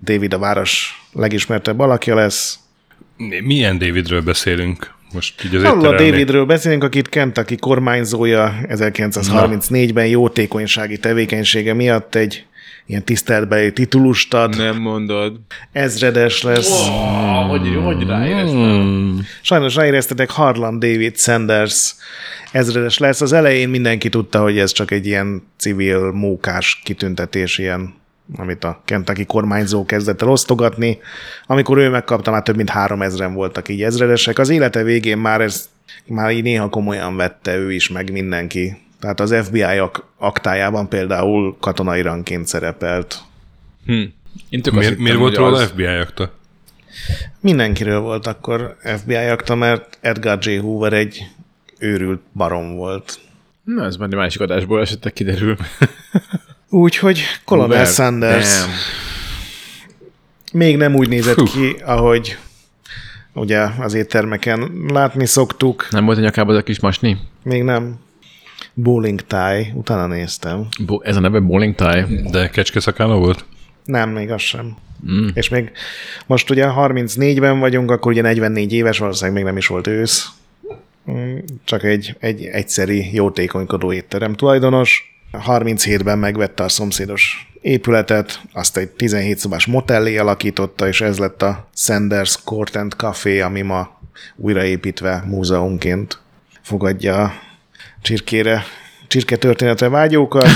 David 0.03 0.33
a 0.33 0.39
város 0.39 1.01
legismertebb 1.13 1.79
alakja 1.79 2.15
lesz. 2.15 2.59
Milyen 3.43 3.77
Davidről 3.77 4.21
beszélünk? 4.21 4.95
Most 5.13 5.43
így 5.43 5.55
az 5.55 5.63
a 5.63 5.95
Davidről 5.95 6.45
beszélünk, 6.45 6.83
akit 6.83 7.09
Kentucky 7.09 7.55
kormányzója 7.55 8.55
1934-ben 8.67 10.07
jótékonysági 10.07 10.97
tevékenysége 10.97 11.73
miatt 11.73 12.15
egy 12.15 12.45
ilyen 12.85 13.03
tiszteletbeli 13.03 13.73
titulust 13.73 14.33
ad. 14.33 14.57
Nem 14.57 14.77
mondod. 14.77 15.39
Ezredes 15.71 16.41
lesz. 16.41 16.87
Oh, 16.87 17.49
hogy, 17.49 17.79
hogy 17.83 18.07
ráéreztem? 18.07 18.59
Hmm. 18.59 19.25
Sajnos 19.41 19.75
ráéreztetek 19.75 20.29
Harlan 20.29 20.79
David 20.79 21.17
Sanders 21.17 21.95
ezredes 22.51 22.97
lesz. 22.97 23.21
Az 23.21 23.33
elején 23.33 23.69
mindenki 23.69 24.09
tudta, 24.09 24.41
hogy 24.41 24.57
ez 24.57 24.71
csak 24.71 24.91
egy 24.91 25.05
ilyen 25.05 25.43
civil 25.57 26.11
mókás 26.11 26.81
kitüntetés, 26.83 27.57
ilyen 27.57 27.93
amit 28.35 28.63
a 28.63 28.81
Kentucky 28.85 29.25
kormányzó 29.25 29.85
kezdett 29.85 30.21
el 30.21 30.29
osztogatni. 30.29 30.99
Amikor 31.45 31.77
ő 31.77 31.89
megkapta, 31.89 32.31
már 32.31 32.43
több 32.43 32.55
mint 32.55 32.69
három 32.69 33.01
ezren 33.01 33.33
voltak 33.33 33.69
így 33.69 33.83
ezredesek. 33.83 34.39
Az 34.39 34.49
élete 34.49 34.83
végén 34.83 35.17
már 35.17 35.41
ez 35.41 35.69
már 36.05 36.31
így 36.31 36.43
néha 36.43 36.69
komolyan 36.69 37.15
vette 37.15 37.55
ő 37.55 37.71
is, 37.71 37.89
meg 37.89 38.11
mindenki. 38.11 38.77
Tehát 38.99 39.19
az 39.19 39.35
FBI 39.43 39.61
ak- 39.61 40.03
aktájában 40.17 40.89
például 40.89 41.57
katonai 41.59 42.01
rangként 42.01 42.47
szerepelt. 42.47 43.21
Hm. 43.85 44.03
Én 44.49 44.61
miért, 44.71 44.97
miért 44.97 45.17
volt 45.17 45.35
róla 45.35 45.57
az... 45.57 45.63
FBI 45.63 45.85
akta? 45.85 46.31
Mindenkiről 47.39 47.99
volt 47.99 48.27
akkor 48.27 48.77
FBI 48.81 49.15
akta, 49.15 49.55
mert 49.55 49.97
Edgar 50.01 50.37
J. 50.41 50.55
Hoover 50.55 50.93
egy 50.93 51.27
őrült 51.79 52.21
barom 52.33 52.75
volt. 52.75 53.19
Na, 53.63 53.85
ez 53.85 53.95
már 53.95 54.07
egy 54.07 54.15
másik 54.15 54.41
adásból 54.41 54.81
esetleg 54.81 55.13
kiderül. 55.13 55.57
Úgyhogy 56.69 57.21
Colonel 57.45 57.85
Sanders 57.85 58.59
damn. 58.59 58.71
még 60.53 60.77
nem 60.77 60.95
úgy 60.95 61.09
nézett 61.09 61.35
Hú. 61.35 61.43
ki, 61.45 61.75
ahogy 61.85 62.37
ugye 63.33 63.59
az 63.79 63.93
éttermeken 63.93 64.71
látni 64.87 65.25
szoktuk. 65.25 65.87
Nem 65.91 66.05
volt 66.05 66.17
a 66.17 66.21
nyakában 66.21 66.55
az 66.55 66.61
a 66.61 66.63
kis 66.63 66.79
masni? 66.79 67.17
Még 67.43 67.63
nem. 67.63 67.95
Bowling 68.73 69.21
tie, 69.21 69.71
utána 69.73 70.07
néztem. 70.07 70.67
Bo- 70.85 71.05
ez 71.05 71.15
a 71.15 71.19
neve 71.19 71.39
Bowling 71.39 71.75
tie? 71.75 72.07
De 72.31 72.49
kecske 72.49 72.79
szakála 72.79 73.17
volt? 73.17 73.45
Nem, 73.85 74.09
még 74.09 74.31
az 74.31 74.41
sem. 74.41 74.77
Mm. 75.11 75.27
És 75.33 75.49
még 75.49 75.71
most 76.25 76.49
ugye 76.49 76.65
34-ben 76.75 77.59
vagyunk, 77.59 77.91
akkor 77.91 78.11
ugye 78.11 78.21
44 78.21 78.73
éves, 78.73 78.97
valószínűleg 78.97 79.35
még 79.35 79.45
nem 79.45 79.57
is 79.57 79.67
volt 79.67 79.87
ősz. 79.87 80.27
Mm, 81.11 81.37
csak 81.63 81.83
egy, 81.83 82.15
egy 82.19 82.43
egyszeri 82.45 83.13
jótékonykodó 83.13 83.93
étterem 83.93 84.33
tulajdonos. 84.33 85.16
37-ben 85.31 86.19
megvette 86.19 86.63
a 86.63 86.69
szomszédos 86.69 87.47
épületet, 87.61 88.41
azt 88.53 88.77
egy 88.77 88.89
17 88.89 89.37
szobás 89.37 89.65
motellé 89.65 90.17
alakította, 90.17 90.87
és 90.87 91.01
ez 91.01 91.17
lett 91.17 91.41
a 91.41 91.69
Sanders 91.75 92.37
Court 92.43 92.75
and 92.75 92.93
Café, 92.93 93.39
ami 93.39 93.61
ma 93.61 93.99
újraépítve 94.35 95.23
múzeumként 95.25 96.19
fogadja 96.61 97.23
a 97.23 97.33
csirkére, 98.01 98.63
csirke 99.07 99.35
történetre 99.35 99.89
vágyókat. 99.89 100.47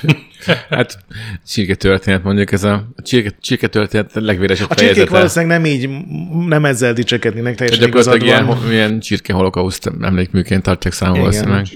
hát 0.70 0.98
csirke 1.46 1.74
történet 1.74 2.22
mondjuk, 2.22 2.52
ez 2.52 2.64
a, 2.64 2.72
a 2.96 3.02
csirke, 3.02 3.36
csirke 3.40 3.66
történet 3.66 4.10
legvéresebb 4.14 4.70
A 4.70 4.74
csirkék 4.74 5.10
valószínűleg 5.10 5.60
nem 5.60 5.70
így, 5.70 5.88
nem 6.46 6.64
ezzel 6.64 6.92
dicsekednének, 6.92 7.54
teljesen 7.54 7.88
igazad 7.88 8.18
van. 8.18 8.26
Ilyen, 8.26 8.70
ilyen 8.70 9.00
csirke 9.00 9.32
holokauszt 9.32 9.90
emlékműként 10.00 10.62
tartják 10.62 10.92
számon 10.92 11.18
valószínűleg. 11.18 11.66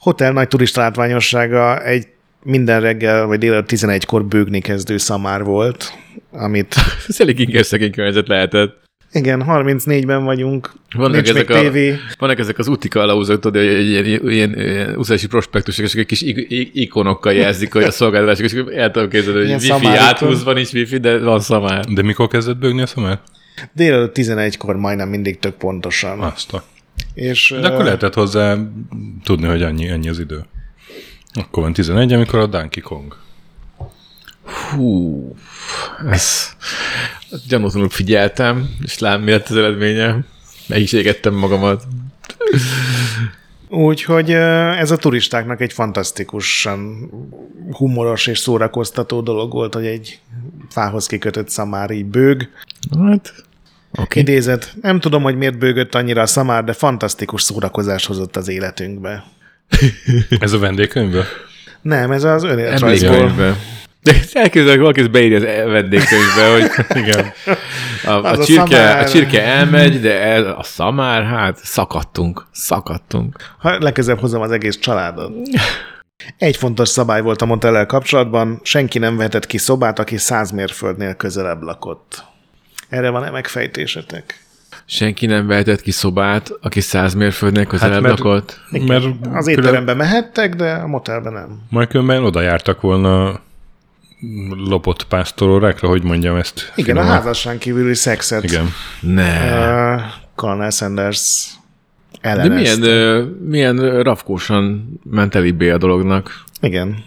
Hotel 0.00 0.32
nagy 0.32 0.48
turista 0.48 0.80
látványossága 0.80 1.84
egy 1.84 2.06
minden 2.42 2.80
reggel, 2.80 3.26
vagy 3.26 3.38
délelőtt 3.38 3.70
11-kor 3.72 4.24
bőgni 4.24 4.60
kezdő 4.60 4.96
szamár 4.96 5.44
volt, 5.44 5.92
amit... 6.32 6.74
Ez 7.08 7.20
elég 7.20 7.38
inkább 7.38 7.62
szegény 7.62 7.92
környezet 7.92 8.28
lehetett. 8.28 8.78
Igen, 9.12 9.44
34-ben 9.46 10.24
vagyunk, 10.24 10.72
Vannak 10.96 11.12
nincs 11.12 11.28
ezek, 11.28 11.48
még 11.48 11.56
a, 11.56 11.60
tévé. 11.60 11.96
vannak 12.18 12.38
ezek 12.38 12.58
az 12.58 12.68
úti 12.68 12.88
kalauzok, 12.88 13.40
tudod, 13.40 13.62
hogy 13.62 13.88
ilyen, 13.88 14.04
ilyen, 14.04 14.58
ilyen, 14.58 14.94
utazási 14.96 15.26
prospektusok, 15.26 15.84
és 15.84 15.94
egy 15.94 16.06
kis 16.06 16.22
ik- 16.22 16.50
ik- 16.50 16.74
ikonokkal 16.74 17.32
jelzik, 17.32 17.72
hogy 17.72 17.82
a 17.82 17.90
szolgáltatások, 17.90 18.44
és 18.44 18.74
el 18.76 18.90
tudom 18.90 19.08
képzelni, 19.08 19.38
hogy 19.38 19.62
Ilyen 19.62 19.80
wifi 19.82 19.96
áthúzva 19.96 20.52
nincs 20.52 20.72
wifi, 20.72 20.98
de 20.98 21.18
van 21.18 21.40
szamár. 21.40 21.84
De 21.84 22.02
mikor 22.02 22.28
kezdett 22.28 22.56
bőgni 22.56 22.82
a 22.82 22.86
szamár? 22.86 23.20
Délelőtt 23.72 24.16
11-kor 24.16 24.76
majdnem 24.76 25.08
mindig 25.08 25.38
tök 25.38 25.54
pontosan. 25.54 26.20
Azt 26.20 26.52
a... 26.52 26.64
És, 27.14 27.54
De 27.60 27.68
akkor 27.68 27.84
lehetett 27.84 28.14
hozzá 28.14 28.56
tudni, 29.24 29.46
hogy 29.46 29.62
annyi, 29.62 29.88
ennyi 29.88 30.08
az 30.08 30.18
idő. 30.18 30.44
Akkor 31.32 31.62
van 31.62 31.72
11, 31.72 32.12
amikor 32.12 32.38
a 32.38 32.46
Donkey 32.46 32.82
Kong. 32.82 33.16
Hú, 34.44 35.34
ez 36.10 36.56
gyanútlanul 37.48 37.88
figyeltem, 37.88 38.76
és 38.82 38.98
lám 38.98 39.22
mi 39.22 39.30
lett 39.30 39.48
az 39.48 39.56
eredménye. 39.56 40.24
Meg 40.66 40.80
is 40.80 40.92
égettem 40.92 41.34
magamat. 41.34 41.82
Úgyhogy 43.68 44.30
ez 44.30 44.90
a 44.90 44.96
turistáknak 44.96 45.60
egy 45.60 45.72
fantasztikusan 45.72 47.10
humoros 47.70 48.26
és 48.26 48.38
szórakoztató 48.38 49.20
dolog 49.20 49.52
volt, 49.52 49.74
hogy 49.74 49.86
egy 49.86 50.20
fához 50.68 51.06
kikötött 51.06 51.48
szamár 51.48 51.90
így 51.90 52.04
bőg. 52.04 52.50
Hát, 52.98 53.44
oké. 53.98 54.20
Idézet, 54.20 54.74
nem 54.82 55.00
tudom, 55.00 55.22
hogy 55.22 55.36
miért 55.36 55.58
bőgött 55.58 55.94
annyira 55.94 56.22
a 56.22 56.26
szamár, 56.26 56.64
de 56.64 56.72
fantasztikus 56.72 57.42
szórakozást 57.42 58.06
hozott 58.06 58.36
az 58.36 58.48
életünkbe. 58.48 59.24
Ez 60.40 60.52
a 60.52 60.58
vendégkönyvből? 60.58 61.24
Nem, 61.82 62.10
ez 62.10 62.24
az 62.24 62.44
önéletrajzból. 62.44 63.56
De 64.02 64.14
elképzelek, 64.32 64.78
valaki 64.78 65.00
ezt 65.00 65.10
beírja 65.10 65.36
az 65.36 65.44
e- 65.44 65.64
vendégkönyvbe, 65.64 66.50
hogy 66.52 66.70
Igen. 67.02 67.32
a, 68.04 68.10
a, 68.10 68.30
a 68.30 68.44
csirke, 68.44 68.76
szamár. 68.76 68.98
a 68.98 69.08
csirke 69.08 69.42
elmegy, 69.42 70.00
de 70.00 70.20
el, 70.20 70.46
a 70.46 70.62
szamár, 70.62 71.24
hát 71.24 71.58
szakadtunk, 71.62 72.46
szakadtunk. 72.52 73.36
Ha 73.58 73.78
legkezebb 73.78 74.18
hozom 74.18 74.42
az 74.42 74.50
egész 74.50 74.78
családot. 74.78 75.32
Egy 76.38 76.56
fontos 76.56 76.88
szabály 76.88 77.22
volt 77.22 77.42
a 77.42 77.46
motellel 77.46 77.86
kapcsolatban, 77.86 78.60
senki 78.62 78.98
nem 78.98 79.16
vehetett 79.16 79.46
ki 79.46 79.58
szobát, 79.58 79.98
aki 79.98 80.16
száz 80.16 80.50
mérföldnél 80.50 81.14
közelebb 81.14 81.62
lakott. 81.62 82.24
Erre 82.90 83.08
van-e 83.10 83.30
megfejtésetek? 83.30 84.44
Senki 84.84 85.26
nem 85.26 85.46
vehetett 85.46 85.80
ki 85.80 85.90
szobát, 85.90 86.50
aki 86.60 86.80
száz 86.80 87.14
mérföldnél 87.14 87.64
közelebb 87.66 87.92
hát, 87.92 88.02
mert- 88.02 88.18
lakott. 88.18 88.60
Mert 88.86 89.04
Az 89.32 89.46
étterembe 89.46 89.94
mehettek, 89.94 90.54
de 90.54 90.72
a 90.72 90.86
motelbe 90.86 91.30
nem. 91.30 91.60
Majd 91.70 91.88
különben 91.88 92.24
oda 92.24 92.40
jártak 92.40 92.80
volna 92.80 93.40
lopott 94.50 95.04
pásztorórákra, 95.04 95.88
hogy 95.88 96.02
mondjam 96.02 96.36
ezt. 96.36 96.72
Igen, 96.76 96.96
a 96.96 97.00
finoman. 97.00 97.16
házasság 97.20 97.58
kívüli 97.58 97.94
szexet 97.94 98.44
Igen. 98.44 98.68
Ne. 99.00 99.94
uh, 99.94 100.00
Colonel 100.34 100.70
Sanders 100.70 101.46
De 102.22 102.28
ellenezte. 102.28 102.78
milyen, 102.78 102.82
ö, 102.82 103.24
milyen 103.48 104.02
rafkósan 104.02 104.92
ment 105.10 105.34
elébbé 105.34 105.70
a 105.70 105.78
dolognak. 105.78 106.44
Igen. 106.60 107.04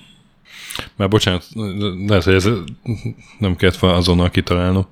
Már 0.96 1.08
bocsánat, 1.08 1.46
lehet, 2.08 2.24
hogy 2.24 2.34
ez 2.34 2.48
nem 3.40 3.56
kellett 3.56 3.78
volna 3.78 3.98
azonnal 3.98 4.30
kitalálnom. 4.30 4.88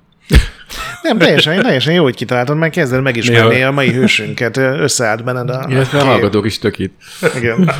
Nem, 1.02 1.18
teljesen, 1.18 1.62
teljesen 1.62 1.94
jó, 1.94 2.02
hogy 2.02 2.14
kitaláltad, 2.14 2.56
mert 2.56 2.72
kezded 2.72 3.02
megismerni 3.02 3.62
a 3.62 3.70
mai 3.70 3.92
hősünket. 3.92 4.56
Összeállt 4.56 5.24
benned 5.24 5.50
a... 5.50 5.66
Illetve 5.68 6.00
a 6.00 6.04
hallgatók 6.04 6.46
is 6.46 6.58
tök 6.58 6.78
itt. 6.78 7.00
Igen. 7.36 7.70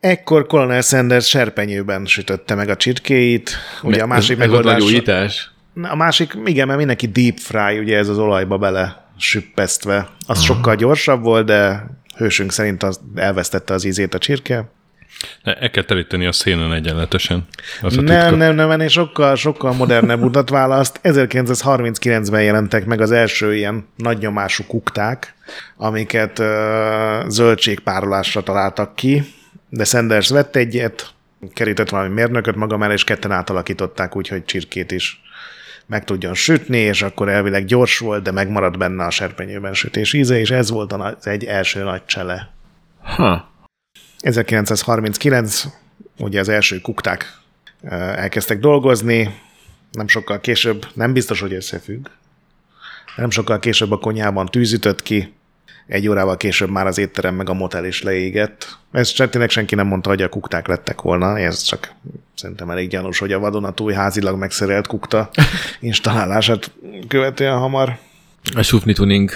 Ekkor 0.00 0.46
Colonel 0.46 0.80
Sanders 0.80 1.28
serpenyőben 1.28 2.06
sütötte 2.06 2.54
meg 2.54 2.68
a 2.68 2.76
csirkéit. 2.76 3.56
Ugye 3.82 4.02
a 4.02 4.06
másik 4.06 4.36
ez, 4.38 4.44
ez 4.44 4.50
megoldás... 4.50 4.82
újítás. 4.82 5.50
A 5.82 5.96
másik, 5.96 6.38
igen, 6.44 6.66
mert 6.66 6.78
mindenki 6.78 7.06
deep 7.06 7.38
fry, 7.38 7.78
ugye 7.78 7.96
ez 7.96 8.08
az 8.08 8.18
olajba 8.18 8.58
bele 8.58 9.10
süppesztve. 9.18 10.08
Az 10.26 10.42
sokkal 10.42 10.74
gyorsabb 10.74 11.22
volt, 11.22 11.46
de 11.46 11.86
hősünk 12.16 12.52
szerint 12.52 12.82
az 12.82 13.00
elvesztette 13.14 13.74
az 13.74 13.84
ízét 13.84 14.14
a 14.14 14.18
csirke. 14.18 14.70
Ne, 15.42 15.54
el 15.54 15.70
kell 15.70 15.82
teríteni 15.82 16.26
a 16.26 16.32
szénen 16.32 16.72
egyenletesen. 16.72 17.46
Az 17.80 17.96
a 17.96 18.00
Nem, 18.00 18.20
titka. 18.20 18.36
nem, 18.36 18.54
nem, 18.54 18.70
ennél 18.70 18.88
sokkal, 18.88 19.34
sokkal 19.34 19.72
modernebb 19.72 20.22
utat 20.22 20.50
választ. 20.50 21.00
1939-ben 21.02 22.42
jelentek 22.42 22.84
meg 22.84 23.00
az 23.00 23.10
első 23.10 23.54
ilyen 23.54 23.88
nagy 23.96 24.18
nyomású 24.18 24.64
kukták, 24.64 25.34
amiket 25.76 26.38
ö, 26.38 27.24
zöldségpárolásra 27.28 28.42
találtak 28.42 28.94
ki, 28.94 29.22
de 29.68 29.84
Sanders 29.84 30.28
vett 30.28 30.56
egyet, 30.56 31.10
kerített 31.52 31.88
valami 31.88 32.14
mérnököt 32.14 32.54
maga 32.54 32.76
mellé, 32.76 32.92
és 32.92 33.04
ketten 33.04 33.32
átalakították 33.32 34.16
úgy, 34.16 34.28
hogy 34.28 34.44
csirkét 34.44 34.90
is 34.90 35.22
meg 35.86 36.04
tudjon 36.04 36.34
sütni, 36.34 36.78
és 36.78 37.02
akkor 37.02 37.28
elvileg 37.28 37.64
gyors 37.64 37.98
volt, 37.98 38.22
de 38.22 38.32
megmaradt 38.32 38.78
benne 38.78 39.04
a 39.04 39.10
serpenyőben 39.10 39.74
sütés 39.74 40.12
íze, 40.12 40.38
és 40.38 40.50
ez 40.50 40.70
volt 40.70 40.92
az 40.92 41.26
egy 41.26 41.44
első 41.44 41.82
nagy 41.82 42.04
csele. 42.04 42.50
Ha. 43.02 43.56
1939, 44.18 45.64
ugye 46.18 46.40
az 46.40 46.48
első 46.48 46.80
kukták 46.80 47.38
elkezdtek 48.16 48.58
dolgozni, 48.58 49.40
nem 49.92 50.08
sokkal 50.08 50.40
később, 50.40 50.86
nem 50.94 51.12
biztos, 51.12 51.40
hogy 51.40 51.52
összefügg, 51.52 52.06
nem 53.16 53.30
sokkal 53.30 53.58
később 53.58 53.92
a 53.92 53.98
konyhában 53.98 54.46
tűzütött 54.46 55.02
ki, 55.02 55.32
egy 55.86 56.08
órával 56.08 56.36
később 56.36 56.70
már 56.70 56.86
az 56.86 56.98
étterem 56.98 57.34
meg 57.34 57.48
a 57.48 57.52
motel 57.52 57.84
is 57.84 58.02
leégett. 58.02 58.78
Ez 58.92 59.08
se- 59.08 59.28
tényleg 59.28 59.50
senki 59.50 59.74
nem 59.74 59.86
mondta, 59.86 60.08
hogy 60.08 60.22
a 60.22 60.28
kukták 60.28 60.66
lettek 60.66 61.00
volna, 61.00 61.38
ez 61.38 61.62
csak 61.62 61.92
szerintem 62.34 62.70
elég 62.70 62.88
gyanús, 62.88 63.18
hogy 63.18 63.32
a 63.32 63.38
vadonatúj 63.38 63.92
házilag 63.92 64.38
megszerelt 64.38 64.86
kukta 64.86 65.30
installálását 65.80 66.70
követően 67.08 67.58
hamar 67.58 67.98
A 68.54 68.62
sufni 68.62 68.92
tuning. 68.92 69.30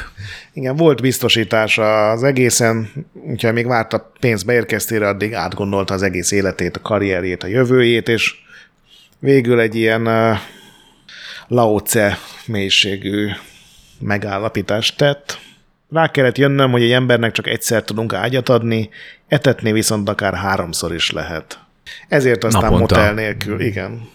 igen, 0.52 0.76
volt 0.76 1.00
biztosítás 1.00 1.78
az 1.78 2.22
egészen, 2.22 2.90
úgyhogy 3.12 3.52
még 3.52 3.66
várt 3.66 3.92
a 3.92 4.12
pénz 4.20 4.42
beérkeztére, 4.42 5.08
addig 5.08 5.34
átgondolta 5.34 5.94
az 5.94 6.02
egész 6.02 6.30
életét, 6.30 6.76
a 6.76 6.80
karrierjét, 6.80 7.42
a 7.42 7.46
jövőjét, 7.46 8.08
és 8.08 8.34
végül 9.18 9.60
egy 9.60 9.74
ilyen 9.74 10.06
uh, 10.06 10.36
laoce 11.48 12.18
mélységű 12.46 13.28
megállapítást 13.98 14.96
tett. 14.96 15.38
Rá 15.90 16.10
kellett 16.10 16.38
jönnöm, 16.38 16.70
hogy 16.70 16.82
egy 16.82 16.92
embernek 16.92 17.32
csak 17.32 17.46
egyszer 17.46 17.82
tudunk 17.82 18.12
ágyat 18.12 18.48
adni, 18.48 18.90
etetni 19.28 19.72
viszont 19.72 20.08
akár 20.08 20.34
háromszor 20.34 20.94
is 20.94 21.10
lehet. 21.10 21.58
Ezért 22.08 22.44
aztán 22.44 22.62
Naponta. 22.62 22.94
motel 22.94 23.14
nélkül, 23.14 23.60
igen. 23.60 24.08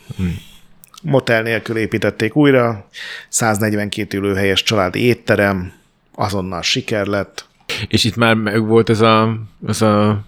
Motel 1.09 1.41
nélkül 1.41 1.77
építették 1.77 2.35
újra, 2.35 2.87
142 3.29 4.17
ülőhelyes 4.17 4.63
családi 4.63 4.99
étterem, 4.99 5.73
azonnal 6.15 6.61
siker 6.61 7.05
lett. 7.05 7.45
És 7.87 8.03
itt 8.03 8.15
már 8.15 8.35
meg 8.35 8.65
volt 8.65 8.89
ez 8.89 9.01
a, 9.01 9.37
ez 9.67 9.81
a 9.81 10.23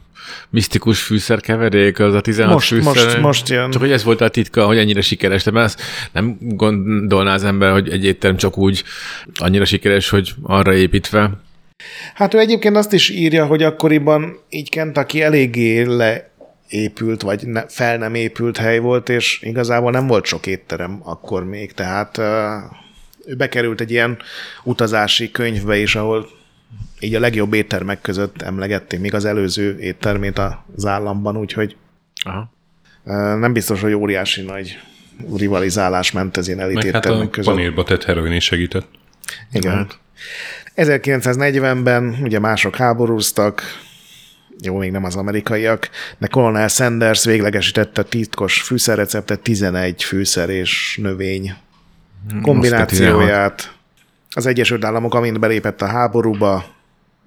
misztikus 0.49 1.01
fűszerkeverék, 1.01 1.99
az 1.99 2.13
a 2.13 2.21
16 2.21 2.53
Most, 2.53 2.67
fűszer. 2.67 3.05
most, 3.05 3.21
most 3.21 3.49
jön. 3.49 3.71
Csak 3.71 3.81
hogy 3.81 3.91
ez 3.91 4.03
volt 4.03 4.21
a 4.21 4.29
titka, 4.29 4.65
hogy 4.65 4.77
ennyire 4.77 5.01
sikeres. 5.01 5.43
De 5.43 5.59
ezt 5.59 5.81
nem 6.11 6.37
gondolná 6.39 7.33
az 7.33 7.43
ember, 7.43 7.71
hogy 7.71 7.89
egy 7.89 8.05
étterem 8.05 8.37
csak 8.37 8.57
úgy 8.57 8.83
annyira 9.33 9.65
sikeres, 9.65 10.09
hogy 10.09 10.33
arra 10.43 10.73
építve. 10.73 11.31
Hát 12.13 12.33
ő 12.33 12.39
egyébként 12.39 12.75
azt 12.75 12.93
is 12.93 13.09
írja, 13.09 13.45
hogy 13.45 13.63
akkoriban 13.63 14.39
így 14.49 14.69
Kentucky 14.69 15.21
eléggé 15.21 15.83
leépült, 16.69 17.21
vagy 17.21 17.47
ne, 17.47 17.67
fel 17.67 17.97
nem 17.97 18.15
épült 18.15 18.57
hely 18.57 18.79
volt, 18.79 19.09
és 19.09 19.41
igazából 19.41 19.91
nem 19.91 20.07
volt 20.07 20.25
sok 20.25 20.47
étterem 20.47 20.99
akkor 21.03 21.45
még, 21.45 21.73
tehát 21.73 22.17
ő 23.25 23.35
bekerült 23.37 23.81
egy 23.81 23.91
ilyen 23.91 24.17
utazási 24.63 25.31
könyvbe 25.31 25.77
is, 25.77 25.95
ahol 25.95 26.29
így 26.99 27.15
a 27.15 27.19
legjobb 27.19 27.53
éttermek 27.53 28.01
között 28.01 28.41
emlegették 28.41 28.99
még 28.99 29.13
az 29.13 29.25
előző 29.25 29.79
éttermét 29.79 30.41
az 30.75 30.85
államban, 30.85 31.37
úgyhogy 31.37 31.75
Aha. 32.23 32.51
nem 33.37 33.53
biztos, 33.53 33.81
hogy 33.81 33.93
óriási 33.93 34.41
nagy 34.41 34.79
rivalizálás 35.37 36.11
ment 36.11 36.37
ez 36.37 36.47
ilyen 36.47 36.59
elit 36.59 36.75
Meg 36.75 36.85
hát 36.85 36.95
éttermek 36.95 37.27
a 37.27 37.29
között. 37.29 37.53
panírba 37.53 37.83
tett 37.83 38.03
heroin 38.03 38.31
is 38.31 38.43
segített. 38.43 38.87
Igen. 39.51 39.75
Hát. 39.75 39.99
1940-ben 40.75 42.17
ugye 42.21 42.39
mások 42.39 42.75
háborúztak, 42.75 43.61
jó, 44.61 44.77
még 44.77 44.91
nem 44.91 45.03
az 45.03 45.15
amerikaiak, 45.15 45.89
de 46.17 46.27
Colonel 46.27 46.67
Sanders 46.67 47.25
véglegesítette 47.25 48.01
a 48.01 48.03
titkos 48.03 48.61
fűszerreceptet 48.61 49.39
11 49.39 50.03
fűszer 50.03 50.49
és 50.49 50.99
növény 51.01 51.53
kombinációját. 52.41 53.73
Az 54.29 54.45
Egyesült 54.45 54.83
Államok, 54.83 55.13
amint 55.13 55.39
belépett 55.39 55.81
a 55.81 55.85
háborúba, 55.87 56.53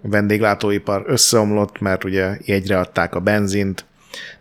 a 0.03 0.09
vendéglátóipar 0.09 1.05
összeomlott, 1.07 1.81
mert 1.81 2.05
ugye 2.05 2.39
jegyre 2.45 2.79
adták 2.79 3.15
a 3.15 3.21
benzint, 3.21 3.85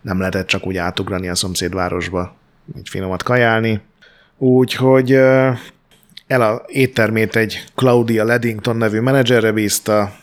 nem 0.02 0.20
lehetett 0.20 0.48
csak 0.48 0.68
úgy 0.68 0.78
átugrani 0.78 1.30
a 1.30 1.36
szomszédvárosba, 1.36 2.36
így 2.78 2.90
finomat 2.90 3.24
kajálni. 3.24 3.82
Úgyhogy 4.38 5.12
el 6.28 6.42
a 6.42 6.64
éttermét 6.68 7.36
egy 7.36 7.64
Claudia 7.76 8.24
Leddington 8.24 8.78
nevű 8.78 9.00
menedzserre 9.00 9.52
bízta, 9.52 10.14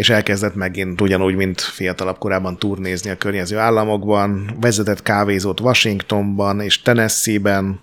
és 0.00 0.08
elkezdett 0.08 0.54
megint 0.54 1.00
ugyanúgy, 1.00 1.34
mint 1.34 1.60
fiatalabb 1.60 2.18
korában 2.18 2.58
turnézni 2.58 3.10
a 3.10 3.16
környező 3.16 3.58
államokban, 3.58 4.56
vezetett 4.60 5.02
kávézót 5.02 5.60
Washingtonban 5.60 6.60
és 6.60 6.82
Tennessee-ben, 6.82 7.80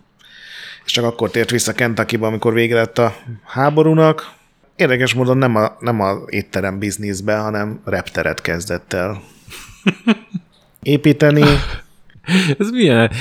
és 0.86 0.91
csak 0.91 1.05
akkor 1.05 1.32
tért 1.32 1.49
vissza 1.49 1.74
Kentucky-ba, 1.74 2.28
amikor 2.28 2.53
vége 2.53 2.76
lett 2.76 2.97
a 2.97 3.15
háborúnak. 3.45 4.32
Érdekes 4.76 5.13
módon 5.13 5.38
nem 5.38 5.55
a, 5.55 5.78
nem 5.80 6.01
a 6.01 6.18
étterem 6.28 6.80
bizniszbe, 6.80 7.38
hanem 7.38 7.82
repteret 7.86 8.41
kezdett 8.41 8.93
el 8.93 9.22
építeni. 10.82 11.43
Ez 12.59 12.69
milyen? 12.69 13.11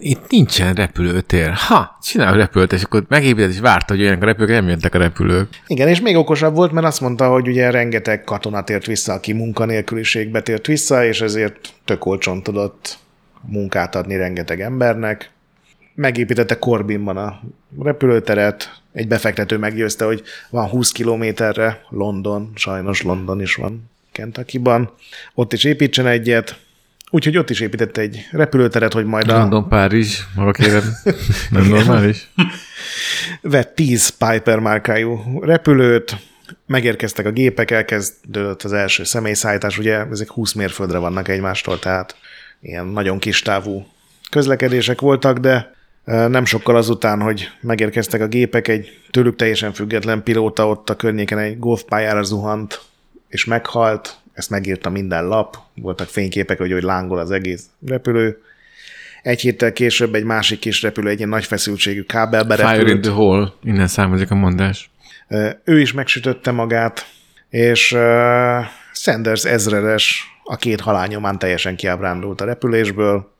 Itt 0.00 0.30
nincsen 0.30 0.74
repülőtér. 0.74 1.52
Ha, 1.52 1.98
csinál 2.02 2.34
repülőt, 2.34 2.72
és 2.72 2.82
akkor 2.82 3.04
megépített, 3.08 3.50
és 3.50 3.60
várta, 3.60 3.84
hogy 3.86 3.98
jöjjenek 3.98 4.22
a 4.22 4.26
repülők, 4.26 4.50
nem 4.50 4.68
jöttek 4.68 4.94
a 4.94 4.98
repülők. 4.98 5.48
Igen, 5.66 5.88
és 5.88 6.00
még 6.00 6.16
okosabb 6.16 6.54
volt, 6.54 6.72
mert 6.72 6.86
azt 6.86 7.00
mondta, 7.00 7.28
hogy 7.28 7.48
ugye 7.48 7.70
rengeteg 7.70 8.24
katona 8.24 8.64
tért 8.64 8.86
vissza, 8.86 9.12
aki 9.12 9.32
munkanélküliségbe 9.32 10.40
tért 10.40 10.66
vissza, 10.66 11.04
és 11.04 11.20
ezért 11.20 11.72
tök 11.84 12.06
olcsón 12.06 12.42
tudott 12.42 12.98
munkát 13.40 13.94
adni 13.94 14.16
rengeteg 14.16 14.60
embernek. 14.60 15.30
Megépítette 15.94 16.58
Corbinban 16.58 17.16
a 17.16 17.40
repülőteret, 17.82 18.80
egy 18.92 19.08
befektető 19.08 19.58
meggyőzte, 19.58 20.04
hogy 20.04 20.22
van 20.50 20.68
20 20.68 20.92
kilométerre 20.92 21.80
London, 21.88 22.52
sajnos 22.54 23.02
London 23.02 23.40
is 23.40 23.54
van 23.54 23.90
Kentucky-ban. 24.12 24.90
Ott 25.34 25.52
is 25.52 25.64
építsen 25.64 26.06
egyet, 26.06 26.58
Úgyhogy 27.10 27.36
ott 27.36 27.50
is 27.50 27.60
épített 27.60 27.96
egy 27.96 28.28
repülőteret, 28.30 28.92
hogy 28.92 29.04
majd 29.04 29.28
a... 29.28 29.38
London, 29.38 29.68
Párizs, 29.68 30.20
maga 30.34 30.50
kérem. 30.50 30.82
Nem 31.50 31.68
normális? 31.68 32.30
Vett 33.40 33.74
10 33.74 34.08
Piper 34.08 34.58
márkájú 34.58 35.20
repülőt, 35.40 36.16
megérkeztek 36.66 37.26
a 37.26 37.30
gépek, 37.30 37.70
elkezdődött 37.70 38.62
az 38.62 38.72
első 38.72 39.04
személyszállítás, 39.04 39.78
ugye 39.78 40.06
ezek 40.10 40.30
20 40.30 40.52
mérföldre 40.52 40.98
vannak 40.98 41.28
egymástól, 41.28 41.78
tehát 41.78 42.16
ilyen 42.60 42.86
nagyon 42.86 43.18
kis 43.18 43.42
távú 43.42 43.86
közlekedések 44.30 45.00
voltak, 45.00 45.38
de 45.38 45.74
nem 46.04 46.44
sokkal 46.44 46.76
azután, 46.76 47.20
hogy 47.20 47.50
megérkeztek 47.60 48.20
a 48.20 48.26
gépek, 48.26 48.68
egy 48.68 49.00
tőlük 49.10 49.36
teljesen 49.36 49.72
független 49.72 50.22
pilóta 50.22 50.68
ott 50.68 50.90
a 50.90 50.96
környéken 50.96 51.38
egy 51.38 51.58
golfpályára 51.58 52.22
zuhant, 52.22 52.80
és 53.28 53.44
meghalt, 53.44 54.16
ezt 54.36 54.50
megírta 54.50 54.90
minden 54.90 55.26
lap, 55.26 55.56
voltak 55.74 56.08
fényképek, 56.08 56.58
hogy, 56.58 56.72
hogy 56.72 56.82
lángol 56.82 57.18
az 57.18 57.30
egész 57.30 57.64
repülő. 57.86 58.42
Egy 59.22 59.40
héttel 59.40 59.72
később 59.72 60.14
egy 60.14 60.24
másik 60.24 60.58
kis 60.58 60.82
repülő 60.82 61.08
egy 61.08 61.16
ilyen 61.16 61.28
nagy 61.28 61.44
feszültségű 61.44 62.02
kábelbe 62.02 62.54
repült. 62.56 62.78
Fire 62.78 62.90
in 62.90 63.00
the 63.00 63.10
hole, 63.10 63.52
innen 63.62 63.86
származik 63.86 64.30
a 64.30 64.34
mondás. 64.34 64.90
Ő 65.64 65.80
is 65.80 65.92
megsütötte 65.92 66.50
magát, 66.50 67.06
és 67.48 67.92
uh, 67.92 68.00
Sanders 68.92 69.44
ezredes 69.44 70.24
a 70.44 70.56
két 70.56 70.80
halálnyomán 70.80 71.38
teljesen 71.38 71.76
kiábrándult 71.76 72.40
a 72.40 72.44
repülésből, 72.44 73.34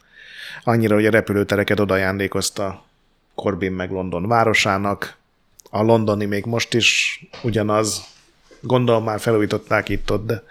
annyira, 0.63 0.95
hogy 0.95 1.07
a 1.07 1.11
repülőtereket 1.11 1.81
odajándékozta 1.81 2.85
Corbin 3.35 3.73
meg 3.73 3.91
London 3.91 4.29
városának. 4.29 5.17
A 5.71 5.83
londoni 5.83 6.25
még 6.25 6.45
most 6.45 6.75
is 6.75 7.21
ugyanaz, 7.43 8.05
gondolom 8.67 9.05
már 9.05 9.21
felújították 9.21 9.89
itt-ott, 9.89 10.27
de 10.27 10.43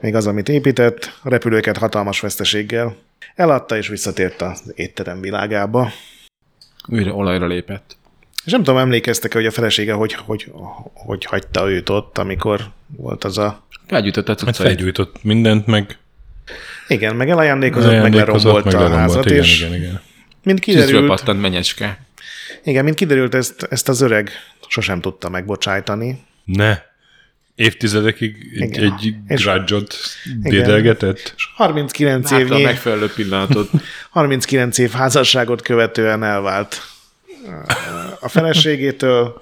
még 0.00 0.14
az, 0.14 0.26
amit 0.26 0.48
épített, 0.48 1.18
a 1.22 1.28
repülőket 1.28 1.76
hatalmas 1.76 2.20
veszteséggel 2.20 2.96
eladta 3.34 3.76
és 3.76 3.88
visszatért 3.88 4.42
az 4.42 4.72
étterem 4.74 5.20
világába. 5.20 5.90
Újra 6.88 7.12
olajra 7.12 7.46
lépett. 7.46 7.96
És 8.44 8.52
nem 8.52 8.62
tudom, 8.62 8.80
emlékeztek 8.80 9.32
hogy 9.32 9.46
a 9.46 9.50
felesége 9.50 9.92
hogy, 9.92 10.12
hogy, 10.12 10.52
hogy 10.94 11.24
hagyta 11.24 11.70
őt 11.70 11.88
ott, 11.88 12.18
amikor 12.18 12.60
volt 12.96 13.24
az 13.24 13.38
a... 13.38 13.66
Felgyújtott 13.86 14.28
a 14.28 14.36
Hát 14.44 14.56
felgyújtott 14.56 15.22
mindent, 15.22 15.66
meg... 15.66 15.98
Igen, 16.88 17.16
meg 17.16 17.30
elajándékozott, 17.30 18.00
meg 18.00 18.14
lerombolta 18.14 18.84
a 18.84 18.88
házat, 18.88 19.24
igen, 19.24 19.38
és 19.38 19.60
igen, 19.60 19.74
igen. 19.74 20.00
mint 20.42 20.60
kiderült... 20.60 21.06
pattant 21.06 21.40
menyecske. 21.40 22.04
Igen, 22.64 22.84
mint 22.84 22.96
kiderült, 22.96 23.34
ezt, 23.34 23.66
ezt 23.70 23.88
az 23.88 24.00
öreg 24.00 24.30
sosem 24.68 25.00
tudta 25.00 25.28
megbocsájtani. 25.28 26.24
Ne 26.44 26.78
évtizedekig 27.56 28.36
egy, 28.60 28.78
egy 28.78 29.16
grudge-ot 29.26 29.96
dédelgetett. 30.42 31.34
39 31.54 32.30
év 32.30 32.52
a 32.52 32.58
megfelelő 32.58 33.10
pillanatot. 33.14 33.70
39 34.10 34.78
év 34.78 34.90
házasságot 34.90 35.62
követően 35.62 36.22
elvált 36.22 36.82
a 38.20 38.28
feleségétől. 38.28 39.40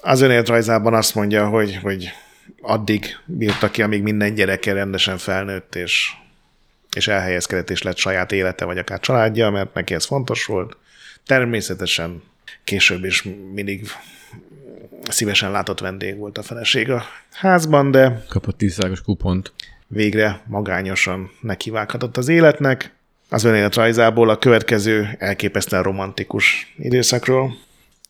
Az 0.00 0.20
önéletrajzában 0.20 0.94
azt 0.94 1.14
mondja, 1.14 1.48
hogy, 1.48 1.78
hogy 1.82 2.10
addig 2.60 3.16
bírta 3.24 3.70
ki, 3.70 3.82
amíg 3.82 4.02
minden 4.02 4.34
gyereke 4.34 4.72
rendesen 4.72 5.18
felnőtt, 5.18 5.74
és, 5.74 6.10
és 6.96 7.08
elhelyezkedett, 7.08 7.70
és 7.70 7.82
lett 7.82 7.96
saját 7.96 8.32
élete, 8.32 8.64
vagy 8.64 8.78
akár 8.78 9.00
családja, 9.00 9.50
mert 9.50 9.74
neki 9.74 9.94
ez 9.94 10.04
fontos 10.04 10.44
volt. 10.44 10.76
Természetesen 11.26 12.22
később 12.64 13.04
is 13.04 13.22
mindig 13.54 13.90
szívesen 15.08 15.50
látott 15.50 15.80
vendég 15.80 16.16
volt 16.16 16.38
a 16.38 16.42
feleség 16.42 16.90
a 16.90 17.02
házban, 17.32 17.90
de... 17.90 18.24
Kapott 18.28 18.58
tízszágos 18.58 19.00
kupont. 19.00 19.52
Végre 19.86 20.40
magányosan 20.46 21.30
nekivághatott 21.40 22.16
az 22.16 22.28
életnek. 22.28 22.96
Az 23.28 23.44
önéletrajzából 23.44 24.28
a 24.28 24.38
következő 24.38 25.08
elképesztően 25.18 25.82
romantikus 25.82 26.74
időszakról. 26.78 27.54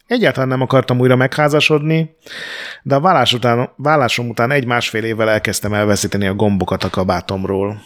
Egyáltalán 0.07 0.49
nem 0.49 0.61
akartam 0.61 1.01
újra 1.01 1.17
megházasodni, 1.17 2.17
de 2.83 2.95
a 2.95 3.01
vállás 3.01 3.33
után, 3.33 3.71
vállásom 3.77 4.29
után 4.29 4.51
egy-másfél 4.51 5.05
évvel 5.05 5.31
elkezdtem 5.31 5.73
elveszíteni 5.73 6.27
a 6.27 6.35
gombokat 6.35 6.85
a 6.85 6.91
kabátomról. 6.91 7.81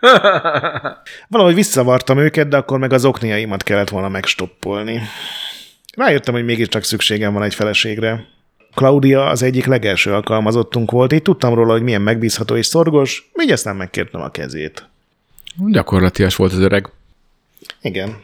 Valahogy 1.28 1.54
visszavartam 1.54 2.18
őket, 2.18 2.48
de 2.48 2.56
akkor 2.56 2.78
meg 2.78 2.92
az 2.92 3.04
okniaimat 3.04 3.62
kellett 3.62 3.88
volna 3.88 4.08
megstoppolni. 4.08 5.02
Rájöttem, 5.96 6.34
hogy 6.34 6.44
mégiscsak 6.44 6.84
szükségem 6.84 7.32
van 7.32 7.42
egy 7.42 7.54
feleségre. 7.54 8.24
Claudia 8.74 9.26
az 9.26 9.42
egyik 9.42 9.66
legelső 9.66 10.12
alkalmazottunk 10.12 10.90
volt, 10.90 11.12
így 11.12 11.22
tudtam 11.22 11.54
róla, 11.54 11.72
hogy 11.72 11.82
milyen 11.82 12.02
megbízható 12.02 12.56
és 12.56 12.66
szorgos, 12.66 13.30
így 13.42 13.50
aztán 13.50 13.76
megkértem 13.76 14.20
a 14.20 14.30
kezét. 14.30 14.88
Gyakorlatias 15.56 16.36
volt 16.36 16.52
az 16.52 16.58
öreg. 16.58 16.88
Igen. 17.80 18.16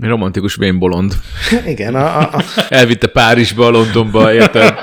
Romantikus 0.00 0.54
vén 0.54 0.78
bolond. 0.78 1.14
Igen. 1.66 1.94
A, 1.94 2.18
a, 2.18 2.36
a... 2.36 2.42
Elvitte 2.68 3.06
Párizsba, 3.06 3.68
Londonba, 3.68 4.32
érted? 4.32 4.74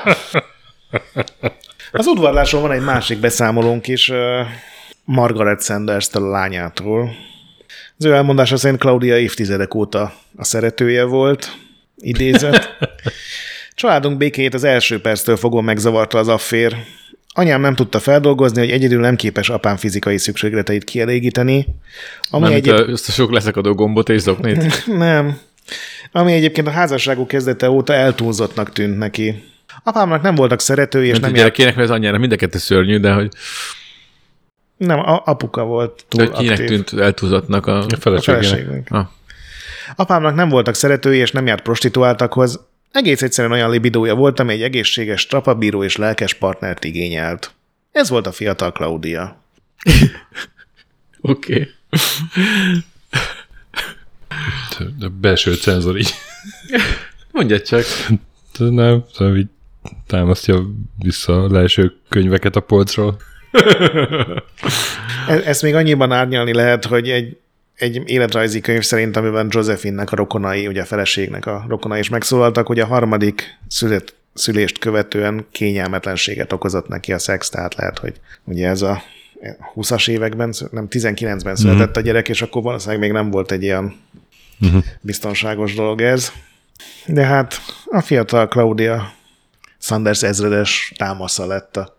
Az 1.92 2.06
udvarláson 2.06 2.62
van 2.62 2.72
egy 2.72 2.84
másik 2.84 3.20
beszámolónk 3.20 3.88
is, 3.88 4.12
Margaret 5.04 5.64
sanders 5.64 6.14
a 6.14 6.30
lányától. 6.30 7.12
Az 7.98 8.06
ő 8.06 8.14
elmondása 8.14 8.58
szerint 8.58 8.80
Claudia 8.80 9.18
évtizedek 9.18 9.74
óta 9.74 10.14
a 10.36 10.44
szeretője 10.44 11.04
volt, 11.04 11.58
idézet. 11.98 12.78
Családunk 13.76 14.18
békéjét 14.18 14.54
az 14.54 14.64
első 14.64 15.02
perctől 15.02 15.38
fogva 15.38 15.62
megzavarta 15.62 16.18
az 16.18 16.28
affér. 16.28 16.76
Anyám 17.34 17.62
nem 17.62 17.76
tudta 17.76 18.00
feldolgozni, 18.00 18.60
hogy 18.60 18.72
egyedül 18.72 19.00
nem 19.00 19.16
képes 19.16 19.50
apám 19.50 19.78
fizikai 19.78 20.18
szükségleteit 20.18 20.84
kielégíteni. 20.84 21.66
Ami 22.30 22.44
nem, 22.44 22.54
egyéb... 22.54 22.74
a, 22.74 22.90
ezt 22.90 23.10
a 23.10 23.12
sok 23.12 23.32
leszakadó 23.32 23.74
gombot 23.74 24.10
és 24.10 24.22
zoknét? 24.22 24.86
nem. 24.88 25.38
Ami 26.12 26.34
egyébként 26.34 26.68
a 26.68 26.72
házasságuk 26.72 27.28
kezdete 27.28 27.70
óta 27.70 27.94
eltúlzottnak 27.94 28.72
tűnt 28.72 28.98
neki. 28.98 29.44
Apámnak 29.84 30.22
nem 30.22 30.36
voltak 30.36 30.60
szeretői, 30.60 31.08
és 31.08 31.14
nem, 31.14 31.22
nem 31.22 31.34
gyerekének, 31.34 31.76
mert 31.76 31.90
az 31.90 31.96
anyjára 31.96 32.18
mind 32.18 32.32
a 32.32 32.36
kettő 32.36 32.58
szörnyű, 32.58 32.98
de 33.00 33.14
hogy... 33.14 33.32
Nem, 34.78 35.00
a, 35.00 35.22
apuka 35.26 35.64
volt 35.64 36.06
túl 36.08 36.26
de 36.26 36.32
kinek 36.32 36.52
aktív. 36.52 36.68
tűnt 36.68 37.02
eltúlzottnak 37.02 37.66
a, 37.66 37.78
a 37.78 37.98
feleségnek? 38.00 38.88
A 38.92 38.98
ah. 38.98 39.08
Apámnak 39.96 40.36
nem 40.36 40.50
voltak 40.50 40.76
szeretői, 40.76 41.18
és 41.18 41.32
nem 41.32 41.48
járt 41.48 41.64
prostituáltakhoz. 41.64 42.60
Egész 42.92 43.22
egyszerűen 43.22 43.54
olyan 43.54 43.70
libidója 43.70 44.16
volt, 44.16 44.40
ami 44.40 44.54
egy 44.54 44.62
egészséges, 44.62 45.26
trapabíró 45.26 45.84
és 45.84 45.96
lelkes 45.96 46.34
partnert 46.34 46.84
igényelt. 46.84 47.52
Ez 47.92 48.10
volt 48.10 48.28
a 48.28 48.32
fiatal 48.32 48.72
Claudia. 48.72 49.44
Oké. 51.22 51.54
okay. 51.54 51.74
De 55.00 55.08
belső 55.08 55.54
cenzor 55.54 55.98
így. 55.98 56.14
Mondja 57.32 57.62
csak. 57.62 57.86
Nem, 58.58 59.04
tudom, 59.14 59.36
így 59.36 59.48
támasztja 60.08 60.62
vissza 60.98 61.44
a 61.44 61.52
leeső 61.52 61.94
könyveket 62.10 62.56
a 62.56 62.60
polcról. 62.60 63.18
E-, 65.28 65.42
ezt 65.46 65.62
még 65.62 65.76
annyiban 65.76 66.12
árnyalni 66.12 66.54
lehet, 66.54 66.86
hogy 66.86 67.10
egy 67.10 67.38
egy 67.78 68.02
életrajzi 68.06 68.62
könyv 68.62 68.84
szerint, 68.84 69.18
amiben 69.18 69.48
Josephinnek 69.50 70.12
a 70.12 70.16
rokonai, 70.16 70.68
ugye 70.68 70.82
a 70.82 70.86
feleségnek 70.86 71.46
a 71.46 71.66
rokonai 71.68 72.00
is 72.00 72.10
megszólaltak, 72.10 72.68
hogy 72.68 72.80
a 72.80 72.86
harmadik 72.86 73.58
szület, 73.68 74.16
szülést 74.34 74.80
követően 74.80 75.46
kényelmetlenséget 75.52 76.54
okozott 76.54 76.88
neki 76.88 77.14
a 77.14 77.20
szex, 77.20 77.50
tehát 77.50 77.76
lehet, 77.76 77.98
hogy 77.98 78.14
ugye 78.44 78.68
ez 78.68 78.82
a 78.82 79.04
20-as 79.76 80.10
években, 80.10 80.54
nem 80.72 80.88
19-ben 80.90 81.56
született 81.56 81.88
uh-huh. 81.88 81.98
a 81.98 82.02
gyerek, 82.02 82.30
és 82.30 82.42
akkor 82.42 82.62
valószínűleg 82.62 83.00
még 83.00 83.12
nem 83.12 83.30
volt 83.30 83.52
egy 83.52 83.64
ilyen 83.64 83.96
uh-huh. 84.62 84.84
biztonságos 85.02 85.76
dolog 85.76 86.02
ez. 86.02 86.32
De 87.06 87.26
hát 87.26 87.62
a 87.86 88.02
fiatal 88.02 88.48
Claudia 88.48 89.14
Sanders 89.80 90.24
ezredes 90.24 90.94
támasza 90.98 91.46
lett 91.46 91.78
a 91.78 91.98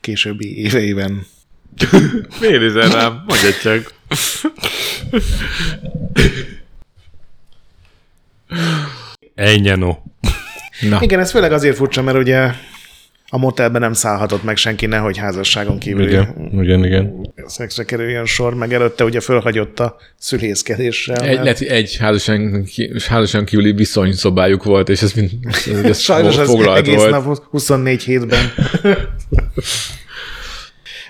későbbi 0.00 0.58
éveiben. 0.58 1.26
Miért 2.40 2.60
nézel 2.60 2.88
rám? 2.88 3.24
Mondja 3.26 3.52
csak. 3.62 3.94
Ennyi 9.34 9.70
no. 9.70 9.96
Na. 10.88 10.98
Igen, 11.00 11.20
ez 11.20 11.30
főleg 11.30 11.52
azért 11.52 11.76
furcsa, 11.76 12.02
mert 12.02 12.18
ugye 12.18 12.50
a 13.34 13.38
motelben 13.38 13.80
nem 13.80 13.92
szállhatott 13.92 14.42
meg 14.42 14.56
senki, 14.56 14.86
nehogy 14.86 15.16
házasságon 15.16 15.78
kívül 15.78 16.08
igen, 16.08 16.50
igen, 16.52 16.84
igen. 16.84 17.32
szexre 17.46 17.84
kerüljön 17.84 18.24
sor, 18.24 18.54
meg 18.54 18.72
előtte 18.72 19.04
ugye 19.04 19.20
fölhagyott 19.20 19.80
a 19.80 19.96
szülészkedéssel. 20.18 21.16
Egy, 21.16 21.26
mert... 21.26 21.42
lehet, 21.42 21.60
egy 21.60 21.96
házasan, 21.96 22.66
házasan 23.08 23.44
kívüli 23.44 23.72
viszonyszobájuk 23.72 24.64
volt, 24.64 24.88
és 24.88 25.02
ez, 25.02 25.12
mind, 25.12 25.30
ez 25.84 25.98
Sajnos 26.10 26.36
az 26.36 26.66
egész 26.74 26.96
volt. 26.96 27.10
nap 27.10 27.38
24 27.50 28.02
hétben. 28.02 28.52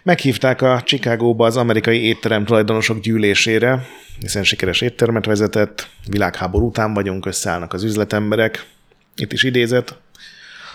Meghívták 0.04 0.62
a 0.62 0.82
Chicagóba 0.84 1.46
az 1.46 1.56
amerikai 1.56 2.04
étterem 2.04 2.44
tulajdonosok 2.44 3.00
gyűlésére, 3.00 3.86
hiszen 4.20 4.44
sikeres 4.44 4.80
éttermet 4.80 5.26
vezetett, 5.26 5.88
világháború 6.08 6.66
után 6.66 6.94
vagyunk, 6.94 7.26
összeállnak 7.26 7.72
az 7.72 7.82
üzletemberek. 7.82 8.66
Itt 9.16 9.32
is 9.32 9.42
idézett. 9.42 9.90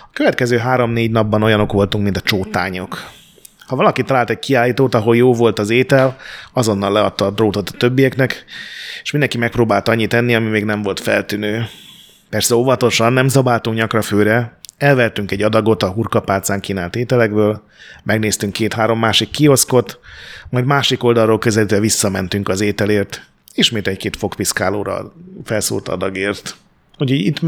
A 0.01 0.09
következő 0.13 0.57
három-négy 0.57 1.11
napban 1.11 1.43
olyanok 1.43 1.71
voltunk, 1.71 2.03
mint 2.03 2.17
a 2.17 2.21
csótányok. 2.21 3.09
Ha 3.65 3.75
valaki 3.75 4.03
talált 4.03 4.29
egy 4.29 4.39
kiállítót, 4.39 4.95
ahol 4.95 5.15
jó 5.15 5.33
volt 5.33 5.59
az 5.59 5.69
étel, 5.69 6.17
azonnal 6.53 6.91
leadta 6.91 7.25
a 7.25 7.31
drótot 7.31 7.69
a 7.69 7.77
többieknek, 7.77 8.45
és 9.03 9.11
mindenki 9.11 9.37
megpróbált 9.37 9.87
annyit 9.87 10.13
enni, 10.13 10.35
ami 10.35 10.49
még 10.49 10.65
nem 10.65 10.81
volt 10.81 10.99
feltűnő. 10.99 11.65
Persze 12.29 12.55
óvatosan 12.55 13.13
nem 13.13 13.27
zabáltunk 13.27 13.77
nyakra 13.77 14.01
főre, 14.01 14.56
Elvertünk 14.77 15.31
egy 15.31 15.41
adagot 15.41 15.83
a 15.83 15.89
hurkapálcán 15.89 16.59
kínált 16.59 16.95
ételekből, 16.95 17.61
megnéztünk 18.03 18.53
két-három 18.53 18.99
másik 18.99 19.29
kioszkot, 19.29 19.99
majd 20.49 20.65
másik 20.65 21.03
oldalról 21.03 21.39
közelítve 21.39 21.79
visszamentünk 21.79 22.49
az 22.49 22.61
ételért, 22.61 23.25
ismét 23.53 23.87
egy-két 23.87 24.15
fogpiszkálóra 24.15 25.13
felszólt 25.43 25.87
adagért. 25.87 26.55
Úgyhogy 26.97 27.19
itt 27.19 27.39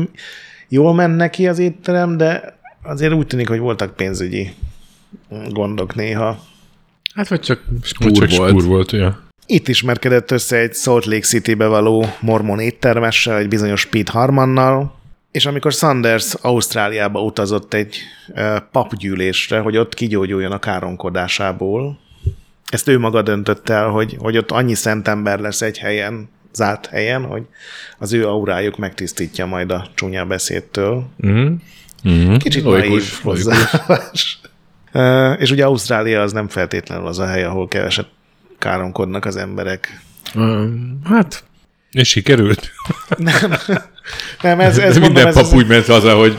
jól 0.67 0.93
ment 0.93 1.15
neki 1.15 1.47
az 1.47 1.59
étterem, 1.59 2.17
de 2.17 2.57
azért 2.83 3.13
úgy 3.13 3.27
tűnik, 3.27 3.47
hogy 3.47 3.59
voltak 3.59 3.95
pénzügyi 3.95 4.53
gondok 5.49 5.95
néha. 5.95 6.43
Hát 7.13 7.27
vagy 7.27 7.39
csak 7.39 7.63
spúr 7.83 8.09
vagy 8.09 8.29
csak 8.29 8.37
volt. 8.37 8.49
Spúr 8.49 8.63
volt 8.63 8.91
ja. 8.91 9.23
Itt 9.45 9.67
ismerkedett 9.67 10.31
össze 10.31 10.57
egy 10.57 10.73
Salt 10.73 11.05
Lake 11.05 11.25
City-be 11.25 11.67
való 11.67 12.05
mormon 12.19 12.59
éttermessel, 12.59 13.37
egy 13.37 13.47
bizonyos 13.47 13.85
Pete 13.85 14.11
Harmannal, 14.11 14.98
és 15.31 15.45
amikor 15.45 15.73
Sanders 15.73 16.33
Ausztráliába 16.33 17.21
utazott 17.21 17.73
egy 17.73 17.97
papgyűlésre, 18.71 19.59
hogy 19.59 19.77
ott 19.77 19.93
kigyógyuljon 19.93 20.51
a 20.51 20.59
káronkodásából, 20.59 21.99
ezt 22.69 22.87
ő 22.87 22.99
maga 22.99 23.21
döntött 23.21 23.69
el, 23.69 23.87
hogy, 23.87 24.15
hogy 24.19 24.37
ott 24.37 24.51
annyi 24.51 24.73
szent 24.73 25.07
ember 25.07 25.39
lesz 25.39 25.61
egy 25.61 25.77
helyen, 25.77 26.29
zárt 26.53 26.85
helyen, 26.85 27.23
hogy 27.25 27.43
az 27.97 28.13
ő 28.13 28.27
aurájuk 28.27 28.77
megtisztítja 28.77 29.45
majd 29.45 29.71
a 29.71 29.87
csúnya 29.95 30.25
beszédtől. 30.25 31.09
Mm-hmm. 31.27 31.53
Mm-hmm. 32.07 32.35
Kicsit 32.35 32.63
naív 32.63 33.03
hozzáállás. 33.21 34.39
és 35.41 35.51
ugye 35.51 35.65
Ausztrália 35.65 36.21
az 36.21 36.31
nem 36.31 36.47
feltétlenül 36.47 37.07
az 37.07 37.19
a 37.19 37.25
hely, 37.25 37.43
ahol 37.43 37.67
keveset 37.67 38.07
káromkodnak 38.57 39.25
az 39.25 39.35
emberek. 39.35 40.01
Hát 41.03 41.43
és 41.91 42.07
sikerült? 42.07 42.71
Nem. 43.17 43.53
Nem, 44.41 44.59
ez, 44.59 44.77
ez 44.77 44.97
mondom, 44.97 45.01
Minden 45.01 45.27
ez 45.27 45.33
pap 45.33 45.43
az... 45.43 45.53
úgy 45.53 45.67
ment 45.67 45.85
haza, 45.85 46.15
hogy 46.15 46.37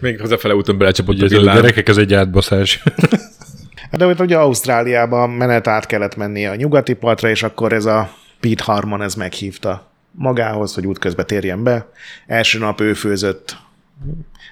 még 0.00 0.20
hazafele 0.20 0.54
úton 0.54 0.78
belecsapott 0.78 1.20
a 1.20 1.26
villám. 1.26 1.56
A 1.56 1.60
gyerekek, 1.60 1.88
ez 1.88 1.96
egy 1.96 2.14
átbaszás. 2.14 2.82
De 3.90 4.06
ugye 4.06 4.36
Ausztráliában 4.36 5.30
menet 5.30 5.66
át 5.66 5.86
kellett 5.86 6.16
mennie 6.16 6.50
a 6.50 6.54
nyugati 6.54 6.92
partra, 6.92 7.28
és 7.28 7.42
akkor 7.42 7.72
ez 7.72 7.84
a 7.84 8.14
Pete 8.40 8.64
Harmon 8.64 9.02
ez 9.02 9.14
meghívta 9.14 9.90
magához, 10.10 10.74
hogy 10.74 10.86
útközben 10.86 11.26
térjen 11.26 11.62
be. 11.62 11.90
Első 12.26 12.58
nap 12.58 12.80
ő 12.80 12.94
főzött 12.94 13.56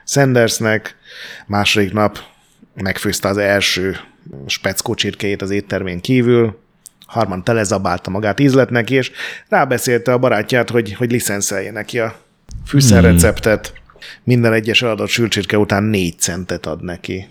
Sandersnek, 0.07 0.97
második 1.47 1.93
nap 1.93 2.18
megfőzte 2.74 3.28
az 3.28 3.37
első 3.37 3.97
speckó 4.47 4.95
csirkéjét 4.95 5.43
az 5.43 5.51
éttermén 5.51 6.01
kívül, 6.01 6.59
Harman 7.11 7.45
telezabálta 7.45 8.11
magát 8.11 8.41
ízletnek, 8.41 8.91
és 8.91 9.11
rábeszélte 9.49 10.13
a 10.13 10.19
barátját, 10.19 10.71
hogy, 10.71 10.95
hogy 10.95 11.11
licenszelje 11.11 11.73
neki 11.73 11.99
a 11.99 12.15
fűszerreceptet. 12.67 13.67
Hmm. 13.67 13.79
Minden 14.25 14.53
egyes 14.53 14.83
eladott 14.83 15.09
sülcsirke 15.09 15.59
után 15.59 15.83
négy 15.83 16.19
centet 16.19 16.67
ad 16.67 16.85
neki. 16.85 17.29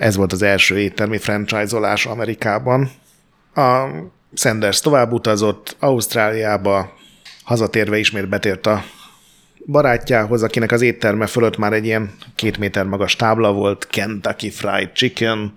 Ez 0.00 0.16
volt 0.16 0.32
az 0.32 0.42
első 0.42 0.78
éttermi 0.78 1.18
franchise-olás 1.18 2.06
Amerikában. 2.06 2.90
A 3.54 3.86
Sanders 4.34 4.80
tovább 4.80 5.12
utazott 5.12 5.76
Ausztráliába, 5.78 6.96
hazatérve 7.44 7.98
ismét 7.98 8.28
betért 8.28 8.66
a 8.66 8.84
barátjához, 9.66 10.42
akinek 10.42 10.72
az 10.72 10.82
étterme 10.82 11.26
fölött 11.26 11.56
már 11.56 11.72
egy 11.72 11.84
ilyen 11.84 12.10
két 12.34 12.58
méter 12.58 12.84
magas 12.84 13.16
tábla 13.16 13.52
volt, 13.52 13.86
Kentucky 13.86 14.50
Fried 14.50 14.92
Chicken, 14.92 15.52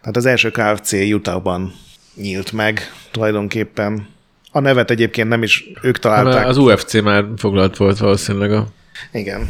tehát 0.00 0.16
az 0.16 0.26
első 0.26 0.50
KFC 0.50 0.92
Utahban 0.92 1.72
nyílt 2.20 2.52
meg 2.52 2.80
tulajdonképpen. 3.10 4.08
A 4.52 4.60
nevet 4.60 4.90
egyébként 4.90 5.28
nem 5.28 5.42
is 5.42 5.64
ők 5.82 5.98
találták. 5.98 6.46
Az 6.46 6.56
UFC 6.56 7.00
már 7.00 7.24
foglalt 7.36 7.76
volt 7.76 7.98
valószínűleg 7.98 8.52
a 8.52 8.68
igen. 9.12 9.48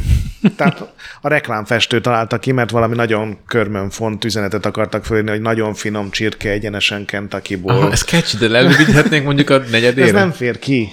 Tehát 0.55 0.93
a 1.21 1.27
reklámfestő 1.27 2.01
találta 2.01 2.39
ki, 2.39 2.51
mert 2.51 2.69
valami 2.69 2.95
nagyon 2.95 3.37
körmön 3.47 3.89
font 3.89 4.25
üzenetet 4.25 4.65
akartak 4.65 5.05
fölírni, 5.05 5.29
hogy 5.29 5.41
nagyon 5.41 5.73
finom 5.73 6.09
csirke 6.09 6.49
egyenesen 6.49 7.05
Kentuckyból. 7.05 7.71
Aha, 7.71 7.91
ez 7.91 8.03
catchy, 8.03 8.37
de 8.37 8.47
lelővidhetnénk 8.47 9.25
mondjuk 9.25 9.49
a 9.49 9.57
negyedére? 9.71 10.07
Ez 10.07 10.13
nem 10.13 10.31
fér 10.31 10.59
ki. 10.59 10.89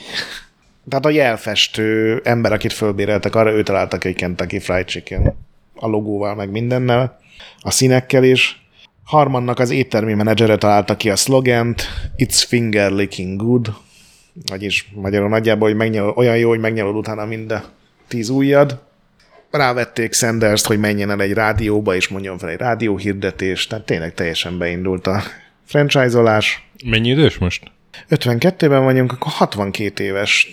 Tehát 0.89 1.07
a 1.07 1.11
jelfestő 1.11 2.21
ember, 2.25 2.53
akit 2.53 2.73
fölbéreltek, 2.73 3.35
arra 3.35 3.53
ő 3.53 3.63
találtak 3.63 4.05
egy 4.05 4.15
Kentucky 4.15 4.59
Fried 4.59 4.87
Chicken. 4.87 5.37
A 5.75 5.87
logóval, 5.87 6.35
meg 6.35 6.51
mindennel. 6.51 7.21
A 7.61 7.71
színekkel 7.71 8.25
is. 8.25 8.66
Harmannak 9.07 9.59
az 9.59 9.71
éttermi 9.71 10.15
menedzsere 10.15 10.57
találta 10.57 10.97
ki 10.97 11.11
a 11.11 11.17
szlogent 11.17 11.83
It's 12.17 12.45
finger 12.47 12.93
licking 12.93 13.41
good, 13.41 13.75
vagyis 14.47 14.89
magyarul 14.95 15.29
nagyjából, 15.29 15.69
hogy 15.69 15.77
megnyel, 15.77 16.09
olyan 16.09 16.37
jó, 16.37 16.49
hogy 16.49 16.59
megnyelod 16.59 16.97
utána 16.97 17.25
mind 17.25 17.51
a 17.51 17.65
tíz 18.09 18.29
ujjad. 18.29 18.83
Rávették 19.51 20.13
sanders 20.13 20.65
hogy 20.65 20.79
menjen 20.79 21.11
el 21.11 21.21
egy 21.21 21.33
rádióba, 21.33 21.95
és 21.95 22.09
mondjon 22.09 22.39
fel 22.39 22.49
egy 22.49 22.59
rádióhirdetést, 22.59 23.69
tehát 23.69 23.85
tényleg 23.85 24.15
teljesen 24.15 24.59
beindult 24.59 25.07
a 25.07 25.23
franchise-olás. 25.65 26.69
Mennyi 26.85 27.09
idős 27.09 27.39
most? 27.39 27.71
52-ben 28.11 28.85
vagyunk, 28.85 29.13
akkor 29.13 29.33
62 29.33 30.05
éves. 30.05 30.49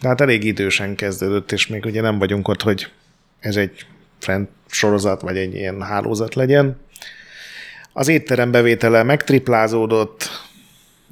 Tehát 0.00 0.20
elég 0.20 0.44
idősen 0.44 0.94
kezdődött, 0.94 1.52
és 1.52 1.66
még 1.66 1.84
ugye 1.84 2.00
nem 2.00 2.18
vagyunk 2.18 2.48
ott, 2.48 2.62
hogy 2.62 2.86
ez 3.40 3.56
egy 3.56 3.86
friend 4.18 4.48
sorozat, 4.66 5.20
vagy 5.20 5.36
egy 5.36 5.54
ilyen 5.54 5.82
hálózat 5.82 6.34
legyen. 6.34 6.76
Az 7.92 8.08
étterem 8.08 8.50
bevétele 8.50 9.02
megtriplázódott, 9.02 10.30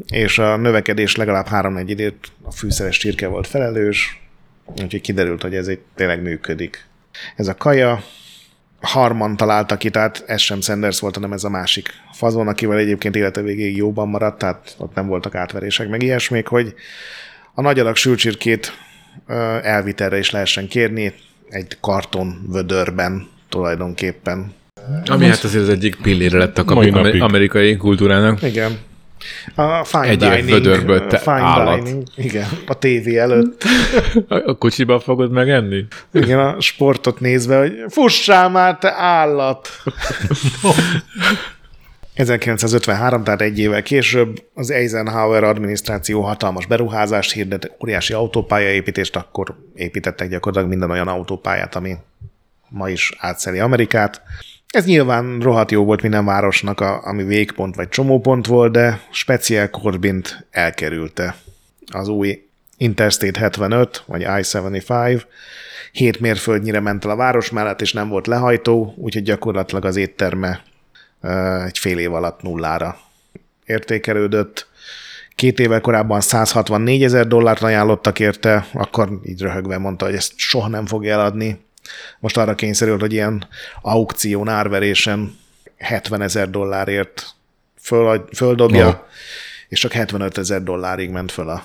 és 0.06 0.38
a 0.38 0.56
növekedés 0.56 1.16
legalább 1.16 1.46
három 1.46 1.76
időt 1.78 2.32
a 2.42 2.50
fűszeres 2.50 2.98
csirke 2.98 3.26
volt 3.26 3.46
felelős, 3.46 4.20
úgyhogy 4.82 5.00
kiderült, 5.00 5.42
hogy 5.42 5.54
ez 5.54 5.66
egy 5.66 5.80
tényleg 5.94 6.22
működik. 6.22 6.86
Ez 7.36 7.48
a 7.48 7.54
kaja, 7.54 8.02
Harman 8.80 9.36
találta 9.36 9.76
ki, 9.76 9.90
tehát 9.90 10.24
ez 10.26 10.40
sem 10.40 10.60
Sanders 10.60 11.00
volt, 11.00 11.14
hanem 11.14 11.32
ez 11.32 11.44
a 11.44 11.48
másik 11.48 11.88
fazon, 12.12 12.48
akivel 12.48 12.78
egyébként 12.78 13.16
élete 13.16 13.40
végéig 13.40 13.76
jóban 13.76 14.08
maradt, 14.08 14.38
tehát 14.38 14.74
ott 14.78 14.94
nem 14.94 15.06
voltak 15.06 15.34
átverések, 15.34 15.88
meg 15.88 16.02
ilyesmik, 16.02 16.46
hogy 16.46 16.74
a 17.54 17.60
nagy 17.60 17.78
adag 17.78 17.96
sülcsirkét 17.96 18.72
elvitelre 19.62 20.18
is 20.18 20.30
lehessen 20.30 20.68
kérni, 20.68 21.14
egy 21.48 21.76
karton 21.80 22.46
vödörben 22.48 23.28
tulajdonképpen. 23.48 24.54
Ami 25.06 25.26
hát 25.26 25.44
azért 25.44 25.62
az 25.62 25.68
egyik 25.68 25.96
pillére 26.02 26.38
lett 26.38 26.58
a 26.58 26.64
kapi, 26.64 27.18
amerikai 27.18 27.76
kultúrának. 27.76 28.42
Igen. 28.42 28.78
A 29.54 29.84
fine 29.84 30.02
Egy 30.02 30.18
dining. 30.18 30.48
vödörből 30.48 31.06
te 31.06 31.18
fine 31.18 31.34
állat. 31.34 31.82
dining. 31.82 32.02
Igen, 32.16 32.46
a 32.66 32.74
tévé 32.78 33.16
előtt. 33.16 33.64
A 34.28 34.56
kocsiba 34.58 35.00
fogod 35.00 35.30
megenni? 35.30 35.84
Igen, 36.12 36.38
a 36.38 36.60
sportot 36.60 37.20
nézve, 37.20 37.58
hogy 37.58 37.72
fussál 37.88 38.50
már, 38.50 38.78
te 38.78 38.92
állat! 38.96 39.68
1953, 42.14 43.24
tehát 43.24 43.40
egy 43.40 43.58
évvel 43.58 43.82
később 43.82 44.42
az 44.54 44.70
Eisenhower 44.70 45.44
adminisztráció 45.44 46.22
hatalmas 46.22 46.66
beruházást 46.66 47.32
hirdet, 47.32 47.76
óriási 47.82 48.12
autópályaépítést, 48.12 49.16
akkor 49.16 49.54
építettek 49.74 50.28
gyakorlatilag 50.28 50.68
minden 50.68 50.90
olyan 50.90 51.08
autópályát, 51.08 51.74
ami 51.74 51.94
ma 52.68 52.88
is 52.88 53.12
átszeli 53.18 53.58
Amerikát. 53.58 54.22
Ez 54.68 54.84
nyilván 54.84 55.40
rohadt 55.40 55.70
jó 55.70 55.84
volt 55.84 56.02
minden 56.02 56.24
városnak, 56.24 56.80
a, 56.80 57.06
ami 57.06 57.24
végpont 57.24 57.74
vagy 57.74 57.88
csomópont 57.88 58.46
volt, 58.46 58.72
de 58.72 59.00
speciál 59.10 59.70
Corbint 59.70 60.46
elkerülte. 60.50 61.36
Az 61.92 62.08
új 62.08 62.42
Interstate 62.76 63.38
75, 63.38 64.02
vagy 64.06 64.20
I-75, 64.20 65.22
7 65.92 66.20
mérföldnyire 66.20 66.80
ment 66.80 67.04
el 67.04 67.10
a 67.10 67.16
város 67.16 67.50
mellett, 67.50 67.80
és 67.80 67.92
nem 67.92 68.08
volt 68.08 68.26
lehajtó, 68.26 68.94
úgyhogy 68.96 69.22
gyakorlatilag 69.22 69.84
az 69.84 69.96
étterme 69.96 70.62
egy 71.66 71.78
fél 71.78 71.98
év 71.98 72.14
alatt 72.14 72.42
nullára 72.42 72.98
értékelődött. 73.66 74.68
Két 75.34 75.58
évvel 75.58 75.80
korábban 75.80 76.20
164 76.20 77.02
ezer 77.02 77.26
dollárt 77.26 77.62
ajánlottak 77.62 78.20
érte, 78.20 78.66
akkor 78.72 79.20
így 79.24 79.40
röhögve 79.40 79.78
mondta, 79.78 80.04
hogy 80.04 80.14
ezt 80.14 80.32
soha 80.36 80.68
nem 80.68 80.86
fogja 80.86 81.12
eladni. 81.12 81.66
Most 82.18 82.36
arra 82.36 82.54
kényszerült, 82.54 83.00
hogy 83.00 83.12
ilyen 83.12 83.46
aukción, 83.82 84.48
árverésen 84.48 85.38
70 85.78 86.22
ezer 86.22 86.50
dollárért 86.50 87.26
föl, 87.80 88.28
földobja, 88.34 88.84
no. 88.84 88.94
és 89.68 89.80
csak 89.80 89.92
75 89.92 90.38
ezer 90.38 90.62
dollárig 90.62 91.10
ment 91.10 91.32
föl 91.32 91.48
a 91.48 91.64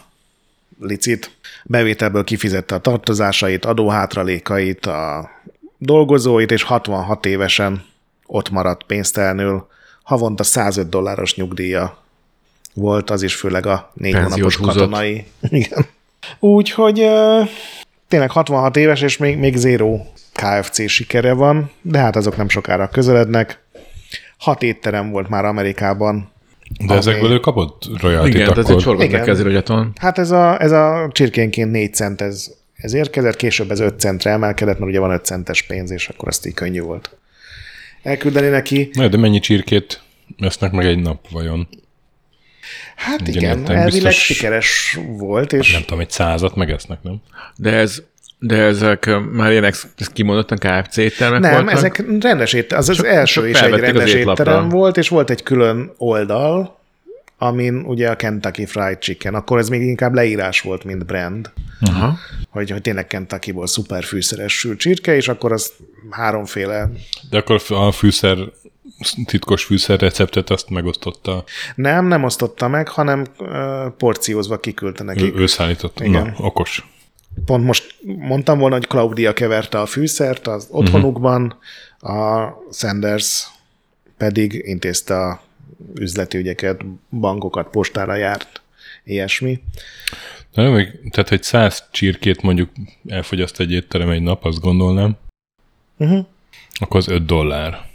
licit. 0.80 1.32
Bevételből 1.64 2.24
kifizette 2.24 2.76
a 2.76 2.80
tartozásait, 2.80 3.66
adóhátralékait, 3.66 4.86
a 4.86 5.30
dolgozóit, 5.78 6.52
és 6.52 6.64
66 6.64 7.26
évesen 7.26 7.86
ott 8.26 8.50
maradt 8.50 8.84
pénztelenül. 8.84 9.68
Havonta 10.04 10.44
105 10.44 10.90
dolláros 10.90 11.36
nyugdíja 11.36 12.04
volt, 12.74 13.10
az 13.10 13.22
is 13.22 13.36
főleg 13.36 13.66
a 13.66 13.92
négy 13.94 14.14
hónapos 14.14 14.58
katonai. 14.58 15.26
Igen. 15.42 15.86
Úgyhogy 16.40 17.08
tényleg 18.14 18.32
66 18.32 18.78
éves, 18.78 19.02
és 19.02 19.18
még, 19.18 19.38
még 19.38 19.56
zéró 19.56 20.14
KFC 20.34 20.90
sikere 20.90 21.34
van, 21.34 21.72
de 21.82 22.00
hát 22.00 22.16
azok 22.16 22.38
nem 22.38 22.50
sokára 22.50 22.88
közelednek. 22.88 23.64
Hat 24.38 24.64
étterem 24.64 25.12
volt 25.12 25.30
már 25.30 25.46
Amerikában. 25.46 26.32
De 26.80 26.86
ami... 26.88 26.98
ezekből 26.98 27.32
ő 27.32 27.40
kapott 27.40 27.90
royalty 28.02 28.28
Igen, 28.28 28.50
akkor. 28.50 29.00
ez 29.02 29.12
egy 29.14 29.22
kezirogyaton. 29.22 29.92
Hát 30.00 30.18
ez 30.18 30.32
a, 30.32 30.62
ez 30.62 30.72
a 30.72 31.10
csirkénként 31.12 31.72
4 31.72 31.94
cent 31.94 32.22
ez, 32.22 32.52
ez 32.76 32.94
érkezett, 32.94 33.36
később 33.36 33.72
ez 33.72 33.80
5 33.80 34.00
centre 34.00 34.32
emelkedett, 34.32 34.80
mert 34.80 34.92
ugye 34.92 35.00
van 35.00 35.12
5 35.12 35.26
centes 35.26 35.62
pénz, 35.62 35.92
és 35.92 36.08
akkor 36.08 36.28
azt 36.28 36.46
így 36.46 36.54
könnyű 36.54 36.82
volt 36.82 37.18
elküldeni 38.04 38.48
neki. 38.48 38.90
Na, 38.94 39.08
de 39.08 39.18
mennyi 39.18 39.40
csirkét 39.40 40.02
esznek 40.38 40.72
meg 40.72 40.86
egy 40.86 41.00
nap 41.00 41.30
vajon? 41.30 41.68
Hát 42.96 43.22
Ugyan 43.22 43.36
igen, 43.36 43.58
elvileg 43.58 43.92
biztos, 43.92 44.26
sikeres 44.26 45.00
volt. 45.08 45.54
És... 45.54 45.72
Nem 45.72 45.82
tudom, 45.82 46.00
egy 46.00 46.10
százat 46.10 46.56
megesznek, 46.56 46.98
nem? 47.02 47.22
De 47.56 47.72
ez 47.72 48.02
de 48.40 48.56
ezek 48.56 49.10
már 49.32 49.52
ilyen 49.52 49.74
kimondottan 50.14 50.58
KFC 50.58 50.98
éttermek 50.98 51.40
Nem, 51.40 51.52
voltak? 51.52 51.72
ezek 51.72 52.04
rendes 52.22 52.54
étterem. 52.54 52.80
Az 52.80 52.90
az 52.90 53.04
első 53.04 53.50
is 53.50 53.62
egy 53.62 53.80
rendes 53.80 54.14
étterem 54.14 54.70
volt, 54.70 54.98
és 54.98 55.10
volt 55.10 55.30
egy 55.30 55.44
külön 55.44 55.92
oldal, 55.98 56.80
amin 57.38 57.76
ugye 57.76 58.10
a 58.10 58.16
Kentucky 58.16 58.66
Fried 58.66 59.00
Chicken, 59.00 59.36
akkor 59.36 59.58
ez 59.58 59.70
még 59.70 59.82
inkább 59.82 60.14
leírás 60.14 60.62
volt, 60.62 60.84
mint 60.84 61.06
brand. 61.06 61.52
Aha. 61.82 62.18
Hogy, 62.50 62.72
hogy 62.72 62.82
tényleg 62.82 63.08
Kentuckyból 63.08 63.68
szuper 63.68 64.04
fűszeres 64.04 64.58
sült 64.58 64.80
csirke, 64.80 65.16
és 65.16 65.28
akkor 65.28 65.52
az 65.52 65.72
háromféle... 66.10 66.90
De 67.30 67.38
akkor 67.38 67.62
a 67.70 67.92
fűszer 67.92 68.38
titkos 69.26 69.64
fűszer 69.64 70.00
receptet 70.00 70.50
azt 70.50 70.70
megosztotta? 70.70 71.44
Nem, 71.76 72.06
nem 72.06 72.24
osztotta 72.24 72.68
meg, 72.68 72.88
hanem 72.88 73.26
porciózva 73.98 74.60
kiküldte 74.60 75.04
nekik. 75.04 75.36
Ő, 75.36 75.40
ő 75.40 75.46
szállította. 75.46 76.06
Igen. 76.06 76.26
Na, 76.38 76.46
okos. 76.46 76.88
Pont 77.46 77.66
most 77.66 77.96
mondtam 78.04 78.60
volna, 78.60 78.76
hogy 78.76 78.88
Claudia 78.88 79.34
keverte 79.34 79.80
a 79.80 79.86
fűszert 79.86 80.48
az 80.48 80.68
otthonukban, 80.72 81.56
uh-huh. 82.02 82.18
a 82.18 82.58
Sanders 82.72 83.48
pedig 84.18 84.62
intézte 84.66 85.16
a 85.16 85.42
üzleti 86.00 86.38
ügyeket, 86.38 86.86
bankokat, 87.10 87.70
postára 87.70 88.16
járt, 88.16 88.62
ilyesmi. 89.04 89.64
Na, 90.54 90.70
meg, 90.70 91.00
tehát, 91.12 91.30
hogy 91.30 91.44
száz 91.44 91.84
csirkét 91.92 92.42
mondjuk 92.42 92.70
elfogyaszt 93.08 93.60
egy 93.60 93.72
étterem 93.72 94.10
egy 94.10 94.22
nap, 94.22 94.46
azt 94.46 94.60
gondolnám, 94.60 95.18
uh-huh. 95.98 96.26
akkor 96.74 96.98
az 96.98 97.08
5 97.08 97.26
dollár. 97.26 97.92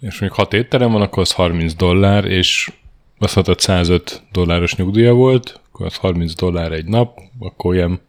És 0.00 0.18
még 0.18 0.30
hat 0.30 0.52
étterem 0.52 0.92
van, 0.92 1.02
akkor 1.02 1.22
az 1.22 1.32
30 1.32 1.74
dollár, 1.74 2.24
és 2.24 2.70
azt 3.18 3.34
mondtad 3.34 3.60
105 3.60 4.22
dolláros 4.32 4.74
nyugdíja 4.74 5.12
volt, 5.12 5.60
akkor 5.72 5.86
az 5.86 5.96
30 5.96 6.34
dollár 6.34 6.72
egy 6.72 6.84
nap, 6.84 7.18
akkor 7.38 7.74
ilyen 7.74 8.00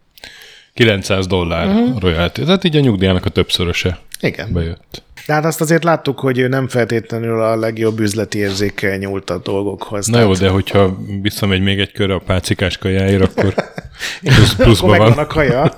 900 0.74 1.26
dollár 1.26 1.66
uh-huh. 1.66 2.00
royalty. 2.00 2.44
Tehát 2.44 2.64
így 2.64 2.76
a 2.76 2.80
nyugdíjának 2.80 3.24
a 3.24 3.30
többszöröse 3.30 3.98
Igen. 4.20 4.52
bejött. 4.52 5.02
De 5.26 5.32
hát 5.32 5.44
azt 5.44 5.60
azért 5.60 5.84
láttuk, 5.84 6.20
hogy 6.20 6.38
ő 6.38 6.48
nem 6.48 6.68
feltétlenül 6.68 7.42
a 7.42 7.56
legjobb 7.56 7.98
üzleti 7.98 8.38
érzékkel 8.38 8.96
nyúlt 8.96 9.30
a 9.30 9.38
dolgokhoz. 9.38 10.06
Na 10.06 10.12
tehát... 10.12 10.28
jó, 10.28 10.34
de 10.34 10.48
hogyha 10.48 10.96
visszamegy 11.22 11.60
még 11.60 11.80
egy 11.80 11.92
körre 11.92 12.14
a 12.14 12.18
pácikás 12.18 12.78
kajáért, 12.78 13.22
akkor 13.22 13.54
plusz, 14.22 14.54
pluszban 14.54 14.98
van. 14.98 15.12
a 15.12 15.26
kaja. 15.26 15.62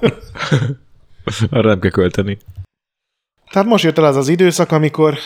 Arra 1.50 1.68
nem 1.68 1.80
kell 1.80 1.90
költeni. 1.90 2.38
Tehát 3.50 3.68
most 3.68 3.84
jött 3.84 3.98
el 3.98 4.04
az 4.04 4.16
az 4.16 4.28
időszak, 4.28 4.72
amikor, 4.72 5.18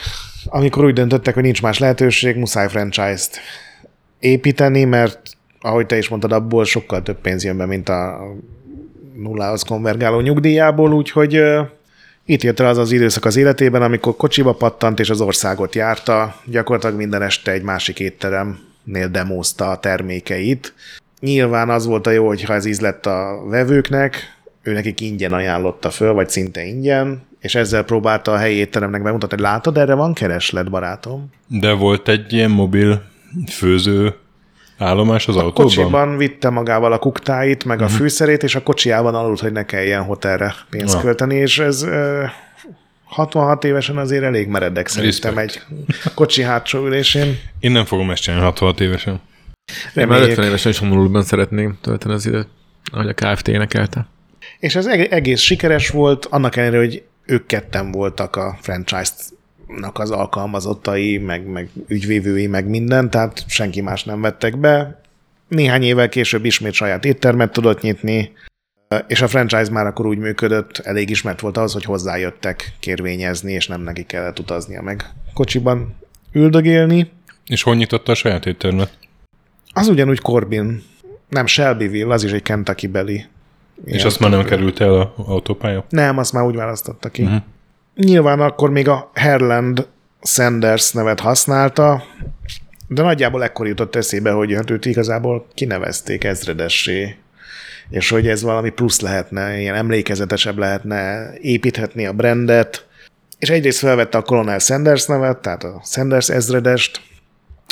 amikor 0.46 0.84
úgy 0.84 0.92
döntöttek, 0.92 1.34
hogy 1.34 1.42
nincs 1.42 1.62
más 1.62 1.78
lehetőség, 1.78 2.36
muszáj 2.36 2.68
franchise-t 2.68 3.38
építeni, 4.18 4.84
mert 4.84 5.20
ahogy 5.60 5.86
te 5.86 5.96
is 5.96 6.08
mondtad, 6.08 6.32
abból 6.32 6.64
sokkal 6.64 7.02
több 7.02 7.20
pénz 7.20 7.44
jön 7.44 7.56
be, 7.56 7.66
mint 7.66 7.88
a 7.88 8.20
nullához 9.16 9.62
konvergáló 9.62 10.20
nyugdíjából, 10.20 10.92
úgyhogy 10.92 11.40
itt 12.24 12.42
jött 12.42 12.60
el 12.60 12.66
az 12.66 12.78
az 12.78 12.92
időszak 12.92 13.24
az 13.24 13.36
életében, 13.36 13.82
amikor 13.82 14.16
kocsiba 14.16 14.52
pattant 14.52 15.00
és 15.00 15.10
az 15.10 15.20
országot 15.20 15.74
járta, 15.74 16.40
gyakorlatilag 16.44 16.96
minden 16.96 17.22
este 17.22 17.52
egy 17.52 17.62
másik 17.62 18.00
étteremnél 18.00 19.08
demózta 19.10 19.70
a 19.70 19.78
termékeit. 19.78 20.74
Nyilván 21.20 21.70
az 21.70 21.86
volt 21.86 22.06
a 22.06 22.10
jó, 22.10 22.26
hogy 22.26 22.42
ha 22.42 22.54
ez 22.54 22.64
ízlett 22.64 23.06
a 23.06 23.42
vevőknek, 23.46 24.37
ő 24.68 24.72
nekik 24.72 25.00
ingyen 25.00 25.32
ajánlotta 25.32 25.90
föl, 25.90 26.12
vagy 26.12 26.28
szinte 26.28 26.64
ingyen, 26.64 27.26
és 27.40 27.54
ezzel 27.54 27.82
próbálta 27.82 28.32
a 28.32 28.36
helyi 28.36 28.56
étteremnek 28.56 29.02
bemutatni, 29.02 29.36
hogy 29.36 29.44
látod, 29.44 29.78
erre 29.78 29.94
van 29.94 30.14
kereslet, 30.14 30.70
barátom. 30.70 31.30
De 31.46 31.72
volt 31.72 32.08
egy 32.08 32.32
ilyen 32.32 32.50
mobil 32.50 33.02
főző 33.50 34.14
állomás 34.78 35.28
az 35.28 35.36
a 35.36 35.42
autóban? 35.42 35.64
kocsiban 35.64 36.16
vitte 36.16 36.50
magával 36.50 36.92
a 36.92 36.98
kuktáit, 36.98 37.64
meg 37.64 37.76
uh-huh. 37.76 37.92
a 37.92 37.94
mhm. 37.94 38.02
fűszerét, 38.02 38.42
és 38.42 38.54
a 38.54 38.62
kocsiában 38.62 39.14
aludt, 39.14 39.40
hogy 39.40 39.52
ne 39.52 39.64
kelljen 39.64 40.02
hotelre 40.02 40.54
pénzt 40.70 40.94
ja. 40.94 41.00
költeni, 41.00 41.34
és 41.34 41.58
ez 41.58 41.86
66 43.04 43.64
évesen 43.64 43.96
azért 43.96 44.22
elég 44.22 44.48
meredek 44.48 44.88
szerintem 44.88 45.34
Respect. 45.34 45.66
egy 45.78 46.14
kocsi 46.14 46.42
hátsó 46.42 46.86
ülésén. 46.86 47.38
Én 47.60 47.70
nem 47.70 47.84
fogom 47.84 48.10
ezt 48.10 48.22
csinálni 48.22 48.44
66 48.44 48.80
évesen. 48.80 49.20
Én 49.94 50.06
már 50.06 50.22
50 50.22 50.46
évesen 50.46 50.70
is 50.70 50.78
homolulban 50.78 51.22
szeretném 51.22 51.78
tölteni 51.80 52.14
az 52.14 52.26
időt, 52.26 52.48
ahogy 52.92 53.08
a 53.08 53.14
KFT 53.14 53.48
énekelte. 53.48 54.06
És 54.58 54.74
ez 54.76 54.86
egész 54.86 55.40
sikeres 55.40 55.88
volt, 55.88 56.24
annak 56.24 56.56
ellenére, 56.56 56.78
hogy 56.78 57.02
ők 57.26 57.46
ketten 57.46 57.90
voltak 57.90 58.36
a 58.36 58.58
franchise 58.60 59.12
nak 59.66 59.98
az 59.98 60.10
alkalmazottai, 60.10 61.18
meg, 61.18 61.46
meg 61.46 61.68
ügyvévői, 61.86 62.46
meg 62.46 62.68
minden, 62.68 63.10
tehát 63.10 63.44
senki 63.46 63.80
más 63.80 64.04
nem 64.04 64.20
vettek 64.20 64.58
be. 64.58 65.00
Néhány 65.48 65.82
évvel 65.82 66.08
később 66.08 66.44
ismét 66.44 66.72
saját 66.72 67.04
éttermet 67.04 67.52
tudott 67.52 67.80
nyitni, 67.80 68.32
és 69.06 69.22
a 69.22 69.28
franchise 69.28 69.70
már 69.70 69.86
akkor 69.86 70.06
úgy 70.06 70.18
működött, 70.18 70.78
elég 70.78 71.10
ismert 71.10 71.40
volt 71.40 71.56
az, 71.56 71.72
hogy 71.72 71.84
hozzájöttek 71.84 72.72
kérvényezni, 72.80 73.52
és 73.52 73.66
nem 73.66 73.80
neki 73.80 74.04
kellett 74.04 74.38
utaznia 74.38 74.82
meg 74.82 75.04
kocsiban 75.34 75.96
üldögélni. 76.32 77.10
És 77.46 77.62
hol 77.62 77.74
nyitotta 77.74 78.12
a 78.12 78.14
saját 78.14 78.46
éttermet? 78.46 78.98
Az 79.72 79.88
ugyanúgy 79.88 80.20
Corbin. 80.20 80.82
Nem 81.28 81.46
Shelbyville, 81.46 82.14
az 82.14 82.24
is 82.24 82.30
egy 82.30 82.42
Kentucky 82.42 82.86
beli. 82.86 83.26
És 83.84 84.04
azt 84.04 84.20
már 84.20 84.30
nem 84.30 84.44
került 84.44 84.80
el 84.80 84.94
a 84.94 85.14
autópálya? 85.16 85.84
Nem, 85.88 86.18
azt 86.18 86.32
már 86.32 86.44
úgy 86.44 86.56
választotta 86.56 87.08
ki. 87.08 87.22
Uh-huh. 87.22 87.42
Nyilván 87.94 88.40
akkor 88.40 88.70
még 88.70 88.88
a 88.88 89.10
Herland 89.14 89.86
Sanders 90.22 90.92
nevet 90.92 91.20
használta, 91.20 92.02
de 92.88 93.02
nagyjából 93.02 93.42
ekkor 93.42 93.66
jutott 93.66 93.96
eszébe, 93.96 94.30
hogy 94.30 94.54
hát 94.54 94.70
őt 94.70 94.86
igazából 94.86 95.46
kinevezték 95.54 96.24
ezredessé, 96.24 97.16
és 97.90 98.08
hogy 98.08 98.28
ez 98.28 98.42
valami 98.42 98.70
plusz 98.70 99.00
lehetne, 99.00 99.60
ilyen 99.60 99.74
emlékezetesebb 99.74 100.58
lehetne, 100.58 101.30
építhetni 101.40 102.06
a 102.06 102.12
brandet, 102.12 102.86
és 103.38 103.50
egyrészt 103.50 103.78
felvette 103.78 104.18
a 104.18 104.22
Colonel 104.22 104.58
Sanders 104.58 105.06
nevet, 105.06 105.38
tehát 105.38 105.64
a 105.64 105.82
Sanders 105.84 106.28
ezredest, 106.28 107.00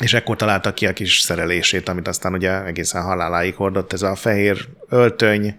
és 0.03 0.15
ekkor 0.15 0.37
találta 0.37 0.75
ki 0.75 0.87
a 0.87 0.93
kis 0.93 1.19
szerelését, 1.19 1.89
amit 1.89 2.09
aztán 2.09 2.33
ugye 2.33 2.65
egészen 2.65 3.03
haláláig 3.03 3.55
hordott, 3.55 3.93
ez 3.93 4.03
a 4.03 4.15
fehér 4.15 4.69
öltöny, 4.89 5.55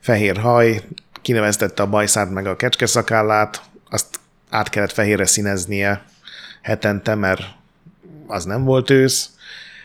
fehér 0.00 0.36
haj, 0.36 0.82
kineveztette 1.22 1.82
a 1.82 1.88
bajszát 1.88 2.30
meg 2.30 2.46
a 2.46 2.56
kecskeszakállát, 2.56 3.62
azt 3.90 4.20
át 4.50 4.68
kellett 4.68 4.92
fehérre 4.92 5.26
színeznie 5.26 6.04
hetente, 6.62 7.14
mert 7.14 7.42
az 8.26 8.44
nem 8.44 8.64
volt 8.64 8.90
ősz, 8.90 9.30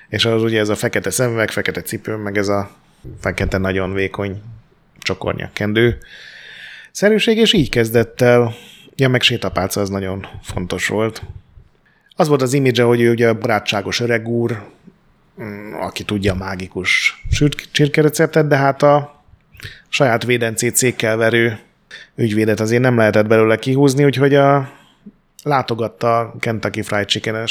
és 0.10 0.26
az 0.26 0.44
ugye 0.44 0.60
ez 0.60 0.70
a 0.70 0.76
fekete 0.76 1.10
szemüveg, 1.10 1.52
fekete 1.52 1.82
cipő, 1.82 2.16
meg 2.16 2.38
ez 2.38 2.48
a 2.48 2.72
fekete 3.20 3.58
nagyon 3.58 3.94
vékony 3.94 4.42
csokornyak 5.00 5.54
kendő 5.54 5.98
szerűség, 6.92 7.38
és 7.38 7.54
így 7.54 7.70
kezdett 7.70 8.22
el. 8.22 8.54
Ja, 8.96 9.10
meg 9.10 9.22
sétapálca 9.22 9.82
az 9.82 9.90
nagyon 9.90 10.28
fontos 10.42 10.88
volt. 10.88 11.24
Az 12.16 12.28
volt 12.28 12.42
az 12.42 12.54
imidzse, 12.54 12.84
hogy 12.84 13.02
ő 13.02 13.12
ugye 13.12 13.30
a 13.30 13.38
barátságos 13.38 14.00
öreg 14.00 14.28
úr, 14.28 14.64
mm, 15.42 15.74
aki 15.74 16.04
tudja 16.04 16.34
a 16.34 16.36
mágikus 16.36 17.24
csirkereceptet, 17.72 18.48
de 18.48 18.58
hát 18.58 18.84
a 18.84 19.23
saját 19.90 20.24
védencét 20.24 20.76
székkel 20.76 21.18
verő 21.18 21.60
ügyvédet 22.16 22.60
azért 22.60 22.82
nem 22.82 22.98
lehetett 22.98 23.28
belőle 23.28 23.56
kihúzni, 23.56 24.06
úgyhogy 24.06 24.36
a, 24.36 24.70
látogatta 25.44 26.34
Kentucky 26.40 26.82
Fried 26.82 27.08
chicken 27.08 27.46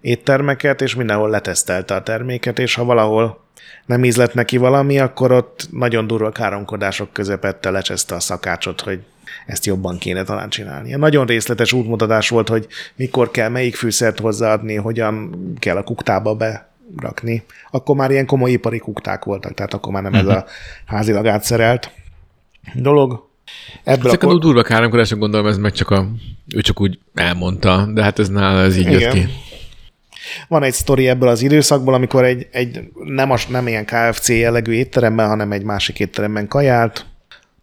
éttermeket, 0.00 0.80
és 0.80 0.94
mindenhol 0.94 1.30
letesztelte 1.30 1.94
a 1.94 2.02
terméket, 2.02 2.58
és 2.58 2.74
ha 2.74 2.84
valahol 2.84 3.46
nem 3.86 4.04
ízlett 4.04 4.34
neki 4.34 4.56
valami, 4.56 4.98
akkor 4.98 5.32
ott 5.32 5.68
nagyon 5.70 6.06
durva 6.06 6.30
káromkodások 6.30 7.12
közepette 7.12 7.70
lecseszte 7.70 8.14
a 8.14 8.20
szakácsot, 8.20 8.80
hogy 8.80 9.00
ezt 9.46 9.66
jobban 9.66 9.98
kéne 9.98 10.22
talán 10.22 10.48
csinálni. 10.48 10.94
Nagyon 10.94 11.26
részletes 11.26 11.72
útmutatás 11.72 12.28
volt, 12.28 12.48
hogy 12.48 12.66
mikor 12.96 13.30
kell 13.30 13.48
melyik 13.48 13.76
fűszert 13.76 14.18
hozzáadni, 14.18 14.74
hogyan 14.74 15.38
kell 15.58 15.76
a 15.76 15.82
kuktába 15.82 16.34
berakni. 16.96 17.42
Akkor 17.70 17.96
már 17.96 18.10
ilyen 18.10 18.26
komoly 18.26 18.50
ipari 18.50 18.78
kukták 18.78 19.24
voltak, 19.24 19.54
tehát 19.54 19.74
akkor 19.74 19.92
már 19.92 20.02
nem 20.02 20.12
uh-huh. 20.12 20.30
ez 20.30 20.36
a 20.36 20.46
házilag 20.86 21.26
átszerelt 21.26 21.90
dolog. 22.74 23.28
Ebből 23.84 24.06
Ezek 24.06 24.22
a, 24.22 24.28
a 24.28 24.38
durva 24.38 24.62
káromkodások 24.62 25.18
gondolom, 25.18 25.46
ez 25.46 25.56
meg 25.56 25.72
csak 25.72 25.90
a, 25.90 26.08
ő 26.54 26.60
csak 26.60 26.80
úgy 26.80 26.98
elmondta, 27.14 27.88
de 27.94 28.02
hát 28.02 28.18
ez 28.18 28.28
nála 28.28 28.60
ez 28.60 28.76
így 28.76 28.86
Igen. 28.86 29.00
jött 29.00 29.12
ki. 29.12 29.26
Van 30.48 30.62
egy 30.62 30.72
sztori 30.72 31.08
ebből 31.08 31.28
az 31.28 31.42
időszakból, 31.42 31.94
amikor 31.94 32.24
egy, 32.24 32.48
egy 32.50 32.80
nem, 33.04 33.30
az, 33.30 33.44
nem 33.48 33.66
ilyen 33.66 33.84
KFC 33.84 34.28
jellegű 34.28 34.72
étteremben, 34.72 35.28
hanem 35.28 35.52
egy 35.52 35.62
másik 35.62 36.00
étteremben 36.00 36.48
kajált, 36.48 37.06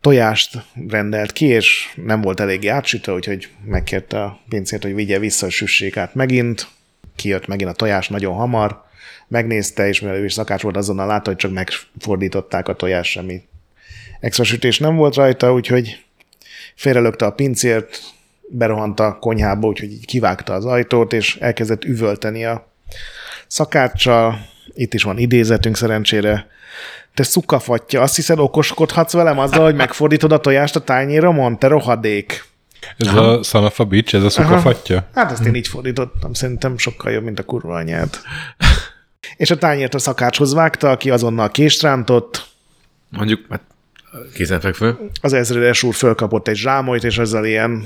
tojást 0.02 0.66
rendelt 0.88 1.32
ki, 1.32 1.46
és 1.46 1.94
nem 1.96 2.22
volt 2.22 2.40
eléggé 2.40 2.68
átsütő, 2.68 3.14
úgyhogy 3.14 3.50
megkérte 3.66 4.24
a 4.24 4.40
pincét, 4.50 4.84
hogy 4.84 4.96
vigye 4.96 5.20
vissza 5.20 5.46
a 5.46 5.50
süssék 5.50 5.98
át 5.98 6.16
megint. 6.16 6.68
Kijött 7.16 7.48
megint 7.48 7.70
a 7.70 7.74
tojás 7.74 8.08
nagyon 8.08 8.36
hamar, 8.36 8.85
megnézte, 9.28 9.88
és 9.88 10.00
mivel 10.00 10.18
ő 10.18 10.26
is 10.26 10.34
szakács 10.34 10.62
volt, 10.62 10.78
azonnal 10.78 11.08
látta, 11.08 11.30
hogy 11.30 11.40
csak 11.40 11.52
megfordították 11.52 12.68
a 12.68 12.74
tojás, 12.74 13.10
semmi 13.10 13.42
extra 14.20 14.44
sütés 14.44 14.80
nem 14.80 14.96
volt 14.96 15.16
rajta, 15.16 15.54
úgyhogy 15.54 16.04
félrelökte 16.76 17.26
a 17.26 17.32
pincért, 17.32 18.00
berohant 18.50 19.00
a 19.00 19.18
konyhába, 19.20 19.68
úgyhogy 19.68 19.92
így 19.92 20.06
kivágta 20.06 20.54
az 20.54 20.66
ajtót, 20.66 21.14
és 21.14 21.36
elkezdett 21.36 21.84
üvölteni 21.84 22.46
a 22.46 22.68
szakáccsal. 23.48 24.40
Itt 24.74 24.94
is 24.94 25.04
van 25.04 25.18
idézetünk 25.18 25.78
szerencsére. 25.78 26.48
Te 27.14 27.24
szukafatja, 27.24 28.02
azt 28.02 28.16
hiszed 28.16 28.40
okoskodhatsz 28.40 29.14
velem 29.14 29.40
azzal, 29.40 29.64
hogy 29.64 29.76
megfordítod 29.76 30.32
a 30.32 30.40
tojást 30.40 30.76
a 30.76 30.80
tányéromon? 30.80 31.60
Te 31.60 31.68
rohadék! 31.68 32.46
Ez 32.98 33.08
Aha. 33.08 33.32
a 33.32 33.44
son 33.44 33.64
of 33.64 33.80
a 33.80 33.84
bitch, 33.84 34.16
ez 34.16 34.24
a 34.24 34.30
szukafatja? 34.30 34.96
Aha. 34.96 35.08
Hát 35.14 35.32
ezt 35.32 35.46
én 35.46 35.56
így 35.56 35.68
fordítottam, 35.68 36.34
szerintem 36.34 36.78
sokkal 36.78 37.12
jobb, 37.12 37.24
mint 37.24 37.40
a 37.40 37.44
kurva 37.44 37.76
anyát. 37.76 38.22
És 39.38 39.52
a 39.52 39.58
tányért 39.58 39.94
a 39.94 40.00
szakácshoz 40.00 40.54
vágta, 40.54 40.90
aki 40.90 41.10
azonnal 41.10 41.50
kést 41.50 41.82
rántott. 41.82 42.48
Mondjuk, 43.10 43.42
hát 43.50 43.62
Kézenfekvő. 44.34 44.98
Az 45.22 45.34
ezredes 45.34 45.84
úr 45.84 45.94
fölkapott 45.94 46.48
egy 46.48 46.56
zsámolyt, 46.56 47.04
és 47.04 47.18
ezzel 47.18 47.46
ilyen 47.46 47.84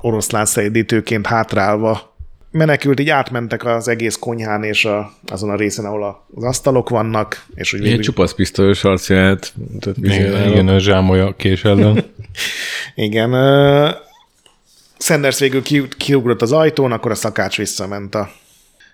oroszlán 0.00 0.44
szedítőként 0.44 1.26
hátrálva 1.26 2.14
menekült, 2.50 3.00
így 3.00 3.08
átmentek 3.08 3.64
az 3.64 3.88
egész 3.88 4.16
konyhán 4.16 4.62
és 4.62 4.84
a, 4.84 5.12
azon 5.26 5.50
a 5.50 5.56
részen, 5.56 5.84
ahol 5.84 6.26
az 6.34 6.44
asztalok 6.44 6.88
vannak. 6.88 7.44
És 7.54 7.72
úgy 7.72 7.78
Ilyen 7.78 7.90
végül... 7.90 8.04
csupasz 8.04 8.34
pisztolyos 8.34 8.84
arcját. 8.84 9.52
Igen, 9.94 10.48
igen, 10.48 10.68
a 10.68 10.78
zsámolya 10.78 11.34
kés 11.36 11.64
ellen. 11.64 12.04
igen. 12.94 13.32
Uh, 13.32 13.90
Sanders 14.98 15.38
végül 15.38 15.62
ki, 15.62 15.88
kiugrott 15.96 16.42
az 16.42 16.52
ajtón, 16.52 16.92
akkor 16.92 17.10
a 17.10 17.14
szakács 17.14 17.56
visszament 17.56 18.14
a 18.14 18.30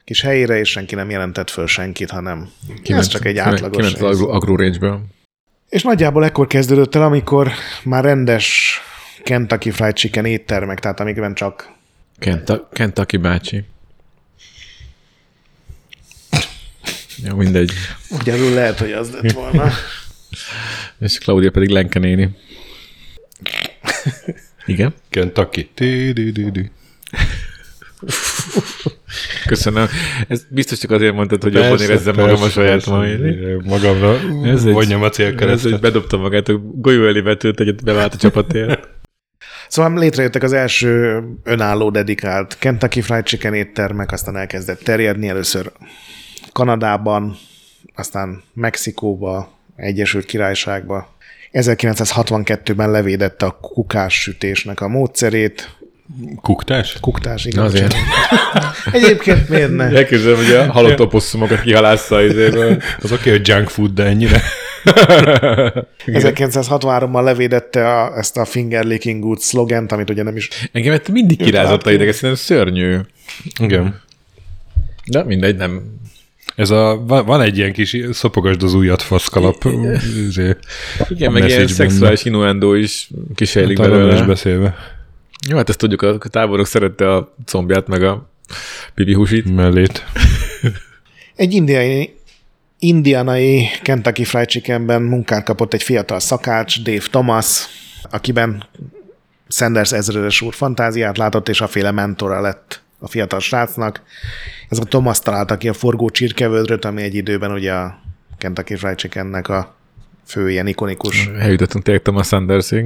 kis 0.08 0.20
helyére, 0.20 0.58
és 0.58 0.70
senki 0.70 0.94
nem 0.94 1.10
jelentett 1.10 1.50
föl 1.50 1.66
senkit, 1.66 2.10
hanem 2.10 2.50
kiment, 2.82 3.02
ez 3.02 3.08
csak 3.08 3.24
egy 3.24 3.38
átlagos... 3.38 3.86
Kiment 3.86 4.02
az 4.02 4.20
agro 4.20 4.56
range 4.56 5.00
és 5.68 5.82
nagyjából 5.82 6.24
ekkor 6.24 6.46
kezdődött 6.46 6.94
el, 6.94 7.02
amikor 7.02 7.50
már 7.84 8.04
rendes 8.04 8.78
Kentucky 9.24 9.70
Fried 9.70 9.94
Chicken 9.94 10.24
éttermek, 10.24 10.80
tehát 10.80 11.00
amikben 11.00 11.34
csak... 11.34 11.70
Kenta- 12.18 12.68
Kentucky 12.72 13.16
bácsi. 13.16 13.64
Ja, 17.22 17.34
mindegy. 17.34 17.72
Ugyanúgy 18.10 18.54
lehet, 18.54 18.78
hogy 18.78 18.92
az 18.92 19.10
lett 19.10 19.32
volna. 19.32 19.70
És 21.00 21.18
Claudia 21.18 21.50
pedig 21.50 21.68
Lenke 21.68 21.98
néni. 21.98 22.36
Igen? 24.66 24.94
Kentucky. 25.10 25.70
Köszönöm. 29.46 29.86
Ez 30.28 30.44
biztos 30.50 30.78
csak 30.78 30.90
azért 30.90 31.14
mondtad, 31.14 31.42
hogy 31.42 31.52
persze, 31.52 31.68
jobban 31.68 31.84
érezzem 31.84 32.14
persze, 32.14 32.30
magam 32.30 32.42
a 32.42 32.48
saját 32.48 32.86
Magamra 33.64 34.18
ez 34.44 34.64
vonjam 34.64 35.02
a 35.02 35.08
célkeresztet. 35.08 35.66
Ez 35.66 35.72
egy 35.72 35.80
bedobta 35.80 36.16
magát, 36.16 36.48
a 36.48 36.58
golyó 36.58 37.06
elé 37.06 37.20
vetőt, 37.20 37.60
egyet 37.60 37.84
bevált 37.84 38.14
a 38.14 38.16
csapatért. 38.16 38.88
Szóval 39.68 39.98
létrejöttek 39.98 40.42
az 40.42 40.52
első 40.52 41.22
önálló 41.44 41.90
dedikált 41.90 42.58
Kentucky 42.58 43.00
Fried 43.00 43.24
Chicken 43.24 43.54
éttermek, 43.54 44.12
aztán 44.12 44.36
elkezdett 44.36 44.80
terjedni 44.82 45.28
először 45.28 45.72
Kanadában, 46.52 47.36
aztán 47.94 48.42
Mexikóba, 48.54 49.58
Egyesült 49.76 50.24
Királyságba. 50.24 51.16
1962-ben 51.52 52.90
levédette 52.90 53.46
a 53.46 53.58
kukás 53.60 54.20
sütésnek 54.20 54.80
a 54.80 54.88
módszerét, 54.88 55.76
Kuktás? 56.42 56.96
Kuktás, 57.00 57.44
igen. 57.44 57.64
Azért. 57.64 57.94
Egyébként 58.92 59.48
miért 59.48 59.74
ne? 59.76 59.84
Elképzelem, 59.84 60.36
hogy 60.36 60.54
a 60.54 60.72
halott 60.72 61.00
oposszumokat 61.00 61.60
kihalásza 61.60 62.16
az 62.16 62.24
izéből. 62.24 62.82
Az 63.02 63.12
oké, 63.12 63.14
okay, 63.14 63.32
hogy 63.32 63.48
junk 63.48 63.68
food, 63.68 63.90
de 63.94 64.04
ennyire. 64.04 64.42
1963-ban 66.06 67.22
levédette 67.22 67.88
a, 67.88 68.18
ezt 68.18 68.36
a 68.36 68.44
finger 68.44 68.84
licking 68.84 69.22
good 69.22 69.38
szlogent, 69.38 69.92
amit 69.92 70.10
ugye 70.10 70.22
nem 70.22 70.36
is... 70.36 70.48
Engem 70.72 70.98
mindig 71.12 71.42
kirázott 71.42 71.86
a 71.86 71.92
ideg, 71.92 72.14
nem 72.20 72.34
szörnyű. 72.34 72.96
Igen. 73.60 74.00
De 75.06 75.24
mindegy, 75.24 75.56
nem. 75.56 75.96
Ez 76.56 76.70
a, 76.70 77.02
van, 77.06 77.26
van 77.26 77.40
egy 77.40 77.58
ilyen 77.58 77.72
kis 77.72 77.96
szopogasd 78.10 78.62
az 78.62 78.74
újat 78.74 79.02
faszkalap. 79.02 79.64
Izé, 80.28 80.56
Igen, 81.08 81.32
meg 81.32 81.48
ilyen 81.48 81.66
szexuális 81.66 82.24
innuendo 82.24 82.74
is 82.74 83.10
kisejlik 83.34 83.78
hát, 83.78 83.90
belőle. 83.90 84.22
beszélve. 84.22 84.76
Jó, 85.48 85.56
hát 85.56 85.68
ezt 85.68 85.78
tudjuk, 85.78 86.02
a 86.02 86.18
táborok 86.18 86.66
szerette 86.66 87.14
a 87.14 87.34
combját, 87.44 87.86
meg 87.86 88.02
a 88.02 88.30
pipi 88.94 89.14
húsit. 89.14 89.54
Mellét. 89.54 90.04
Egy 91.36 91.52
indiai, 91.52 92.16
indianai 92.78 93.66
Kentucky 93.82 94.24
Fried 94.24 94.46
Chickenben 94.46 95.02
munkát 95.02 95.44
kapott 95.44 95.74
egy 95.74 95.82
fiatal 95.82 96.20
szakács, 96.20 96.82
Dave 96.82 97.04
Thomas, 97.10 97.66
akiben 98.10 98.64
Sanders 99.48 99.92
ezredes 99.92 100.40
úr 100.40 100.54
fantáziát 100.54 101.18
látott, 101.18 101.48
és 101.48 101.60
a 101.60 101.66
féle 101.66 101.90
mentora 101.90 102.40
lett 102.40 102.82
a 102.98 103.08
fiatal 103.08 103.40
srácnak. 103.40 104.02
Ez 104.68 104.78
a 104.78 104.84
Thomas 104.84 105.18
találta 105.18 105.56
ki 105.56 105.68
a 105.68 105.72
forgó 105.72 106.10
csirkevődröt, 106.10 106.84
ami 106.84 107.02
egy 107.02 107.14
időben 107.14 107.52
ugye 107.52 107.72
a 107.72 108.00
Kentucky 108.38 108.76
Fried 108.76 108.96
Chickennek 108.96 109.48
a 109.48 109.76
fő 110.26 110.50
ilyen 110.50 110.66
ikonikus. 110.66 111.26
Eljutottunk 111.26 111.84
tényleg 111.84 112.02
Thomas 112.02 112.26
Sandersig 112.26 112.84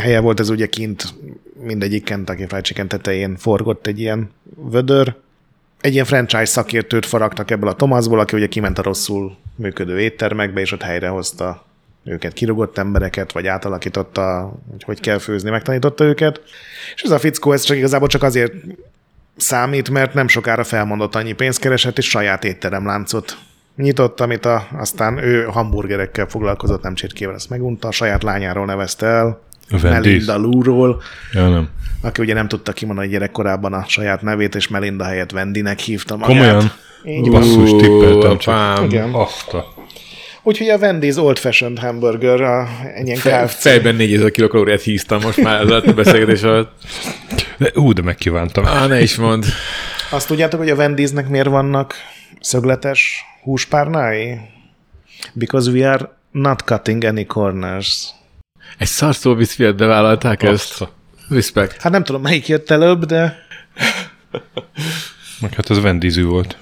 helye 0.00 0.20
volt, 0.20 0.40
ez 0.40 0.48
ugye 0.48 0.66
kint 0.66 1.14
mindegyik 1.62 2.04
Kentucky 2.04 2.46
Fried 2.46 2.64
Chicken 2.64 2.88
tetején 2.88 3.36
forgott 3.36 3.86
egy 3.86 4.00
ilyen 4.00 4.30
vödör. 4.54 5.14
Egy 5.80 5.92
ilyen 5.92 6.04
franchise 6.04 6.44
szakértőt 6.44 7.06
faragtak 7.06 7.50
ebből 7.50 7.68
a 7.68 7.74
Thomasból, 7.74 8.20
aki 8.20 8.36
ugye 8.36 8.46
kiment 8.46 8.78
a 8.78 8.82
rosszul 8.82 9.36
működő 9.54 10.00
éttermekbe, 10.00 10.60
és 10.60 10.72
ott 10.72 10.82
helyrehozta 10.82 11.64
őket, 12.04 12.32
kirugott 12.32 12.78
embereket, 12.78 13.32
vagy 13.32 13.46
átalakította, 13.46 14.52
hogy 14.70 14.82
hogy 14.82 15.00
kell 15.00 15.18
főzni, 15.18 15.50
megtanította 15.50 16.04
őket. 16.04 16.40
És 16.94 17.02
ez 17.02 17.10
a 17.10 17.18
fickó, 17.18 17.52
ez 17.52 17.62
csak 17.62 17.76
igazából 17.76 18.08
csak 18.08 18.22
azért 18.22 18.52
számít, 19.36 19.90
mert 19.90 20.14
nem 20.14 20.28
sokára 20.28 20.64
felmondott 20.64 21.14
annyi 21.14 21.32
pénzt 21.32 21.60
keresett, 21.60 21.98
és 21.98 22.08
saját 22.08 22.44
étteremláncot 22.44 23.36
nyitott, 23.76 24.20
amit 24.20 24.44
a, 24.44 24.68
aztán 24.72 25.18
ő 25.18 25.44
hamburgerekkel 25.44 26.26
foglalkozott, 26.26 26.82
nem 26.82 26.94
csirkével, 26.94 27.34
ezt 27.34 27.50
megunta, 27.50 27.88
a 27.88 27.92
saját 27.92 28.22
lányáról 28.22 28.66
nevezte 28.66 29.06
el, 29.06 29.40
Melinda 29.82 30.36
Lou-ról, 30.36 31.02
ja, 31.32 31.48
nem. 31.48 31.68
aki 32.02 32.22
ugye 32.22 32.34
nem 32.34 32.48
tudta 32.48 32.72
kimondani 32.72 33.08
gyerekkorában 33.08 33.72
a 33.72 33.84
saját 33.88 34.22
nevét, 34.22 34.54
és 34.54 34.68
Melinda 34.68 35.04
helyett 35.04 35.32
Wendynek 35.32 35.78
hívta 35.78 36.16
magát. 36.16 36.36
Komolyan? 36.36 36.72
Így 37.04 37.30
Basszus, 37.30 37.70
tippeltem 37.70 38.38
csak. 38.38 38.84
Igen. 38.84 39.12
Aszta. 39.12 39.74
Úgyhogy 40.42 40.68
a 40.68 40.78
Wendy's 40.78 41.18
Old 41.18 41.38
Fashioned 41.38 41.78
Hamburger, 41.78 42.40
a 42.40 42.68
ennyien 42.94 43.16
Fe, 43.16 43.42
KFC. 43.44 43.60
Fejben 43.60 43.94
4000 43.94 44.30
kilokalóriát 44.30 44.82
híztam 44.82 45.20
most 45.22 45.42
már 45.42 45.60
ez 45.60 45.70
a 45.70 45.92
beszélgetés 45.94 46.42
alatt. 46.42 46.72
De, 47.58 47.70
ú, 47.74 47.92
de 47.92 48.02
megkívántam. 48.02 48.64
Ah, 48.64 48.88
ne 48.88 49.00
is 49.00 49.16
mond. 49.16 49.44
Azt 50.10 50.26
tudjátok, 50.26 50.60
hogy 50.60 50.70
a 50.70 50.76
Wendy'snek 50.76 51.28
miért 51.28 51.46
vannak 51.46 51.94
szögletes 52.40 53.24
húspárnái? 53.42 54.38
Because 55.32 55.70
we 55.70 55.90
are 55.90 56.16
not 56.30 56.62
cutting 56.62 57.04
any 57.04 57.26
corners. 57.26 58.08
Egy 58.78 58.86
szarszó 58.86 59.34
viszfiat 59.34 59.76
bevállalták 59.76 60.42
Azt. 60.42 60.80
ezt. 60.80 60.90
Respect. 61.28 61.80
Hát 61.80 61.92
nem 61.92 62.04
tudom, 62.04 62.22
melyik 62.22 62.48
jött 62.48 62.70
előbb, 62.70 63.04
de... 63.04 63.46
Meg 65.40 65.54
hát 65.54 65.70
ez 65.70 65.80
vendízű 65.80 66.24
volt. 66.24 66.56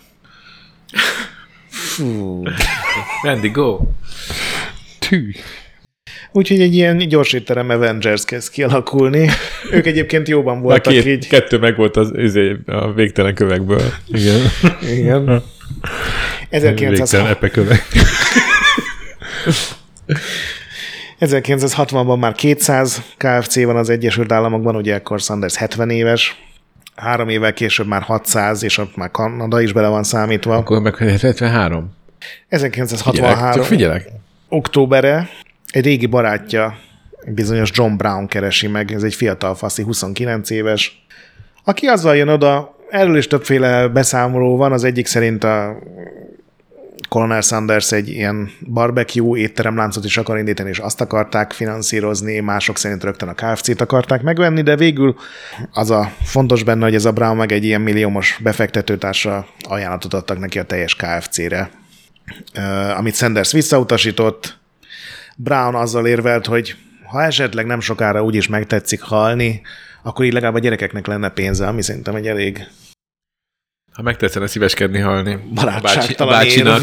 Fú. 1.69 2.43
Vendi, 3.23 3.49
go! 3.49 3.81
Tű. 4.99 5.33
Úgyhogy 6.33 6.61
egy 6.61 6.75
ilyen 6.75 6.99
gyors 6.99 7.33
étterem 7.33 7.71
Avengers 7.71 8.25
kezd 8.25 8.51
kialakulni. 8.51 9.31
Ők 9.71 9.87
egyébként 9.87 10.29
jóban 10.29 10.61
voltak 10.61 10.93
két, 10.93 11.07
így. 11.07 11.29
Kettő 11.29 11.59
meg 11.59 11.77
volt 11.77 11.97
az, 11.97 12.13
izé, 12.17 12.57
a 12.67 12.93
végtelen 12.93 13.35
kövekből. 13.35 13.93
Igen. 14.07 14.41
Igen. 14.97 15.43
1900... 16.49 17.11
Végtelen 17.11 17.27
epekövek. 17.27 17.87
1960-ban 21.21 22.19
már 22.19 22.33
200 22.33 23.03
KFC 23.17 23.65
van 23.65 23.77
az 23.77 23.89
Egyesült 23.89 24.33
Államokban, 24.33 24.77
ugye 24.77 24.95
akkor 24.95 25.21
Sanders 25.21 25.57
70 25.57 25.91
éves, 25.91 26.43
három 26.97 27.29
évvel 27.29 27.53
később 27.53 27.87
már 27.87 28.03
600, 28.03 28.63
és 28.63 28.79
ott 28.79 28.97
már 28.97 29.11
Kanada 29.11 29.61
is 29.61 29.73
bele 29.73 29.89
van 29.89 30.03
számítva. 30.03 30.57
Akkor 30.57 30.81
meg 30.81 30.97
73. 30.97 31.93
1963 32.49 33.35
Figyelek, 33.35 33.55
csak 33.55 33.65
figyelek. 33.65 34.09
októbere 34.49 35.29
egy 35.71 35.85
régi 35.85 36.07
barátja, 36.07 36.79
bizonyos 37.27 37.71
John 37.75 37.97
Brown 37.97 38.27
keresi 38.27 38.67
meg, 38.67 38.93
ez 38.93 39.03
egy 39.03 39.15
fiatal 39.15 39.55
faszi, 39.55 39.83
29 39.83 40.51
éves, 40.51 41.07
aki 41.65 41.87
azzal 41.87 42.17
jön 42.17 42.29
oda, 42.29 42.77
erről 42.91 43.17
is 43.17 43.27
többféle 43.27 43.89
beszámoló 43.89 44.57
van, 44.57 44.73
az 44.73 44.85
egyik 44.85 45.07
szerint 45.07 45.45
a 45.45 45.79
Colonel 47.15 47.41
Sanders 47.41 47.93
egy 47.93 48.09
ilyen 48.09 48.51
barbecue 48.61 49.39
étteremláncot 49.39 50.05
is 50.05 50.17
akar 50.17 50.39
indítani, 50.39 50.69
és 50.69 50.79
azt 50.79 51.01
akarták 51.01 51.53
finanszírozni, 51.53 52.41
mások 52.41 52.79
szerint 52.79 53.05
rögtön 53.05 53.29
a 53.29 53.35
KFC-t 53.35 53.81
akarták 53.81 54.23
megvenni, 54.23 54.63
de 54.63 54.77
végül 54.77 55.17
az 55.73 55.91
a 55.91 56.13
fontos 56.23 56.63
benne, 56.63 56.85
hogy 56.85 56.95
ez 56.95 57.05
a 57.05 57.13
Brown 57.13 57.37
meg 57.37 57.53
egy 57.53 57.65
ilyen 57.65 57.81
milliómos 57.81 58.39
befektetőtársa 58.43 59.47
ajánlatot 59.69 60.15
adtak 60.15 60.39
neki 60.39 60.59
a 60.59 60.65
teljes 60.65 60.97
KFC-re, 60.97 61.71
amit 62.97 63.15
Sanders 63.15 63.53
visszautasított. 63.53 64.59
Brown 65.37 65.75
azzal 65.75 66.07
érvelt, 66.07 66.47
hogy 66.47 66.77
ha 67.11 67.23
esetleg 67.23 67.67
nem 67.67 67.81
sokára 67.81 68.25
úgyis 68.25 68.49
megtetszik 68.49 69.03
halni, 69.03 69.61
akkor 70.03 70.25
így 70.25 70.33
legalább 70.33 70.55
a 70.55 70.59
gyerekeknek 70.59 71.07
lenne 71.07 71.29
pénze, 71.29 71.67
ami 71.67 71.83
szerintem 71.83 72.15
egy 72.15 72.27
elég 72.27 72.67
Ha 73.95 74.03
megtetszene 74.03 74.47
szíveskedni 74.47 74.99
halni. 74.99 75.39
barátságtalan 75.55 76.35
a 76.35 76.37
bácsinak. 76.37 76.83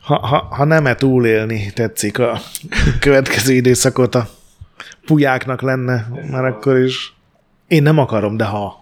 ha, 0.00 0.26
ha, 0.26 0.36
ha 0.50 0.64
nem 0.64 0.96
túlélni 0.96 1.70
tetszik 1.74 2.18
a 2.18 2.40
következő 3.00 3.52
időszakot 3.52 4.14
a 4.14 4.28
pulyáknak 5.06 5.62
lenne, 5.62 6.08
már 6.30 6.44
akkor 6.44 6.78
is. 6.78 7.14
Én 7.68 7.82
nem 7.82 7.98
akarom, 7.98 8.36
de 8.36 8.44
ha. 8.44 8.80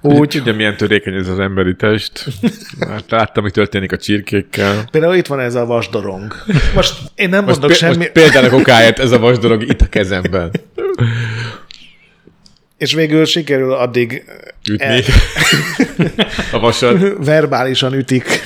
Úgy. 0.00 0.28
Tudja, 0.28 0.54
milyen 0.54 0.76
törékeny 0.76 1.14
ez 1.14 1.28
az 1.28 1.38
emberi 1.38 1.76
test. 1.76 2.26
Hát 2.88 3.10
láttam, 3.10 3.44
mi 3.44 3.50
történik 3.50 3.92
a 3.92 3.96
csirkékkel. 3.96 4.84
például 4.90 5.14
itt 5.14 5.26
van 5.26 5.40
ez 5.40 5.54
a 5.54 5.66
vasdorong. 5.66 6.34
Most 6.74 6.94
én 7.14 7.28
nem 7.28 7.44
Most, 7.44 7.50
mondok 7.50 7.70
pé- 7.70 7.78
semmi, 7.78 7.96
most 7.96 8.12
példának 8.12 8.52
okáért 8.52 8.98
ez 8.98 9.10
a 9.10 9.18
vasdorog 9.18 9.62
itt 9.62 9.80
a 9.80 9.88
kezemben. 9.88 10.50
És 12.84 12.94
végül 12.94 13.24
sikerül 13.24 13.72
addig 13.72 14.24
Ütni. 14.70 14.84
El- 14.84 15.00
a 16.52 16.58
vasat. 16.58 16.98
verbálisan 17.24 17.92
ütik 17.92 18.42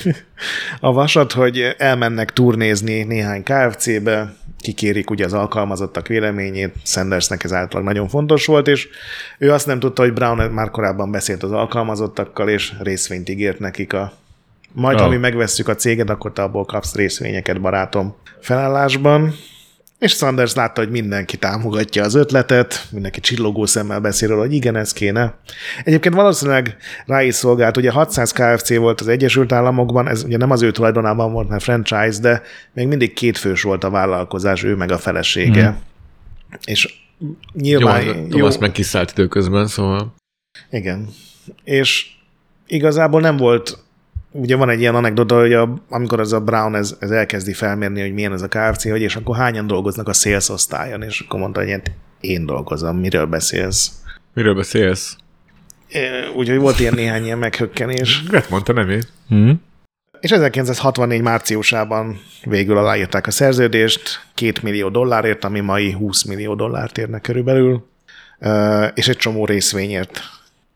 a 0.81 0.93
vasat, 0.93 1.32
hogy 1.32 1.74
elmennek 1.78 2.32
turnézni 2.32 3.02
néhány 3.02 3.43
KFC-be, 3.43 4.35
kikérik 4.60 5.10
ugye 5.10 5.24
az 5.24 5.32
alkalmazottak 5.32 6.06
véleményét, 6.06 6.74
Sandersnek 6.85 7.44
ez 7.44 7.52
általában 7.52 7.93
nagyon 7.93 8.09
fontos 8.09 8.47
volt, 8.47 8.69
és 8.69 8.89
ő 9.39 9.52
azt 9.52 9.66
nem 9.66 9.78
tudta, 9.78 10.02
hogy 10.02 10.12
Brown 10.12 10.51
már 10.51 10.70
korábban 10.70 11.10
beszélt 11.10 11.43
az 11.43 11.52
alkalmazottakkal, 11.52 12.48
és 12.48 12.73
részvényt 12.81 13.28
ígért 13.28 13.59
nekik 13.59 13.93
a 13.93 14.12
majd, 14.73 14.97
Ah. 14.97 15.02
ha 15.02 15.09
mi 15.09 15.16
megvesszük 15.16 15.69
a 15.69 15.74
céget, 15.74 16.10
akkor 16.10 16.32
te 16.32 16.43
abból 16.43 16.65
kapsz 16.65 16.94
részvényeket, 16.94 17.60
barátom, 17.60 18.16
felállásban. 18.40 19.35
És 19.99 20.12
Sanders 20.12 20.55
látta, 20.55 20.81
hogy 20.81 20.91
mindenki 20.91 21.37
támogatja 21.37 22.05
az 22.05 22.15
ötletet, 22.15 22.87
mindenki 22.91 23.20
csillogó 23.20 23.66
szemmel 23.66 24.01
beszél 24.01 24.29
róla, 24.29 24.41
hogy 24.41 24.53
igen, 24.53 24.77
ez 24.77 24.93
kéne. 24.93 25.39
Egyébként 25.85 26.15
valószínűleg 26.15 26.77
rá 27.07 27.23
is 27.23 27.35
szolgált, 27.35 27.77
ugye 27.77 27.91
600 27.91 28.33
KFC 28.33 28.77
volt 28.77 29.01
az 29.01 29.09
Egyesült 29.09 29.53
Államokban, 29.53 30.09
ez 30.09 30.25
ugye 30.25 30.37
nem 30.37 30.51
az 30.51 30.62
ő 30.62 30.70
tulajdonában 30.70 31.33
volt, 31.33 31.49
mert 31.49 31.62
franchise, 31.62 32.20
de 32.20 32.43
még 32.73 32.87
mindig 32.87 33.12
kétfős 33.12 33.62
volt 33.62 33.85
a 33.85 33.91
vállalkozás, 33.91 34.62
ő 34.62 34.75
meg 34.75 34.91
a 34.93 34.99
felesége. 34.99 35.66
Hmm. 35.66 35.79
És 36.65 37.07
Jó, 37.20 37.29
nyilván... 37.53 38.05
jó, 38.05 38.27
Thomas 38.29 38.59
meg 38.59 38.73
kiszállt 38.73 39.11
időközben, 39.11 39.66
szóval... 39.66 40.15
Igen. 40.70 41.09
És 41.65 42.07
igazából 42.66 43.20
nem 43.20 43.37
volt, 43.37 43.79
ugye 44.31 44.57
van 44.57 44.71
egy 44.71 44.81
ilyen 44.81 44.95
anekdota, 44.95 45.39
hogy 45.41 45.53
a, 45.53 45.83
amikor 45.89 46.21
ez 46.21 46.33
a 46.33 46.41
Brown 46.41 46.75
ez, 46.75 46.97
ez 47.01 47.11
elkezdi 47.11 47.53
felmérni, 47.53 48.01
hogy 48.01 48.13
milyen 48.13 48.33
ez 48.33 48.43
a 48.43 48.49
KFC, 48.49 48.91
hogy 48.91 49.01
és 49.01 49.17
akkor 49.17 49.37
hányan 49.37 49.67
dolgoznak 49.67 50.09
a 50.09 50.13
sales 50.13 50.49
osztályon, 50.49 51.03
és 51.03 51.21
akkor 51.21 51.41
mondta, 51.41 51.61
hogy 51.61 51.69
ilyet, 51.69 51.91
én 52.21 52.47
dolgozom, 52.47 52.97
miről 52.97 53.27
beszélsz? 53.27 53.93
Miről 54.35 54.55
beszélsz? 54.55 55.17
Úgyhogy 56.37 56.59
volt 56.59 56.81
ilyen 56.81 56.95
néhány 56.95 57.25
ilyen 57.25 57.39
meghökkenés. 57.39 58.23
Hát 58.33 58.51
mondta, 58.51 58.73
nem 58.73 58.91
én. 58.91 59.03
Hm? 59.29 59.51
És 60.21 60.31
1964 60.31 61.23
márciusában 61.23 62.21
végül 62.45 62.77
aláírták 62.77 63.27
a 63.27 63.31
szerződést, 63.31 64.27
két 64.35 64.63
millió 64.63 64.89
dollárért, 64.89 65.45
ami 65.45 65.61
mai 65.61 65.93
20 65.93 66.23
millió 66.23 66.55
dollárt 66.55 66.99
érne 66.99 67.21
körülbelül, 67.21 67.89
és 68.95 69.09
egy 69.09 69.17
csomó 69.17 69.45
részvényért 69.45 70.21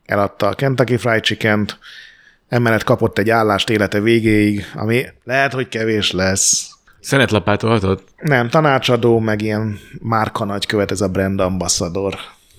eladta 0.05 0.47
a 0.47 0.53
Kentucky 0.53 0.97
Fried 0.97 1.23
Chicken-t, 1.23 1.77
emellett 2.53 2.83
kapott 2.83 3.17
egy 3.17 3.29
állást 3.29 3.69
élete 3.69 3.99
végéig, 3.99 4.65
ami 4.75 5.05
lehet, 5.23 5.53
hogy 5.53 5.67
kevés 5.67 6.11
lesz. 6.11 6.69
Szenetlapátolhatod? 6.99 8.03
Nem, 8.17 8.49
tanácsadó, 8.49 9.19
meg 9.19 9.41
ilyen 9.41 9.79
márka 10.01 10.45
nagykövet, 10.45 10.91
ez 10.91 11.01
a 11.01 11.09
brand 11.09 11.39
ambassador. 11.39 12.15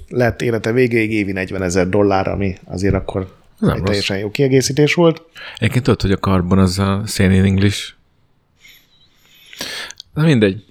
Lett 0.09 0.43
élete 0.43 0.73
végéig 0.73 1.12
évi 1.12 1.33
40 1.33 1.62
ezer 1.62 1.89
dollár, 1.89 2.29
ami 2.29 2.57
azért 2.65 2.95
akkor 2.95 3.35
Nem 3.59 3.71
egy 3.71 3.77
rossz. 3.77 3.87
teljesen 3.87 4.19
jó 4.19 4.31
kiegészítés 4.31 4.95
volt. 4.95 5.23
Egyébként 5.59 5.85
tudod, 5.85 6.01
hogy 6.01 6.12
a 6.12 6.16
karbon 6.16 6.59
az 6.59 6.79
a 6.79 7.03
szén 7.07 7.31
in 7.31 7.45
English. 7.45 7.93
Na 10.15 10.23
mindegy. 10.23 10.65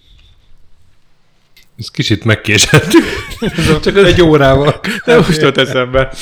Ez 1.80 1.90
kicsit 1.90 2.24
megkésettük. 2.24 3.04
Csak 3.84 3.96
egy 3.98 4.22
órával. 4.22 4.80
De 5.06 5.16
most 5.16 5.42
jött 5.42 5.58
eszembe. 5.58 6.14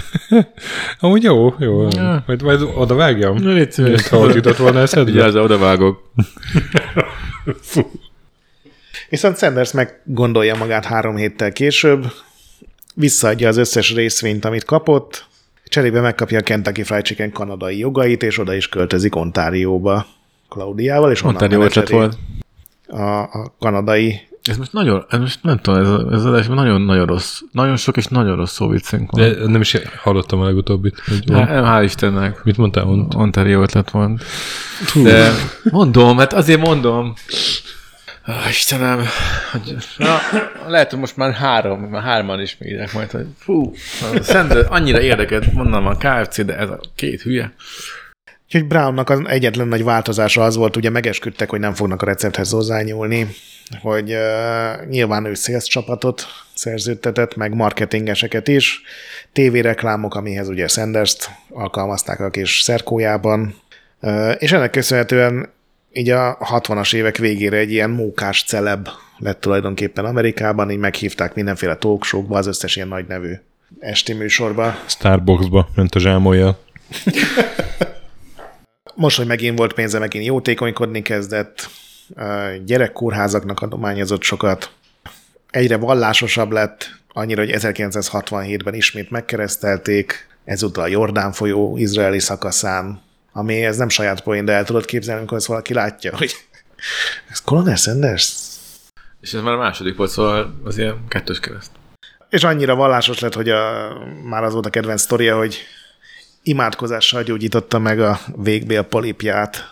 Amúgy 1.00 1.22
jó, 1.22 1.54
jó. 1.58 1.88
Ja. 1.90 2.22
Majd, 2.26 2.42
majd 2.42 2.62
oda 2.74 2.94
vágjam. 2.94 3.36
Na, 3.36 3.50
légy 3.50 3.72
szíves. 3.72 4.08
Ha 4.08 4.18
ott 4.18 4.34
jutott 4.34 4.56
volna 4.56 4.80
eszedbe. 4.80 5.10
Vigyázz, 5.10 5.36
oda 5.36 5.58
vágok. 5.58 6.10
Viszont 9.08 9.38
Sanders 9.38 9.72
meg 9.72 10.00
gondolja 10.04 10.56
magát 10.56 10.84
három 10.84 11.16
héttel 11.16 11.52
később, 11.52 12.12
visszaadja 12.94 13.48
az 13.48 13.56
összes 13.56 13.94
részvényt, 13.94 14.44
amit 14.44 14.64
kapott, 14.64 15.26
cserébe 15.64 16.00
megkapja 16.00 16.38
a 16.38 16.42
Kentucky 16.42 16.82
Fried 16.82 17.04
Chicken 17.04 17.32
kanadai 17.32 17.78
jogait, 17.78 18.22
és 18.22 18.38
oda 18.38 18.54
is 18.54 18.68
költözik 18.68 19.16
Ontárióba 19.16 20.06
Klaudiával, 20.48 21.10
és 21.10 21.22
onnan 21.22 21.42
Ontario 21.42 21.86
volt. 21.88 22.18
a, 22.86 23.22
a 23.22 23.54
kanadai 23.58 24.20
Ez 24.42 24.56
most 24.56 24.72
nagyon, 24.72 25.04
ez 25.08 25.18
most 25.18 25.42
nem 25.42 25.58
tudom, 25.58 25.80
ez, 25.80 26.14
ez 26.18 26.24
adásban 26.24 26.56
nagyon-nagyon 26.56 27.06
rossz. 27.06 27.40
Nagyon 27.52 27.76
sok 27.76 27.96
és 27.96 28.06
nagyon 28.06 28.36
rossz 28.36 28.52
szó 28.52 28.68
viccünk 28.68 29.10
van. 29.10 29.20
De 29.20 29.46
nem 29.46 29.60
is 29.60 29.76
hallottam 29.96 30.40
a 30.40 30.44
legutóbbit. 30.44 31.00
Hogy 31.06 31.24
Há, 31.32 31.44
nem, 31.44 31.64
hál' 31.64 31.84
Istennek. 31.84 32.44
Mit 32.44 32.56
mondtál? 32.56 32.84
Mond? 32.84 33.14
Ontario 33.14 33.62
ötlet 33.62 33.90
van. 33.90 34.20
De 35.02 35.32
mondom, 35.70 36.18
hát 36.18 36.32
azért 36.32 36.60
mondom. 36.60 37.14
Ah, 38.24 38.48
Istenem, 38.48 39.04
hogy, 39.52 39.76
na, 39.96 40.18
lehet, 40.66 40.90
hogy 40.90 40.98
most 40.98 41.16
már 41.16 41.32
három, 41.32 41.80
már 41.80 42.02
hárman 42.02 42.40
is 42.40 42.56
írják 42.64 42.92
majd, 42.92 43.10
hogy 43.10 43.26
fú, 43.38 43.72
Sanders 44.22 44.66
annyira 44.68 45.00
érdekelt, 45.00 45.52
mondom 45.52 45.86
a 45.86 45.96
KFC, 45.96 46.44
de 46.44 46.56
ez 46.56 46.70
a 46.70 46.80
két 46.94 47.22
hülye. 47.22 47.54
Úgyhogy 48.54 48.68
Brownnak 48.68 49.10
az 49.10 49.22
egyetlen 49.26 49.68
nagy 49.68 49.84
változása 49.84 50.42
az 50.44 50.56
volt, 50.56 50.76
ugye 50.76 50.90
megesküdtek, 50.90 51.50
hogy 51.50 51.60
nem 51.60 51.74
fognak 51.74 52.02
a 52.02 52.06
recepthez 52.06 52.50
hozzányúlni, 52.50 53.28
hogy 53.80 54.12
uh, 54.12 54.86
nyilván 54.88 55.24
ő 55.24 55.34
sales 55.34 55.64
csapatot 55.64 56.26
szerződtetett, 56.54 57.36
meg 57.36 57.54
marketingeseket 57.54 58.48
is, 58.48 58.82
tévéreklámok, 59.32 60.14
amihez 60.14 60.48
ugye 60.48 60.68
Sanders-t 60.68 61.30
alkalmazták 61.50 62.20
a 62.20 62.30
kis 62.30 62.60
szerkójában, 62.60 63.54
uh, 64.00 64.34
és 64.38 64.52
ennek 64.52 64.70
köszönhetően 64.70 65.48
így 65.92 66.10
a 66.10 66.36
60-as 66.38 66.94
évek 66.94 67.16
végére 67.16 67.56
egy 67.56 67.72
ilyen 67.72 67.90
mókás 67.90 68.44
celeb 68.44 68.88
lett 69.18 69.40
tulajdonképpen 69.40 70.04
Amerikában, 70.04 70.70
így 70.70 70.78
meghívták 70.78 71.34
mindenféle 71.34 71.76
talkshowkba, 71.76 72.38
az 72.38 72.46
összes 72.46 72.76
ilyen 72.76 72.88
nagy 72.88 73.06
nevű 73.06 73.32
esti 73.78 74.12
műsorba, 74.12 74.74
Starbucksba 74.86 75.68
ment 75.74 75.94
a 75.94 75.98
zsámolja. 75.98 76.58
most, 78.94 79.16
hogy 79.16 79.26
megint 79.26 79.58
volt 79.58 79.72
pénze, 79.72 79.98
megint 79.98 80.24
jótékonykodni 80.24 81.02
kezdett, 81.02 81.70
gyerekkórházaknak 82.64 83.60
adományozott 83.60 84.22
sokat, 84.22 84.70
egyre 85.50 85.76
vallásosabb 85.76 86.50
lett, 86.50 86.90
annyira, 87.12 87.40
hogy 87.40 87.54
1967-ben 87.54 88.74
ismét 88.74 89.10
megkeresztelték, 89.10 90.26
ezúttal 90.44 90.84
a 90.84 90.86
Jordán 90.86 91.32
folyó 91.32 91.76
izraeli 91.76 92.18
szakaszán, 92.18 93.02
ami 93.32 93.64
ez 93.64 93.76
nem 93.76 93.88
saját 93.88 94.22
poén, 94.22 94.44
de 94.44 94.52
el 94.52 94.64
tudod 94.64 94.84
képzelni, 94.84 95.18
amikor 95.18 95.36
ezt 95.38 95.46
valaki 95.46 95.74
látja, 95.74 96.16
hogy 96.18 96.34
Ez 97.30 97.40
Colonel 97.40 97.76
Sanders? 97.76 98.34
És 99.20 99.32
ez 99.32 99.42
már 99.42 99.54
a 99.54 99.58
második 99.58 99.96
volt, 99.96 100.10
szóval 100.10 100.60
az 100.64 100.78
ilyen 100.78 101.04
kettős 101.08 101.40
kereszt. 101.40 101.70
És 102.28 102.44
annyira 102.44 102.74
vallásos 102.74 103.18
lett, 103.18 103.34
hogy 103.34 103.50
a, 103.50 103.92
már 104.24 104.44
az 104.44 104.52
volt 104.52 104.66
a 104.66 104.70
kedvenc 104.70 105.00
sztoria, 105.00 105.36
hogy 105.36 105.58
imádkozással 106.42 107.22
gyógyította 107.22 107.78
meg 107.78 108.00
a 108.00 108.20
végbél 108.36 108.82
polipját. 108.82 109.70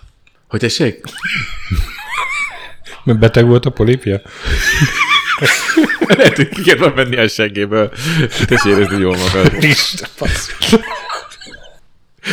Hogy 0.49 0.61
tessék? 0.61 1.05
Mert 3.05 3.19
beteg 3.19 3.47
volt 3.47 3.67
a 3.67 3.71
polipja? 3.71 4.21
Lehet, 6.07 6.37
hogy 6.37 6.49
ki 6.49 6.63
kell 6.63 6.77
venni 6.77 7.17
a 7.17 7.29
seggéből. 7.29 7.93
Tessék 8.47 8.73
érezni 8.73 8.99
jól 8.99 9.17
magad. 9.17 9.63
Isten, 9.63 10.09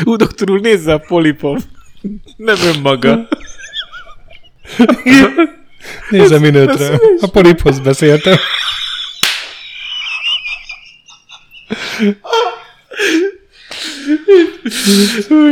Ú, 0.04 0.16
doktor 0.16 0.50
úr, 0.50 0.62
nézze 0.62 0.94
a 0.94 0.98
polipom. 0.98 1.58
Nem 2.36 2.56
önmaga. 2.62 3.28
Nézze 6.10 6.40
minőtre. 6.40 7.00
A 7.22 7.28
poliphoz 7.28 7.80
beszéltem. 7.80 8.38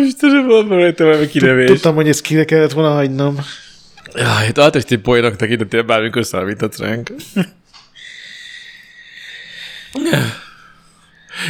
Istenem, 0.06 0.48
van 0.48 0.68
rajta 0.68 1.04
valami 1.04 1.28
kinevés. 1.28 1.68
Tudtam, 1.68 1.96
hogy 1.96 2.08
ezt 2.08 2.22
kire 2.22 2.46
kellett 2.46 2.72
volna 2.72 2.94
hagynom. 2.94 3.40
Jaj, 4.14 4.48
itt 4.48 4.58
altesti 4.58 4.98
poénak 4.98 5.36
tekintettél 5.36 5.84
bármikor 5.84 6.26
számíthatsz 6.26 6.80
ránk. 6.80 7.10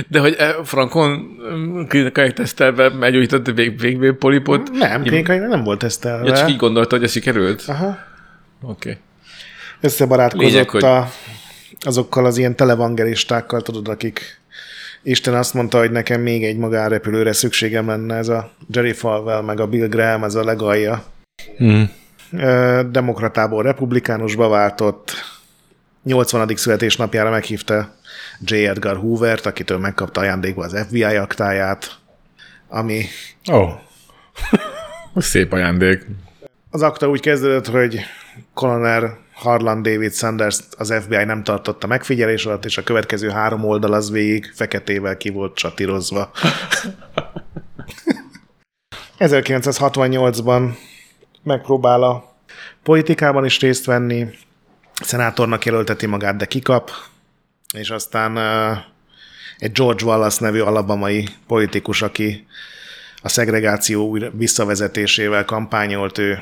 De 0.08 0.20
hogy 0.20 0.36
eh, 0.38 0.56
Frankon 0.64 1.38
klinikai 1.88 2.34
tesztelve 2.34 2.90
meggyógyított 2.90 3.52
vég, 3.52 3.80
végvé 3.80 4.12
polipot? 4.12 4.72
Nem, 4.72 5.02
klinikai 5.02 5.38
nem 5.38 5.64
volt 5.64 5.80
tesztelve. 5.80 6.28
Ja, 6.28 6.38
csak 6.38 6.50
így 6.50 6.58
gondolta, 6.58 6.96
hogy 6.96 7.04
ez 7.04 7.12
sikerült? 7.12 7.64
Aha. 7.68 7.98
Oké. 8.62 8.90
Okay. 8.90 9.02
Összebarátkozott 9.82 10.52
Lényeg, 10.52 10.70
hogy- 10.70 10.84
a, 10.84 11.12
azokkal 11.80 12.26
az 12.26 12.38
ilyen 12.38 12.56
televangelistákkal, 12.56 13.62
tudod, 13.62 13.88
akik 13.88 14.40
Isten 15.08 15.34
azt 15.34 15.54
mondta, 15.54 15.78
hogy 15.78 15.92
nekem 15.92 16.22
még 16.22 16.44
egy 16.44 16.58
magánrepülőre 16.58 17.34
szükségem 17.34 17.88
lenne, 17.88 18.16
ez 18.16 18.28
a 18.28 18.52
Jerry 18.68 18.94
Falwell, 18.94 19.42
meg 19.42 19.60
a 19.60 19.68
Bill 19.68 19.88
Graham, 19.88 20.24
ez 20.24 20.36
a 20.36 20.44
legalja. 20.44 21.04
Mm. 21.64 21.84
Demokratából 22.92 23.64
republikánusba 23.64 24.48
váltott, 24.48 25.14
80. 26.04 26.56
születésnapjára 26.56 27.30
meghívta 27.30 27.96
J. 28.42 28.56
Edgar 28.56 28.98
Hoovert, 28.98 29.46
akitől 29.46 29.78
megkapta 29.78 30.22
ajándékba 30.22 30.64
az 30.64 30.86
FBI 30.88 31.04
aktáját, 31.04 31.92
ami 32.68 33.06
Ó, 33.52 33.58
oh. 33.58 33.72
Szép 35.16 35.54
ajándék. 35.54 36.06
Az 36.70 36.82
akta 36.82 37.10
úgy 37.10 37.20
kezdődött, 37.20 37.68
hogy 37.68 38.00
Colonel 38.54 39.18
Harlan 39.36 39.82
David 39.82 40.14
Sanders 40.14 40.60
az 40.78 40.94
FBI 41.02 41.24
nem 41.24 41.44
tartotta 41.44 41.88
megfigyelés 41.88 42.46
alatt, 42.46 42.66
és 42.66 42.78
a 42.78 42.84
következő 42.84 43.30
három 43.30 43.64
oldal 43.64 43.94
az 43.94 44.12
végig 44.12 44.52
feketével 44.54 45.18
ki 45.18 45.30
volt 45.30 45.56
csatírozva. 45.56 46.32
1968-ban 49.20 50.76
megpróbál 51.44 52.04
a 52.04 52.36
politikában 52.84 53.46
is 53.46 53.60
részt 53.60 53.86
venni, 53.86 54.28
szenátornak 55.02 55.66
jelölteti 55.66 56.06
magát, 56.06 56.36
de 56.36 56.46
kikap, 56.46 56.92
és 57.74 57.90
aztán 57.90 58.38
egy 59.58 59.72
George 59.72 60.06
Wallace 60.06 60.46
nevű 60.46 60.60
alabamai 60.60 61.28
politikus, 61.48 62.02
aki 62.02 62.48
a 63.22 63.30
szegregáció 63.30 64.20
visszavezetésével 64.34 65.46
kampányolt, 65.46 66.18
ő, 66.18 66.40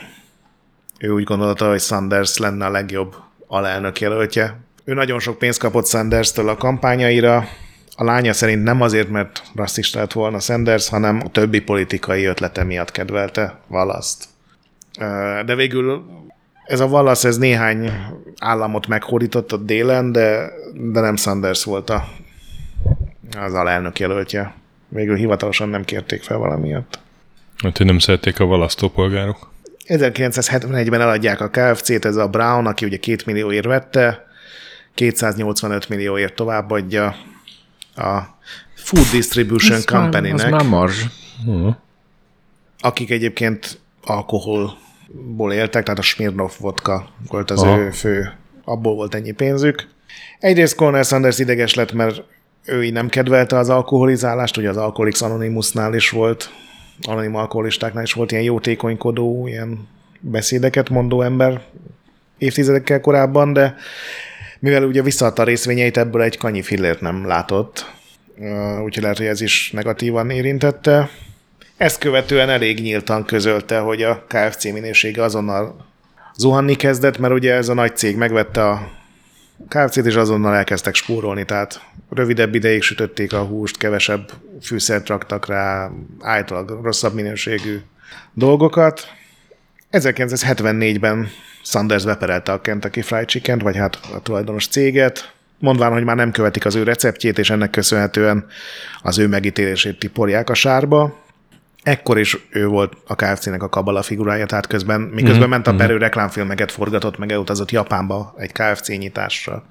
ő 1.04 1.10
úgy 1.10 1.24
gondolta, 1.24 1.70
hogy 1.70 1.80
Sanders 1.80 2.38
lenne 2.38 2.66
a 2.66 2.72
legjobb 2.72 3.16
alelnök 3.48 4.00
jelöltje. 4.00 4.60
Ő 4.84 4.94
nagyon 4.94 5.20
sok 5.20 5.38
pénzt 5.38 5.60
kapott 5.60 5.88
Sanders-től 5.88 6.50
a 6.50 6.58
kampányaira, 6.58 7.48
a 7.96 8.04
lánya 8.04 8.34
szerint 8.34 8.64
nem 8.64 8.82
azért, 8.82 9.10
mert 9.10 9.44
rasszista 9.56 10.00
lett 10.00 10.12
volna 10.12 10.40
Sanders, 10.40 10.90
hanem 10.90 11.22
a 11.26 11.30
többi 11.30 11.62
politikai 11.62 12.26
ötlete 12.26 12.64
miatt 12.64 12.92
kedvelte 12.92 13.60
Wallace-t. 13.68 14.28
De 15.46 15.56
végül 15.56 16.06
ez 16.66 16.80
a 16.80 16.86
Wallace, 16.86 17.28
ez 17.28 17.38
néhány 17.38 17.92
államot 18.40 18.88
meghódított 18.88 19.54
ott 19.54 19.66
délen, 19.66 20.12
de, 20.12 20.52
de 20.74 21.00
nem 21.00 21.16
Sanders 21.16 21.64
volt 21.64 21.90
a, 21.90 22.08
az 23.38 23.54
alelnök 23.54 24.00
jelöltje. 24.00 24.54
Végül 24.90 25.16
hivatalosan 25.16 25.70
nem 25.70 25.84
kérték 25.84 26.24
fel 26.24 26.38
valamiatt. 26.38 27.00
Hát, 27.58 27.78
hogy 27.78 27.86
nem 27.86 28.00
szerették 28.00 28.40
a 28.40 28.46
valasztópolgárok. 28.46 29.52
1971-ben 29.88 31.02
eladják 31.02 31.42
a 31.42 31.50
KFC-t, 31.50 32.06
ez 32.06 32.16
a 32.16 32.28
Brown, 32.28 32.66
aki 32.66 32.86
ugye 32.86 32.98
2 32.98 33.24
millióért 33.26 33.66
vette, 33.66 34.26
285 34.94 35.90
millióért 35.90 36.34
továbbadja 36.34 37.16
a 37.96 38.20
Food 38.76 39.06
Distribution 39.12 39.80
Company-nek, 39.86 40.46
Az 40.46 40.52
már 40.52 40.66
marzs. 40.66 41.04
Uh-huh. 41.46 41.76
akik 42.80 43.12
egyébként 43.12 43.80
alkoholból 44.04 45.54
éltek, 45.54 45.84
tehát 45.84 46.00
a 46.00 46.04
Smirnoff 46.04 46.58
vodka 46.58 47.10
volt 47.28 47.52
az 47.52 47.62
Aha. 47.62 47.78
ő 47.78 47.92
fő, 47.92 48.34
abból 48.64 48.96
volt 48.96 49.16
ennyi 49.16 49.32
pénzük. 49.32 49.88
Egyrészt 50.40 50.76
Colonel 50.76 51.04
Sanders 51.04 51.40
ideges 51.40 51.74
lett, 51.74 51.92
mert 51.92 52.24
ő 52.66 52.84
így 52.84 52.94
nem 52.94 53.10
kedvelte 53.10 53.58
az 53.58 53.70
alkoholizálást, 53.70 54.58
ugye 54.58 54.70
az 54.70 54.78
Alcoholics 54.78 55.22
Anonymousnál 55.22 55.94
is 55.94 56.10
volt, 56.10 56.52
anonim 57.02 57.36
alkoholistáknál 57.36 58.03
is 58.03 58.14
volt 58.14 58.32
ilyen 58.32 58.44
jótékonykodó, 58.44 59.48
ilyen 59.48 59.88
beszédeket 60.20 60.90
mondó 60.90 61.22
ember 61.22 61.61
évtizedekkel 62.38 63.02
korábban, 63.02 63.53
de 63.53 63.76
mivel 64.60 64.84
ugye 64.84 65.02
visszaadta 65.02 65.41
a 65.41 65.45
részvényeit, 65.45 65.98
ebből 65.98 66.22
egy 66.22 66.38
kanyi 66.38 66.61
fillért 66.61 67.02
nem 67.02 67.28
látott, 67.28 67.91
úgyhogy 68.84 69.02
lehet, 69.02 69.18
hogy 69.18 69.26
ez 69.26 69.41
is 69.41 69.72
negatívan 69.72 70.30
érintette. 70.30 71.10
Ezt 71.78 71.99
követően 71.99 72.49
elég 72.49 72.80
nyíltan 72.80 73.26
közölte, 73.26 73.80
hogy 73.80 74.03
a 74.03 74.26
KFC 74.28 74.64
minősége 74.64 75.24
azonnal 75.24 75.86
zuhanni 76.38 76.76
kezdett, 76.76 77.18
mert 77.18 77.34
ugye 77.34 77.53
ez 77.53 77.70
a 77.70 77.74
nagy 77.74 77.95
cég 77.95 78.15
megvette 78.15 78.70
a 78.70 78.91
KFC-t, 79.68 80.06
és 80.06 80.15
azonnal 80.15 80.56
elkezdtek 80.56 80.95
spórolni, 80.95 81.45
tehát 81.45 81.81
rövidebb 82.10 82.56
ideig 82.56 82.81
sütötték 82.81 83.34
a 83.34 83.44
húst, 83.44 83.77
kevesebb 83.77 84.31
fűszert 84.61 85.07
raktak 85.07 85.48
rá, 85.48 85.91
általában 86.22 86.81
rosszabb 86.81 87.14
minőségű 87.14 87.80
dolgokat. 88.34 89.07
1974-ben 89.91 91.27
Sanders 91.64 92.06
beperelte 92.06 92.52
a 92.52 92.61
Kentucky 92.61 93.02
Fried 93.02 93.27
chicken 93.27 93.60
vagy 93.60 93.76
hát 93.76 93.99
a 94.14 94.22
tulajdonos 94.22 94.68
céget, 94.68 95.34
mondván, 95.60 95.91
hogy 95.91 96.03
már 96.03 96.15
nem 96.15 96.31
követik 96.31 96.65
az 96.65 96.76
ő 96.76 96.84
receptjét, 96.84 97.38
és 97.38 97.49
ennek 97.49 97.69
köszönhetően 97.69 98.45
az 99.02 99.19
ő 99.19 99.27
megítélését 99.27 99.99
tiporják 99.99 100.49
a 100.49 100.53
sárba. 100.53 101.23
Ekkor 101.84 102.20
is 102.20 102.38
ő 102.50 102.68
volt 102.68 102.94
a 103.08 103.16
KFC-nek 103.16 103.64
a 103.64 103.70
kabala 103.70 104.02
figurája, 104.02 104.46
tehát 104.46 104.68
közben, 104.68 105.02
miközben 105.02 105.40
mm-hmm. 105.40 105.50
ment 105.50 105.68
a 105.68 105.76
perő 105.76 105.98
reklámfilmeket 105.98 106.72
forgatott, 106.72 107.18
meg 107.18 107.32
elutazott 107.32 107.72
Japánba 107.72 108.34
egy 108.38 108.52
KFC 108.52 108.88
nyitásra. 108.88 109.66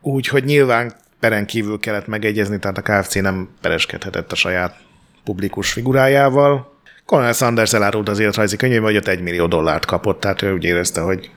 Úgyhogy 0.00 0.44
nyilván 0.44 0.94
peren 1.20 1.46
kívül 1.46 1.78
kellett 1.78 2.06
megegyezni, 2.06 2.58
tehát 2.58 2.78
a 2.78 2.82
KFC 2.82 3.14
nem 3.14 3.48
pereskedhetett 3.60 4.32
a 4.32 4.34
saját 4.34 4.76
publikus 5.24 5.72
figurájával. 5.72 6.74
Colonel 7.04 7.32
Sanders 7.32 7.72
elárult 7.72 8.08
az 8.08 8.18
életrajzi 8.18 8.56
könyvében, 8.56 8.84
hogy 8.84 8.96
ott 8.96 9.06
egy 9.06 9.20
millió 9.20 9.46
dollárt 9.46 9.84
kapott, 9.84 10.20
tehát 10.20 10.42
ő 10.42 10.52
úgy 10.52 10.64
érezte, 10.64 11.00
hogy 11.00 11.30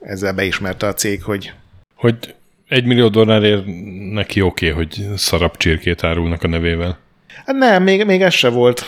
ezzel 0.00 0.32
beismerte 0.32 0.86
a 0.86 0.94
cég, 0.94 1.22
hogy 1.22 1.52
Hogy 1.94 2.34
egy 2.68 2.84
millió 2.84 3.08
dollárért 3.08 3.64
neki 4.12 4.40
oké, 4.40 4.70
okay, 4.70 4.84
hogy 4.84 5.16
szarab 5.16 5.56
csirkét 5.56 6.04
árulnak 6.04 6.42
a 6.42 6.48
nevével. 6.48 6.98
Hát 7.46 7.56
nem, 7.56 7.82
még, 7.82 8.04
még 8.04 8.22
ez 8.22 8.34
se 8.34 8.48
volt 8.48 8.84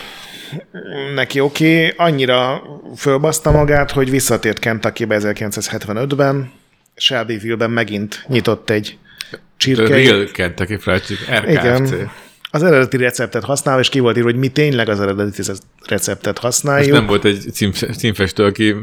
neki 1.15 1.39
oké. 1.39 1.85
Okay. 1.85 2.07
Annyira 2.07 2.61
fölbaszta 2.97 3.51
magát, 3.51 3.91
hogy 3.91 4.09
visszatért 4.09 4.59
Kentuckybe 4.59 5.17
1975-ben. 5.21 6.51
Shelbyville-ben 6.95 7.71
megint 7.71 8.25
nyitott 8.27 8.69
egy 8.69 8.97
The 9.29 9.39
csirkei. 9.57 10.07
Real 10.07 10.25
Kentucky 10.33 10.77
Fried 10.77 11.01
Chicken, 11.01 11.41
RKFC. 11.41 11.51
Igen. 11.51 12.11
Az 12.51 12.63
eredeti 12.63 12.97
receptet 12.97 13.43
használ, 13.43 13.79
és 13.79 13.89
ki 13.89 13.99
volt 13.99 14.17
írva, 14.17 14.29
hogy 14.29 14.39
mi 14.39 14.47
tényleg 14.47 14.89
az 14.89 14.99
eredeti 14.99 15.41
receptet 15.87 16.37
használjuk. 16.37 16.91
nem 16.91 17.05
volt 17.05 17.25
egy 17.25 17.45
cím, 17.53 17.71
címfestő, 17.71 18.43
aki 18.43 18.75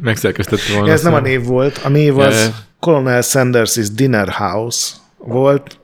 megszerkesztette 0.00 0.72
volna. 0.74 0.92
Ez 0.92 1.02
nem 1.02 1.14
a 1.14 1.20
név 1.20 1.44
volt. 1.44 1.80
A 1.84 1.88
név 1.88 2.18
az 2.18 2.44
Ja. 2.44 2.54
Colonel 2.80 3.22
Sanders' 3.22 3.90
Dinner 3.94 4.28
House 4.28 4.94
volt. 5.16 5.78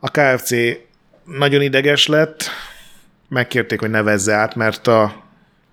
A 0.00 0.10
KFC 0.10 0.50
nagyon 1.24 1.62
ideges 1.62 2.06
lett, 2.06 2.44
megkérték, 3.30 3.80
hogy 3.80 3.90
nevezze 3.90 4.34
át, 4.34 4.54
mert 4.54 4.86
a, 4.86 5.02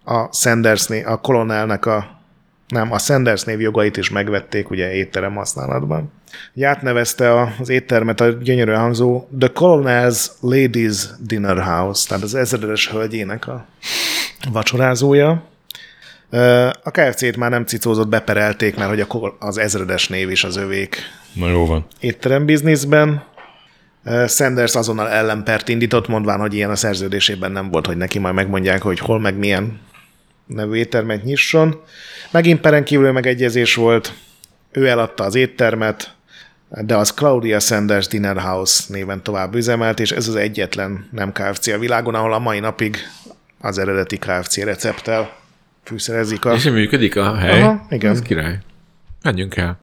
a 0.03 0.33
Sanders 0.33 0.89
a 0.89 1.21
Colonelnek 1.21 1.85
a 1.85 2.15
nem, 2.67 2.91
a 2.91 2.99
Sanders 2.99 3.43
név 3.43 3.61
jogait 3.61 3.97
is 3.97 4.09
megvették 4.09 4.69
ugye 4.69 4.93
étterem 4.93 5.35
használatban. 5.35 6.11
Ugye 6.55 6.67
átnevezte 6.67 7.41
az 7.59 7.69
éttermet 7.69 8.21
a 8.21 8.27
gyönyörűen 8.27 8.79
hangzó 8.79 9.27
The 9.39 9.49
Colonel's 9.53 10.27
Ladies 10.39 11.05
Dinner 11.19 11.63
House, 11.63 12.07
tehát 12.07 12.23
az 12.23 12.35
ezredes 12.35 12.89
hölgyének 12.89 13.47
a 13.47 13.65
vacsorázója. 14.51 15.43
A 16.83 16.91
KFC-t 16.91 17.37
már 17.37 17.49
nem 17.49 17.65
cicózott, 17.65 18.07
beperelték, 18.07 18.75
mert 18.75 18.89
hogy 18.89 19.33
az 19.39 19.57
ezredes 19.57 20.07
név 20.07 20.29
is 20.29 20.43
az 20.43 20.55
övék. 20.55 20.97
Na 21.33 21.49
jó 21.49 21.65
van. 21.65 21.85
Étterem 21.99 22.45
bizniszben. 22.45 23.23
Sanders 24.27 24.75
azonnal 24.75 25.09
ellenpert 25.09 25.69
indított, 25.69 26.07
mondván, 26.07 26.39
hogy 26.39 26.53
ilyen 26.53 26.69
a 26.69 26.75
szerződésében 26.75 27.51
nem 27.51 27.71
volt, 27.71 27.85
hogy 27.85 27.97
neki 27.97 28.19
majd 28.19 28.33
megmondják, 28.33 28.81
hogy 28.81 28.99
hol 28.99 29.19
meg 29.19 29.37
milyen 29.37 29.79
nevű 30.45 30.75
éttermet 30.75 31.23
nyisson. 31.23 31.81
Megint 32.31 32.61
peren 32.61 32.83
kívül 32.83 33.11
megegyezés 33.11 33.75
volt, 33.75 34.13
ő 34.71 34.87
eladta 34.87 35.23
az 35.23 35.35
éttermet, 35.35 36.15
de 36.69 36.95
az 36.95 37.13
Claudia 37.13 37.59
Sanders 37.59 38.07
Dinner 38.07 38.37
House 38.37 38.83
néven 38.87 39.23
tovább 39.23 39.55
üzemelt, 39.55 39.99
és 39.99 40.11
ez 40.11 40.27
az 40.27 40.35
egyetlen 40.35 41.07
nem 41.11 41.31
KFC 41.31 41.67
a 41.67 41.77
világon, 41.77 42.15
ahol 42.15 42.33
a 42.33 42.39
mai 42.39 42.59
napig 42.59 42.97
az 43.61 43.77
eredeti 43.77 44.17
KFC 44.17 44.57
recepttel 44.57 45.35
fűszerezik 45.83 46.45
a... 46.45 46.53
És 46.53 46.63
működik 46.63 47.15
a 47.15 47.35
hely? 47.35 47.61
Aha, 47.61 47.85
igen. 47.89 48.11
Ez 48.11 48.21
király. 48.21 48.59
Menjünk 49.23 49.55
el. 49.55 49.79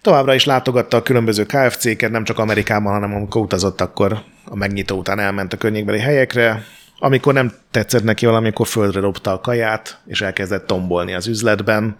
Továbbra 0.00 0.34
is 0.34 0.44
látogatta 0.44 0.96
a 0.96 1.02
különböző 1.02 1.46
KFC-ket, 1.46 2.10
nem 2.10 2.24
csak 2.24 2.38
Amerikában, 2.38 2.92
hanem 2.92 3.14
amikor 3.14 3.42
utazott, 3.42 3.80
akkor 3.80 4.22
a 4.44 4.56
megnyitó 4.56 4.98
után 4.98 5.18
elment 5.18 5.52
a 5.52 5.56
környékbeli 5.56 5.98
helyekre. 5.98 6.64
Amikor 6.98 7.32
nem 7.32 7.52
tetszett 7.70 8.02
neki 8.02 8.26
valami, 8.26 8.48
akkor 8.48 8.66
földre 8.66 9.00
dobta 9.00 9.32
a 9.32 9.40
kaját, 9.40 10.00
és 10.06 10.20
elkezdett 10.20 10.66
tombolni 10.66 11.14
az 11.14 11.26
üzletben. 11.26 11.96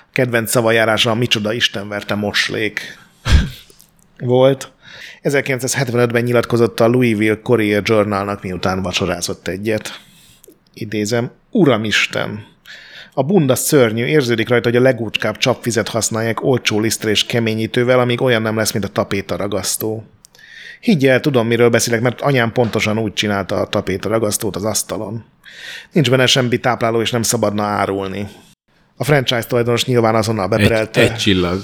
A 0.00 0.12
kedvenc 0.12 0.50
szavajárása 0.50 1.10
a 1.10 1.14
micsoda 1.14 1.52
istenverte 1.52 2.14
moslék 2.14 2.98
volt. 4.18 4.72
1975-ben 5.22 6.22
nyilatkozott 6.22 6.80
a 6.80 6.86
Louisville 6.86 7.40
Courier 7.42 7.82
Journalnak, 7.84 8.42
miután 8.42 8.82
vacsorázott 8.82 9.48
egyet. 9.48 10.00
Idézem, 10.74 11.30
Uramisten, 11.50 12.46
a 13.18 13.22
bunda 13.22 13.54
szörnyű, 13.54 14.04
érződik 14.04 14.48
rajta, 14.48 14.68
hogy 14.68 14.78
a 14.78 14.82
legúcskább 14.82 15.36
csapvizet 15.36 15.88
használják 15.88 16.42
olcsó 16.42 16.80
lisztre 16.80 17.10
és 17.10 17.26
keményítővel, 17.26 18.00
amíg 18.00 18.20
olyan 18.20 18.42
nem 18.42 18.56
lesz, 18.56 18.72
mint 18.72 18.84
a 18.84 18.88
tapéta 18.88 19.36
ragasztó. 19.36 20.04
Higgy 20.80 21.06
el, 21.06 21.20
tudom, 21.20 21.46
miről 21.46 21.68
beszélek, 21.68 22.00
mert 22.00 22.20
anyám 22.20 22.52
pontosan 22.52 22.98
úgy 22.98 23.12
csinálta 23.12 23.56
a 23.56 23.66
tapéta 23.66 24.08
ragasztót 24.08 24.56
az 24.56 24.64
asztalon. 24.64 25.24
Nincs 25.92 26.10
benne 26.10 26.26
semmi 26.26 26.58
tápláló, 26.58 27.00
és 27.00 27.10
nem 27.10 27.22
szabadna 27.22 27.62
árulni. 27.62 28.28
A 28.96 29.04
franchise 29.04 29.46
tulajdonos 29.46 29.84
nyilván 29.84 30.14
azonnal 30.14 30.48
beperelte. 30.48 31.00
Egy, 31.00 31.10
egy 31.10 31.16
csillag. 31.16 31.60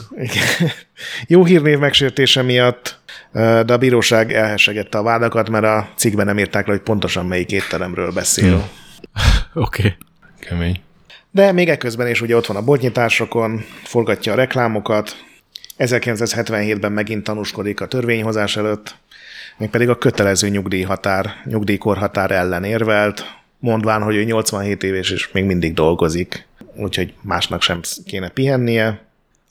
Jó 1.26 1.44
hírnév 1.44 1.78
megsértése 1.78 2.42
miatt, 2.42 2.98
de 3.32 3.72
a 3.72 3.78
bíróság 3.78 4.32
elhessegette 4.32 4.98
a 4.98 5.02
vádakat, 5.02 5.50
mert 5.50 5.64
a 5.64 5.88
cikkben 5.96 6.26
nem 6.26 6.38
írták 6.38 6.66
le, 6.66 6.72
hogy 6.72 6.82
pontosan 6.82 7.26
melyik 7.26 7.50
étteremről 7.50 8.12
beszél. 8.12 8.52
Hmm. 8.52 8.62
Oké. 9.64 9.82
Okay. 9.82 9.96
Kemény. 10.40 10.80
De 11.34 11.52
még 11.52 11.68
ekközben 11.68 12.08
is 12.08 12.20
ugye 12.20 12.36
ott 12.36 12.46
van 12.46 12.56
a 12.56 12.62
boltnyitásokon, 12.62 13.64
forgatja 13.84 14.32
a 14.32 14.36
reklámokat, 14.36 15.24
1977-ben 15.78 16.92
megint 16.92 17.24
tanúskodik 17.24 17.80
a 17.80 17.86
törvényhozás 17.86 18.56
előtt, 18.56 18.96
mégpedig 19.56 19.88
a 19.88 19.98
kötelező 19.98 20.48
nyugdíjhatár, 20.48 21.34
nyugdíjkorhatár 21.44 22.30
ellen 22.30 22.64
érvelt, 22.64 23.24
mondván, 23.58 24.02
hogy 24.02 24.16
ő 24.16 24.22
87 24.24 24.82
éves 24.82 25.10
és 25.10 25.30
még 25.32 25.44
mindig 25.44 25.74
dolgozik, 25.74 26.46
úgyhogy 26.74 27.14
másnak 27.20 27.62
sem 27.62 27.80
kéne 28.04 28.28
pihennie. 28.28 29.00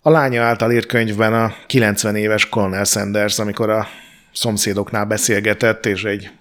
A 0.01 0.09
lánya 0.09 0.43
által 0.43 0.71
írt 0.71 0.85
könyvben 0.85 1.33
a 1.33 1.53
90 1.67 2.15
éves 2.15 2.49
Colonel 2.49 2.83
Sanders, 2.83 3.39
amikor 3.39 3.69
a 3.69 3.87
szomszédoknál 4.31 5.05
beszélgetett, 5.05 5.85
és 5.85 6.03
egy, 6.03 6.31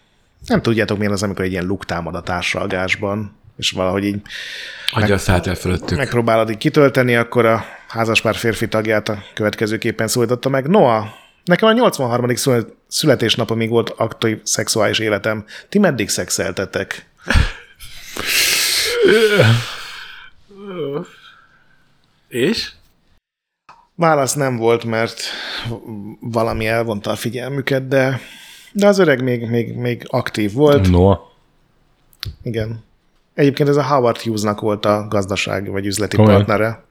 nem 0.47 0.63
tudjátok 0.63 0.97
milyen 0.97 1.13
az, 1.13 1.23
amikor 1.23 1.45
egy 1.45 1.53
ilyen 1.53 1.67
luktámad 1.67 2.15
a 2.15 2.23
társalgásban, 2.23 3.40
és 3.61 3.71
valahogy 3.71 4.05
így 4.05 4.21
Adja 4.93 5.19
szállt 5.19 5.47
el 5.47 5.55
fölöttük. 5.55 5.99
megpróbálod 5.99 6.51
így 6.51 6.59
kitölteni, 6.59 7.17
akkor 7.17 7.45
a 7.45 7.65
házaspár 7.89 8.35
férfi 8.35 8.69
tagját 8.69 9.09
a 9.09 9.23
következőképpen 9.35 10.09
szólította 10.09 10.49
meg. 10.49 10.69
Noah, 10.69 11.07
nekem 11.45 11.69
a 11.69 11.73
83. 11.73 12.31
születésnapomig 12.89 13.69
volt 13.69 13.91
aktív 13.91 14.41
szexuális 14.43 14.99
életem. 14.99 15.45
Ti 15.69 15.79
meddig 15.79 16.09
szexeltetek? 16.09 17.07
És? 22.29 22.73
Válasz 23.95 24.35
nem 24.35 24.57
volt, 24.57 24.85
mert 24.85 25.23
valami 26.21 26.67
elvonta 26.67 27.11
a 27.11 27.17
figyelmüket, 27.17 27.89
de, 27.89 28.21
de 28.73 28.87
az 28.87 28.99
öreg 28.99 29.23
még, 29.23 29.49
még, 29.49 29.75
még 29.75 30.05
aktív 30.07 30.53
volt. 30.53 30.91
Noah. 30.91 31.21
Igen. 32.43 32.89
Egyébként 33.41 33.69
ez 33.69 33.77
a 33.77 33.83
Howard 33.83 34.17
Hughes-nak 34.17 34.61
volt 34.61 34.85
a 34.85 35.07
gazdaság 35.09 35.71
vagy 35.71 35.87
üzleti 35.87 36.17
Komolyan? 36.17 36.45
partnere, 36.45 36.83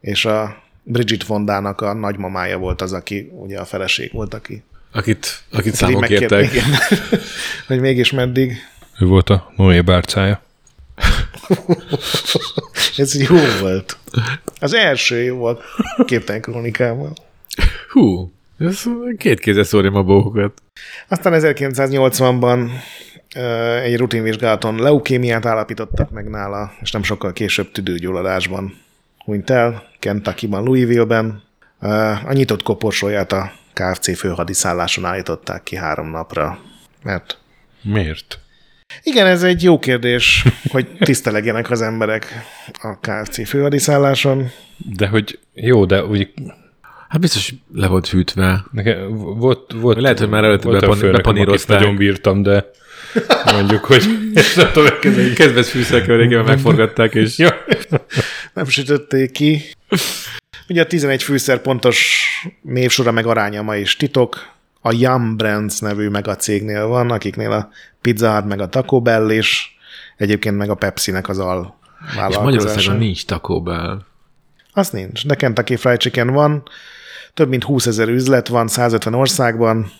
és 0.00 0.24
a 0.24 0.62
Bridget 0.82 1.24
Fondának 1.24 1.80
a 1.80 1.92
nagymamája 1.92 2.58
volt 2.58 2.80
az, 2.80 2.92
aki 2.92 3.30
ugye 3.32 3.58
a 3.58 3.64
feleség 3.64 4.12
volt, 4.12 4.34
aki 4.34 4.62
Akit, 4.92 5.42
akit 5.52 5.74
számon 5.74 6.02
kértek. 6.02 6.52
Igen. 6.52 6.64
hogy 7.66 7.80
mégis 7.80 8.10
meddig. 8.10 8.56
Ő 9.00 9.06
volt 9.06 9.30
a 9.30 9.52
Noé 9.56 9.80
bárcája. 9.80 10.42
Ez 12.96 13.28
jó 13.28 13.36
volt. 13.60 13.96
Az 14.60 14.74
első 14.74 15.22
jó 15.22 15.36
volt 15.36 15.62
képtelen 16.06 16.40
krónikával. 16.40 17.12
Hú, 17.90 18.32
ez 18.58 18.82
két 19.18 19.40
kézzel 19.40 19.64
szórjam 19.64 19.94
a 19.94 20.02
bókokat. 20.02 20.62
Aztán 21.08 21.32
1980-ban 21.36 22.68
ö, 22.68 22.70
egy 23.82 23.96
rutinvizsgálaton 23.96 24.76
leukémiát 24.82 25.46
állapítottak 25.46 26.10
meg 26.10 26.28
nála, 26.28 26.72
és 26.80 26.90
nem 26.90 27.02
sokkal 27.02 27.32
később 27.32 27.70
tüdőgyulladásban 27.72 28.74
hunyt 29.24 29.50
el, 29.50 29.82
Kentucky-ban, 29.98 30.64
Louisville-ben. 30.64 31.42
A 32.26 32.32
nyitott 32.32 32.62
koporsóját 32.62 33.32
a 33.32 33.52
KFC 33.72 34.16
főhadiszálláson 34.18 35.04
állították 35.04 35.62
ki 35.62 35.76
három 35.76 36.10
napra. 36.10 36.58
Mert 37.02 37.38
Miért? 37.82 38.38
igen, 39.02 39.26
ez 39.26 39.42
egy 39.42 39.62
jó 39.62 39.78
kérdés, 39.78 40.44
hogy 40.70 40.88
tisztelegjenek 40.98 41.70
az 41.70 41.80
emberek 41.82 42.26
a 42.82 42.98
KFC 43.00 43.48
főhadiszálláson. 43.48 44.48
De 44.76 45.06
hogy 45.08 45.38
jó, 45.54 45.84
de 45.84 46.04
úgy 46.04 46.32
Hát 47.08 47.20
biztos 47.20 47.54
le 47.74 47.86
volt 47.86 48.06
fűtve. 48.06 48.64
nekem 48.72 49.08
volt, 49.16 49.72
volt 49.72 50.00
Lehet, 50.00 50.18
hogy 50.18 50.28
már 50.28 50.44
előtte 50.44 50.68
bepan- 50.70 51.10
bepanírozták. 51.12 51.78
nagyon 51.78 51.96
bírtam, 51.96 52.42
de 52.42 52.70
mondjuk, 53.52 53.84
hogy 53.84 54.04
ezt 54.34 54.56
nem 54.62 54.72
tudom 54.72 54.88
elkezdeni. 54.88 55.32
Kedves 55.32 55.70
fűszerkeverékében 55.70 56.44
megforgatták, 56.44 57.14
és 57.14 57.38
Ja. 57.44 57.64
nem 58.54 58.66
sütötték 58.66 59.30
ki. 59.30 59.62
Ugye 60.68 60.82
a 60.82 60.86
11 60.86 61.22
fűszer 61.22 61.58
pontos 61.60 62.22
névsora 62.62 63.12
meg 63.12 63.26
aránya 63.26 63.62
ma 63.62 63.76
is 63.76 63.96
titok. 63.96 64.56
A 64.80 64.92
Yum 64.92 65.36
Brands 65.36 65.78
nevű 65.78 66.08
meg 66.08 66.28
a 66.28 66.36
cégnél 66.36 66.86
van, 66.86 67.10
akiknél 67.10 67.50
a 67.50 67.68
Pizza 68.00 68.34
Hut 68.34 68.44
meg 68.48 68.60
a 68.60 68.68
Taco 68.68 69.00
Bell 69.00 69.30
is, 69.30 69.78
egyébként 70.16 70.56
meg 70.56 70.70
a 70.70 70.74
Pepsi-nek 70.74 71.28
az 71.28 71.38
al 71.38 71.78
és. 72.16 72.42
Magyarországon 72.42 72.96
nincs 72.96 73.24
Taco 73.24 73.62
Bell. 73.62 74.02
Az 74.72 74.90
nincs, 74.90 75.26
de 75.26 75.34
Kentucky 75.34 75.76
Fried 75.76 75.98
Chicken 75.98 76.26
van, 76.30 76.62
több 77.38 77.48
mint 77.48 77.64
20 77.64 77.86
ezer 77.86 78.08
üzlet 78.08 78.48
van 78.48 78.68
150 78.68 79.14
országban, 79.14 79.90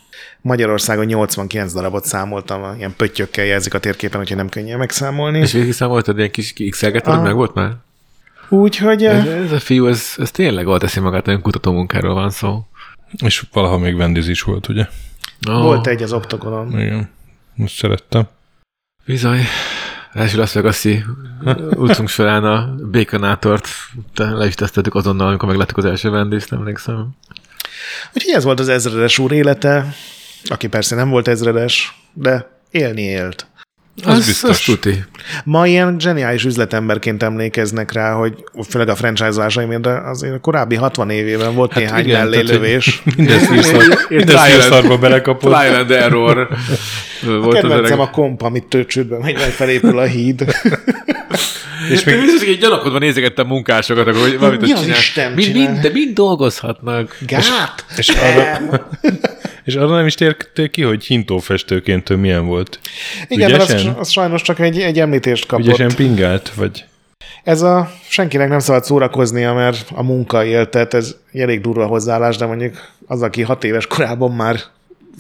Magyarországon 0.41 1.05
89 1.05 1.73
darabot 1.73 2.05
számoltam, 2.05 2.77
ilyen 2.77 2.95
pöttyökkel 2.97 3.45
jelzik 3.45 3.75
a 3.75 3.79
térképen, 3.79 4.21
úgyhogy 4.21 4.37
nem 4.37 4.49
könnyen 4.49 4.79
megszámolni. 4.79 5.39
És 5.39 5.53
végig 5.53 5.73
számoltad, 5.73 6.17
ilyen 6.17 6.31
kis 6.31 6.53
x 6.71 6.83
Aha. 6.83 7.23
meg 7.23 7.35
volt 7.35 7.55
már? 7.55 7.73
Úgyhogy 8.49 9.05
Ez, 9.05 9.27
ez 9.27 9.53
a 9.53 9.61
fiú, 9.61 9.87
ez, 9.87 10.15
ez 10.17 10.31
tényleg 10.31 10.67
oda 10.67 10.79
teszi 10.79 11.01
magát, 11.01 11.27
nagyon 11.27 11.41
kutató 11.41 11.73
munkáról 11.73 12.15
van 12.15 12.31
szó. 12.31 12.67
És 13.25 13.45
valaha 13.53 13.79
még 13.79 13.95
Wendy's 13.99 14.27
is 14.27 14.43
volt, 14.43 14.69
ugye? 14.69 14.87
Oh, 15.49 15.63
volt 15.63 15.87
egy 15.87 16.03
az 16.03 16.13
oktogonon. 16.13 16.81
Igen. 16.81 17.11
Most 17.55 17.77
szerettem. 17.77 18.29
Bizony. 19.05 19.41
Első 20.13 20.37
Las 20.39 20.53
Vegas-i 20.53 21.05
útunk 21.75 22.09
során 22.09 22.45
a 22.45 22.75
Baconátort 22.91 23.69
te- 24.15 24.31
le 24.31 24.47
is 24.47 24.55
tesztettük 24.55 24.95
azonnal, 24.95 25.29
amikor 25.29 25.49
megláttuk 25.49 25.77
az 25.77 25.85
első 25.85 26.11
vendést, 26.11 26.53
emlékszem. 26.53 27.09
Úgyhogy 28.15 28.33
ez 28.33 28.45
volt 28.45 28.61
az 28.61 28.69
ezredes 28.69 29.19
úr 29.19 29.33
élete, 29.33 29.95
aki 30.45 30.67
persze 30.67 30.95
nem 30.95 31.09
volt 31.09 31.29
ezredes, 31.29 32.01
de 32.13 32.51
élni 32.71 33.03
élt. 33.03 33.47
Az 34.05 34.19
az, 34.19 34.27
biztos. 34.27 34.51
Az 34.51 34.61
tuti. 34.61 35.05
Ma 35.45 35.67
ilyen 35.67 35.97
zseniális 35.99 36.45
üzletemberként 36.45 37.23
emlékeznek 37.23 37.93
rá, 37.93 38.13
hogy 38.13 38.45
főleg 38.69 38.89
a 38.89 38.95
franchise-ásaim, 38.95 39.83
de 39.83 39.91
azért 39.91 40.35
a 40.35 40.39
korábbi 40.41 40.75
60 40.75 41.11
évében 41.11 41.55
volt 41.55 41.73
hát 41.73 41.83
néhány 41.83 42.05
igen, 42.05 42.19
mellélövés. 42.19 43.03
Mindez 43.17 43.49
vissza, 43.49 43.79
mindez 44.09 44.57
visszarba 44.57 44.99
belekapott. 44.99 45.57
Flyland 45.57 45.91
Error 45.91 46.49
volt 47.27 47.47
az 47.47 47.61
Kedvencem 47.61 48.01
a 48.01 48.11
komp, 48.11 48.43
amit 48.43 48.65
tőcsődben 48.65 49.21
megy, 49.21 49.35
majd 49.35 49.51
felépül 49.51 49.99
a 49.99 50.05
híd. 50.05 50.45
És 51.91 52.05
még 52.05 52.21
biztos, 52.21 52.45
hogy 52.45 52.59
gyanakodva 52.59 52.99
nézegettem 52.99 53.47
munkásokat, 53.47 54.07
akkor 54.07 54.21
hogy 54.21 54.39
valamit 54.39 54.61
Mi 54.61 54.73
az 54.73 54.81
csinál. 54.81 54.97
Isten 54.97 55.33
mind, 55.33 55.53
mind, 55.53 55.79
de 55.79 55.91
mind 55.93 56.15
dolgozhatnak. 56.15 57.17
Gát! 57.27 57.85
És 57.97 58.09
arra, 58.09 58.89
és 59.69 59.75
arra 59.75 59.97
nem 59.97 60.07
is 60.07 60.15
tértél 60.15 60.71
ki, 60.71 60.83
hogy 60.83 61.05
hintófestőként 61.05 62.11
ő 62.11 62.17
milyen 62.17 62.47
volt. 62.47 62.81
Igen, 63.29 63.51
mert 63.51 63.63
az, 63.63 63.71
Ügyesen? 63.71 63.95
az 63.95 64.11
sajnos 64.11 64.43
csak 64.43 64.59
egy, 64.59 64.81
egy 64.81 65.01
említést 65.01 65.47
kapott. 65.47 65.65
Ügyesen 65.65 65.95
pingált, 65.95 66.53
vagy 66.55 66.85
Ez 67.45 67.63
a 67.63 67.93
senkinek 68.09 68.49
nem 68.49 68.59
szabad 68.59 68.85
szórakoznia, 68.85 69.55
mert 69.55 69.91
a 69.95 70.03
munka 70.03 70.45
él, 70.45 70.69
tehát 70.69 70.95
ez 70.95 71.17
elég 71.33 71.61
durva 71.61 71.87
hozzáállás, 71.87 72.37
de 72.37 72.47
mondjuk 72.47 72.93
az, 73.07 73.23
aki 73.23 73.43
hat 73.43 73.65
éves 73.65 73.87
korában 73.87 74.33
már 74.33 74.61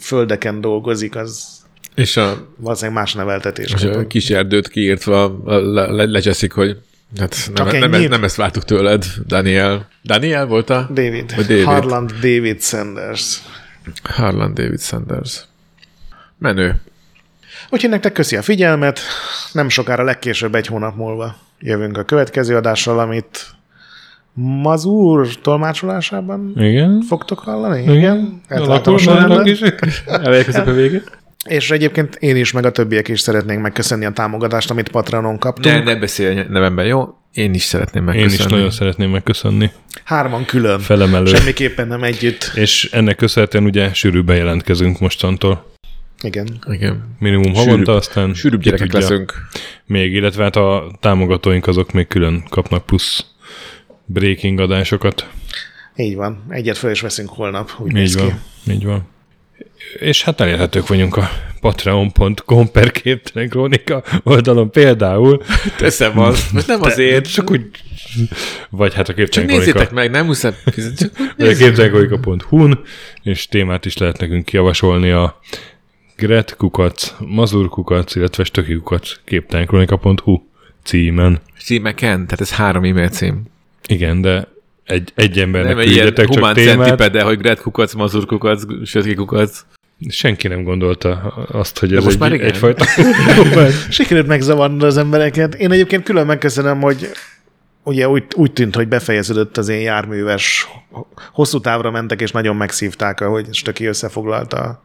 földeken 0.00 0.60
dolgozik, 0.60 1.16
az 1.16 1.46
és 1.94 2.16
a, 2.16 2.48
valószínűleg 2.56 2.98
más 2.98 3.14
neveltetés. 3.14 3.72
És 3.74 3.82
a 3.82 4.06
kis 4.06 4.30
erdőt 4.30 4.68
kiírtva 4.68 5.40
le, 5.44 5.86
le, 5.86 6.04
lecseszik, 6.04 6.52
hogy 6.52 6.76
hát 7.18 7.50
nem, 7.54 7.66
nem, 7.66 7.90
nem, 7.90 8.02
nem, 8.02 8.24
ezt 8.24 8.36
vártuk 8.36 8.64
tőled, 8.64 9.04
Daniel. 9.26 9.88
Daniel 10.04 10.46
volt 10.46 10.70
a? 10.70 10.88
David. 10.92 11.32
David. 11.36 11.64
Harland 11.64 12.12
David 12.12 12.62
Sanders. 12.62 13.38
Harland 14.02 14.54
David 14.54 14.80
Sanders. 14.80 15.44
Menő. 16.38 16.80
Úgyhogy 17.70 17.90
nektek 17.90 18.12
köszi 18.12 18.36
a 18.36 18.42
figyelmet, 18.42 19.00
nem 19.52 19.68
sokára 19.68 20.04
legkésőbb 20.04 20.54
egy 20.54 20.66
hónap 20.66 20.96
múlva 20.96 21.36
jövünk 21.58 21.98
a 21.98 22.02
következő 22.02 22.56
adással, 22.56 22.98
amit 22.98 23.46
Mazur 24.32 25.28
tolmácsolásában 25.40 26.52
Igen. 26.56 27.00
fogtok 27.00 27.38
hallani? 27.38 27.82
Igen. 27.82 27.94
Igen. 27.94 28.40
Eltartom 28.48 28.94
is. 28.94 29.06
Elérkezik 30.06 30.66
a 30.66 30.72
vége. 30.72 31.02
És 31.46 31.70
egyébként 31.70 32.14
én 32.14 32.36
is, 32.36 32.52
meg 32.52 32.64
a 32.64 32.72
többiek 32.72 33.08
is 33.08 33.20
szeretnénk 33.20 33.62
megköszönni 33.62 34.04
a 34.04 34.10
támogatást, 34.10 34.70
amit 34.70 34.88
Patronon 34.88 35.38
kaptunk. 35.38 35.74
Ne, 35.74 35.82
ne 35.82 35.96
beszélj 35.96 36.44
nevemben, 36.48 36.86
jó? 36.86 37.14
Én 37.32 37.54
is 37.54 37.62
szeretném 37.62 38.04
megköszönni. 38.04 38.32
Én 38.32 38.38
is 38.38 38.46
nagyon 38.46 38.70
szeretném 38.70 39.10
megköszönni. 39.10 39.70
Hárman 40.04 40.44
külön. 40.44 40.80
Felemelő. 40.80 41.26
Semmiképpen 41.26 41.88
nem 41.88 42.02
együtt. 42.02 42.50
És 42.54 42.88
ennek 42.92 43.16
köszönhetően 43.16 43.64
ugye 43.64 43.92
sűrűbben 43.92 44.36
jelentkezünk 44.36 45.00
mostantól. 45.00 45.72
Igen. 46.22 46.48
Igen. 46.66 47.16
Minimum 47.18 47.54
havonta, 47.54 47.94
aztán 47.94 48.34
Sűrűbb 48.34 48.60
gyerekek 48.60 48.92
leszünk. 48.92 49.32
Még, 49.86 50.12
illetve 50.12 50.42
hát 50.42 50.56
a 50.56 50.96
támogatóink 51.00 51.66
azok 51.66 51.92
még 51.92 52.06
külön 52.06 52.44
kapnak 52.48 52.86
plusz 52.86 53.24
breaking 54.04 54.60
adásokat. 54.60 55.28
Így 55.96 56.14
van. 56.14 56.44
Egyet 56.48 56.78
fel 56.78 56.90
is 56.90 57.00
veszünk 57.00 57.28
holnap. 57.28 57.70
Úgy 57.78 57.96
így 57.96 58.14
van. 58.14 58.40
Ki. 58.64 58.72
Így 58.72 58.84
van. 58.84 59.08
És 59.98 60.22
hát 60.22 60.40
elérhetők 60.40 60.86
vagyunk 60.86 61.16
a 61.16 61.30
patreon.com 61.60 62.70
per 62.70 62.90
képtelen 62.90 63.48
krónika 63.48 64.02
oldalon 64.22 64.70
például. 64.70 65.42
Teszem 65.76 66.18
az. 66.18 66.50
Most 66.52 66.66
nem 66.66 66.82
azért. 66.82 67.32
Csak 67.32 67.50
úgy 67.50 67.70
vagy 68.70 68.94
hát 68.94 69.08
a 69.08 69.14
képtelen 69.14 69.48
Csak 69.48 69.58
nézzétek 69.58 69.90
meg, 69.90 70.10
nem 70.10 70.26
muszáj. 70.26 70.52
Vagy 71.36 71.48
a 71.48 71.54
képtelenkonika.hu-n, 71.54 72.78
és 73.22 73.46
témát 73.46 73.84
is 73.84 73.96
lehet 73.96 74.18
nekünk 74.18 74.52
javasolni 74.52 75.10
a 75.10 75.40
Gret 76.16 76.56
kukac, 76.56 77.14
Mazur 77.18 77.68
kukac, 77.68 78.14
illetve 78.14 78.44
Stöki 78.44 78.74
kukac 78.74 79.16
képtelenkronika.hu 79.24 80.40
címen. 80.82 81.40
Címeken? 81.58 82.24
Tehát 82.24 82.40
ez 82.40 82.52
három 82.52 82.84
e-mail 82.84 83.08
cím. 83.08 83.42
Igen, 83.86 84.20
de 84.20 84.48
egy, 84.88 85.12
egy 85.14 85.38
embernek 85.38 85.74
nem 85.74 85.84
küldjetek 85.84 86.26
csak 86.26 86.34
humán 86.34 86.54
témát. 86.54 87.10
de 87.10 87.22
hogy 87.22 87.38
Gret 87.38 87.60
kukac, 87.60 87.94
Mazur 87.94 88.26
kukac, 88.26 88.62
Stöki 88.84 89.14
kukac. 89.14 89.64
Senki 90.08 90.48
nem 90.48 90.62
gondolta 90.62 91.10
azt, 91.52 91.78
hogy 91.78 91.94
ez 91.94 92.04
most 92.04 92.14
egy, 92.14 92.20
már 92.20 92.32
egyfajta... 92.32 92.84
Sikerült 93.90 94.26
megzavarni 94.26 94.84
az 94.84 94.96
embereket. 94.96 95.54
Én 95.54 95.72
egyébként 95.72 96.02
külön 96.02 96.26
megköszönöm, 96.26 96.80
hogy 96.80 97.10
ugye 97.88 98.08
úgy, 98.08 98.24
úgy 98.34 98.52
tűnt, 98.52 98.74
hogy 98.74 98.88
befejeződött 98.88 99.56
az 99.56 99.68
én 99.68 99.80
járműves, 99.80 100.68
hosszú 101.32 101.60
távra 101.60 101.90
mentek, 101.90 102.20
és 102.20 102.30
nagyon 102.30 102.56
megszívták, 102.56 103.20
ahogy 103.20 103.54
Stöki 103.54 103.84
összefoglalta 103.84 104.82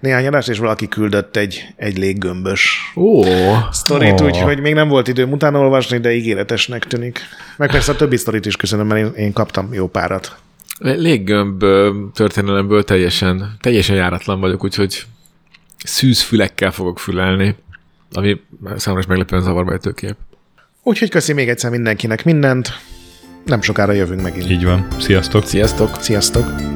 néhány 0.00 0.26
adást, 0.26 0.48
és 0.48 0.58
valaki 0.58 0.88
küldött 0.88 1.36
egy, 1.36 1.66
egy 1.76 1.98
léggömbös 1.98 2.92
Ó, 2.96 3.22
sztorit, 3.70 4.20
oh. 4.20 4.26
úgyhogy 4.26 4.60
még 4.60 4.74
nem 4.74 4.88
volt 4.88 5.08
időm 5.08 5.32
utána 5.32 5.58
olvasni, 5.58 5.98
de 5.98 6.12
ígéretesnek 6.12 6.84
tűnik. 6.84 7.20
Meg 7.56 7.70
persze 7.70 7.92
a 7.92 7.96
többi 7.96 8.16
sztorit 8.16 8.46
is 8.46 8.56
köszönöm, 8.56 8.86
mert 8.86 9.16
én, 9.16 9.24
én 9.24 9.32
kaptam 9.32 9.72
jó 9.72 9.88
párat. 9.88 10.36
Léggömb 10.78 11.64
történelemből 12.14 12.84
teljesen, 12.84 13.56
teljesen 13.60 13.96
járatlan 13.96 14.40
vagyok, 14.40 14.64
úgyhogy 14.64 15.04
szűzfülekkel 15.84 16.70
fogok 16.70 16.98
fülelni, 16.98 17.56
ami 18.12 18.40
számomra 18.76 19.02
is 19.02 19.06
meglepően 19.06 19.42
zavarba 19.42 19.92
kép. 19.94 20.16
Úgyhogy 20.82 21.10
köszi 21.10 21.32
még 21.32 21.48
egyszer 21.48 21.70
mindenkinek 21.70 22.24
mindent. 22.24 22.68
Nem 23.44 23.62
sokára 23.62 23.92
jövünk 23.92 24.22
megint. 24.22 24.50
Így 24.50 24.64
van. 24.64 24.86
Sziasztok. 24.98 25.46
Sziasztok. 25.46 25.96
Sziasztok. 26.00 26.69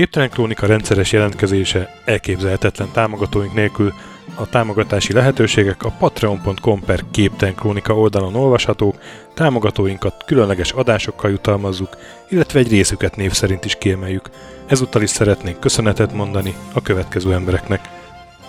Képtelen 0.00 0.30
Krónika 0.30 0.66
rendszeres 0.66 1.12
jelentkezése 1.12 2.00
elképzelhetetlen 2.04 2.88
támogatóink 2.92 3.54
nélkül 3.54 3.92
a 4.34 4.48
támogatási 4.48 5.12
lehetőségek 5.12 5.82
a 5.82 5.90
patreon.com 5.98 6.80
per 6.80 7.04
Képtelen 7.10 7.54
Krónika 7.54 7.96
oldalon 7.96 8.34
olvashatók, 8.34 8.98
támogatóinkat 9.34 10.24
különleges 10.26 10.72
adásokkal 10.72 11.30
jutalmazzuk, 11.30 11.96
illetve 12.28 12.58
egy 12.58 12.70
részüket 12.70 13.16
név 13.16 13.32
szerint 13.32 13.64
is 13.64 13.76
kiemeljük. 13.78 14.30
Ezúttal 14.66 15.02
is 15.02 15.10
szeretnénk 15.10 15.60
köszönetet 15.60 16.12
mondani 16.12 16.54
a 16.72 16.82
következő 16.82 17.32
embereknek. 17.32 17.88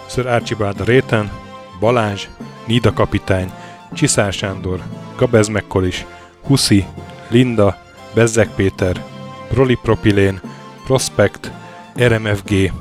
Sir 0.10 0.28
Archibald 0.28 0.86
Réten, 0.86 1.32
Balázs, 1.80 2.28
Nida 2.68 2.94
Kapitány, 2.94 3.52
Csiszár 3.94 4.34
Sándor, 4.34 4.84
Gabez 5.18 5.48
Mekkolis, 5.48 6.06
Huszi, 6.42 6.86
Linda, 7.30 7.78
Bezzek 8.14 8.50
Péter, 8.56 9.04
Proli 9.50 9.78
Propilén, 9.82 10.42
Prospect, 10.92 11.52
RMFG, 11.96 12.72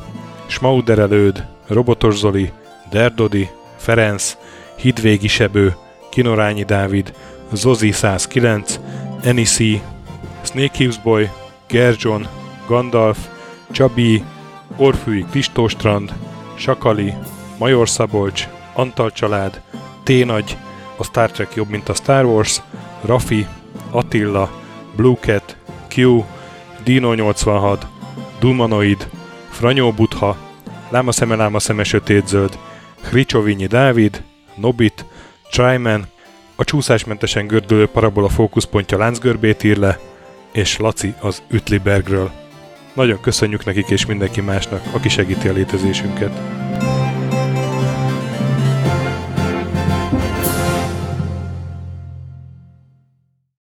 Schmauder 0.46 0.98
előd, 0.98 1.46
Robotos 1.66 2.16
Zoli, 2.16 2.52
Derdodi, 2.90 3.50
Ferenc, 3.76 4.36
Hidvégi 4.76 5.28
Sebő, 5.28 5.76
Kinorányi 6.10 6.64
Dávid, 6.64 7.14
Zozi 7.52 7.92
109, 7.92 8.80
Enisi, 9.22 9.82
Snake 10.42 10.76
Hills 10.76 10.98
Boy, 11.02 11.30
Gerjon, 11.68 12.28
Gandalf, 12.66 13.18
Csabi, 13.70 14.24
Orfűi 14.76 15.24
Kristóstrand, 15.30 16.12
Sakali, 16.58 17.14
Major 17.58 17.88
Szabolcs, 17.88 18.48
Antal 18.72 19.12
család, 19.12 19.60
Ténagy, 20.04 20.56
a 20.96 21.04
Star 21.04 21.30
Trek 21.30 21.54
jobb, 21.54 21.68
mint 21.68 21.88
a 21.88 21.94
Star 21.94 22.24
Wars, 22.24 22.62
Rafi, 23.04 23.46
Attila, 23.90 24.50
Blue 24.96 25.16
Cat, 25.20 25.56
Q, 25.88 26.24
Dino 26.84 27.14
86, 27.14 27.98
Dumanoid, 28.40 29.08
Franyó 29.50 29.92
Butha, 29.92 30.36
Láma 30.90 31.12
szeme, 31.12 31.34
láma 31.34 31.58
szeme 31.58 31.84
sötétzöld, 31.84 32.58
Hricsovinyi 33.02 33.66
Dávid, 33.66 34.22
Nobit, 34.54 35.04
Tryman, 35.50 36.06
a 36.56 36.64
csúszásmentesen 36.64 37.46
gördülő 37.46 37.86
parabola 37.86 38.28
fókuszpontja 38.28 38.98
láncgörbét 38.98 39.64
ír 39.64 39.76
le, 39.76 39.98
és 40.52 40.76
Laci 40.76 41.14
az 41.20 41.42
Ütlibergről. 41.50 42.30
Nagyon 42.94 43.20
köszönjük 43.20 43.64
nekik 43.64 43.88
és 43.88 44.06
mindenki 44.06 44.40
másnak, 44.40 44.82
aki 44.92 45.08
segíti 45.08 45.48
a 45.48 45.52
létezésünket. 45.52 46.40